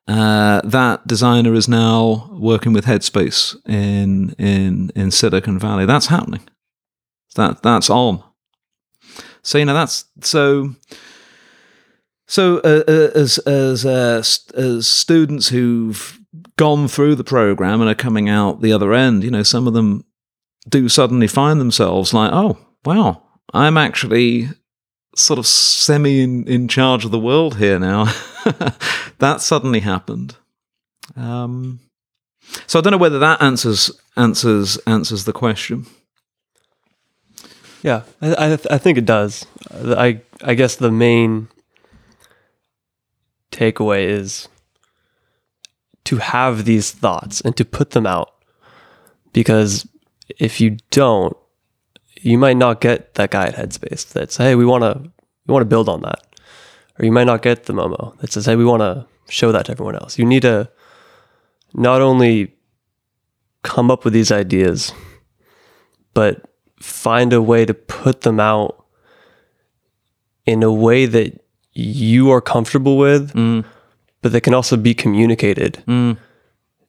Uh, 0.08 0.60
that 0.64 1.06
designer 1.06 1.54
is 1.54 1.68
now 1.68 2.28
working 2.32 2.72
with 2.72 2.86
Headspace 2.86 3.54
in 3.68 4.30
in 4.32 4.90
in 4.96 5.12
Silicon 5.12 5.60
Valley. 5.60 5.86
That's 5.86 6.06
happening. 6.06 6.42
That 7.36 7.62
that's 7.62 7.88
on. 7.88 8.20
So 9.42 9.58
you 9.58 9.64
know 9.64 9.74
that's 9.74 10.06
so. 10.22 10.74
So 12.26 12.58
uh, 12.58 12.82
uh, 12.88 13.10
as 13.14 13.38
as 13.38 13.86
uh, 13.86 14.18
as 14.56 14.88
students 14.88 15.50
who've 15.50 16.15
gone 16.56 16.88
through 16.88 17.14
the 17.14 17.24
program 17.24 17.80
and 17.80 17.90
are 17.90 17.94
coming 17.94 18.28
out 18.28 18.60
the 18.60 18.72
other 18.72 18.92
end, 18.92 19.24
you 19.24 19.30
know, 19.30 19.42
some 19.42 19.66
of 19.66 19.74
them 19.74 20.04
do 20.68 20.88
suddenly 20.88 21.26
find 21.26 21.60
themselves 21.60 22.12
like, 22.12 22.30
oh 22.32 22.58
wow, 22.84 23.22
I'm 23.52 23.76
actually 23.76 24.48
sort 25.14 25.38
of 25.38 25.46
semi 25.46 26.20
in, 26.20 26.46
in 26.46 26.68
charge 26.68 27.04
of 27.04 27.10
the 27.10 27.18
world 27.18 27.56
here 27.56 27.78
now. 27.78 28.04
that 29.18 29.40
suddenly 29.40 29.80
happened. 29.80 30.36
Um, 31.16 31.80
so 32.66 32.78
I 32.78 32.82
don't 32.82 32.90
know 32.92 32.98
whether 32.98 33.18
that 33.18 33.42
answers 33.42 33.90
answers 34.16 34.76
answers 34.86 35.24
the 35.24 35.32
question. 35.32 35.86
Yeah, 37.82 38.02
I 38.20 38.32
I, 38.32 38.48
th- 38.48 38.66
I 38.70 38.78
think 38.78 38.98
it 38.98 39.04
does. 39.04 39.46
I 39.70 40.20
I 40.42 40.54
guess 40.54 40.76
the 40.76 40.90
main 40.90 41.48
takeaway 43.50 44.06
is 44.06 44.48
to 46.06 46.16
have 46.16 46.64
these 46.64 46.90
thoughts 46.92 47.40
and 47.42 47.56
to 47.56 47.64
put 47.64 47.90
them 47.90 48.06
out 48.06 48.32
because 49.32 49.86
if 50.38 50.60
you 50.60 50.76
don't 50.90 51.36
you 52.22 52.38
might 52.38 52.56
not 52.56 52.80
get 52.80 53.14
that 53.14 53.30
guy 53.30 53.46
at 53.46 53.54
Headspace 53.54 54.12
that 54.12 54.32
says, 54.32 54.36
"Hey, 54.36 54.54
we 54.54 54.64
want 54.64 54.82
to 54.82 55.10
we 55.46 55.52
want 55.52 55.62
to 55.62 55.68
build 55.68 55.88
on 55.88 56.02
that," 56.02 56.26
or 56.98 57.04
you 57.04 57.12
might 57.12 57.26
not 57.26 57.42
get 57.42 57.64
the 57.64 57.72
MoMA 57.72 58.18
that 58.18 58.32
says, 58.32 58.46
"Hey, 58.46 58.56
we 58.56 58.64
want 58.64 58.80
to 58.80 59.06
show 59.28 59.52
that 59.52 59.66
to 59.66 59.72
everyone 59.72 59.94
else." 59.94 60.18
You 60.18 60.24
need 60.24 60.42
to 60.42 60.68
not 61.74 62.00
only 62.00 62.54
come 63.62 63.90
up 63.90 64.04
with 64.04 64.14
these 64.14 64.32
ideas, 64.32 64.92
but 66.14 66.50
find 66.80 67.32
a 67.32 67.42
way 67.42 67.64
to 67.64 67.74
put 67.74 68.22
them 68.22 68.40
out 68.40 68.84
in 70.46 70.62
a 70.62 70.72
way 70.72 71.06
that 71.06 71.44
you 71.72 72.30
are 72.30 72.40
comfortable 72.40 72.96
with, 72.96 73.32
Mm. 73.34 73.64
But 74.26 74.32
that 74.32 74.40
can 74.40 74.54
also 74.54 74.76
be 74.76 74.92
communicated 74.94 75.78
Mm. 75.86 76.16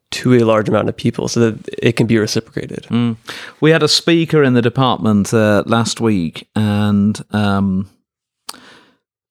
to 0.09 0.33
a 0.33 0.43
large 0.43 0.67
amount 0.69 0.89
of 0.89 0.95
people 0.97 1.27
so 1.27 1.39
that 1.39 1.69
it 1.83 1.95
can 1.95 2.07
be 2.07 2.17
reciprocated. 2.17 2.87
Mm. 2.89 3.15
We 3.61 3.71
had 3.71 3.83
a 3.83 3.87
speaker 3.87 4.41
in 4.43 4.53
the 4.55 4.61
department 4.61 5.31
uh, 5.33 5.61
last 5.67 6.01
week, 6.01 6.47
and 6.55 7.23
um, 7.31 7.87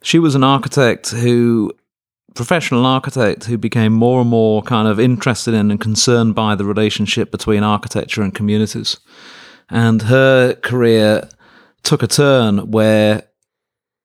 she 0.03 0.19
was 0.21 0.35
an 0.37 0.45
architect 0.45 1.11
who, 1.11 1.73
professional 2.35 2.87
architect, 2.87 3.47
who 3.47 3.59
became 3.59 3.93
more 3.93 4.21
and 4.21 4.31
more 4.31 4.63
kind 4.63 4.87
of 4.87 5.01
interested 5.01 5.53
in 5.55 5.71
and 5.73 5.81
concerned 5.81 6.35
by 6.35 6.55
the 6.55 6.65
relationship 6.65 7.31
between 7.33 7.65
architecture 7.65 8.23
and 8.23 8.35
communities. 8.35 9.01
And 9.69 10.03
her 10.03 10.55
career 10.55 11.29
took 11.83 12.03
a 12.03 12.07
turn 12.07 12.71
where 12.71 13.23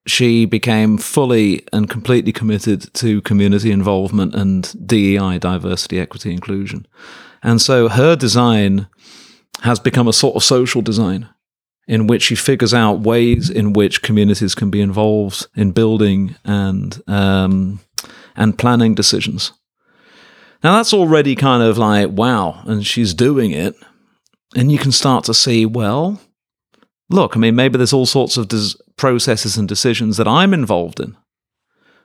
she 0.08 0.46
became 0.46 0.98
fully 0.98 1.66
and 1.72 1.90
completely 1.90 2.32
committed 2.32 2.94
to 2.96 3.22
community 3.22 3.72
involvement 3.72 4.34
and 4.34 4.88
DEI, 4.88 5.38
diversity, 5.38 6.00
equity, 6.00 6.32
inclusion. 6.32 6.88
And 7.44 7.62
so 7.62 7.88
her 7.88 8.16
design 8.16 8.88
has 9.62 9.80
become 9.80 10.08
a 10.08 10.14
sort 10.14 10.36
of 10.36 10.44
social 10.44 10.82
design 10.82 11.30
in 11.88 12.08
which 12.08 12.24
she 12.24 12.36
figures 12.36 12.74
out 12.74 13.02
ways 13.02 13.50
in 13.50 13.74
which 13.74 14.02
communities 14.02 14.56
can 14.56 14.70
be 14.70 14.82
involved 14.82 15.48
in 15.56 15.72
building 15.72 16.36
and 16.46 17.02
um, 17.08 17.80
and 18.36 18.58
planning 18.58 18.96
decisions. 18.96 19.52
Now 20.64 20.78
that's 20.78 20.94
already 20.94 21.36
kind 21.36 21.64
of 21.64 21.78
like 21.78 22.10
wow, 22.10 22.62
and 22.66 22.86
she's 22.86 23.14
doing 23.14 23.52
it, 23.52 23.76
and 24.56 24.72
you 24.72 24.78
can 24.78 24.92
start 24.92 25.26
to 25.26 25.34
see 25.34 25.66
well. 25.66 26.22
Look, 27.12 27.36
I 27.36 27.40
mean, 27.40 27.56
maybe 27.56 27.78
there's 27.78 27.94
all 27.94 28.06
sorts 28.06 28.38
of 28.38 28.48
des- 28.48 28.78
processes 28.96 29.58
and 29.58 29.68
decisions 29.68 30.18
that 30.18 30.28
I'm 30.28 30.54
involved 30.54 31.00
in 31.00 31.18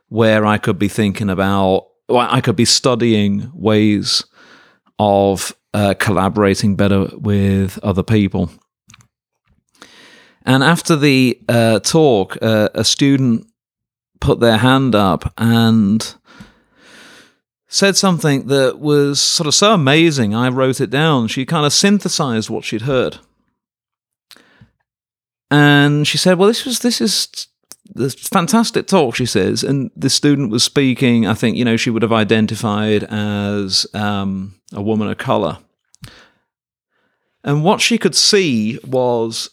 where 0.08 0.44
I 0.44 0.58
could 0.58 0.78
be 0.78 0.88
thinking 0.88 1.30
about, 1.30 1.86
I 2.10 2.40
could 2.40 2.56
be 2.56 2.64
studying 2.64 3.50
ways 3.54 4.24
of 4.98 5.54
uh, 5.74 5.94
collaborating 5.98 6.76
better 6.76 7.08
with 7.14 7.78
other 7.82 8.02
people. 8.02 8.50
And 10.42 10.62
after 10.62 10.96
the 10.96 11.40
uh, 11.48 11.80
talk, 11.80 12.36
uh, 12.40 12.68
a 12.74 12.84
student 12.84 13.46
put 14.20 14.40
their 14.40 14.58
hand 14.58 14.94
up 14.94 15.32
and 15.36 16.14
said 17.68 17.96
something 17.96 18.46
that 18.46 18.78
was 18.78 19.20
sort 19.20 19.46
of 19.46 19.54
so 19.54 19.74
amazing. 19.74 20.34
I 20.34 20.48
wrote 20.48 20.80
it 20.80 20.90
down. 20.90 21.28
She 21.28 21.44
kind 21.44 21.66
of 21.66 21.72
synthesized 21.72 22.48
what 22.48 22.64
she'd 22.64 22.82
heard. 22.82 23.18
And 25.50 26.06
she 26.06 26.18
said, 26.18 26.38
Well, 26.38 26.48
this 26.48 26.64
was, 26.64 26.80
this 26.80 27.00
is 27.00 27.48
this 27.94 28.14
fantastic 28.14 28.86
talk, 28.86 29.14
she 29.14 29.26
says. 29.26 29.62
And 29.62 29.90
the 29.96 30.10
student 30.10 30.50
was 30.50 30.64
speaking, 30.64 31.26
I 31.26 31.34
think, 31.34 31.56
you 31.56 31.64
know, 31.64 31.76
she 31.76 31.90
would 31.90 32.02
have 32.02 32.12
identified 32.12 33.04
as 33.04 33.86
um, 33.94 34.60
a 34.72 34.82
woman 34.82 35.08
of 35.08 35.18
color. 35.18 35.58
And 37.44 37.62
what 37.62 37.80
she 37.80 37.96
could 37.96 38.16
see 38.16 38.78
was 38.84 39.50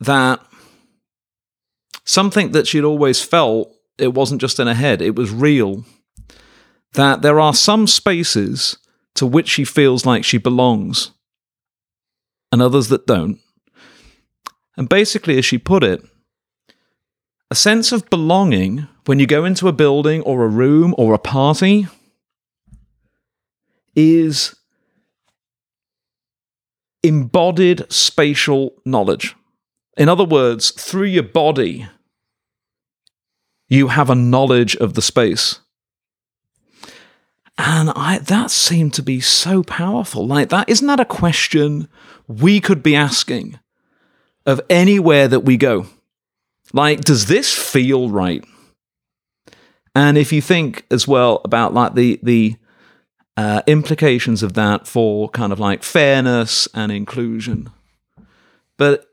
that 0.00 0.40
something 2.04 2.52
that 2.52 2.66
she'd 2.66 2.84
always 2.84 3.22
felt, 3.22 3.70
it 3.98 4.14
wasn't 4.14 4.40
just 4.40 4.58
in 4.58 4.66
her 4.66 4.74
head, 4.74 5.02
it 5.02 5.14
was 5.14 5.30
real. 5.30 5.84
That 6.94 7.20
there 7.20 7.38
are 7.38 7.52
some 7.52 7.86
spaces 7.86 8.78
to 9.14 9.26
which 9.26 9.48
she 9.48 9.64
feels 9.64 10.06
like 10.06 10.24
she 10.24 10.38
belongs, 10.38 11.10
and 12.50 12.62
others 12.62 12.88
that 12.88 13.06
don't. 13.06 13.38
And 14.76 14.88
basically, 14.88 15.38
as 15.38 15.44
she 15.44 15.58
put 15.58 15.82
it, 15.82 16.02
a 17.50 17.54
sense 17.54 17.92
of 17.92 18.10
belonging 18.10 18.88
when 19.06 19.18
you 19.18 19.26
go 19.26 19.44
into 19.44 19.68
a 19.68 19.72
building 19.72 20.20
or 20.22 20.44
a 20.44 20.48
room 20.48 20.94
or 20.98 21.14
a 21.14 21.18
party 21.18 21.86
is 23.94 24.54
embodied 27.02 27.90
spatial 27.90 28.74
knowledge. 28.84 29.34
In 29.96 30.08
other 30.08 30.24
words, 30.24 30.72
through 30.72 31.04
your 31.04 31.22
body, 31.22 31.88
you 33.68 33.88
have 33.88 34.10
a 34.10 34.14
knowledge 34.14 34.76
of 34.76 34.94
the 34.94 35.02
space. 35.02 35.60
And 37.58 37.90
I 37.96 38.18
that 38.18 38.50
seemed 38.50 38.92
to 38.94 39.02
be 39.02 39.20
so 39.20 39.62
powerful. 39.62 40.26
Like 40.26 40.50
that 40.50 40.68
isn't 40.68 40.86
that 40.86 41.00
a 41.00 41.06
question 41.06 41.88
we 42.28 42.60
could 42.60 42.82
be 42.82 42.94
asking 42.94 43.58
of 44.46 44.60
anywhere 44.70 45.28
that 45.28 45.40
we 45.40 45.56
go? 45.56 45.86
Like, 46.72 47.00
does 47.02 47.26
this 47.26 47.52
feel 47.52 48.08
right? 48.08 48.44
And 49.94 50.18
if 50.18 50.32
you 50.32 50.42
think 50.42 50.84
as 50.90 51.08
well 51.08 51.40
about 51.44 51.74
like 51.74 51.94
the 51.94 52.20
the 52.22 52.56
uh, 53.36 53.62
implications 53.66 54.42
of 54.42 54.54
that 54.54 54.86
for 54.86 55.28
kind 55.30 55.52
of 55.52 55.60
like 55.60 55.82
fairness 55.82 56.68
and 56.74 56.90
inclusion, 56.92 57.70
but 58.76 59.06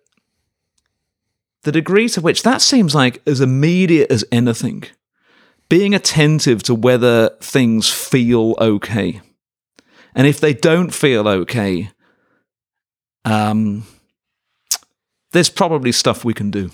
the 1.64 1.72
degree 1.72 2.10
to 2.10 2.22
which 2.22 2.44
that 2.44 2.62
seems 2.62 2.94
like 2.94 3.22
as 3.26 3.40
immediate 3.40 4.12
as 4.12 4.26
anything, 4.32 4.84
being 5.70 5.96
attentive 5.96 6.64
to 6.64 6.76
whether 6.76 7.30
things 7.42 7.90
feel 7.90 8.56
okay, 8.60 9.22
and 10.14 10.28
if 10.28 10.42
they 10.42 10.54
don't 10.54 10.94
feel 10.94 11.28
okay, 11.28 11.92
um, 13.24 13.86
there's 15.34 15.50
probably 15.50 15.92
stuff 15.92 16.24
we 16.24 16.34
can 16.34 16.50
do. 16.50 16.72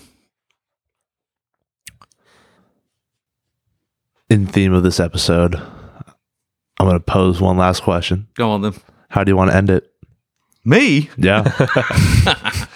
In 4.29 4.45
theme 4.45 4.73
of 4.73 4.83
this 4.83 4.99
episode, 4.99 5.55
I'm 5.55 6.85
going 6.85 6.93
to 6.93 6.99
pose 6.99 7.41
one 7.41 7.57
last 7.57 7.81
question. 7.81 8.27
Go 8.35 8.51
on 8.51 8.61
then. 8.61 8.73
How 9.09 9.23
do 9.23 9.31
you 9.31 9.35
want 9.35 9.49
to 9.49 9.57
end 9.57 9.71
it? 9.71 9.91
Me? 10.63 11.09
Yeah. 11.17 11.43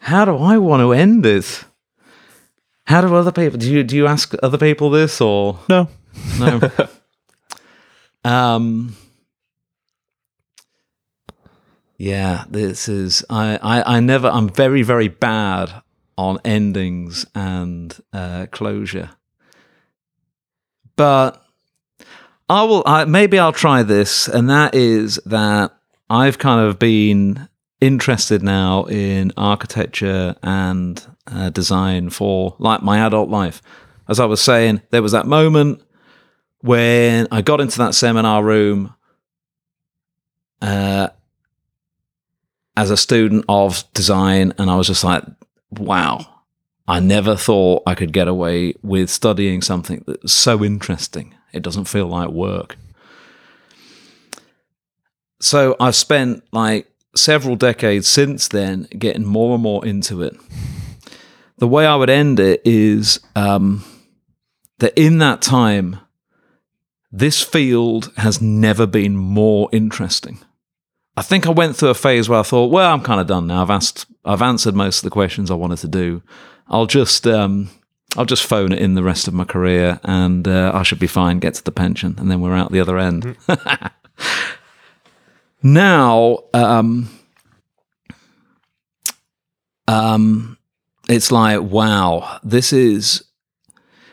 How 0.00 0.24
do 0.24 0.36
I 0.38 0.58
want 0.58 0.80
to 0.82 0.92
end 0.92 1.24
this? 1.24 1.64
How 2.84 3.00
do 3.00 3.12
other 3.16 3.32
people 3.32 3.58
do 3.58 3.68
you 3.72 3.82
do 3.82 3.96
you 3.96 4.06
ask 4.06 4.32
other 4.44 4.58
people 4.58 4.90
this 4.90 5.20
or 5.20 5.58
No. 5.68 5.88
no? 6.38 6.60
um 8.24 8.96
Yeah, 11.98 12.44
this 12.48 12.88
is 12.88 13.24
I, 13.30 13.58
I, 13.62 13.96
I 13.96 14.00
never 14.00 14.28
I'm 14.28 14.48
very, 14.48 14.82
very 14.82 15.08
bad 15.08 15.82
on 16.18 16.38
endings 16.44 17.26
and 17.34 17.96
uh, 18.12 18.46
closure. 18.50 19.10
But 20.96 21.42
I 22.48 22.62
will 22.64 22.82
I, 22.86 23.04
maybe 23.04 23.38
I'll 23.38 23.52
try 23.52 23.82
this, 23.82 24.28
and 24.28 24.48
that 24.50 24.74
is 24.74 25.16
that 25.26 25.76
I've 26.08 26.38
kind 26.38 26.66
of 26.66 26.78
been 26.78 27.48
interested 27.80 28.42
now 28.42 28.84
in 28.84 29.32
architecture 29.36 30.36
and 30.42 31.04
uh, 31.26 31.50
design 31.50 32.10
for 32.10 32.56
like 32.58 32.82
my 32.82 33.04
adult 33.06 33.28
life. 33.28 33.60
As 34.08 34.20
I 34.20 34.26
was 34.26 34.40
saying, 34.40 34.82
there 34.90 35.02
was 35.02 35.12
that 35.12 35.26
moment 35.26 35.82
when 36.60 37.26
I 37.30 37.42
got 37.42 37.60
into 37.60 37.78
that 37.78 37.94
seminar 37.94 38.42
room 38.42 38.94
uh, 40.62 41.08
as 42.76 42.90
a 42.90 42.96
student 42.96 43.44
of 43.48 43.84
design, 43.94 44.52
and 44.58 44.70
I 44.70 44.76
was 44.76 44.86
just 44.86 45.04
like, 45.04 45.24
wow. 45.70 46.26
I 46.88 47.00
never 47.00 47.34
thought 47.34 47.82
I 47.84 47.96
could 47.96 48.12
get 48.12 48.28
away 48.28 48.74
with 48.82 49.10
studying 49.10 49.60
something 49.60 50.04
that's 50.06 50.32
so 50.32 50.62
interesting. 50.62 51.34
It 51.52 51.62
doesn't 51.64 51.86
feel 51.86 52.06
like 52.06 52.28
work. 52.28 52.76
So 55.40 55.76
I've 55.80 55.96
spent 55.96 56.44
like 56.52 56.88
several 57.16 57.56
decades 57.56 58.06
since 58.06 58.48
then 58.48 58.84
getting 58.96 59.24
more 59.24 59.54
and 59.54 59.62
more 59.62 59.84
into 59.84 60.22
it. 60.22 60.36
The 61.58 61.66
way 61.66 61.86
I 61.86 61.96
would 61.96 62.10
end 62.10 62.38
it 62.38 62.62
is 62.64 63.18
um, 63.34 63.84
that 64.78 64.92
in 64.96 65.18
that 65.18 65.42
time, 65.42 65.98
this 67.10 67.42
field 67.42 68.12
has 68.18 68.40
never 68.40 68.86
been 68.86 69.16
more 69.16 69.68
interesting. 69.72 70.38
I 71.16 71.22
think 71.22 71.46
I 71.46 71.50
went 71.50 71.76
through 71.76 71.88
a 71.88 71.94
phase 71.94 72.28
where 72.28 72.40
I 72.40 72.42
thought, 72.42 72.70
well, 72.70 72.92
I'm 72.92 73.02
kind 73.02 73.20
of 73.20 73.26
done 73.26 73.46
now. 73.46 73.62
I've 73.62 73.70
asked, 73.70 74.06
I've 74.24 74.42
answered 74.42 74.74
most 74.74 74.98
of 74.98 75.04
the 75.04 75.10
questions 75.10 75.50
I 75.50 75.54
wanted 75.54 75.78
to 75.78 75.88
do. 75.88 76.22
I'll 76.68 76.86
just, 76.86 77.26
um, 77.26 77.70
I'll 78.16 78.26
just 78.26 78.44
phone 78.44 78.72
it 78.72 78.80
in 78.80 78.94
the 78.94 79.02
rest 79.02 79.26
of 79.26 79.32
my 79.32 79.44
career, 79.44 79.98
and 80.04 80.46
uh, 80.46 80.72
I 80.74 80.82
should 80.82 80.98
be 80.98 81.06
fine. 81.06 81.38
Get 81.38 81.54
to 81.54 81.64
the 81.64 81.72
pension, 81.72 82.16
and 82.18 82.30
then 82.30 82.40
we're 82.40 82.54
out 82.54 82.70
the 82.70 82.80
other 82.80 82.98
end. 82.98 83.36
now, 85.62 86.38
um, 86.52 87.08
um, 89.88 90.58
it's 91.08 91.32
like, 91.32 91.62
wow, 91.62 92.40
this 92.42 92.74
is, 92.74 93.24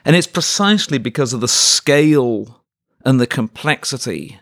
and 0.06 0.16
it's 0.16 0.28
precisely 0.28 1.00
because 1.00 1.34
of 1.34 1.42
the 1.42 1.48
scale 1.50 2.64
and 3.04 3.20
the 3.20 3.28
complexity 3.28 4.40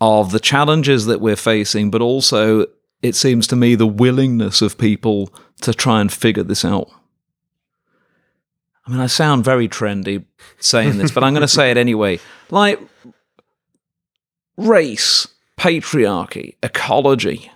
of 0.00 0.32
the 0.32 0.40
challenges 0.40 1.06
that 1.06 1.20
we're 1.20 1.36
facing, 1.36 1.90
but 1.90 2.00
also 2.00 2.66
it 3.02 3.14
seems 3.14 3.46
to 3.48 3.56
me 3.56 3.74
the 3.74 3.86
willingness 3.86 4.62
of 4.62 4.78
people 4.78 5.32
to 5.62 5.74
try 5.74 6.00
and 6.00 6.12
figure 6.12 6.42
this 6.42 6.64
out. 6.64 6.90
I 8.86 8.90
mean, 8.90 9.00
I 9.00 9.06
sound 9.06 9.44
very 9.44 9.68
trendy 9.68 10.24
saying 10.58 10.98
this, 10.98 11.10
but 11.10 11.22
I'm 11.22 11.34
going 11.34 11.42
to 11.42 11.48
say 11.48 11.70
it 11.70 11.76
anyway. 11.76 12.18
Like 12.50 12.80
race, 14.56 15.28
patriarchy, 15.58 16.56
ecology, 16.62 17.50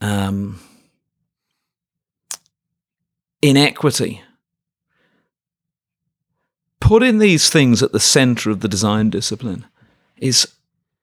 um, 0.00 0.60
inequity. 3.42 4.22
Putting 6.80 7.18
these 7.18 7.48
things 7.48 7.82
at 7.82 7.92
the 7.92 8.00
center 8.00 8.50
of 8.50 8.60
the 8.60 8.68
design 8.68 9.08
discipline 9.08 9.66
is 10.22 10.48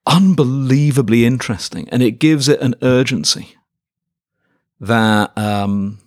unbelievably 0.08 1.26
interesting 1.26 1.88
and 1.90 2.02
it 2.02 2.12
gives 2.12 2.48
it 2.48 2.60
an 2.62 2.74
urgency 2.82 3.56
that 4.80 5.38
um, 5.38 6.00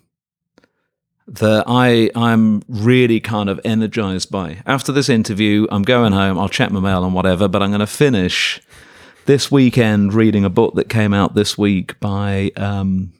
that 1.28 1.64
I 1.66 2.10
I'm 2.16 2.62
really 2.68 3.20
kind 3.20 3.48
of 3.48 3.60
energized 3.64 4.30
by. 4.30 4.62
After 4.66 4.90
this 4.93 5.09
interview, 5.09 5.66
I'm 5.70 5.82
going 5.82 6.12
home. 6.12 6.39
I'll 6.39 6.48
check 6.48 6.70
my 6.70 6.80
mail 6.80 7.05
and 7.05 7.14
whatever, 7.14 7.48
but 7.48 7.62
I'm 7.62 7.70
going 7.70 7.80
to 7.80 7.86
finish 7.86 8.60
this 9.26 9.52
weekend 9.52 10.14
reading 10.14 10.44
a 10.44 10.51
book 10.51 10.74
that 10.74 10.89
came 10.89 11.14
out 11.14 11.34
this 11.34 11.56
week 11.56 12.01
by 12.01 12.51
um, 12.56 13.12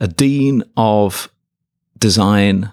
a 0.00 0.08
dean 0.08 0.62
of 0.76 1.28
design 1.98 2.70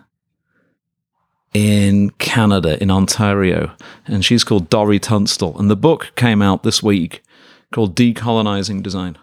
in 1.53 2.11
Canada, 2.11 2.81
in 2.81 2.89
Ontario, 2.89 3.75
and 4.07 4.23
she's 4.23 4.43
called 4.43 4.69
Dori 4.69 4.99
Tunstall. 4.99 5.57
And 5.59 5.69
the 5.69 5.75
book 5.75 6.11
came 6.15 6.41
out 6.41 6.63
this 6.63 6.81
week 6.81 7.23
called 7.73 7.95
Decolonizing 7.95 8.81
Design. 8.81 9.17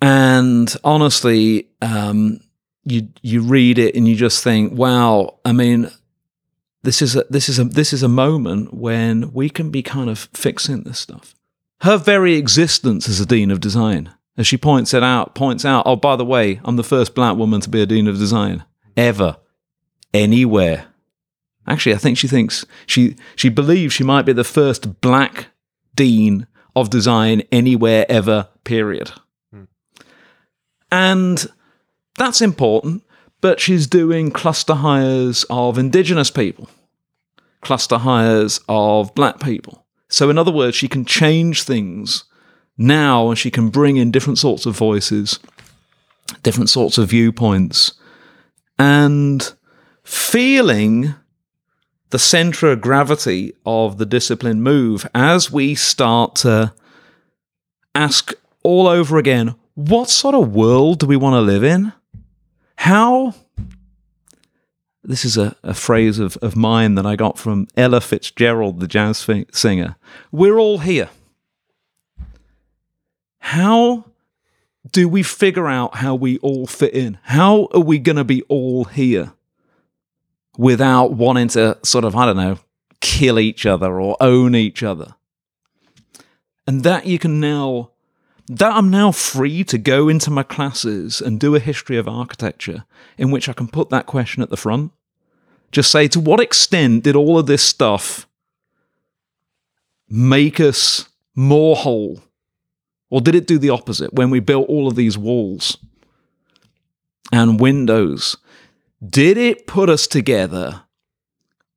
And 0.00 0.74
honestly, 0.84 1.68
um, 1.80 2.40
you 2.84 3.08
you 3.22 3.42
read 3.42 3.78
it 3.78 3.94
and 3.94 4.06
you 4.06 4.14
just 4.14 4.44
think, 4.44 4.72
wow. 4.72 5.38
I 5.44 5.52
mean, 5.52 5.90
this 6.82 7.02
is 7.02 7.16
a 7.16 7.24
this 7.28 7.48
is 7.48 7.58
a 7.58 7.64
this 7.64 7.92
is 7.92 8.02
a 8.02 8.08
moment 8.08 8.72
when 8.74 9.32
we 9.32 9.50
can 9.50 9.70
be 9.70 9.82
kind 9.82 10.08
of 10.08 10.28
fixing 10.32 10.82
this 10.82 10.98
stuff. 10.98 11.34
Her 11.80 11.98
very 11.98 12.36
existence 12.36 13.08
as 13.08 13.20
a 13.20 13.26
dean 13.26 13.50
of 13.50 13.60
design, 13.60 14.10
as 14.36 14.46
she 14.46 14.56
points 14.56 14.94
it 14.94 15.02
out, 15.02 15.34
points 15.34 15.64
out. 15.64 15.82
Oh, 15.86 15.96
by 15.96 16.16
the 16.16 16.24
way, 16.24 16.60
I'm 16.64 16.76
the 16.76 16.84
first 16.84 17.14
black 17.14 17.36
woman 17.36 17.60
to 17.62 17.70
be 17.70 17.82
a 17.82 17.86
dean 17.86 18.06
of 18.06 18.18
design 18.18 18.64
ever, 18.96 19.36
anywhere. 20.12 20.86
Actually, 21.66 21.94
I 21.94 21.98
think 21.98 22.18
she 22.18 22.28
thinks 22.28 22.64
she 22.86 23.16
she 23.34 23.48
believes 23.48 23.92
she 23.92 24.04
might 24.04 24.22
be 24.26 24.32
the 24.32 24.44
first 24.44 25.00
black 25.00 25.48
dean 25.94 26.46
of 26.74 26.90
design 26.90 27.42
anywhere 27.50 28.06
ever. 28.08 28.48
Period. 28.64 29.12
Hmm. 29.52 29.64
And 30.92 31.46
that's 32.16 32.40
important, 32.40 33.04
but 33.40 33.60
she's 33.60 33.86
doing 33.86 34.30
cluster 34.30 34.74
hires 34.74 35.44
of 35.50 35.78
indigenous 35.78 36.30
people, 36.30 36.68
cluster 37.60 37.98
hires 37.98 38.60
of 38.68 39.14
black 39.14 39.40
people. 39.40 39.86
So, 40.08 40.30
in 40.30 40.38
other 40.38 40.52
words, 40.52 40.76
she 40.76 40.88
can 40.88 41.04
change 41.04 41.64
things 41.64 42.24
now 42.78 43.28
and 43.28 43.38
she 43.38 43.50
can 43.50 43.70
bring 43.70 43.96
in 43.96 44.10
different 44.10 44.38
sorts 44.38 44.66
of 44.66 44.76
voices, 44.76 45.40
different 46.42 46.70
sorts 46.70 46.98
of 46.98 47.10
viewpoints, 47.10 47.94
and 48.78 49.52
feeling 50.06 51.14
the 52.10 52.18
center 52.18 52.70
of 52.70 52.80
gravity 52.80 53.52
of 53.66 53.98
the 53.98 54.06
discipline 54.06 54.62
move 54.62 55.04
as 55.12 55.50
we 55.50 55.74
start 55.74 56.36
to 56.36 56.72
ask 57.92 58.32
all 58.62 58.86
over 58.86 59.18
again 59.18 59.56
what 59.74 60.08
sort 60.08 60.36
of 60.36 60.54
world 60.54 61.00
do 61.00 61.06
we 61.06 61.16
want 61.16 61.34
to 61.34 61.40
live 61.40 61.64
in? 61.64 61.92
How? 62.76 63.34
This 65.02 65.24
is 65.24 65.36
a, 65.36 65.56
a 65.64 65.74
phrase 65.74 66.20
of, 66.20 66.36
of 66.36 66.54
mine 66.54 66.94
that 66.94 67.04
I 67.04 67.16
got 67.16 67.36
from 67.36 67.66
Ella 67.76 68.00
Fitzgerald, 68.00 68.78
the 68.78 68.86
jazz 68.86 69.26
singer. 69.52 69.96
We're 70.30 70.58
all 70.58 70.78
here. 70.78 71.10
How 73.40 74.04
do 74.92 75.08
we 75.08 75.24
figure 75.24 75.66
out 75.66 75.96
how 75.96 76.14
we 76.14 76.38
all 76.38 76.66
fit 76.68 76.94
in? 76.94 77.18
How 77.24 77.68
are 77.74 77.80
we 77.80 77.98
going 77.98 78.16
to 78.16 78.24
be 78.24 78.42
all 78.42 78.84
here 78.84 79.32
without 80.56 81.12
wanting 81.12 81.48
to 81.48 81.78
sort 81.82 82.04
of, 82.04 82.16
I 82.16 82.26
don't 82.26 82.36
know, 82.36 82.58
kill 83.00 83.38
each 83.38 83.66
other 83.66 84.00
or 84.00 84.16
own 84.20 84.54
each 84.54 84.82
other? 84.82 85.14
And 86.66 86.82
that 86.82 87.06
you 87.06 87.18
can 87.18 87.40
now 87.40 87.90
that 88.48 88.72
I'm 88.72 88.90
now 88.90 89.10
free 89.10 89.64
to 89.64 89.78
go 89.78 90.08
into 90.08 90.30
my 90.30 90.44
classes 90.44 91.20
and 91.20 91.40
do 91.40 91.54
a 91.54 91.60
history 91.60 91.96
of 91.96 92.06
architecture 92.06 92.84
in 93.18 93.30
which 93.30 93.48
I 93.48 93.52
can 93.52 93.66
put 93.66 93.90
that 93.90 94.06
question 94.06 94.42
at 94.42 94.50
the 94.50 94.56
front. 94.56 94.92
Just 95.72 95.90
say, 95.90 96.06
to 96.08 96.20
what 96.20 96.40
extent 96.40 97.02
did 97.02 97.16
all 97.16 97.38
of 97.38 97.46
this 97.46 97.62
stuff 97.62 98.28
make 100.08 100.60
us 100.60 101.08
more 101.34 101.74
whole? 101.74 102.22
Or 103.10 103.20
did 103.20 103.34
it 103.34 103.46
do 103.46 103.58
the 103.58 103.70
opposite 103.70 104.14
when 104.14 104.30
we 104.30 104.40
built 104.40 104.68
all 104.68 104.86
of 104.86 104.94
these 104.94 105.18
walls 105.18 105.76
and 107.32 107.60
windows? 107.60 108.36
Did 109.04 109.36
it 109.36 109.66
put 109.66 109.90
us 109.90 110.06
together 110.06 110.82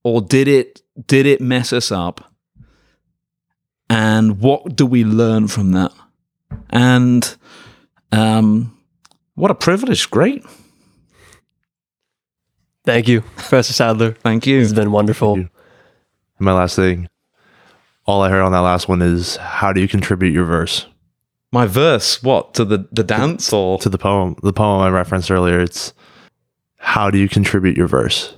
or 0.04 0.22
did 0.22 0.48
it 0.48 0.82
did 1.08 1.26
it 1.26 1.42
mess 1.42 1.74
us 1.74 1.92
up? 1.92 2.34
And 3.90 4.40
what 4.40 4.76
do 4.76 4.86
we 4.86 5.04
learn 5.04 5.48
from 5.48 5.72
that? 5.72 5.92
And 6.70 7.36
um, 8.12 8.78
what 9.36 9.52
a 9.52 9.56
privilege. 9.56 10.10
Great. 10.10 10.44
Thank 12.86 13.08
you, 13.08 13.22
Professor 13.22 13.74
Sadler. 13.74 14.14
Thank 14.14 14.48
you. 14.48 14.60
It's 14.60 14.74
been 14.74 14.92
wonderful. 14.92 15.36
And 15.36 15.50
my 16.40 16.54
last 16.54 16.76
thing, 16.76 17.08
all 18.06 18.22
I 18.22 18.30
heard 18.30 18.42
on 18.42 18.52
that 18.52 18.60
last 18.60 18.88
one 18.88 19.02
is 19.02 19.36
how 19.36 19.74
do 19.74 19.82
you 19.82 19.88
contribute 19.88 20.32
your 20.32 20.46
verse? 20.46 20.86
My 21.52 21.66
verse, 21.66 22.22
what 22.22 22.54
to 22.56 22.66
the 22.66 22.88
the 22.92 23.04
dance 23.04 23.52
or 23.52 23.80
to 23.80 23.90
the 23.90 23.98
poem 23.98 24.36
the 24.44 24.54
poem 24.54 24.82
I 24.82 24.90
referenced 24.90 25.32
earlier. 25.32 25.60
It's 25.60 25.94
how 26.80 27.12
do 27.12 27.18
you 27.18 27.30
contribute 27.30 27.78
your 27.78 27.88
verse? 27.88 28.34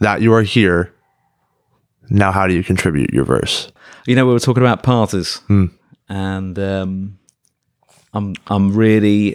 That 0.00 0.20
you 0.20 0.32
are 0.34 0.42
here. 0.42 0.92
Now, 2.10 2.32
how 2.32 2.46
do 2.46 2.54
you 2.54 2.62
contribute 2.64 3.12
your 3.12 3.24
verse? 3.24 3.70
you 4.06 4.14
know 4.16 4.26
we 4.26 4.32
were 4.32 4.40
talking 4.40 4.62
about 4.62 4.82
parties, 4.82 5.36
Hmm. 5.48 5.66
and 6.08 6.58
um, 6.58 7.18
I'm 8.14 8.34
I'm 8.46 8.74
really 8.74 9.34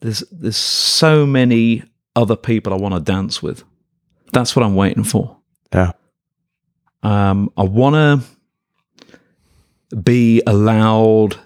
there's 0.00 0.20
there's 0.32 0.56
so 0.56 1.26
many 1.26 1.82
other 2.16 2.36
people 2.36 2.72
I 2.72 2.76
want 2.76 2.94
to 2.94 3.00
dance 3.00 3.42
with. 3.42 3.62
That's 4.32 4.56
what 4.56 4.64
I'm 4.64 4.74
waiting 4.76 5.04
for. 5.04 5.36
Yeah. 5.74 5.92
Um, 7.02 7.50
I 7.56 7.62
want 7.64 8.22
to 9.90 9.96
be 9.96 10.40
allowed 10.46 11.36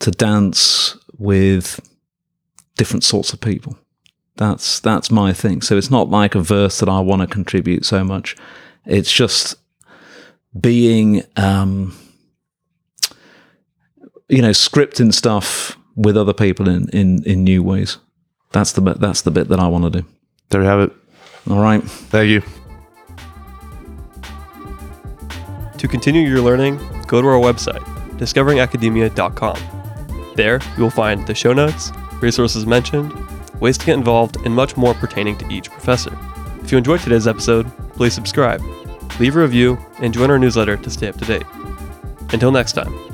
to 0.00 0.10
dance 0.10 0.96
with 1.18 1.78
different 2.76 3.04
sorts 3.04 3.32
of 3.32 3.40
people. 3.40 3.78
That's 4.42 4.80
that's 4.80 5.08
my 5.08 5.32
thing. 5.32 5.62
So 5.62 5.78
it's 5.78 5.88
not 5.88 6.10
like 6.10 6.34
a 6.34 6.40
verse 6.40 6.80
that 6.80 6.88
I 6.88 6.98
want 6.98 7.22
to 7.22 7.28
contribute 7.28 7.84
so 7.84 8.02
much. 8.02 8.34
It's 8.84 9.12
just 9.12 9.54
being, 10.60 11.22
um, 11.36 11.96
you 14.28 14.42
know, 14.42 14.50
scripting 14.50 15.14
stuff 15.14 15.78
with 15.94 16.16
other 16.16 16.32
people 16.32 16.68
in 16.68 16.88
in 16.88 17.22
in 17.22 17.44
new 17.44 17.62
ways. 17.62 17.98
That's 18.50 18.72
the 18.72 18.80
bit. 18.80 18.98
That's 18.98 19.22
the 19.22 19.30
bit 19.30 19.46
that 19.46 19.60
I 19.60 19.68
want 19.68 19.84
to 19.84 19.90
do. 20.00 20.04
There 20.48 20.60
we 20.60 20.66
have 20.66 20.80
it. 20.80 20.92
All 21.48 21.62
right. 21.62 21.84
Thank 21.84 22.28
you. 22.28 22.42
To 25.78 25.86
continue 25.86 26.28
your 26.28 26.40
learning, 26.40 26.78
go 27.06 27.22
to 27.22 27.28
our 27.28 27.38
website, 27.38 27.78
discoveringacademia.com. 28.18 30.34
There, 30.34 30.58
you 30.76 30.82
will 30.82 30.90
find 30.90 31.24
the 31.28 31.34
show 31.34 31.52
notes, 31.52 31.92
resources 32.20 32.66
mentioned, 32.66 33.12
ways 33.62 33.78
to 33.78 33.86
get 33.86 33.94
involved, 33.94 34.36
and 34.44 34.54
much 34.54 34.76
more 34.76 34.92
pertaining 34.92 35.38
to 35.38 35.48
each 35.48 35.70
professor. 35.70 36.18
If 36.62 36.72
you 36.72 36.78
enjoyed 36.78 37.00
today's 37.00 37.26
episode, 37.26 37.70
please 37.92 38.12
subscribe, 38.12 38.60
leave 39.18 39.36
a 39.36 39.40
review, 39.40 39.78
and 40.00 40.12
join 40.12 40.30
our 40.30 40.38
newsletter 40.38 40.76
to 40.76 40.90
stay 40.90 41.08
up 41.08 41.16
to 41.18 41.24
date. 41.24 41.46
Until 42.32 42.50
next 42.50 42.72
time. 42.72 43.11